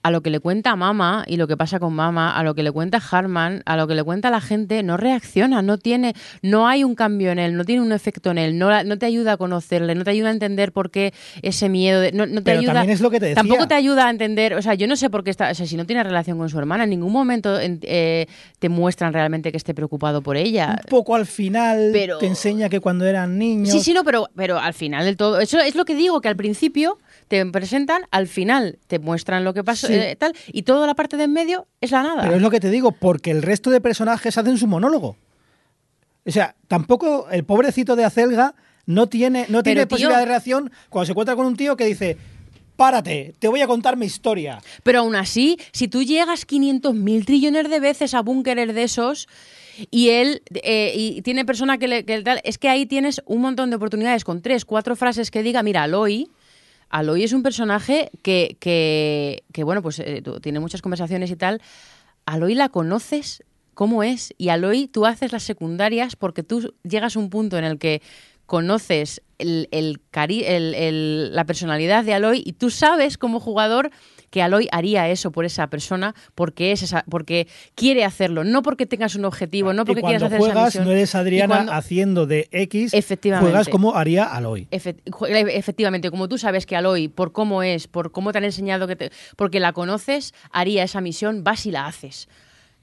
a 0.03 0.11
lo 0.11 0.21
que 0.21 0.29
le 0.29 0.39
cuenta 0.41 0.75
Mama 0.75 1.23
y 1.27 1.37
lo 1.37 1.47
que 1.47 1.55
pasa 1.57 1.79
con 1.79 1.93
Mama, 1.93 2.37
a 2.37 2.43
lo 2.43 2.53
que 2.55 2.61
le 2.61 2.71
cuenta 2.71 3.01
Harman, 3.11 3.63
a 3.65 3.77
lo 3.77 3.87
que 3.87 3.95
le 3.95 4.03
cuenta 4.03 4.29
la 4.29 4.41
gente, 4.41 4.83
no 4.83 4.97
reacciona, 4.97 5.61
no 5.61 5.77
tiene, 5.77 6.13
no 6.41 6.67
hay 6.67 6.83
un 6.83 6.93
cambio 6.93 7.31
en 7.31 7.39
él, 7.39 7.55
no 7.55 7.63
tiene 7.63 7.81
un 7.81 7.93
efecto 7.93 8.29
en 8.31 8.37
él, 8.37 8.57
no, 8.57 8.83
no 8.83 8.97
te 8.97 9.05
ayuda 9.05 9.33
a 9.33 9.37
conocerle, 9.37 9.95
no 9.95 10.03
te 10.03 10.11
ayuda 10.11 10.27
a 10.29 10.33
entender 10.33 10.73
por 10.73 10.91
qué 10.91 11.13
ese 11.41 11.69
miedo, 11.69 12.01
de- 12.01 12.11
no, 12.11 12.25
no 12.25 12.35
te 12.35 12.41
Pero 12.43 12.59
ayuda. 12.59 12.73
también 12.73 12.93
es 12.93 13.01
lo 13.01 13.09
que 13.09 13.19
te 13.19 13.27
decía. 13.27 13.35
Tampoco 13.41 13.67
te 13.67 13.75
ayuda 13.75 14.07
a 14.07 14.09
entender, 14.09 14.55
o 14.55 14.61
sea, 14.61 14.73
yo 14.73 14.87
no 14.87 14.95
sé 14.97 15.09
por 15.09 15.23
qué 15.23 15.29
está, 15.29 15.49
o 15.51 15.55
sea, 15.55 15.65
si 15.65 15.77
no 15.77 15.85
tiene 15.85 16.03
relación 16.03 16.37
con 16.37 16.49
su 16.49 16.59
hermana, 16.59 16.83
en 16.83 16.89
ningún 16.89 17.13
momento 17.13 17.59
en- 17.59 17.79
eh, 17.83 18.27
te 18.59 18.67
muestran 18.69 19.13
realmente 19.13 19.51
que 19.51 19.57
esté 19.57 19.73
preocupado 19.73 20.21
por 20.21 20.35
ella. 20.35 20.79
Un 20.83 20.89
poco 20.89 21.15
al 21.15 21.25
final 21.25 21.91
Pero- 21.93 22.17
te 22.17 22.27
enseña 22.27 22.67
que 22.67 22.81
cuando 22.81 23.05
eran 23.05 23.37
niños... 23.37 23.69
Sí, 23.69 23.79
sí, 23.79 23.93
no, 23.93 24.03
pero, 24.03 24.29
pero 24.35 24.59
al 24.59 24.73
final 24.73 25.05
del 25.05 25.15
todo. 25.15 25.39
Eso 25.39 25.59
es 25.59 25.75
lo 25.75 25.85
que 25.85 25.95
digo, 25.95 26.19
que 26.19 26.27
al 26.27 26.35
principio 26.35 26.97
te 27.33 27.45
presentan, 27.51 28.03
al 28.11 28.27
final 28.27 28.77
te 28.87 28.99
muestran 28.99 29.43
lo 29.43 29.53
que 29.53 29.63
pasó, 29.63 29.87
Sí. 29.87 29.93
eh, 29.93 30.15
tal, 30.17 30.33
y 30.51 30.61
toda 30.63 30.85
la 30.85 30.93
parte 30.93 31.17
de 31.17 31.23
en 31.23 31.33
medio 31.33 31.67
es 31.81 31.91
la 31.91 32.03
nada. 32.03 32.21
Pero 32.21 32.35
es 32.35 32.41
lo 32.41 32.51
que 32.51 32.59
te 32.59 32.69
digo, 32.69 32.91
porque 32.91 33.31
el 33.31 33.41
resto 33.41 33.69
de 33.71 33.81
personajes 33.81 34.37
hacen 34.37 34.57
su 34.57 34.67
monólogo. 34.67 35.17
O 36.25 36.31
sea, 36.31 36.55
tampoco 36.67 37.27
el 37.31 37.43
pobrecito 37.43 37.95
de 37.95 38.05
Acelga 38.05 38.53
no 38.85 39.07
tiene, 39.07 39.45
no 39.49 39.63
tiene 39.63 39.81
tío- 39.81 39.87
posibilidad 39.89 40.19
de 40.19 40.25
reacción 40.25 40.71
cuando 40.89 41.05
se 41.07 41.11
encuentra 41.13 41.35
con 41.35 41.45
un 41.45 41.55
tío 41.57 41.75
que 41.75 41.85
dice, 41.85 42.17
párate, 42.75 43.33
te 43.39 43.47
voy 43.47 43.61
a 43.61 43.67
contar 43.67 43.97
mi 43.97 44.05
historia. 44.05 44.59
Pero 44.83 44.99
aún 44.99 45.15
así, 45.15 45.57
si 45.71 45.87
tú 45.87 46.03
llegas 46.03 46.45
500 46.45 46.93
mil 46.95 47.25
trillones 47.25 47.69
de 47.69 47.79
veces 47.79 48.13
a 48.13 48.21
búnkeres 48.21 48.73
de 48.73 48.83
esos 48.83 49.27
y 49.91 50.09
él 50.09 50.43
eh, 50.63 50.93
y 50.95 51.21
tiene 51.23 51.45
persona 51.45 51.77
que 51.77 51.87
le 51.87 52.05
que 52.05 52.21
tal, 52.21 52.39
es 52.43 52.57
que 52.57 52.69
ahí 52.69 52.85
tienes 52.85 53.21
un 53.25 53.41
montón 53.41 53.69
de 53.69 53.75
oportunidades 53.77 54.23
con 54.23 54.41
tres, 54.41 54.65
cuatro 54.65 54.95
frases 54.95 55.31
que 55.31 55.43
diga, 55.43 55.63
mira, 55.63 55.83
Aloy. 55.83 56.29
Aloy 56.93 57.23
es 57.23 57.33
un 57.33 57.41
personaje 57.41 58.11
que, 58.21 58.55
que, 58.59 59.43
que, 59.51 59.63
bueno, 59.63 59.81
pues 59.81 59.97
eh, 59.97 60.21
tiene 60.43 60.59
muchas 60.59 60.83
conversaciones 60.83 61.31
y 61.31 61.35
tal. 61.35 61.59
Aloy 62.27 62.53
la 62.53 62.69
conoces 62.69 63.43
cómo 63.73 64.03
es 64.03 64.31
y 64.37 64.49
Aloy 64.49 64.87
tú 64.87 65.07
haces 65.07 65.31
las 65.31 65.41
secundarias 65.41 66.15
porque 66.15 66.43
tú 66.43 66.75
llegas 66.83 67.15
a 67.15 67.19
un 67.19 67.31
punto 67.31 67.57
en 67.57 67.63
el 67.63 67.79
que 67.79 68.03
conoces 68.45 69.23
el- 69.39 69.67
el- 69.71 71.33
la 71.35 71.45
personalidad 71.45 72.03
de 72.03 72.13
Aloy 72.13 72.43
y 72.45 72.53
tú 72.53 72.69
sabes 72.69 73.17
como 73.17 73.39
jugador 73.39 73.89
que 74.33 74.41
Aloy 74.41 74.67
haría 74.71 75.07
eso 75.09 75.31
por 75.31 75.45
esa 75.45 75.67
persona 75.67 76.15
porque 76.33 76.71
es 76.71 76.81
esa, 76.81 77.05
porque 77.07 77.47
quiere 77.75 78.03
hacerlo, 78.03 78.43
no 78.43 78.63
porque 78.63 78.87
tengas 78.87 79.13
un 79.13 79.25
objetivo, 79.25 79.73
no 79.73 79.85
porque 79.85 79.99
y 79.99 80.03
quieras 80.03 80.23
hacer 80.23 80.39
esa 80.39 80.45
juegas, 80.51 80.65
misión. 80.65 80.85
no 80.85 80.91
eres 80.91 81.13
Adriana 81.13 81.55
cuando- 81.57 81.73
haciendo 81.73 82.25
de 82.25 82.47
X, 82.51 82.95
Efectivamente. 82.95 83.51
juegas 83.51 83.69
como 83.69 83.93
haría 83.95 84.23
Aloy. 84.23 84.67
Efectivamente, 84.71 86.09
como 86.09 86.27
tú 86.27 86.39
sabes 86.39 86.65
que 86.65 86.75
Aloy, 86.75 87.09
por 87.09 87.31
cómo 87.31 87.61
es, 87.61 87.87
por 87.87 88.11
cómo 88.11 88.31
te 88.31 88.39
han 88.39 88.43
enseñado 88.45 88.87
que 88.87 88.95
te, 88.95 89.11
porque 89.35 89.59
la 89.59 89.71
conoces, 89.71 90.33
haría 90.51 90.83
esa 90.83 90.99
misión, 90.99 91.43
vas 91.43 91.67
y 91.67 91.71
la 91.71 91.85
haces. 91.85 92.27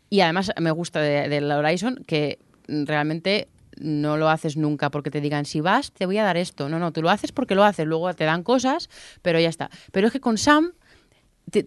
Y 0.08 0.20
además 0.20 0.52
me 0.60 0.70
gusta 0.70 1.00
de, 1.00 1.28
del 1.28 1.50
Horizon 1.50 2.04
que 2.06 2.38
realmente 2.68 3.48
no 3.80 4.16
lo 4.16 4.28
haces 4.28 4.56
nunca 4.56 4.90
porque 4.90 5.10
te 5.10 5.20
digan, 5.20 5.46
si 5.46 5.60
vas, 5.60 5.90
te 5.92 6.06
voy 6.06 6.18
a 6.18 6.22
dar 6.22 6.36
esto. 6.36 6.68
No, 6.68 6.78
no, 6.78 6.92
tú 6.92 7.02
lo 7.02 7.10
haces 7.10 7.32
porque 7.32 7.54
lo 7.54 7.64
haces. 7.64 7.86
Luego 7.86 8.12
te 8.14 8.24
dan 8.24 8.42
cosas, 8.42 8.88
pero 9.22 9.40
ya 9.40 9.48
está. 9.48 9.68
Pero 9.90 10.06
es 10.08 10.12
que 10.12 10.20
con 10.20 10.36
Sam, 10.38 10.72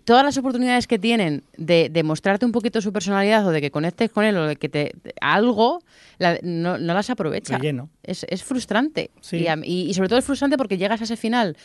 todas 0.06 0.24
las 0.24 0.38
oportunidades 0.38 0.88
que 0.88 0.98
tienen 1.00 1.44
de, 1.58 1.90
de 1.90 2.04
mostrarte 2.04 2.46
un 2.46 2.52
poquito 2.52 2.82
su 2.82 2.92
personalidad 2.94 3.46
o 3.48 3.52
de 3.52 3.62
que 3.62 3.72
conectes 3.72 4.10
con 4.12 4.24
él 4.26 4.36
o 4.38 4.48
de 4.48 4.56
que 4.56 4.70
te 4.70 4.94
algo, 5.22 5.82
la- 6.20 6.40
no, 6.42 6.78
no 6.78 6.94
las 6.94 7.10
aprovecha. 7.10 7.58
Relleno. 7.58 7.90
Es, 8.04 8.26
es 8.30 8.44
frustrante. 8.44 9.12
Sí. 9.22 9.38
Y, 9.38 9.48
a- 9.48 9.58
y- 9.64 9.90
y 9.90 9.94
sobre 9.94 10.10
todo 10.10 10.20
es 10.20 10.26
frustrante 10.26 10.58
porque 10.58 10.78
llegas 10.78 11.02
a 11.02 11.04
ese 11.04 11.18
final 11.18 11.58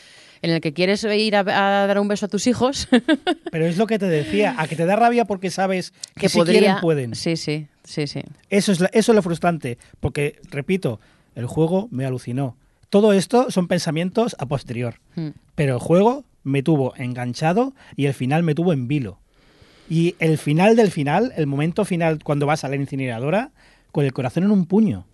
en 0.43 0.51
el 0.51 0.61
que 0.61 0.73
quieres 0.73 1.03
ir 1.05 1.35
a, 1.37 1.41
a 1.41 1.87
dar 1.87 1.99
un 1.99 2.09
beso 2.09 2.27
a 2.27 2.29
tus 2.29 2.47
hijos. 2.47 2.89
Pero 3.51 3.67
es 3.67 3.77
lo 3.77 3.87
que 3.87 3.99
te 3.99 4.07
decía, 4.07 4.55
a 4.59 4.67
que 4.69 4.77
te 4.77 4.87
da 4.87 4.97
rabia 4.97 5.25
porque 5.25 5.51
sabes 5.51 5.93
que, 6.15 6.23
que 6.23 6.29
si 6.29 6.39
podría. 6.39 6.59
quieren 6.61 6.81
pueden. 6.81 7.15
Sí, 7.15 7.37
sí, 7.37 7.67
sí, 7.85 8.07
sí. 8.07 8.21
Eso 8.51 8.73
es, 8.73 8.81
la- 8.81 8.91
eso 8.93 9.13
es 9.13 9.17
lo 9.17 9.23
frustrante, 9.23 9.79
porque, 10.01 10.41
repito, 10.51 11.01
el 11.35 11.47
juego 11.47 11.89
me 11.91 12.05
alucinó. 12.07 12.57
Todo 12.91 13.13
esto 13.13 13.51
son 13.51 13.69
pensamientos 13.69 14.35
a 14.39 14.47
posterior, 14.47 14.95
Mm. 15.15 15.29
pero 15.55 15.75
el 15.75 15.81
juego 15.81 16.25
me 16.43 16.63
tuvo 16.63 16.95
enganchado 16.97 17.75
y 17.97 18.07
el 18.07 18.15
final 18.15 18.43
me 18.43 18.55
tuvo 18.55 18.73
en 18.73 18.89
vilo. 18.89 19.19
Y 19.89 20.17
el 20.19 20.39
final 20.39 20.77
del 20.77 20.91
final, 20.91 21.33
el 21.37 21.47
momento 21.47 21.85
final 21.85 22.23
cuando 22.23 22.47
vas 22.47 22.65
a 22.65 22.69
la 22.69 22.77
incineradora, 22.77 23.53
con 23.93 24.05
el 24.05 24.13
corazón 24.13 24.45
en 24.45 24.51
un 24.51 24.67
puño. 24.67 25.07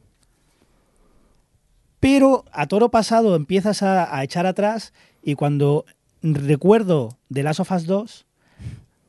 Pero 2.01 2.45
a 2.53 2.67
toro 2.67 2.91
pasado 2.91 3.35
empiezas 3.35 3.83
a, 3.83 4.23
echar 4.23 4.47
atrás 4.47 4.93
y 5.23 5.37
cuando 5.37 5.87
recuerdo 6.23 7.17
de 7.29 7.43
Last 7.43 7.61
of 7.61 7.73
Us 7.73 7.87
2, 7.87 8.27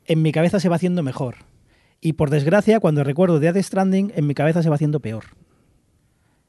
en 0.05 0.21
mi 0.21 0.31
cabeza 0.31 0.59
se 0.59 0.69
va 0.69 0.77
haciendo 0.77 1.03
mejor. 1.03 1.35
Y 1.99 2.13
por 2.13 2.29
desgracia, 2.29 2.79
cuando 2.79 3.03
recuerdo 3.03 3.39
de 3.39 3.51
Death 3.51 3.65
Stranding, 3.65 4.13
en 4.15 4.27
mi 4.27 4.33
cabeza 4.33 4.61
se 4.61 4.69
va 4.69 4.75
haciendo 4.75 4.99
peor. 4.99 5.25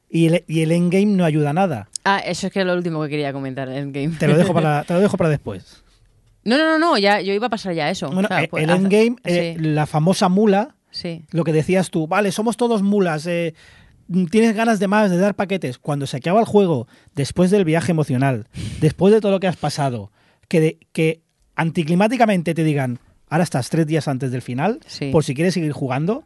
Y 0.09 0.27
el, 0.27 0.43
y 0.47 0.61
el 0.61 0.71
endgame 0.71 1.05
no 1.07 1.25
ayuda 1.25 1.49
a 1.49 1.53
nada. 1.53 1.89
Ah, 2.05 2.19
eso 2.19 2.47
es 2.47 2.53
que 2.53 2.61
es 2.61 2.65
lo 2.65 2.73
último 2.73 3.01
que 3.03 3.09
quería 3.09 3.33
comentar 3.33 3.67
en 3.69 3.91
game. 3.91 4.15
Te 4.17 4.27
lo 4.27 4.37
dejo 4.37 4.53
para, 4.53 4.83
te 4.87 4.93
lo 4.93 4.99
dejo 5.01 5.17
para 5.17 5.29
después. 5.29 5.83
No, 6.43 6.57
no, 6.57 6.63
no, 6.63 6.77
no, 6.79 6.97
ya, 6.97 7.19
yo 7.19 7.33
iba 7.33 7.47
a 7.47 7.49
pasar 7.49 7.73
ya 7.73 7.89
eso. 7.89 8.07
Bueno, 8.09 8.27
O 8.27 8.27
sea, 8.29 8.43
eh, 8.43 8.47
pues, 8.47 8.63
el 8.63 8.69
endgame, 8.69 9.17
eh, 9.25 9.55
sí, 9.57 9.63
la 9.63 9.85
famosa 9.85 10.29
mula, 10.29 10.75
sí. 10.91 11.25
lo 11.31 11.43
que 11.43 11.51
decías 11.51 11.89
tú, 11.89 12.07
vale, 12.07 12.31
somos 12.31 12.55
todos 12.55 12.83
mulas, 12.83 13.27
eh, 13.27 13.53
tienes 14.31 14.55
ganas 14.55 14.79
de 14.79 14.87
más, 14.87 15.11
de 15.11 15.17
dar 15.17 15.35
paquetes. 15.35 15.77
Cuando 15.77 16.07
se 16.07 16.15
acaba 16.15 16.39
el 16.39 16.45
juego, 16.45 16.87
después 17.15 17.51
del 17.51 17.65
viaje 17.65 17.91
emocional, 17.91 18.47
después 18.79 19.13
de 19.13 19.19
todo 19.19 19.33
lo 19.33 19.41
que 19.41 19.47
has 19.47 19.57
pasado, 19.57 20.11
que, 20.47 20.61
de- 20.61 20.77
que 20.93 21.21
anticlimáticamente 21.57 22.53
te 22.53 22.63
digan, 22.63 22.99
ahora 23.29 23.43
estás 23.43 23.69
tres 23.69 23.85
días 23.85 24.07
antes 24.07 24.31
del 24.31 24.41
final, 24.41 24.79
Sí. 24.87 25.09
por 25.11 25.25
si 25.25 25.33
quieres 25.35 25.53
seguir 25.53 25.73
jugando, 25.73 26.23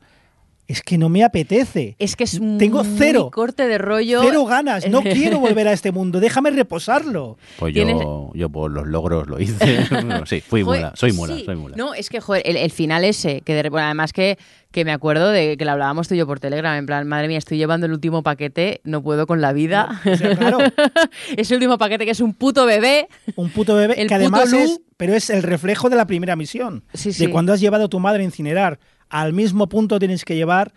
es 0.68 0.82
que 0.82 0.98
no 0.98 1.10
me 1.10 1.24
apetece. 1.24 1.96
Es 2.00 2.16
que 2.16 2.24
es 2.24 2.40
Tengo 2.58 2.84
muy 2.84 2.98
cero. 2.98 3.30
corte 3.34 3.68
de 3.68 3.78
rollo. 3.78 4.22
Cero 4.24 4.46
ganas, 4.46 4.88
no 4.90 5.02
quiero 5.04 5.40
volver 5.40 5.68
a 5.68 5.74
este 5.74 5.92
mundo, 5.92 6.20
déjame 6.20 6.50
reposarlo. 6.52 7.38
Pues 7.60 7.74
yo, 7.74 8.32
yo 8.34 8.50
por 8.50 8.72
los 8.72 8.88
logros 8.88 9.28
lo 9.28 9.40
hice. 9.40 9.86
Bueno, 9.90 10.26
sí, 10.26 10.40
fui 10.42 10.62
Joder, 10.64 10.82
mula, 10.82 10.94
soy 10.96 11.12
mula, 11.14 11.36
sí. 11.36 11.44
soy 11.46 11.56
mula. 11.58 11.76
No, 11.76 11.94
es 11.94 12.10
que, 12.10 12.22
joder, 12.22 12.44
el, 12.46 12.56
el 12.58 12.72
final 12.72 13.04
ese, 13.04 13.42
que 13.42 13.54
de- 13.54 13.70
bueno, 13.70 13.86
además 13.86 14.14
que, 14.14 14.38
que 14.72 14.86
me 14.86 14.92
acuerdo 14.94 15.30
de 15.32 15.58
que 15.58 15.66
lo 15.66 15.72
hablábamos 15.72 16.08
tú 16.08 16.16
y 16.16 16.18
yo 16.20 16.26
por 16.28 16.40
Telegram, 16.40 16.78
en 16.78 16.86
plan, 16.86 17.06
madre 17.08 17.28
mía, 17.28 17.38
estoy 17.38 17.58
llevando 17.58 17.86
el 17.88 17.92
último 17.92 18.24
paquete, 18.24 18.80
no 18.86 19.04
puedo 19.04 19.28
con 19.28 19.42
la 19.42 19.52
vida. 19.54 20.02
O 20.06 20.16
sea, 20.16 20.38
claro, 20.38 20.60
Ese 21.38 21.54
último 21.56 21.78
paquete 21.78 22.06
que 22.06 22.12
es 22.12 22.22
un 22.22 22.34
puto 22.34 22.66
bebé. 22.66 23.08
un 23.36 23.50
puto 23.50 23.76
bebé 23.76 23.96
El 24.02 24.08
que 24.08 24.16
puto 24.16 24.16
además 24.16 24.52
Lu. 24.52 24.58
es, 24.60 24.80
pero 24.98 25.14
es 25.14 25.30
el 25.30 25.44
reflejo 25.44 25.90
de 25.90 25.96
la 25.98 26.06
primera 26.08 26.36
misión. 26.36 26.84
Sí, 26.94 27.10
de 27.10 27.14
sí. 27.16 27.28
cuando 27.28 27.52
has 27.54 27.60
llevado 27.60 27.86
a 27.86 27.90
tu 27.90 28.00
madre 28.00 28.22
a 28.22 28.26
incinerar. 28.26 28.80
Al 29.12 29.34
mismo 29.34 29.68
punto 29.68 30.00
tienes 30.00 30.24
que 30.24 30.38
llevar, 30.38 30.74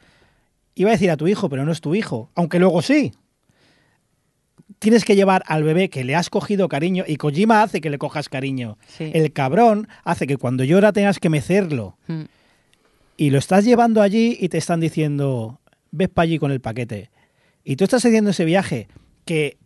iba 0.74 0.90
a 0.90 0.92
decir 0.92 1.10
a 1.12 1.16
tu 1.16 1.28
hijo, 1.28 1.48
pero 1.48 1.64
no 1.64 1.70
es 1.70 1.80
tu 1.80 1.94
hijo, 1.94 2.30
aunque 2.34 2.58
luego 2.58 2.82
sí. 2.82 3.12
Tienes 4.80 5.04
que 5.04 5.14
llevar 5.14 5.44
al 5.46 5.62
bebé 5.62 5.88
que 5.88 6.02
le 6.02 6.16
has 6.16 6.30
cogido 6.30 6.68
cariño 6.68 7.04
y 7.06 7.16
Kojima 7.16 7.62
hace 7.62 7.80
que 7.80 7.90
le 7.90 7.98
cojas 7.98 8.28
cariño. 8.28 8.76
Sí. 8.88 9.12
El 9.14 9.32
cabrón 9.32 9.86
hace 10.02 10.26
que 10.26 10.36
cuando 10.36 10.64
llora 10.64 10.92
tengas 10.92 11.20
que 11.20 11.30
mecerlo. 11.30 11.96
Mm. 12.08 12.22
y 13.16 13.30
lo 13.30 13.38
estás 13.38 13.64
llevando 13.64 14.02
allí 14.02 14.36
y 14.40 14.48
te 14.48 14.58
están 14.58 14.80
diciendo, 14.80 15.60
ves 15.92 16.08
para 16.08 16.24
allí 16.24 16.40
con 16.40 16.50
el 16.50 16.60
paquete. 16.60 17.10
Y 17.62 17.76
tú 17.76 17.84
estás 17.84 18.04
haciendo 18.04 18.30
ese 18.30 18.44
viaje 18.44 18.88
que 19.24 19.58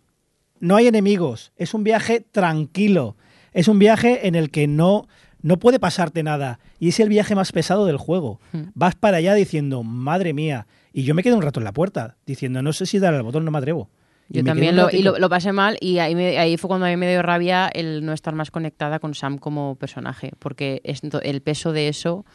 no 0.61 0.77
hay 0.77 0.89
enemigos, 0.89 1.53
es 1.57 1.73
un 1.73 1.85
viaje 1.85 2.21
tranquilo, 2.21 3.17
es 3.55 3.67
un 3.67 3.79
viaje 3.79 4.29
en 4.29 4.35
el 4.35 4.51
que 4.51 4.67
no, 4.67 5.09
no 5.43 5.59
puede 5.59 5.79
pasarte 5.79 6.23
nada 6.23 6.59
y 6.79 6.89
es 6.89 7.01
el 7.01 7.09
viaje 7.09 7.35
más 7.35 7.53
pesado 7.53 7.87
del 7.87 7.97
juego. 7.97 8.41
Mm. 8.53 8.63
Vas 8.75 8.95
para 8.95 9.19
allá 9.19 9.35
diciendo, 9.35 9.83
madre 9.83 10.33
mía, 10.33 10.67
y 10.93 11.05
yo 11.05 11.15
me 11.15 11.23
quedo 11.23 11.37
un 11.37 11.43
rato 11.43 11.61
en 11.61 11.65
la 11.65 11.73
puerta 11.73 12.17
diciendo, 12.27 12.63
no 12.63 12.73
sé 12.73 12.87
si 12.87 12.99
dar 12.99 13.15
al 13.15 13.23
botón, 13.23 13.45
no 13.45 13.51
me 13.51 13.59
atrevo. 13.59 13.89
Y 14.31 14.35
Yo 14.39 14.43
quedé 14.43 14.51
también 14.51 14.77
lo, 14.77 14.91
y 14.91 15.03
lo 15.03 15.29
pasé 15.31 15.53
mal 15.53 15.79
y 15.81 16.01
ahí, 16.01 16.15
me- 16.15 16.37
ahí 16.39 16.59
fue 16.59 16.69
cuando 16.69 16.85
a 16.85 16.91
mí 16.91 16.97
me 16.99 17.09
dio 17.09 17.23
rabia 17.23 17.67
el 17.69 18.05
no 18.05 18.13
estar 18.13 18.35
más 18.35 18.51
conectada 18.51 18.99
con 18.99 19.15
Sam 19.15 19.39
como 19.39 19.77
personaje, 19.77 20.33
porque 20.39 20.83
es, 20.85 21.01
el 21.23 21.41
peso 21.41 21.73
de 21.73 21.89
eso, 21.89 22.27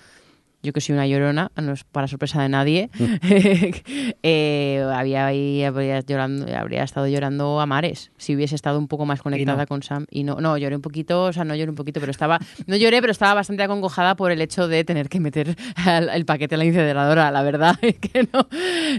yo 0.64 0.74
que 0.74 0.82
soy 0.82 0.94
una 0.94 1.06
llorona, 1.06 1.52
no 1.62 1.74
es 1.74 1.84
para 1.84 2.08
sorpresa 2.08 2.42
de 2.42 2.50
nadie, 2.50 2.90
eh, 4.24 4.84
había 4.94 5.26
ahí 5.28 5.64
habría, 5.64 6.00
llorando, 6.02 6.46
habría 6.56 6.84
estado 6.84 7.08
llorando 7.08 7.60
a 7.60 7.66
mares 7.66 8.12
si 8.18 8.36
hubiese 8.36 8.56
estado 8.56 8.80
un 8.80 8.88
poco 8.88 9.06
más 9.06 9.22
conectada 9.22 9.64
no. 9.64 9.68
con 9.68 9.84
Sam. 9.84 10.06
Y 10.10 10.24
no, 10.24 10.40
no, 10.40 10.58
lloré 10.58 10.76
un 10.76 10.82
poquito, 10.82 11.24
o 11.26 11.34
sea, 11.34 11.44
no 11.44 11.56
lloré 11.56 11.70
un 11.70 11.76
poquito, 11.76 12.00
pero 12.00 12.12
estaba, 12.12 12.40
no 12.66 12.76
lloré, 12.76 13.02
pero 13.02 13.12
estaba 13.12 13.34
bastante 13.34 13.64
acongojada 13.64 14.16
por 14.16 14.32
el 14.32 14.42
hecho 14.42 14.68
de 14.68 14.84
tener 14.84 15.10
que 15.10 15.20
meter 15.20 15.56
al- 15.76 16.10
el 16.10 16.26
paquete 16.26 16.56
en 16.56 16.60
la 16.60 16.66
incineradora, 16.66 17.32
la 17.32 17.44
verdad, 17.44 17.76
es 17.82 17.98
que 18.00 18.28
no, 18.34 18.48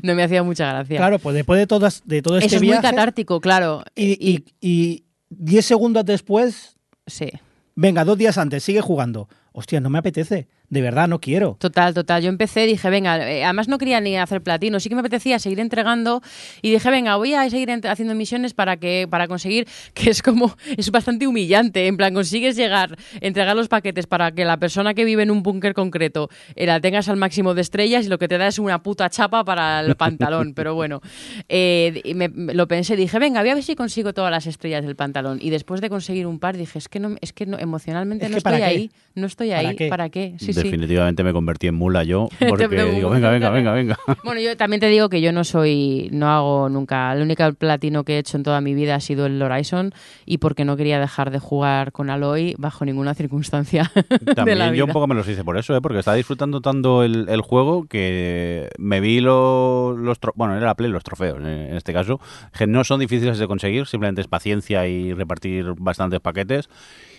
no 0.02 0.14
me 0.14 0.22
hacía 0.22 0.42
mucha 0.42 0.68
gracia. 0.72 0.98
Claro, 0.98 1.18
pues 1.18 1.34
después 1.34 1.58
de, 1.58 1.66
todas, 1.66 2.02
de 2.04 2.22
todo 2.22 2.36
este 2.36 2.46
Eso 2.46 2.56
es 2.56 2.62
viaje... 2.62 2.80
muy 2.80 2.90
catártico, 2.90 3.40
claro. 3.40 3.82
y, 3.94 4.12
y, 4.20 4.44
y 4.60 5.04
10 5.30 5.64
segundos 5.64 6.04
después, 6.04 6.76
Sí, 7.06 7.28
venga, 7.74 8.02
dos 8.04 8.16
días 8.16 8.38
antes, 8.38 8.64
sigue 8.64 8.80
jugando. 8.80 9.28
Hostia, 9.52 9.78
no 9.78 9.90
me 9.90 9.98
apetece. 9.98 10.48
De 10.70 10.80
verdad, 10.80 11.06
no 11.08 11.20
quiero. 11.20 11.56
total, 11.60 11.94
total. 11.94 12.22
Yo 12.22 12.28
empecé, 12.30 12.66
dije, 12.66 12.88
venga, 12.90 13.30
eh, 13.30 13.44
además 13.44 13.68
no 13.68 13.78
quería 13.78 14.00
ni 14.00 14.16
hacer 14.16 14.42
platino, 14.42 14.80
sí 14.80 14.88
que 14.88 14.94
me 14.96 15.02
apetecía 15.02 15.38
seguir 15.38 15.60
entregando 15.60 16.20
y 16.62 16.70
dije, 16.72 16.90
venga, 16.90 17.14
voy 17.16 17.34
a 17.34 17.48
seguir 17.50 17.70
haciendo 17.86 18.14
misiones 18.14 18.54
para 18.54 18.76
que 18.78 19.06
para 19.08 19.28
conseguir, 19.28 19.68
que 19.94 20.10
es 20.10 20.22
como, 20.22 20.56
es 20.76 20.90
bastante 20.90 21.26
humillante, 21.26 21.86
en 21.86 21.96
plan, 21.96 22.12
consigues 22.14 22.56
llegar, 22.56 22.96
entregar 23.20 23.54
los 23.54 23.68
paquetes 23.68 24.06
para 24.06 24.32
que 24.32 24.44
la 24.44 24.56
persona 24.56 24.94
que 24.94 25.04
vive 25.04 25.22
en 25.22 25.30
un 25.30 25.42
búnker 25.42 25.74
concreto 25.74 26.28
eh, 26.56 26.66
la 26.66 26.80
tengas 26.80 27.08
al 27.08 27.16
máximo 27.18 27.54
de 27.54 27.60
estrellas 27.60 28.06
y 28.06 28.08
lo 28.08 28.18
que 28.18 28.26
te 28.26 28.38
da 28.38 28.48
es 28.48 28.58
una 28.58 28.82
puta 28.82 29.08
chapa 29.10 29.44
para 29.44 29.80
el 29.80 29.94
pantalón, 29.96 30.54
pero 30.54 30.74
bueno, 30.74 31.02
eh, 31.48 32.02
me- 32.14 32.28
me- 32.28 32.54
lo 32.54 32.66
pensé, 32.68 32.96
dije, 32.96 33.18
venga, 33.18 33.40
voy 33.42 33.50
a 33.50 33.54
ver 33.54 33.62
si 33.62 33.76
consigo 33.76 34.12
todas 34.12 34.30
las 34.30 34.46
estrellas 34.46 34.84
del 34.84 34.96
pantalón 34.96 35.38
y 35.40 35.50
después 35.50 35.80
de 35.80 35.88
conseguir 35.90 36.26
un 36.26 36.38
par 36.38 36.56
dije, 36.56 36.78
es 36.78 36.88
que 36.88 37.00
no, 37.00 37.16
es 37.20 37.32
que 37.32 37.46
no, 37.46 37.58
emocionalmente 37.58 38.24
Es 38.26 38.30
no 38.30 38.36
que 38.38 38.42
¿para 38.42 38.56
estoy 38.56 38.68
ahí, 38.76 38.90
no 39.14 39.26
estoy 39.26 39.50
¿Para 39.50 39.68
ahí, 39.68 39.76
qué? 39.76 39.88
¿para 39.88 40.08
qué? 40.08 40.34
Sí, 40.38 40.46
sí. 40.46 40.53
Definitivamente 40.62 41.24
me 41.24 41.32
convertí 41.32 41.66
en 41.66 41.74
mula 41.74 42.05
yo, 42.05 42.28
porque 42.48 42.68
digo, 42.94 43.11
venga, 43.11 43.30
venga, 43.30 43.50
venga, 43.50 43.72
venga. 43.72 43.98
Bueno, 44.22 44.40
yo 44.40 44.57
también 44.57 44.80
te 44.80 44.86
digo 44.88 45.09
que 45.09 45.20
yo 45.20 45.32
no 45.32 45.44
soy, 45.44 46.09
no 46.12 46.28
hago 46.30 46.68
nunca, 46.68 47.12
el 47.12 47.22
único 47.22 47.52
platino 47.55 48.05
que 48.05 48.14
he 48.16 48.18
hecho 48.18 48.36
en 48.36 48.42
toda 48.42 48.61
mi 48.61 48.74
vida 48.74 48.94
ha 48.94 49.00
sido 49.00 49.26
el 49.26 49.40
Horizon 49.42 49.92
y 50.26 50.38
porque 50.38 50.64
no 50.64 50.76
quería 50.76 50.98
dejar 51.00 51.30
de 51.30 51.38
jugar 51.38 51.92
con 51.92 52.11
Aloy 52.11 52.55
bajo 52.59 52.84
ninguna 52.84 53.14
circunstancia 53.14 53.90
de 53.94 54.26
la 54.26 54.34
También 54.34 54.59
vida. 54.59 54.74
yo 54.74 54.84
un 54.86 54.92
poco 54.92 55.07
me 55.07 55.14
los 55.14 55.28
hice 55.28 55.44
por 55.44 55.57
eso, 55.59 55.76
¿eh? 55.76 55.80
porque 55.80 55.98
estaba 55.98 56.16
disfrutando 56.16 56.61
tanto 56.61 57.02
el, 57.02 57.28
el 57.28 57.40
juego 57.40 57.86
que 57.86 58.68
me 58.78 59.00
vi 59.00 59.20
lo- 59.20 59.96
los, 59.96 60.18
bueno, 60.34 60.57
era 60.57 60.66
la 60.66 60.74
Play, 60.74 60.90
los 60.90 61.05
trofeos 61.05 61.38
eh, 61.42 61.68
en 61.70 61.76
este 61.76 61.92
caso, 61.92 62.20
que 62.57 62.66
no 62.66 62.84
son 62.84 63.00
difíciles 63.00 63.38
de 63.38 63.46
conseguir, 63.46 63.86
simplemente 63.86 64.20
es 64.20 64.28
paciencia 64.28 64.86
y 64.86 65.12
repartir 65.12 65.74
bastantes 65.78 66.20
paquetes 66.20 66.68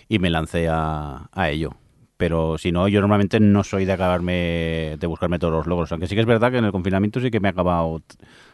y 0.08 0.18
me 0.18 0.30
lancé 0.30 0.68
a, 0.68 1.28
a 1.32 1.50
ello. 1.50 1.70
Pero 2.16 2.56
si 2.56 2.72
no, 2.72 2.88
yo 2.88 3.00
normalmente 3.00 3.40
no 3.40 3.62
soy 3.62 3.84
de 3.84 3.92
acabarme, 3.92 4.96
de 4.98 5.06
buscarme 5.06 5.38
todos 5.38 5.52
los 5.52 5.66
logros, 5.66 5.92
aunque 5.92 6.06
sí 6.06 6.14
que 6.14 6.22
es 6.22 6.26
verdad 6.26 6.50
que 6.50 6.58
en 6.58 6.64
el 6.64 6.72
confinamiento 6.72 7.20
sí 7.20 7.30
que 7.30 7.40
me 7.40 7.48
he 7.48 7.50
acabado 7.50 8.00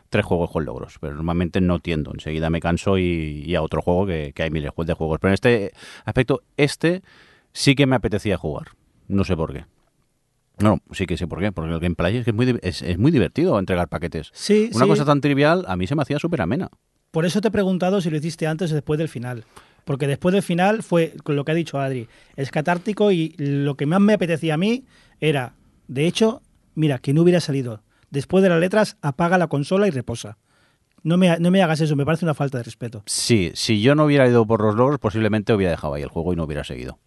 tres 0.09 0.25
juegos 0.25 0.51
con 0.51 0.65
logros, 0.65 0.97
pero 1.01 1.15
normalmente 1.15 1.61
no 1.61 1.79
tiendo, 1.79 2.13
enseguida 2.13 2.51
me 2.51 2.61
canso 2.61 2.99
y, 2.99 3.45
y 3.47 3.55
a 3.55 3.63
otro 3.63 3.81
juego 3.81 4.07
que, 4.07 4.33
que 4.35 4.43
hay 4.43 4.51
miles 4.51 4.73
de 4.77 4.95
juegos. 4.95 5.19
Pero 5.21 5.31
en 5.31 5.35
este 5.35 5.73
aspecto, 6.05 6.43
este 6.57 7.03
sí 7.53 7.75
que 7.75 7.87
me 7.87 7.97
apetecía 7.97 8.37
jugar. 8.37 8.69
No 9.09 9.25
sé 9.25 9.37
por 9.37 9.53
qué. 9.53 9.65
No, 10.59 10.81
sí 10.93 11.07
que 11.07 11.17
sé 11.17 11.27
por 11.27 11.41
qué. 11.41 11.53
Porque 11.53 11.73
el 11.73 11.81
gameplay 11.81 12.17
es, 12.17 12.25
que 12.25 12.31
es, 12.31 12.37
muy, 12.37 12.59
es, 12.63 12.83
es 12.83 12.99
muy 12.99 13.11
divertido 13.11 13.59
entregar 13.59 13.89
paquetes. 13.89 14.31
Sí, 14.35 14.71
Una 14.75 14.85
sí. 14.85 14.91
cosa 14.91 15.05
tan 15.05 15.21
trivial 15.21 15.65
a 15.69 15.77
mí 15.77 15.87
se 15.87 15.95
me 15.95 16.03
hacía 16.03 16.19
súper 16.19 16.43
amena. 16.43 16.69
Por 17.11 17.27
eso 17.27 17.41
te 17.41 17.49
he 17.49 17.51
preguntado 17.51 18.01
si 18.01 18.11
lo 18.11 18.17
hiciste 18.17 18.47
antes 18.47 18.73
o 18.73 18.75
después 18.75 18.99
del 18.99 19.09
final. 19.09 19.45
Porque 19.85 20.07
después 20.07 20.33
del 20.33 20.43
final 20.43 20.83
fue 20.83 21.15
lo 21.27 21.45
que 21.45 21.53
ha 21.53 21.55
dicho 21.55 21.79
Adri. 21.79 22.09
Es 22.37 22.51
catártico 22.51 23.11
y 23.11 23.35
lo 23.39 23.77
que 23.77 23.87
más 23.87 24.01
me 24.01 24.15
apetecía 24.15 24.55
a 24.55 24.59
mí 24.59 24.85
era, 25.21 25.55
de 25.89 26.07
hecho, 26.07 26.43
mira, 26.75 26.99
que 26.99 27.13
no 27.13 27.23
hubiera 27.23 27.41
salido. 27.41 27.83
Después 28.11 28.43
de 28.43 28.49
las 28.49 28.61
letras, 28.61 28.97
apaga 29.03 29.39
la 29.39 29.49
consola 29.49 29.89
y 29.89 29.91
reposa. 29.91 30.39
No 31.03 31.17
me, 31.17 31.37
no 31.39 31.51
me 31.51 31.63
hagas 31.63 31.81
eso, 31.81 31.97
me 31.97 32.05
parece 32.05 32.25
una 32.25 32.35
falta 32.35 32.59
de 32.59 32.65
respeto. 32.65 33.03
Sí, 33.07 33.51
si 33.55 33.81
yo 33.81 33.95
no 33.95 34.05
hubiera 34.05 34.29
ido 34.29 34.47
por 34.47 34.63
los 34.63 34.77
logros, 34.77 35.01
posiblemente 35.01 35.53
hubiera 35.53 35.73
dejado 35.73 35.95
ahí 35.95 36.03
el 36.03 36.09
juego 36.09 36.33
y 36.33 36.37
no 36.37 36.45
hubiera 36.45 36.63
seguido. 36.63 36.99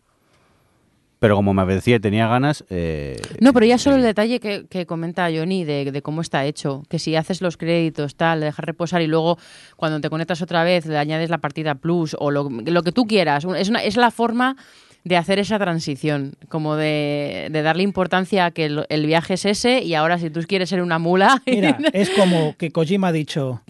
Pero 1.25 1.35
como 1.37 1.55
me 1.55 1.63
apetecía 1.63 1.95
y 1.95 1.99
tenía 1.99 2.27
ganas... 2.27 2.63
eh, 2.69 3.19
No, 3.39 3.51
pero 3.51 3.65
ya 3.65 3.79
solo 3.79 3.95
el 3.95 4.03
detalle 4.03 4.39
que, 4.39 4.67
que 4.69 4.85
comenta 4.85 5.27
Johnny 5.35 5.63
de, 5.63 5.91
de 5.91 6.01
cómo 6.03 6.21
está 6.21 6.45
hecho, 6.45 6.83
que 6.87 6.99
si 6.99 7.15
haces 7.15 7.41
los 7.41 7.57
créditos, 7.57 8.15
tal, 8.15 8.41
le 8.41 8.45
dejas 8.45 8.63
reposar 8.63 9.01
y 9.01 9.07
luego 9.07 9.39
cuando 9.75 9.99
te 10.01 10.11
conectas 10.11 10.43
otra 10.43 10.63
vez 10.63 10.85
le 10.85 10.99
añades 10.99 11.31
la 11.31 11.39
partida 11.39 11.73
plus 11.73 12.15
o 12.19 12.29
lo, 12.29 12.47
lo 12.51 12.83
que 12.83 12.91
tú 12.91 13.05
quieras. 13.07 13.43
Es, 13.57 13.69
una, 13.69 13.81
es 13.83 13.97
la 13.97 14.11
forma 14.11 14.55
de 15.03 15.17
hacer 15.17 15.39
esa 15.39 15.57
transición, 15.57 16.33
como 16.47 16.75
de, 16.75 17.47
de 17.51 17.61
darle 17.63 17.81
importancia 17.81 18.45
a 18.45 18.51
que 18.51 18.65
el, 18.65 18.85
el 18.89 19.07
viaje 19.07 19.33
es 19.33 19.45
ese 19.45 19.81
y 19.81 19.95
ahora 19.95 20.19
si 20.19 20.29
tú 20.29 20.41
quieres 20.47 20.69
ser 20.69 20.83
una 20.83 20.99
mula... 20.99 21.41
Mira, 21.47 21.75
es 21.93 22.11
como 22.11 22.55
que 22.57 22.69
Kojima 22.71 23.07
ha 23.07 23.11
dicho, 23.11 23.61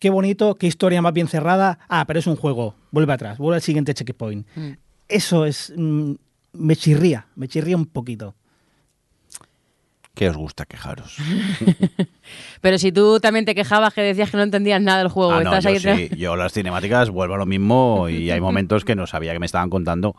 qué 0.00 0.08
bonito, 0.08 0.54
qué 0.54 0.66
historia 0.66 1.02
más 1.02 1.12
bien 1.12 1.28
cerrada. 1.28 1.78
Ah, 1.90 2.06
pero 2.06 2.20
es 2.20 2.26
un 2.26 2.36
juego. 2.36 2.74
Vuelve 2.90 3.12
atrás, 3.12 3.36
vuelve 3.36 3.56
al 3.56 3.62
siguiente 3.62 3.92
checkpoint. 3.92 4.46
Mm. 4.56 4.70
Eso 5.08 5.44
es... 5.44 5.74
mm, 5.76 6.12
me 6.58 6.76
chirría, 6.76 7.26
me 7.36 7.48
chirría 7.48 7.76
un 7.76 7.86
poquito. 7.86 8.34
¿Qué 10.14 10.30
os 10.30 10.36
gusta 10.36 10.64
quejaros? 10.64 11.16
Pero 12.62 12.78
si 12.78 12.90
tú 12.90 13.20
también 13.20 13.44
te 13.44 13.54
quejabas 13.54 13.92
que 13.92 14.00
decías 14.00 14.30
que 14.30 14.38
no 14.38 14.42
entendías 14.44 14.80
nada 14.80 14.98
del 15.00 15.08
juego, 15.08 15.32
Ah, 15.32 15.42
no, 15.44 15.54
estás 15.54 15.64
yo 15.82 15.92
ahí... 15.92 16.08
sí. 16.08 16.16
Yo 16.16 16.36
las 16.36 16.54
cinemáticas 16.54 17.10
vuelvo 17.10 17.34
a 17.34 17.38
lo 17.38 17.44
mismo 17.44 18.08
y 18.08 18.30
hay 18.30 18.40
momentos 18.40 18.84
que 18.86 18.94
no 18.96 19.06
sabía 19.06 19.34
que 19.34 19.38
me 19.40 19.46
estaban 19.46 19.68
contando 19.68 20.16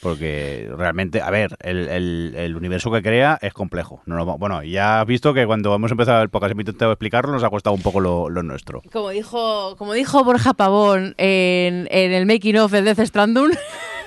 porque 0.00 0.70
realmente, 0.78 1.20
a 1.20 1.28
ver, 1.30 1.56
el, 1.60 1.88
el- 1.88 2.34
el 2.34 2.56
universo 2.56 2.90
que 2.92 3.02
crea 3.02 3.38
es 3.42 3.52
complejo. 3.52 4.00
No 4.06 4.24
va- 4.24 4.36
bueno, 4.36 4.62
ya 4.62 5.00
has 5.00 5.06
visto 5.06 5.34
que 5.34 5.44
cuando 5.46 5.74
hemos 5.74 5.90
empezado 5.90 6.22
el 6.22 6.30
podcast 6.30 6.50
y 6.50 6.52
hemos 6.52 6.62
intentado 6.62 6.92
explicarlo 6.92 7.32
nos 7.32 7.42
ha 7.44 7.50
costado 7.50 7.74
un 7.74 7.82
poco 7.82 7.98
lo, 8.00 8.30
lo 8.30 8.42
nuestro. 8.44 8.82
Como 8.92 9.10
dijo, 9.10 9.74
como 9.76 9.92
dijo 9.94 10.22
Borja 10.24 10.54
Pavón 10.54 11.14
en, 11.18 11.88
en 11.90 12.12
el 12.12 12.24
making 12.24 12.56
of 12.58 12.70
del 12.72 12.84
Death 12.86 13.00
Stranding, 13.04 13.50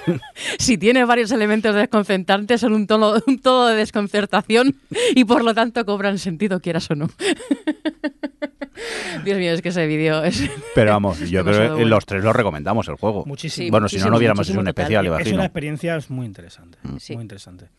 si 0.60 0.78
tiene 0.78 1.06
varios 1.06 1.32
elementos 1.32 1.76
desconcertantes 1.76 2.62
son 2.62 2.74
un 2.74 2.88
tono, 2.88 3.14
un 3.28 3.40
todo 3.40 3.68
de 3.68 3.76
desconcertación 3.76 4.76
y 5.16 5.26
por 5.26 5.44
lo 5.44 5.54
tanto 5.54 5.86
cobran 5.86 6.18
sentido, 6.20 6.60
quieras 6.60 6.90
o 6.92 6.96
no. 6.96 7.10
Dios 9.24 9.38
mío, 9.38 9.52
es 9.54 9.62
que 9.62 9.70
ese 9.70 9.88
vídeo 9.88 10.24
es... 10.24 10.50
Pero 10.76 10.92
vamos, 10.92 11.20
yo 11.30 11.44
creo 11.44 11.62
que 11.62 11.70
bueno. 11.70 11.88
los 11.88 12.06
tres 12.06 12.24
lo 12.24 12.34
recomendamos 12.34 12.88
el 12.88 12.96
juego. 12.96 13.24
Muchísimo. 13.26 13.66
Sí, 13.66 13.72
bueno, 13.72 13.88
si 13.88 13.98
no, 13.98 14.10
no 14.10 14.18
hubiéramos 14.18 14.50
hecho 14.50 14.60
un 14.60 14.66
total. 14.66 14.84
especial, 14.86 15.22
es 15.22 15.32
una 15.34 15.46
experiencia 15.46 15.98
muy 16.10 16.26
interesante. 16.26 16.78
Sí. 17.00 17.14
Muy 17.14 17.22
interesante. 17.22 17.70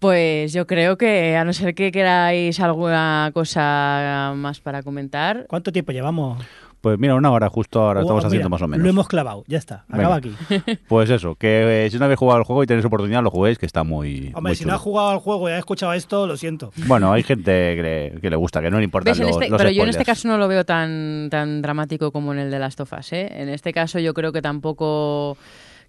Pues 0.00 0.52
yo 0.52 0.66
creo 0.66 0.98
que 0.98 1.36
a 1.36 1.44
no 1.44 1.52
ser 1.52 1.74
que 1.74 1.90
queráis 1.90 2.60
alguna 2.60 3.30
cosa 3.32 4.32
más 4.36 4.60
para 4.60 4.82
comentar, 4.82 5.46
¿Cuánto 5.48 5.72
tiempo 5.72 5.92
llevamos? 5.92 6.44
Pues 6.80 6.98
mira, 6.98 7.14
una 7.16 7.30
hora 7.32 7.48
justo 7.48 7.80
ahora 7.80 8.00
Oh, 8.00 8.02
estamos 8.02 8.22
mira, 8.22 8.28
haciendo 8.28 8.48
más 8.50 8.62
o 8.62 8.68
menos. 8.68 8.84
Lo 8.84 8.90
hemos 8.90 9.08
clavado, 9.08 9.42
ya 9.48 9.58
está. 9.58 9.84
Acaba 9.90 10.20
Venga. 10.20 10.36
aquí. 10.48 10.78
Pues 10.88 11.10
eso, 11.10 11.34
que 11.34 11.86
eh, 11.86 11.90
si 11.90 11.98
no 11.98 12.04
habéis 12.04 12.18
jugado 12.20 12.38
el 12.38 12.44
juego 12.44 12.62
y 12.62 12.66
tenéis 12.66 12.86
oportunidad, 12.86 13.22
lo 13.22 13.30
juguéis, 13.30 13.58
que 13.58 13.66
está 13.66 13.82
muy. 13.84 14.26
Hombre, 14.34 14.50
muy 14.50 14.54
si 14.54 14.62
chulo. 14.62 14.72
no 14.72 14.76
has 14.76 14.82
jugado 14.82 15.08
al 15.10 15.18
juego 15.18 15.48
y 15.48 15.52
has 15.52 15.58
escuchado 15.58 15.92
esto, 15.92 16.26
lo 16.26 16.36
siento. 16.36 16.72
Bueno, 16.86 17.12
hay 17.12 17.22
gente 17.24 17.50
que 17.76 17.82
le, 18.14 18.20
que 18.20 18.30
le 18.30 18.36
gusta, 18.36 18.60
que 18.62 18.70
no 18.70 18.78
le. 18.78 18.84
En 18.84 18.90
los, 18.92 19.08
este- 19.18 19.48
los 19.48 19.58
pero 19.58 19.70
yo 19.70 19.82
en 19.82 19.88
este 19.90 20.04
caso 20.04 20.28
no 20.28 20.38
lo 20.38 20.46
veo 20.48 20.64
tan, 20.64 21.28
tan 21.30 21.60
dramático 21.62 22.10
como 22.12 22.32
en 22.32 22.38
el 22.38 22.50
de 22.50 22.58
las 22.58 22.76
tofas. 22.76 23.12
¿eh? 23.12 23.28
En 23.32 23.48
este 23.48 23.72
caso 23.72 23.98
yo 23.98 24.14
creo 24.14 24.32
que 24.32 24.40
tampoco... 24.42 25.36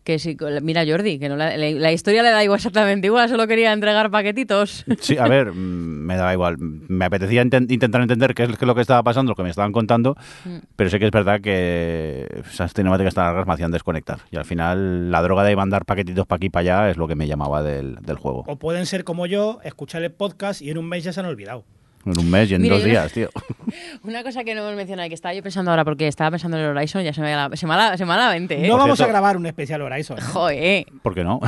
Que 0.04 0.18
si, 0.18 0.36
mira 0.64 0.84
Jordi, 0.88 1.20
que 1.20 1.30
no 1.30 1.36
la, 1.36 1.56
la- 1.58 1.70
la 1.72 1.92
historia 1.92 2.24
le 2.24 2.30
da 2.32 2.44
igual 2.44 2.58
exactamente 2.58 3.06
igual, 3.08 3.30
solo 3.30 3.46
quería 3.48 3.74
entregar 3.74 4.10
paquetitos. 4.10 4.86
Sí, 5.02 5.18
a 5.18 5.28
ver, 5.28 5.52
mm, 5.54 5.56
me 5.56 6.16
daba 6.16 6.34
igual. 6.34 6.56
Me 6.58 7.06
apetecía 7.06 7.44
inten- 7.44 7.72
intentar 7.72 8.02
entender 8.02 8.34
qué 8.34 8.44
es, 8.44 8.50
qué 8.50 8.56
es 8.56 8.68
lo 8.68 8.74
que 8.76 8.82
estaba 8.82 9.04
pasando, 9.04 9.32
lo 9.32 9.36
que 9.36 9.44
me 9.44 9.50
estaban 9.50 9.72
contando, 9.72 10.16
Mm. 10.46 10.58
pero 10.76 10.90
sé 10.90 10.98
que 11.00 11.06
es 11.06 11.12
verdad 11.12 11.42
que 11.42 12.28
esas 12.50 12.74
cinemáticas 12.74 13.14
tan 13.14 13.26
largas 13.26 13.46
me 13.46 13.54
hacían 13.54 13.72
desconectar. 13.72 14.20
Y 14.32 14.38
al 14.38 14.46
final, 14.46 15.12
la 15.12 15.22
droga 15.22 15.44
de 15.44 15.56
mandar 15.56 15.86
paquetitos 15.86 16.26
para 16.26 16.38
aquí 16.38 16.48
y 16.48 16.50
para 16.50 16.62
allá 16.82 16.90
es 16.92 16.98
lo 16.98 17.08
que 17.08 17.16
me 17.16 17.28
llamaba 17.28 17.62
del, 17.62 17.96
del 18.02 18.16
juego. 18.16 18.46
O 18.48 18.56
pueden 18.58 18.86
ser 18.86 19.04
como 19.04 19.26
yo, 19.28 19.60
escuchar 19.64 20.02
el 20.04 20.12
podcast 20.12 20.62
y 20.62 20.70
en 20.72 20.78
un 20.78 20.88
mes 20.88 21.04
ya 21.04 21.14
se 21.14 21.20
han 21.20 21.26
olvidado. 21.28 21.66
En 22.06 22.18
un 22.18 22.30
mes 22.32 22.50
y 22.50 22.56
en 22.56 22.62
Mira, 22.62 22.76
dos 22.76 22.84
días, 22.86 23.12
tío. 23.12 23.30
Una 24.04 24.24
cosa 24.24 24.44
que 24.44 24.56
no 24.56 24.62
hemos 24.62 24.76
mencionado 24.76 25.06
y 25.06 25.10
que 25.10 25.16
estaba 25.16 25.34
yo 25.34 25.44
pensando 25.44 25.70
ahora 25.72 25.84
porque 25.84 26.08
estaba 26.08 26.32
pensando 26.32 26.58
en 26.58 26.64
el 26.64 26.70
Horizon, 26.70 27.04
ya 27.04 27.14
se 27.14 27.22
me 27.22 27.36
la, 27.36 27.50
se 27.56 27.68
me 27.68 27.76
la- 27.76 27.98
se 27.98 28.06
me 28.06 28.16
la 28.16 28.30
mente, 28.30 28.56
¿eh? 28.56 28.62
No 28.68 28.74
Por 28.74 28.80
vamos 28.80 28.98
cierto- 28.98 29.10
a 29.10 29.14
grabar 29.14 29.38
un 29.38 29.46
especial 29.46 29.82
Horizon. 29.82 30.18
¿eh? 30.18 30.22
Joder, 30.22 30.86
¿Por 31.04 31.14
qué 31.14 31.24
no? 31.24 31.40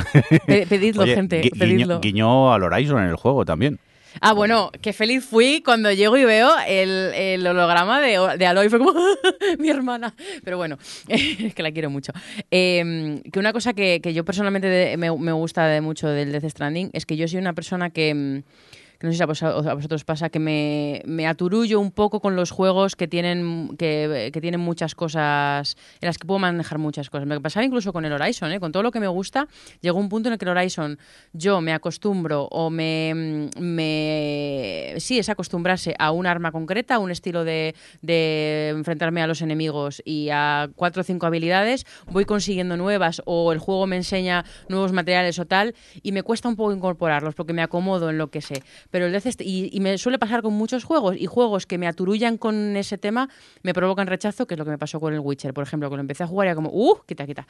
Pe- 0.46 0.66
pedidlo, 0.66 1.02
Oye, 1.04 1.14
gente, 1.14 1.40
gui- 1.42 1.50
guiño, 1.52 1.58
pedidlo. 1.58 2.00
guiñó 2.00 2.52
al 2.52 2.62
Horizon 2.62 3.02
en 3.02 3.08
el 3.08 3.16
juego 3.16 3.44
también. 3.44 3.78
Ah, 4.20 4.34
bueno, 4.34 4.70
qué 4.82 4.92
feliz 4.92 5.24
fui 5.24 5.62
cuando 5.64 5.90
llego 5.90 6.18
y 6.18 6.26
veo 6.26 6.50
el, 6.68 6.90
el 7.14 7.46
holograma 7.46 7.98
de, 7.98 8.18
de 8.36 8.46
Aloy. 8.46 8.68
Fue 8.68 8.78
como, 8.78 8.92
mi 9.58 9.70
hermana. 9.70 10.14
Pero 10.44 10.58
bueno, 10.58 10.76
es 11.08 11.54
que 11.54 11.62
la 11.62 11.72
quiero 11.72 11.88
mucho. 11.88 12.12
Eh, 12.50 13.22
que 13.32 13.38
una 13.38 13.54
cosa 13.54 13.72
que, 13.72 14.00
que 14.02 14.12
yo 14.12 14.22
personalmente 14.26 14.68
de- 14.68 14.98
me, 14.98 15.10
me 15.16 15.32
gusta 15.32 15.66
de 15.66 15.80
mucho 15.80 16.08
del 16.08 16.30
Death 16.30 16.44
Stranding 16.50 16.90
es 16.92 17.06
que 17.06 17.16
yo 17.16 17.26
soy 17.26 17.38
una 17.40 17.54
persona 17.54 17.88
que... 17.88 18.42
que 19.02 19.08
no 19.08 19.12
sé 19.12 19.16
si 19.16 19.44
a 19.44 19.74
vosotros 19.74 20.04
pasa, 20.04 20.30
que 20.30 20.38
me, 20.38 21.02
me 21.06 21.26
aturullo 21.26 21.80
un 21.80 21.90
poco 21.90 22.20
con 22.20 22.36
los 22.36 22.52
juegos 22.52 22.94
que 22.94 23.08
tienen, 23.08 23.74
que, 23.76 24.30
que 24.32 24.40
tienen 24.40 24.60
muchas 24.60 24.94
cosas, 24.94 25.76
en 26.00 26.06
las 26.06 26.18
que 26.18 26.24
puedo 26.24 26.38
manejar 26.38 26.78
muchas 26.78 27.10
cosas. 27.10 27.26
Me 27.26 27.40
pasaba 27.40 27.66
incluso 27.66 27.92
con 27.92 28.04
el 28.04 28.12
Horizon, 28.12 28.52
¿eh? 28.52 28.60
con 28.60 28.70
todo 28.70 28.84
lo 28.84 28.92
que 28.92 29.00
me 29.00 29.08
gusta, 29.08 29.48
llegó 29.80 29.98
un 29.98 30.08
punto 30.08 30.28
en 30.28 30.34
el 30.34 30.38
que 30.38 30.44
el 30.44 30.52
Horizon 30.52 31.00
yo 31.32 31.60
me 31.60 31.72
acostumbro 31.72 32.44
o 32.44 32.70
me... 32.70 33.50
me 33.58 34.94
sí, 34.98 35.18
es 35.18 35.28
acostumbrarse 35.28 35.96
a 35.98 36.12
un 36.12 36.28
arma 36.28 36.52
concreta, 36.52 36.94
a 36.94 36.98
un 37.00 37.10
estilo 37.10 37.42
de, 37.42 37.74
de 38.02 38.68
enfrentarme 38.68 39.20
a 39.20 39.26
los 39.26 39.42
enemigos 39.42 40.00
y 40.04 40.28
a 40.30 40.70
cuatro 40.76 41.00
o 41.00 41.04
cinco 41.04 41.26
habilidades, 41.26 41.86
voy 42.06 42.24
consiguiendo 42.24 42.76
nuevas 42.76 43.20
o 43.24 43.52
el 43.52 43.58
juego 43.58 43.88
me 43.88 43.96
enseña 43.96 44.44
nuevos 44.68 44.92
materiales 44.92 45.40
o 45.40 45.44
tal 45.44 45.74
y 46.04 46.12
me 46.12 46.22
cuesta 46.22 46.48
un 46.48 46.54
poco 46.54 46.72
incorporarlos 46.72 47.34
porque 47.34 47.52
me 47.52 47.62
acomodo 47.62 48.08
en 48.08 48.18
lo 48.18 48.30
que 48.30 48.42
sé. 48.42 48.62
Pero 48.92 49.06
el 49.06 49.12
Death 49.12 49.26
St- 49.26 49.44
y, 49.44 49.68
y 49.72 49.80
me 49.80 49.98
suele 49.98 50.20
pasar 50.20 50.42
con 50.42 50.52
muchos 50.52 50.84
juegos 50.84 51.16
y 51.18 51.26
juegos 51.26 51.66
que 51.66 51.78
me 51.78 51.88
aturullan 51.88 52.38
con 52.38 52.76
ese 52.76 52.96
tema 52.98 53.28
me 53.64 53.74
provocan 53.74 54.06
rechazo, 54.06 54.46
que 54.46 54.54
es 54.54 54.58
lo 54.58 54.64
que 54.64 54.70
me 54.70 54.78
pasó 54.78 55.00
con 55.00 55.12
el 55.12 55.18
Witcher, 55.18 55.52
por 55.52 55.64
ejemplo, 55.64 55.88
cuando 55.88 56.02
empecé 56.02 56.22
a 56.22 56.28
jugar 56.28 56.46
era 56.46 56.54
como, 56.54 56.70
¡uh! 56.70 56.98
Quita, 57.04 57.26
quita. 57.26 57.44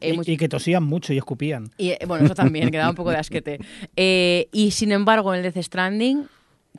Eh, 0.00 0.14
Y, 0.26 0.36
que 0.36 0.48
tosían 0.50 0.82
mucho 0.84 1.14
y 1.14 1.16
escupían. 1.16 1.70
y, 1.78 1.90
eh, 1.92 1.98
bueno, 2.06 2.26
eso 2.26 2.34
también, 2.34 2.70
que 2.70 2.76
daba 2.76 2.90
un 2.90 2.96
poco 2.96 3.10
de 3.10 3.16
asquete. 3.16 3.58
Eh, 3.96 4.48
y 4.52 4.72
sin 4.72 4.92
embargo, 4.92 5.32
en 5.34 5.44
el 5.44 5.52
Death 5.52 5.64
Stranding 5.64 6.26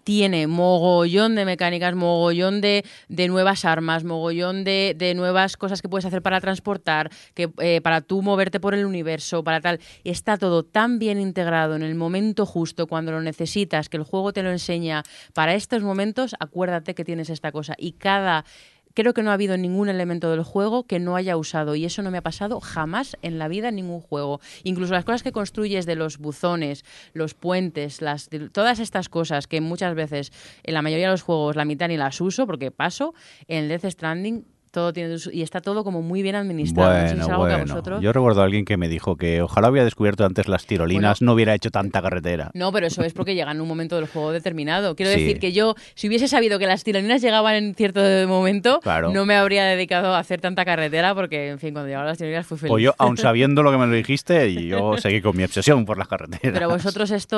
tiene 0.09 0.47
mogollón 0.47 1.35
de 1.35 1.45
mecánicas, 1.45 1.93
mogollón 1.93 2.61
de, 2.61 2.83
de 3.09 3.27
nuevas 3.27 3.63
armas, 3.63 4.03
mogollón 4.03 4.63
de, 4.63 4.95
de 4.97 5.13
nuevas 5.13 5.55
cosas 5.55 5.83
que 5.83 5.87
puedes 5.87 6.03
hacer 6.03 6.23
para 6.23 6.41
transportar, 6.41 7.11
que 7.35 7.51
eh, 7.59 7.79
para 7.81 8.01
tú 8.01 8.23
moverte 8.23 8.59
por 8.59 8.73
el 8.73 8.87
universo, 8.87 9.43
para 9.43 9.61
tal. 9.61 9.79
Está 10.03 10.37
todo 10.37 10.63
tan 10.63 10.97
bien 10.97 11.19
integrado 11.19 11.75
en 11.75 11.83
el 11.83 11.93
momento 11.93 12.47
justo, 12.47 12.87
cuando 12.87 13.11
lo 13.11 13.21
necesitas, 13.21 13.87
que 13.87 13.97
el 13.97 14.03
juego 14.03 14.33
te 14.33 14.41
lo 14.41 14.49
enseña. 14.49 15.03
Para 15.35 15.53
estos 15.53 15.83
momentos, 15.83 16.35
acuérdate 16.39 16.95
que 16.95 17.05
tienes 17.05 17.29
esta 17.29 17.51
cosa. 17.51 17.75
Y 17.77 17.91
cada 17.91 18.45
creo 18.93 19.13
que 19.13 19.23
no 19.23 19.31
ha 19.31 19.33
habido 19.33 19.57
ningún 19.57 19.89
elemento 19.89 20.29
del 20.31 20.43
juego 20.43 20.83
que 20.83 20.99
no 20.99 21.15
haya 21.15 21.37
usado 21.37 21.75
y 21.75 21.85
eso 21.85 22.01
no 22.01 22.11
me 22.11 22.17
ha 22.17 22.23
pasado 22.23 22.59
jamás 22.59 23.17
en 23.21 23.39
la 23.39 23.47
vida 23.47 23.69
en 23.69 23.75
ningún 23.75 24.01
juego. 24.01 24.39
Incluso 24.63 24.93
las 24.93 25.05
cosas 25.05 25.23
que 25.23 25.31
construyes 25.31 25.85
de 25.85 25.95
los 25.95 26.17
buzones, 26.17 26.83
los 27.13 27.33
puentes, 27.33 28.01
las, 28.01 28.29
todas 28.51 28.79
estas 28.79 29.09
cosas 29.09 29.47
que 29.47 29.61
muchas 29.61 29.95
veces 29.95 30.31
en 30.63 30.73
la 30.73 30.81
mayoría 30.81 31.07
de 31.07 31.13
los 31.13 31.21
juegos 31.21 31.55
la 31.55 31.65
mitad 31.65 31.87
ni 31.87 31.97
las 31.97 32.19
uso 32.21 32.45
porque 32.45 32.71
paso, 32.71 33.13
en 33.47 33.67
Death 33.67 33.85
Stranding 33.85 34.45
todo 34.71 34.93
tiene 34.93 35.17
su- 35.17 35.31
y 35.31 35.41
está 35.41 35.61
todo 35.61 35.83
como 35.83 36.01
muy 36.01 36.21
bien 36.21 36.35
administrado. 36.35 36.93
No 36.93 36.99
sé 37.01 37.07
si 37.15 37.19
es 37.21 37.25
Bueno, 37.27 37.39
bueno. 37.39 37.59
vosotros- 37.65 38.01
Yo 38.01 38.13
recuerdo 38.13 38.41
a 38.41 38.45
alguien 38.45 38.65
que 38.65 38.77
me 38.77 38.87
dijo 38.87 39.15
que 39.15 39.41
ojalá 39.41 39.69
hubiera 39.69 39.85
descubierto 39.85 40.25
antes 40.25 40.47
las 40.47 40.65
tirolinas, 40.65 41.21
no 41.21 41.33
hubiera 41.33 41.53
hecho 41.55 41.69
tanta 41.71 42.01
carretera. 42.01 42.51
No, 42.53 42.71
pero 42.71 42.87
eso 42.87 43.03
es 43.03 43.13
porque 43.13 43.35
llegan 43.35 43.57
en 43.57 43.61
un 43.61 43.67
momento 43.67 43.95
del 43.95 44.07
juego 44.07 44.31
determinado. 44.31 44.95
Quiero 44.95 45.11
Sí. 45.11 45.19
decir 45.21 45.39
que 45.39 45.51
yo, 45.51 45.75
si 45.95 46.07
hubiese 46.07 46.27
sabido 46.27 46.59
que 46.59 46.67
las 46.67 46.83
tirolinas 46.83 47.21
llegaban 47.21 47.55
en 47.55 47.75
cierto 47.75 48.01
momento, 48.27 48.79
Claro. 48.81 49.11
no 49.11 49.25
me 49.25 49.35
habría 49.35 49.65
dedicado 49.65 50.13
a 50.13 50.19
hacer 50.19 50.41
tanta 50.41 50.65
carretera 50.65 51.15
porque, 51.15 51.49
en 51.49 51.59
fin, 51.59 51.73
cuando 51.73 51.87
llegaban 51.87 52.07
las 52.07 52.17
tirolinas 52.17 52.45
fui 52.45 52.57
feliz. 52.57 52.71
Pues 52.71 52.83
yo, 52.83 52.93
aun 52.97 53.17
sabiendo 53.17 53.63
lo 53.63 53.71
que 53.71 53.77
me 53.77 53.87
lo 53.87 53.93
dijiste, 53.93 54.49
y 54.49 54.67
yo 54.67 54.97
seguí 54.97 55.21
con 55.21 55.35
mi 55.35 55.43
obsesión 55.43 55.85
por 55.85 55.97
las 55.97 56.07
carreteras. 56.07 56.53
Pero 56.53 56.65
a 56.65 56.73
vosotros 56.73 57.11
esto, 57.11 57.37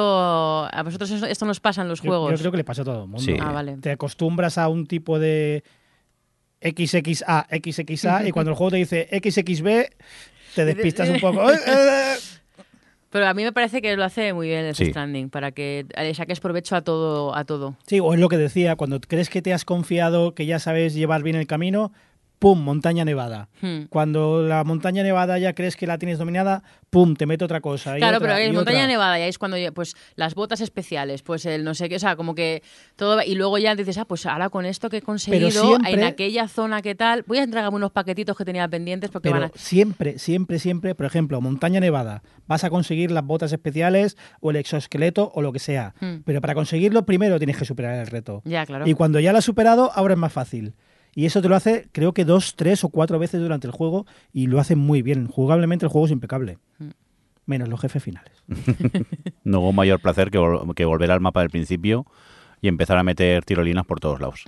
a 0.72 0.84
vosotros 0.84 1.12
esto, 1.12 1.26
esto 1.26 1.46
nos 1.46 1.60
pasa 1.60 1.82
en 1.82 1.88
los 1.88 2.02
Yo, 2.02 2.10
juegos. 2.10 2.32
yo 2.32 2.38
creo 2.40 2.52
que 2.52 2.58
le 2.58 2.64
pasa 2.64 2.82
a 2.82 2.86
todo 2.86 3.04
el 3.04 3.08
mundo. 3.10 3.20
Sí. 3.22 3.36
Ah, 3.40 3.52
vale. 3.52 3.78
Te 3.78 3.92
acostumbras 3.92 4.58
a 4.58 4.68
un 4.68 4.86
tipo 4.88 5.20
de 5.20 5.64
XXA, 6.62 7.48
XXA, 7.52 8.28
y 8.28 8.32
cuando 8.34 8.52
el 8.52 8.58
juego 8.58 8.72
te 8.72 8.78
dice 8.78 9.08
XXB, 9.12 9.68
te 10.56 10.66
despistas 10.66 11.10
un 11.10 11.20
poco. 11.20 11.50
¡Eh, 11.52 11.56
eh! 11.68 12.16
Pero 13.10 13.28
a 13.28 13.34
mí 13.34 13.44
me 13.44 13.52
parece 13.52 13.82
que 13.82 13.96
lo 13.98 14.06
hace 14.06 14.32
muy 14.32 14.48
bien 14.48 14.64
el 14.64 14.74
Sí. 14.76 14.86
Stranding 14.86 15.30
para 15.30 15.52
que 15.52 15.86
le 15.98 16.14
saques 16.16 16.40
provecho 16.40 16.78
a 16.78 16.82
todo, 16.82 17.36
a 17.36 17.44
todo. 17.44 17.76
Sí, 17.86 18.00
o 18.00 18.14
es 18.14 18.20
lo 18.20 18.30
que 18.30 18.38
decía, 18.38 18.78
cuando 18.78 19.02
crees 19.02 19.30
que 19.30 19.42
te 19.42 19.54
has 19.54 19.66
confiado, 19.66 20.34
que 20.34 20.46
ya 20.46 20.60
sabes 20.60 20.94
llevar 20.94 21.22
bien 21.22 21.36
el 21.36 21.46
camino, 21.46 21.92
pum, 22.42 22.60
montaña 22.60 23.06
nevada. 23.06 23.50
Hmm. 23.62 23.84
Cuando 23.90 24.42
la 24.42 24.64
montaña 24.64 25.04
nevada 25.04 25.38
ya 25.38 25.54
crees 25.54 25.76
que 25.76 25.86
la 25.86 26.00
tienes 26.00 26.18
dominada, 26.18 26.64
pum, 26.90 27.14
te 27.16 27.28
mete 27.28 27.46
otra 27.46 27.62
cosa. 27.62 27.96
y 27.98 28.00
Claro, 28.00 28.18
otra, 28.18 28.30
pero 28.30 28.42
y 28.42 28.48
en 28.48 28.56
montaña 28.56 28.80
otra. 28.80 28.88
nevada 28.88 29.20
ya 29.20 29.28
es 29.28 29.38
cuando 29.38 29.58
pues 29.76 29.94
las 30.16 30.34
botas 30.34 30.60
especiales, 30.60 31.22
pues 31.22 31.46
el 31.46 31.64
no 31.64 31.76
sé 31.76 31.88
qué, 31.88 31.98
o 31.98 32.00
sea, 32.00 32.16
como 32.16 32.34
que 32.34 32.64
todo 32.96 33.16
va- 33.18 33.26
y 33.28 33.36
luego 33.36 33.60
ya 33.60 33.76
dices, 33.76 34.00
ah, 34.00 34.06
pues 34.06 34.26
ahora 34.26 34.50
con 34.50 34.66
esto 34.66 34.90
que 34.90 34.98
he 34.98 35.02
conseguido 35.04 35.52
siempre- 35.52 35.92
en 35.94 36.04
aquella 36.04 36.48
zona 36.48 36.82
que 36.82 36.96
tal, 36.96 37.24
voy 37.28 37.38
a 37.38 37.44
entregarme 37.44 37.76
unos 37.76 37.92
paquetitos 37.92 38.36
que 38.36 38.44
tenía 38.44 38.68
pendientes 38.68 39.12
porque 39.12 39.30
Pero 39.30 39.40
van 39.42 39.52
a 39.54 39.58
siempre, 39.60 40.18
siempre, 40.18 40.58
siempre, 40.58 40.96
por 40.96 41.06
ejemplo, 41.06 41.40
montaña 41.42 41.80
nevada, 41.80 42.24
vas 42.48 42.64
a 42.64 42.72
conseguir 42.72 43.12
las 43.12 43.24
botas 43.24 43.54
especiales 43.54 44.18
o 44.40 44.50
el 44.50 44.56
exoesqueleto 44.56 45.32
o 45.36 45.44
lo 45.44 45.52
que 45.54 45.60
sea. 45.60 45.94
Hmm. 46.00 46.24
Pero 46.26 46.42
para 46.42 46.56
conseguirlo, 46.56 47.06
primero 47.06 47.38
tienes 47.38 47.56
que 47.58 47.66
superar 47.66 48.00
el 48.00 48.08
reto. 48.08 48.42
Ya, 48.46 48.66
claro. 48.66 48.88
Y 48.88 48.96
cuando 48.96 49.20
ya 49.20 49.32
lo 49.32 49.38
has 49.38 49.46
superado, 49.46 49.92
ahora 49.94 50.16
es 50.16 50.20
más 50.20 50.34
fácil. 50.34 50.74
Y 51.14 51.26
eso 51.26 51.42
te 51.42 51.50
lo 51.50 51.56
hace, 51.56 51.88
creo 51.92 52.14
que 52.14 52.24
dos, 52.26 52.56
tres 52.56 52.84
o 52.84 52.90
cuatro 52.90 53.20
veces 53.20 53.42
durante 53.42 53.68
el 53.68 53.74
juego 53.74 54.06
y 54.32 54.48
lo 54.48 54.60
hace 54.60 54.76
muy 54.76 55.02
bien. 55.02 55.28
Jugablemente 55.28 55.86
el 55.86 55.90
juego 55.92 56.06
es 56.06 56.12
impecable. 56.12 56.58
Mm. 56.80 56.90
Menos 57.48 57.68
los 57.70 57.82
jefes 57.82 58.04
finales. 58.04 58.32
No 59.44 59.60
hubo 59.60 59.74
mayor 59.74 60.00
placer 60.00 60.30
que, 60.32 60.40
vol- 60.40 60.74
que 60.76 60.86
volver 60.86 61.12
al 61.12 61.20
mapa 61.20 61.42
del 61.42 61.50
principio 61.50 62.06
y 62.62 62.68
empezar 62.68 62.98
a 62.98 63.04
meter 63.04 63.44
tirolinas 63.44 63.86
por 63.86 64.00
todos 64.00 64.22
lados. 64.22 64.46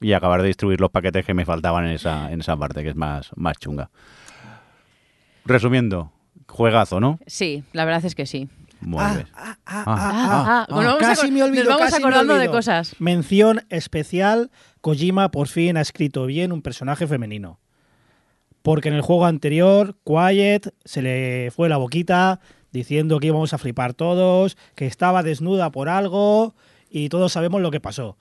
Y 0.00 0.12
acabar 0.12 0.40
de 0.40 0.46
distribuir 0.48 0.80
los 0.80 0.90
paquetes 0.90 1.26
que 1.26 1.34
me 1.34 1.44
faltaban 1.44 1.84
en 1.86 1.90
esa, 1.92 2.30
en 2.32 2.40
esa 2.40 2.56
parte, 2.56 2.82
que 2.82 2.90
es 2.90 2.96
más, 2.96 3.30
más 3.36 3.58
chunga. 3.58 3.90
Resumiendo, 5.44 6.12
juegazo, 6.48 7.00
¿no? 7.00 7.18
Sí, 7.26 7.62
la 7.72 7.84
verdad 7.84 8.04
es 8.04 8.14
que 8.14 8.26
sí. 8.26 8.48
Casi 10.98 11.30
me 11.30 11.42
olvido, 11.42 11.64
nos 11.64 11.74
vamos 11.74 11.90
casi 11.90 12.02
me 12.02 12.08
acordando 12.08 12.34
de 12.38 12.48
cosas. 12.48 12.94
Mención 12.98 13.62
especial, 13.68 14.50
Kojima 14.80 15.30
por 15.30 15.48
fin 15.48 15.76
ha 15.76 15.80
escrito 15.80 16.26
bien 16.26 16.52
un 16.52 16.62
personaje 16.62 17.06
femenino. 17.06 17.60
Porque 18.62 18.88
en 18.88 18.94
el 18.94 19.02
juego 19.02 19.26
anterior, 19.26 19.96
Quiet 20.04 20.74
se 20.84 21.02
le 21.02 21.50
fue 21.54 21.68
la 21.68 21.76
boquita 21.76 22.40
diciendo 22.72 23.20
que 23.20 23.28
íbamos 23.28 23.52
a 23.54 23.58
flipar 23.58 23.94
todos, 23.94 24.56
que 24.74 24.86
estaba 24.86 25.22
desnuda 25.22 25.70
por 25.70 25.88
algo 25.88 26.54
y 26.90 27.08
todos 27.08 27.32
sabemos 27.32 27.60
lo 27.62 27.70
que 27.70 27.80
pasó. 27.80 28.16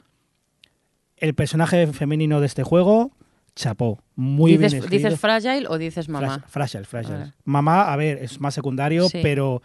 El 1.18 1.34
personaje 1.34 1.88
femenino 1.88 2.40
de 2.42 2.46
este 2.46 2.64
juego, 2.64 3.12
chapó. 3.56 4.00
Muy 4.16 4.52
bien 4.52 4.62
¿Dices, 4.64 4.84
escrito. 4.84 5.04
¿Dices 5.08 5.20
fragile 5.20 5.66
o 5.68 5.78
dices 5.78 6.10
mamá? 6.10 6.44
Fragile, 6.48 6.84
fragile. 6.84 7.34
Mamá, 7.44 7.92
a 7.92 7.96
ver, 7.96 8.20
es 8.22 8.40
más 8.40 8.54
secundario, 8.54 9.10
Sí. 9.10 9.20
pero 9.24 9.62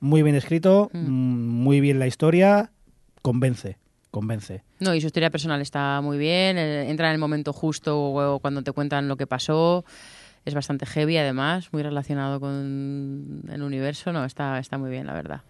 muy 0.00 0.22
bien 0.22 0.34
escrito, 0.36 0.90
Mm. 0.92 0.98
mm, 1.06 1.48
muy 1.62 1.80
bien 1.80 1.98
la 1.98 2.06
historia, 2.06 2.70
convence, 3.22 3.78
convence. 4.10 4.64
No, 4.80 4.94
y 4.94 5.00
su 5.00 5.06
historia 5.06 5.30
personal 5.30 5.60
está 5.60 6.00
muy 6.00 6.18
bien, 6.18 6.58
eh, 6.58 6.90
entra 6.90 7.08
en 7.08 7.12
el 7.14 7.18
momento 7.18 7.52
justo 7.52 8.38
cuando 8.40 8.62
te 8.62 8.72
cuentan 8.72 9.08
lo 9.08 9.16
que 9.16 9.26
pasó. 9.26 9.84
Es 10.46 10.54
bastante 10.54 10.86
heavy, 10.86 11.18
además, 11.18 11.68
muy 11.72 11.82
relacionado 11.82 12.40
con 12.40 13.42
el 13.52 13.62
universo. 13.62 14.10
No, 14.12 14.24
está, 14.24 14.58
está 14.58 14.78
muy 14.78 14.90
bien, 14.90 15.06
la 15.06 15.12
verdad. 15.12 15.42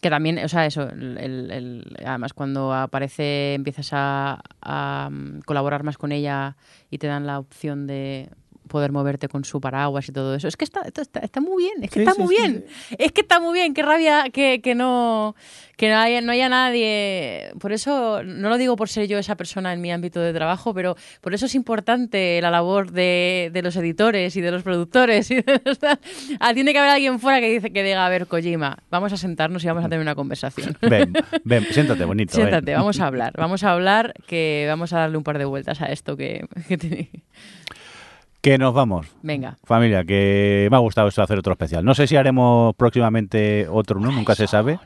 Que 0.00 0.08
también, 0.08 0.38
o 0.38 0.48
sea, 0.48 0.64
eso, 0.66 0.88
el- 0.88 1.18
el- 1.18 1.50
el- 1.50 1.96
además 2.04 2.32
cuando 2.32 2.72
aparece, 2.72 3.52
empiezas 3.54 3.90
a, 3.92 4.40
a, 4.62 5.10
mm, 5.10 5.40
colaborar 5.44 5.82
más 5.84 5.98
con 5.98 6.12
ella 6.12 6.56
y 6.90 6.96
te 6.98 7.06
dan 7.06 7.26
la 7.26 7.38
opción 7.38 7.86
de 7.86 8.30
poder 8.68 8.92
moverte 8.92 9.28
con 9.28 9.44
su 9.44 9.60
paraguas 9.60 10.08
y 10.08 10.12
todo 10.12 10.34
eso. 10.34 10.48
Es 10.48 10.56
que 10.56 10.64
está, 10.64 10.82
está, 10.82 11.20
está 11.20 11.40
muy 11.40 11.64
bien, 11.64 11.82
es 11.82 11.90
que 11.90 12.00
Sí, 12.00 12.00
está 12.00 12.12
sí, 12.14 12.22
muy 12.22 12.36
sí, 12.36 12.42
bien. 12.42 12.64
Es 12.98 13.12
que 13.12 13.20
está 13.22 13.40
muy 13.40 13.54
bien, 13.58 13.74
qué 13.74 13.82
rabia 13.82 14.24
que, 14.32 14.60
que 14.62 14.74
no 14.74 15.34
que 15.76 15.90
no 15.90 15.98
haya, 15.98 16.22
no 16.22 16.32
haya 16.32 16.48
nadie. 16.48 17.50
Por 17.60 17.72
eso, 17.72 18.22
no 18.24 18.48
lo 18.48 18.56
digo 18.56 18.76
por 18.76 18.88
ser 18.88 19.08
yo 19.08 19.18
esa 19.18 19.36
persona 19.36 19.74
en 19.74 19.82
mi 19.82 19.92
ámbito 19.92 20.20
de 20.20 20.32
trabajo, 20.32 20.72
pero 20.72 20.96
por 21.20 21.34
eso 21.34 21.44
es 21.44 21.54
importante 21.54 22.40
la 22.40 22.50
labor 22.50 22.92
de, 22.92 23.50
de 23.52 23.60
los 23.62 23.76
editores 23.76 24.36
y 24.36 24.40
de 24.40 24.50
los 24.50 24.62
productores. 24.62 25.30
Y 25.36 25.42
de 25.42 25.60
los. 25.64 25.78
Ah, 26.40 26.54
tiene 26.54 26.72
que 26.72 26.78
haber 26.78 26.92
alguien 26.92 27.20
fuera 27.20 27.40
que 27.40 27.50
dice 27.52 27.70
que 27.72 27.82
diga, 27.82 28.06
a 28.06 28.08
ver, 28.08 28.26
Kojima, 28.26 28.78
vamos 28.90 29.12
a 29.12 29.16
sentarnos 29.18 29.62
y 29.64 29.66
vamos 29.66 29.84
a 29.84 29.88
tener 29.88 30.00
una 30.00 30.14
conversación. 30.14 30.78
Ven, 30.80 31.12
ven, 31.44 31.64
siéntate, 31.70 32.04
bonito. 32.06 32.36
ven. 32.38 32.46
Siéntate, 32.48 32.74
vamos 32.74 32.98
a 33.00 33.06
hablar, 33.06 33.34
vamos 33.36 33.62
a 33.62 33.72
hablar, 33.72 34.14
que 34.26 34.64
vamos 34.68 34.92
a 34.94 35.00
darle 35.00 35.18
un 35.18 35.24
par 35.24 35.36
de 35.38 35.44
vueltas 35.44 35.82
a 35.82 35.86
esto 35.86 36.16
que, 36.16 36.46
que 36.68 36.78
tiene- 36.78 37.10
Que 38.46 38.58
nos 38.58 38.72
vamos. 38.72 39.08
Venga. 39.22 39.56
Familia, 39.64 40.04
que 40.04 40.68
me 40.70 40.76
ha 40.76 40.78
gustado 40.78 41.08
esto 41.08 41.20
hacer 41.20 41.36
otro 41.36 41.54
especial. 41.54 41.84
No 41.84 41.96
sé 41.96 42.06
si 42.06 42.14
haremos 42.14 42.76
próximamente 42.76 43.66
otro, 43.68 43.98
¿no? 43.98 44.12
Nunca 44.12 44.36
se 44.36 44.46
sabe. 44.46 44.78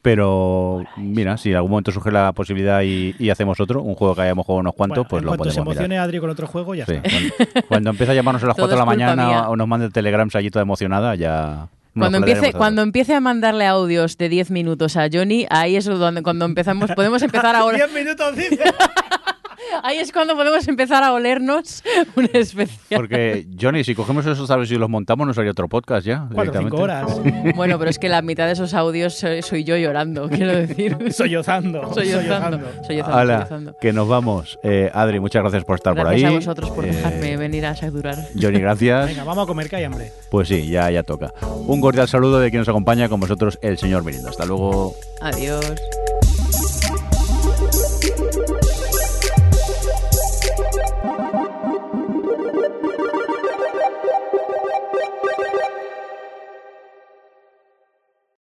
Pero 0.00 0.82
mira, 0.96 1.36
si 1.36 1.50
en 1.50 1.56
algún 1.56 1.72
momento 1.72 1.92
surge 1.92 2.10
la 2.10 2.32
posibilidad 2.32 2.80
y, 2.80 3.14
y 3.18 3.28
hacemos 3.28 3.60
otro, 3.60 3.82
un 3.82 3.94
juego 3.94 4.14
que 4.14 4.22
hayamos 4.22 4.46
jugado 4.46 4.60
unos 4.60 4.72
cuantos, 4.74 5.06
Bueno, 5.06 5.08
pues 5.10 5.20
en 5.20 5.24
lo 5.26 5.30
cuanto 5.32 5.44
se 5.44 5.50
podemos 5.56 5.66
emocione 5.74 5.88
mirar. 5.96 6.04
Adri 6.04 6.18
con 6.18 6.30
otro 6.30 6.46
juego, 6.46 6.74
ya 6.74 6.86
Sí, 6.86 6.92
está. 6.94 7.10
cuando, 7.10 7.34
cuando 7.68 7.90
empiece 7.90 8.12
a 8.12 8.14
llamarnos 8.14 8.42
a 8.42 8.46
las 8.46 8.56
Todo 8.56 8.68
4 8.68 8.74
de 8.74 8.80
la 8.80 8.86
mañana 8.86 9.26
mía. 9.26 9.48
o 9.50 9.56
nos 9.56 9.68
mande 9.68 9.90
telegrams 9.90 10.34
allí 10.36 10.48
toda 10.48 10.62
emocionada, 10.62 11.14
ya... 11.14 11.68
Cuando 11.92 12.16
empiece, 12.16 12.54
cuando 12.54 12.80
empiece 12.80 13.14
a 13.14 13.20
mandarle 13.20 13.66
audios 13.66 14.16
de 14.16 14.30
10 14.30 14.50
minutos 14.50 14.96
a 14.96 15.08
Johnny, 15.12 15.46
ahí 15.50 15.76
es 15.76 15.84
donde 15.84 16.22
cuando 16.22 16.46
empezamos, 16.46 16.90
podemos 16.92 17.22
empezar 17.22 17.54
a 17.54 17.66
oler, 17.66 17.82
Diez 17.88 17.92
minutos 18.04 18.34
dice. 18.34 18.64
ahí 19.82 19.98
es 19.98 20.12
cuando 20.12 20.34
podemos 20.36 20.66
empezar 20.68 21.02
a 21.02 21.12
olernos 21.12 21.82
un 22.16 22.28
especial. 22.32 23.00
Porque, 23.00 23.46
Johnny, 23.60 23.84
si 23.84 23.94
cogemos 23.94 24.24
esos 24.26 24.50
audios 24.50 24.70
y 24.70 24.76
los 24.76 24.88
montamos, 24.88 25.26
nos 25.26 25.38
haría 25.38 25.50
otro 25.52 25.68
podcast 25.68 26.06
ya. 26.06 26.26
Cuatro 26.32 26.52
o 26.58 26.62
cinco 26.62 26.76
horas. 26.78 27.20
Bueno, 27.54 27.78
pero 27.78 27.90
es 27.90 27.98
que 27.98 28.08
la 28.08 28.22
mitad 28.22 28.46
de 28.46 28.52
esos 28.52 28.74
audios 28.74 29.14
soy, 29.14 29.42
soy 29.42 29.64
yo 29.64 29.76
llorando, 29.76 30.28
quiero 30.30 30.52
decir. 30.56 30.96
Sollozando. 31.12 31.92
Sollozando. 31.94 32.60
Sollozando, 32.86 33.16
Hala, 33.16 33.36
sollozando. 33.46 33.76
que 33.80 33.92
nos 33.92 34.08
vamos. 34.08 34.58
Eh, 34.62 34.90
Adri, 34.92 35.20
muchas 35.20 35.42
gracias 35.42 35.64
por 35.64 35.76
estar 35.76 35.94
Gracias 35.94 36.20
por 36.22 36.28
ahí. 36.28 36.34
a 36.34 36.36
vosotros 36.38 36.70
por 36.70 36.84
Eh, 36.84 36.88
dejarme 36.88 37.36
venir 37.36 37.66
a 37.66 37.74
saturar. 37.76 38.16
Johnny, 38.40 38.60
gracias. 38.60 39.06
Venga, 39.06 39.24
vamos 39.24 39.44
a 39.44 39.46
comer 39.46 39.68
que 39.68 39.76
hay 39.76 39.84
hambre. 39.84 40.12
Pues 40.30 40.48
sí, 40.48 40.68
ya, 40.68 40.90
ya 40.90 41.02
toca. 41.02 41.32
Un 41.66 41.80
cordial 41.80 42.08
saludo 42.08 42.40
de 42.40 42.50
quien 42.50 42.60
nos 42.60 42.68
acompaña 42.68 43.08
con 43.08 43.20
vosotros, 43.20 43.58
el 43.62 43.78
señor 43.78 44.04
Mirindo. 44.04 44.28
Hasta 44.28 44.44
luego. 44.46 44.94
Adiós. 45.20 45.64